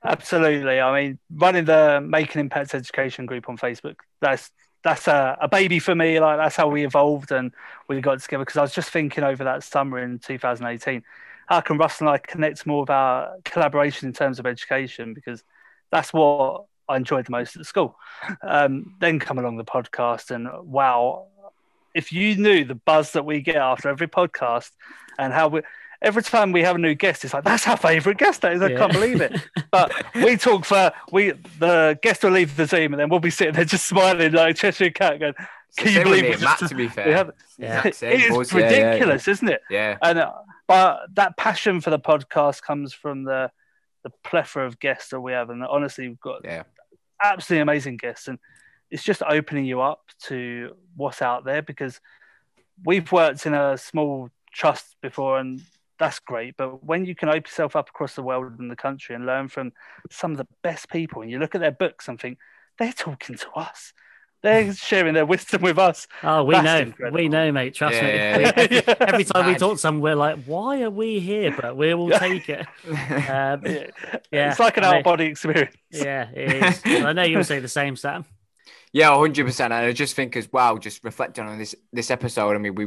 Absolutely. 0.04 0.80
I 0.80 1.02
mean, 1.02 1.18
running 1.30 1.64
the 1.64 2.00
Making 2.00 2.40
Impacts 2.40 2.74
Education 2.74 3.26
group 3.26 3.48
on 3.48 3.56
Facebook, 3.56 3.96
that's 4.20 4.50
that's 4.82 5.08
a, 5.08 5.38
a 5.40 5.48
baby 5.48 5.78
for 5.78 5.94
me. 5.94 6.20
Like 6.20 6.36
that's 6.36 6.56
how 6.56 6.68
we 6.68 6.84
evolved 6.84 7.32
and 7.32 7.52
we 7.88 8.00
got 8.02 8.20
together. 8.20 8.44
Because 8.44 8.58
I 8.58 8.62
was 8.62 8.74
just 8.74 8.90
thinking 8.90 9.24
over 9.24 9.44
that 9.44 9.64
summer 9.64 9.98
in 9.98 10.18
2018, 10.18 11.02
how 11.46 11.60
can 11.62 11.78
Russell 11.78 12.08
and 12.08 12.14
I 12.14 12.18
connect 12.18 12.66
more 12.66 12.90
our 12.90 13.36
collaboration 13.44 14.08
in 14.08 14.12
terms 14.12 14.38
of 14.38 14.46
education? 14.46 15.14
Because 15.14 15.42
that's 15.90 16.12
what 16.12 16.64
I 16.86 16.96
enjoyed 16.96 17.26
the 17.26 17.30
most 17.30 17.56
at 17.56 17.64
school. 17.64 17.96
Um, 18.42 18.96
then 19.00 19.18
come 19.18 19.38
along 19.38 19.56
the 19.56 19.64
podcast, 19.64 20.30
and 20.30 20.48
wow, 20.70 21.28
if 21.94 22.12
you 22.12 22.36
knew 22.36 22.64
the 22.64 22.74
buzz 22.74 23.12
that 23.12 23.24
we 23.24 23.40
get 23.40 23.56
after 23.56 23.88
every 23.88 24.08
podcast 24.08 24.70
and 25.18 25.32
how 25.32 25.48
we 25.48 25.62
every 26.04 26.22
time 26.22 26.52
we 26.52 26.62
have 26.62 26.76
a 26.76 26.78
new 26.78 26.94
guest, 26.94 27.24
it's 27.24 27.34
like 27.34 27.44
that's 27.44 27.66
our 27.66 27.76
favourite 27.76 28.18
guest. 28.18 28.42
That 28.42 28.52
is, 28.54 28.62
I 28.62 28.68
Yeah. 28.68 28.78
can't 28.78 28.92
believe 28.92 29.20
it. 29.20 29.32
But 29.70 29.92
we 30.14 30.36
talk 30.36 30.64
for 30.64 30.92
we 31.10 31.32
the 31.58 31.98
guest 32.02 32.22
will 32.22 32.30
leave 32.30 32.56
the 32.56 32.66
Zoom 32.66 32.92
and 32.92 33.00
then 33.00 33.08
we'll 33.08 33.20
be 33.20 33.30
sitting 33.30 33.54
there 33.54 33.64
just 33.64 33.86
smiling 33.86 34.32
like 34.32 34.56
Cheshire 34.56 34.90
Cat, 34.90 35.18
going, 35.20 35.34
"Can 35.76 35.92
you 35.92 36.02
believe 36.04 36.22
me 36.22 36.28
we 36.28 36.34
and 36.34 36.42
Matt, 36.44 36.58
just 36.60 36.70
to 36.70 36.76
be 36.76 36.88
fair. 36.88 37.16
have 37.16 37.30
Yeah. 37.58 37.78
Exact 37.78 37.96
same 37.96 38.20
it 38.20 38.30
buzz, 38.30 38.52
yeah, 38.52 38.58
yeah, 38.60 38.70
yeah. 38.70 38.84
ridiculous, 38.86 39.28
isn't 39.28 39.48
it? 39.48 39.60
Yeah. 39.70 39.96
And 40.02 40.18
uh, 40.18 40.32
but 40.68 41.00
that 41.14 41.36
passion 41.36 41.80
for 41.80 41.90
the 41.90 41.98
podcast 41.98 42.62
comes 42.62 42.92
from 42.92 43.24
the 43.24 43.50
the 44.04 44.10
plethora 44.22 44.66
of 44.66 44.78
guests 44.78 45.10
that 45.10 45.20
we 45.20 45.32
have, 45.32 45.50
and 45.50 45.64
honestly, 45.64 46.08
we've 46.08 46.20
got 46.20 46.42
Yeah. 46.44 46.64
absolutely 47.22 47.62
amazing 47.62 47.96
guests, 47.96 48.28
and 48.28 48.38
it's 48.90 49.02
just 49.02 49.22
opening 49.26 49.64
you 49.64 49.80
up 49.80 50.02
to 50.24 50.74
what's 50.94 51.22
out 51.22 51.44
there 51.44 51.62
because 51.62 52.00
we've 52.84 53.10
worked 53.10 53.46
in 53.46 53.54
a 53.54 53.78
small 53.78 54.28
trust 54.52 54.96
before, 55.00 55.38
and 55.38 55.62
that's 55.98 56.18
great. 56.18 56.56
But 56.56 56.82
when 56.84 57.04
you 57.04 57.14
can 57.14 57.28
open 57.28 57.42
yourself 57.46 57.76
up 57.76 57.88
across 57.88 58.14
the 58.14 58.22
world 58.22 58.58
and 58.58 58.70
the 58.70 58.76
country 58.76 59.14
and 59.14 59.26
learn 59.26 59.48
from 59.48 59.72
some 60.10 60.32
of 60.32 60.38
the 60.38 60.46
best 60.62 60.88
people, 60.90 61.22
and 61.22 61.30
you 61.30 61.38
look 61.38 61.54
at 61.54 61.60
their 61.60 61.70
books 61.72 62.08
and 62.08 62.20
think 62.20 62.38
they're 62.78 62.92
talking 62.92 63.36
to 63.36 63.50
us, 63.52 63.92
they're 64.42 64.74
sharing 64.74 65.14
their 65.14 65.24
wisdom 65.24 65.62
with 65.62 65.78
us. 65.78 66.06
Oh, 66.22 66.44
we 66.44 66.52
That's 66.54 66.64
know, 66.66 66.78
incredible. 66.80 67.16
we 67.18 67.28
know, 67.28 67.50
mate. 67.50 67.74
Trust 67.74 67.94
me. 68.02 68.08
Yeah, 68.08 68.36
We- 68.36 68.42
yeah, 68.44 68.52
every, 68.56 68.76
yeah. 68.76 68.94
every 69.00 69.24
time 69.24 69.46
we 69.46 69.54
talk 69.58 69.72
to 69.72 69.78
someone, 69.78 70.02
we're 70.02 70.14
like, 70.16 70.44
"Why 70.44 70.82
are 70.82 70.90
we 70.90 71.18
here?" 71.20 71.56
But 71.58 71.76
we 71.78 71.94
will 71.94 72.10
take 72.10 72.48
it. 72.50 72.66
Um, 72.86 73.62
Yeah. 73.64 73.86
Yeah, 74.30 74.50
it's 74.50 74.60
like 74.60 74.76
an 74.76 74.84
I 74.84 74.88
mean- 74.90 74.98
out 74.98 75.04
body 75.04 75.24
experience. 75.26 75.74
yeah, 75.90 76.28
it 76.34 76.62
is. 76.62 76.82
I 77.04 77.12
know 77.14 77.22
you'll 77.22 77.44
say 77.44 77.58
the 77.60 77.68
same, 77.68 77.96
Sam. 77.96 78.26
Yeah, 78.92 79.16
hundred 79.16 79.46
percent. 79.46 79.72
And 79.72 79.86
I 79.86 79.92
just 79.92 80.14
think 80.14 80.36
as 80.36 80.52
well, 80.52 80.76
just 80.76 81.02
reflecting 81.04 81.46
on 81.46 81.58
this 81.58 81.74
this 81.92 82.10
episode. 82.10 82.54
I 82.54 82.58
mean, 82.58 82.74
we 82.74 82.86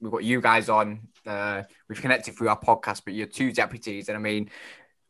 we've 0.00 0.10
got 0.12 0.24
you 0.24 0.40
guys 0.40 0.68
on. 0.68 1.08
Uh, 1.26 1.62
we've 1.88 2.00
connected 2.00 2.36
through 2.36 2.48
our 2.48 2.58
podcast, 2.58 3.02
but 3.04 3.14
you're 3.14 3.26
two 3.26 3.52
deputies, 3.52 4.08
and 4.08 4.16
I 4.16 4.20
mean, 4.20 4.50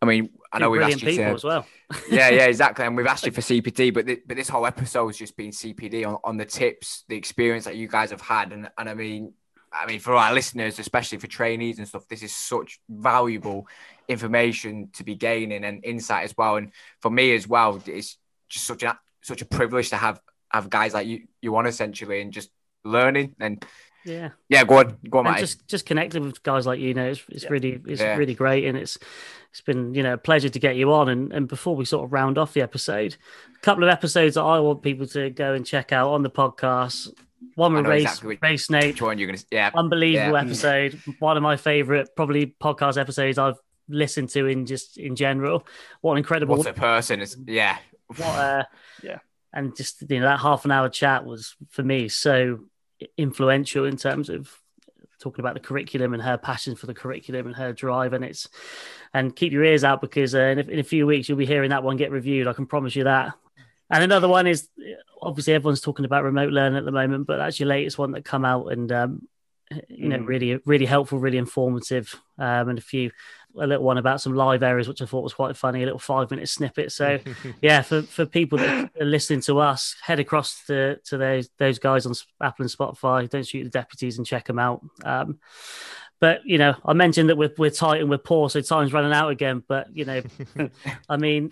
I 0.00 0.04
mean, 0.04 0.30
I 0.52 0.58
know 0.58 0.70
we've 0.70 0.82
asked 0.82 1.02
you 1.02 1.10
people 1.10 1.24
to. 1.24 1.34
as 1.34 1.44
well. 1.44 1.66
yeah, 2.10 2.28
yeah, 2.28 2.46
exactly. 2.46 2.84
And 2.84 2.96
we've 2.96 3.06
asked 3.06 3.24
you 3.24 3.32
for 3.32 3.40
CPD, 3.42 3.94
but 3.94 4.06
thi- 4.06 4.22
but 4.26 4.36
this 4.36 4.48
whole 4.48 4.66
episode 4.66 5.08
episode's 5.08 5.18
just 5.18 5.36
been 5.36 5.50
CPD 5.50 6.06
on, 6.06 6.18
on 6.24 6.36
the 6.36 6.44
tips, 6.44 7.04
the 7.08 7.16
experience 7.16 7.64
that 7.64 7.76
you 7.76 7.88
guys 7.88 8.10
have 8.10 8.20
had, 8.20 8.52
and 8.52 8.68
and 8.76 8.88
I 8.88 8.94
mean, 8.94 9.32
I 9.72 9.86
mean, 9.86 10.00
for 10.00 10.14
our 10.14 10.34
listeners, 10.34 10.78
especially 10.78 11.18
for 11.18 11.28
trainees 11.28 11.78
and 11.78 11.88
stuff, 11.88 12.06
this 12.08 12.22
is 12.22 12.34
such 12.34 12.80
valuable 12.88 13.66
information 14.08 14.90
to 14.94 15.04
be 15.04 15.14
gaining 15.14 15.64
and 15.64 15.84
insight 15.84 16.24
as 16.24 16.36
well. 16.36 16.56
And 16.56 16.72
for 17.00 17.10
me 17.10 17.34
as 17.34 17.48
well, 17.48 17.80
it's 17.86 18.18
just 18.48 18.66
such 18.66 18.82
a 18.82 18.98
such 19.22 19.40
a 19.40 19.46
privilege 19.46 19.90
to 19.90 19.96
have 19.96 20.20
have 20.50 20.68
guys 20.68 20.94
like 20.94 21.06
you 21.06 21.28
you 21.40 21.56
on 21.56 21.66
essentially 21.66 22.20
and 22.20 22.32
just 22.32 22.50
learning 22.84 23.34
and 23.40 23.64
Yeah. 24.04 24.30
yeah, 24.48 24.64
go 24.64 24.78
on, 24.78 24.96
go 25.08 25.18
on, 25.20 25.26
and 25.26 25.34
mate. 25.36 25.40
just 25.40 25.66
just 25.68 25.86
connecting 25.86 26.24
with 26.24 26.42
guys 26.42 26.66
like 26.66 26.80
you 26.80 26.94
know 26.94 27.08
it's, 27.10 27.22
it's 27.28 27.44
Yeah. 27.44 27.50
really 27.50 27.80
it's 27.86 28.00
Yeah. 28.00 28.16
really 28.16 28.34
great 28.34 28.64
and 28.66 28.76
it's 28.76 28.98
it's 29.50 29.60
been 29.60 29.94
you 29.94 30.02
know 30.02 30.14
a 30.14 30.18
pleasure 30.18 30.48
to 30.48 30.58
get 30.58 30.76
you 30.76 30.92
on 30.92 31.08
and 31.08 31.32
and 31.32 31.46
before 31.48 31.76
we 31.76 31.84
sort 31.84 32.04
of 32.04 32.12
round 32.12 32.38
off 32.38 32.52
the 32.54 32.62
episode 32.62 33.16
a 33.54 33.60
couple 33.60 33.84
of 33.84 33.90
episodes 33.90 34.34
that 34.34 34.42
i 34.42 34.58
want 34.58 34.82
people 34.82 35.06
to 35.06 35.30
go 35.30 35.52
and 35.54 35.64
check 35.66 35.92
out 35.92 36.10
on 36.10 36.22
the 36.22 36.30
podcast 36.30 37.10
one 37.54 37.74
with 37.74 37.86
race 37.86 38.02
exactly 38.02 38.28
which- 38.28 38.42
race 38.42 38.70
nate 38.70 38.86
Which 38.94 39.02
one 39.02 39.18
you're 39.18 39.28
gonna? 39.28 39.42
Yeah, 39.50 39.70
unbelievable 39.74 40.32
Yeah. 40.32 40.40
episode 40.42 41.00
one 41.18 41.36
of 41.36 41.42
my 41.42 41.56
favorite 41.56 42.16
probably 42.16 42.46
podcast 42.60 42.96
episodes 42.98 43.38
i've 43.38 43.58
listened 43.88 44.30
to 44.30 44.46
in 44.46 44.64
just 44.66 44.96
in 44.96 45.14
general 45.16 45.66
what 46.00 46.12
an 46.12 46.18
incredible 46.18 46.56
what 46.56 46.66
a 46.66 46.72
person 46.72 47.20
is. 47.20 47.36
Yeah, 47.46 47.76
what 48.08 48.20
uh 48.26 48.64
Yeah. 49.02 49.18
and 49.52 49.76
just 49.76 50.02
you 50.08 50.18
know 50.20 50.26
that 50.26 50.40
half 50.40 50.64
an 50.64 50.70
hour 50.70 50.88
chat 50.88 51.24
was 51.26 51.56
for 51.70 51.82
me 51.82 52.08
so 52.08 52.60
influential 53.16 53.84
in 53.84 53.96
terms 53.96 54.28
of 54.28 54.58
talking 55.20 55.40
about 55.40 55.54
the 55.54 55.60
curriculum 55.60 56.14
and 56.14 56.22
her 56.22 56.36
passion 56.36 56.74
for 56.74 56.86
the 56.86 56.94
curriculum 56.94 57.46
and 57.46 57.54
her 57.54 57.72
drive 57.72 58.12
and 58.12 58.24
it's 58.24 58.48
and 59.14 59.36
keep 59.36 59.52
your 59.52 59.62
ears 59.64 59.84
out 59.84 60.00
because 60.00 60.34
uh, 60.34 60.40
in, 60.40 60.58
a, 60.58 60.62
in 60.62 60.78
a 60.80 60.84
few 60.84 61.06
weeks 61.06 61.28
you'll 61.28 61.38
be 61.38 61.46
hearing 61.46 61.70
that 61.70 61.84
one 61.84 61.96
get 61.96 62.10
reviewed 62.10 62.48
i 62.48 62.52
can 62.52 62.66
promise 62.66 62.96
you 62.96 63.04
that 63.04 63.32
and 63.90 64.02
another 64.02 64.26
one 64.26 64.46
is 64.48 64.68
obviously 65.20 65.54
everyone's 65.54 65.80
talking 65.80 66.04
about 66.04 66.24
remote 66.24 66.52
learning 66.52 66.78
at 66.78 66.84
the 66.84 66.90
moment 66.90 67.26
but 67.26 67.36
that's 67.36 67.60
your 67.60 67.68
latest 67.68 67.98
one 67.98 68.10
that 68.12 68.24
come 68.24 68.44
out 68.44 68.66
and 68.72 68.90
um 68.90 69.22
you 69.88 70.08
know 70.08 70.18
Mm. 70.18 70.26
really 70.26 70.60
really 70.66 70.86
helpful 70.86 71.18
really 71.18 71.38
informative 71.38 72.14
um 72.38 72.68
and 72.68 72.78
a 72.78 72.82
few 72.82 73.10
a 73.58 73.66
little 73.66 73.84
one 73.84 73.98
about 73.98 74.20
some 74.20 74.34
live 74.34 74.62
errors 74.62 74.88
which 74.88 75.02
i 75.02 75.06
thought 75.06 75.22
was 75.22 75.34
quite 75.34 75.56
funny 75.56 75.82
a 75.82 75.84
little 75.84 75.98
five 75.98 76.30
minute 76.30 76.48
snippet 76.48 76.90
so 76.90 77.18
yeah, 77.62 77.82
for, 77.82 78.02
for 78.02 78.26
people 78.26 78.58
that 78.58 78.90
are 79.00 79.04
listening 79.04 79.40
to 79.42 79.58
us, 79.58 79.96
head 80.02 80.20
across 80.20 80.64
to, 80.66 80.96
to 81.04 81.16
those 81.16 81.48
those 81.58 81.78
guys 81.78 82.06
on 82.06 82.14
Apple 82.40 82.64
and 82.64 82.70
Spotify. 82.70 83.28
Don't 83.28 83.46
shoot 83.46 83.64
the 83.64 83.70
deputies 83.70 84.18
and 84.18 84.26
check 84.26 84.46
them 84.46 84.58
out. 84.58 84.84
Um, 85.04 85.38
but 86.20 86.40
you 86.44 86.58
know, 86.58 86.74
I 86.84 86.92
mentioned 86.92 87.28
that 87.30 87.36
we're 87.36 87.52
we're 87.58 87.70
tight 87.70 88.00
and 88.00 88.10
we're 88.10 88.18
poor, 88.18 88.48
so 88.50 88.60
time's 88.60 88.92
running 88.92 89.12
out 89.12 89.30
again. 89.30 89.62
But 89.66 89.94
you 89.94 90.04
know, 90.04 90.22
I 91.08 91.16
mean, 91.16 91.50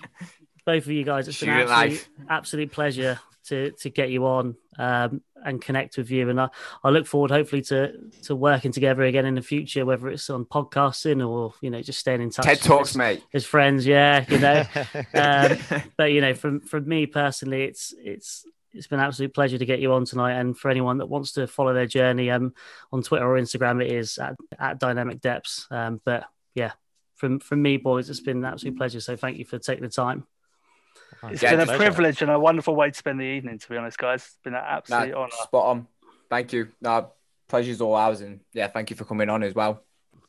both 0.70 0.84
of 0.84 0.92
you 0.92 1.02
guys, 1.02 1.26
it's 1.26 1.40
been 1.40 1.48
an 1.48 1.68
absolute, 1.68 2.08
absolute 2.28 2.72
pleasure 2.72 3.18
to 3.46 3.72
to 3.72 3.90
get 3.90 4.10
you 4.10 4.24
on 4.24 4.56
um, 4.78 5.20
and 5.44 5.60
connect 5.60 5.96
with 5.96 6.12
you. 6.12 6.30
And 6.30 6.40
I, 6.40 6.48
I 6.84 6.90
look 6.90 7.08
forward, 7.08 7.32
hopefully, 7.32 7.62
to 7.62 7.98
to 8.22 8.36
working 8.36 8.70
together 8.70 9.02
again 9.02 9.26
in 9.26 9.34
the 9.34 9.42
future, 9.42 9.84
whether 9.84 10.08
it's 10.08 10.30
on 10.30 10.44
podcasting 10.44 11.26
or 11.26 11.54
you 11.60 11.70
know 11.70 11.82
just 11.82 11.98
staying 11.98 12.22
in 12.22 12.30
touch. 12.30 12.44
TED 12.44 12.62
talks, 12.62 12.90
as, 12.90 12.96
mate. 12.96 13.24
as 13.34 13.44
friends. 13.44 13.84
Yeah, 13.84 14.24
you 14.28 14.38
know. 14.38 14.64
um, 15.14 15.58
but 15.96 16.12
you 16.12 16.20
know, 16.20 16.34
from 16.34 16.60
from 16.60 16.86
me 16.86 17.06
personally, 17.06 17.64
it's 17.64 17.92
it's 17.98 18.46
it's 18.72 18.86
been 18.86 19.00
an 19.00 19.06
absolute 19.06 19.34
pleasure 19.34 19.58
to 19.58 19.66
get 19.66 19.80
you 19.80 19.92
on 19.92 20.04
tonight. 20.04 20.34
And 20.34 20.56
for 20.56 20.70
anyone 20.70 20.98
that 20.98 21.06
wants 21.06 21.32
to 21.32 21.48
follow 21.48 21.74
their 21.74 21.86
journey, 21.86 22.30
um, 22.30 22.54
on 22.92 23.02
Twitter 23.02 23.26
or 23.26 23.40
Instagram, 23.40 23.84
it 23.84 23.90
is 23.90 24.18
at, 24.18 24.36
at 24.56 24.78
Dynamic 24.78 25.20
Depths. 25.20 25.66
Um, 25.72 26.00
but 26.04 26.26
yeah, 26.54 26.72
from 27.16 27.40
from 27.40 27.60
me, 27.60 27.76
boys, 27.76 28.08
it's 28.08 28.20
been 28.20 28.36
an 28.36 28.44
absolute 28.44 28.76
pleasure. 28.76 29.00
So 29.00 29.16
thank 29.16 29.36
you 29.36 29.44
for 29.44 29.58
taking 29.58 29.82
the 29.82 29.90
time. 29.90 30.28
It's 31.24 31.42
Yeah, 31.42 31.50
been 31.52 31.60
a 31.60 31.64
pleasure. 31.66 31.78
privilege 31.78 32.22
and 32.22 32.30
a 32.30 32.38
wonderful 32.38 32.74
way 32.74 32.90
to 32.90 32.96
spend 32.96 33.20
the 33.20 33.24
evening, 33.24 33.58
to 33.58 33.68
be 33.68 33.76
honest, 33.76 33.98
guys. 33.98 34.22
It's 34.24 34.38
been 34.44 34.54
an 34.54 34.62
absolute 34.66 35.10
Nah, 35.10 35.16
honour. 35.18 35.30
spot 35.42 35.66
on. 35.66 35.86
Thank 36.30 36.52
you. 36.52 36.68
No, 36.80 37.10
pleasure's 37.48 37.80
all 37.80 37.94
ours, 37.94 38.20
and 38.20 38.40
yeah, 38.52 38.68
thank 38.68 38.90
you 38.90 38.96
for 38.96 39.04
coming 39.04 39.28
on 39.28 39.42
as 39.42 39.54
well. 39.54 39.82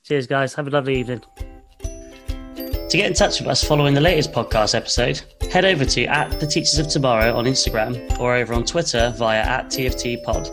Cheers, 0.04 0.28
guys. 0.28 0.54
Have 0.56 0.68
a 0.68 0.72
lovely 0.72 0.98
evening. 1.00 1.22
To 1.80 2.98
get 2.98 3.06
in 3.08 3.14
touch 3.14 3.40
with 3.40 3.48
us 3.48 3.64
following 3.64 3.94
the 3.94 4.02
latest 4.02 4.34
podcast 4.34 4.76
episode, 4.76 5.22
head 5.50 5.64
over 5.64 5.86
to 5.86 6.06
at 6.08 6.40
the 6.42 6.46
Teachers 6.48 6.78
of 6.78 6.90
Tomorrow 6.90 7.34
on 7.38 7.46
Instagram 7.46 8.20
or 8.20 8.36
over 8.36 8.54
on 8.54 8.66
Twitter 8.66 9.14
via 9.18 9.40
at 9.40 9.68
TFT 9.68 10.22
Pod. 10.24 10.50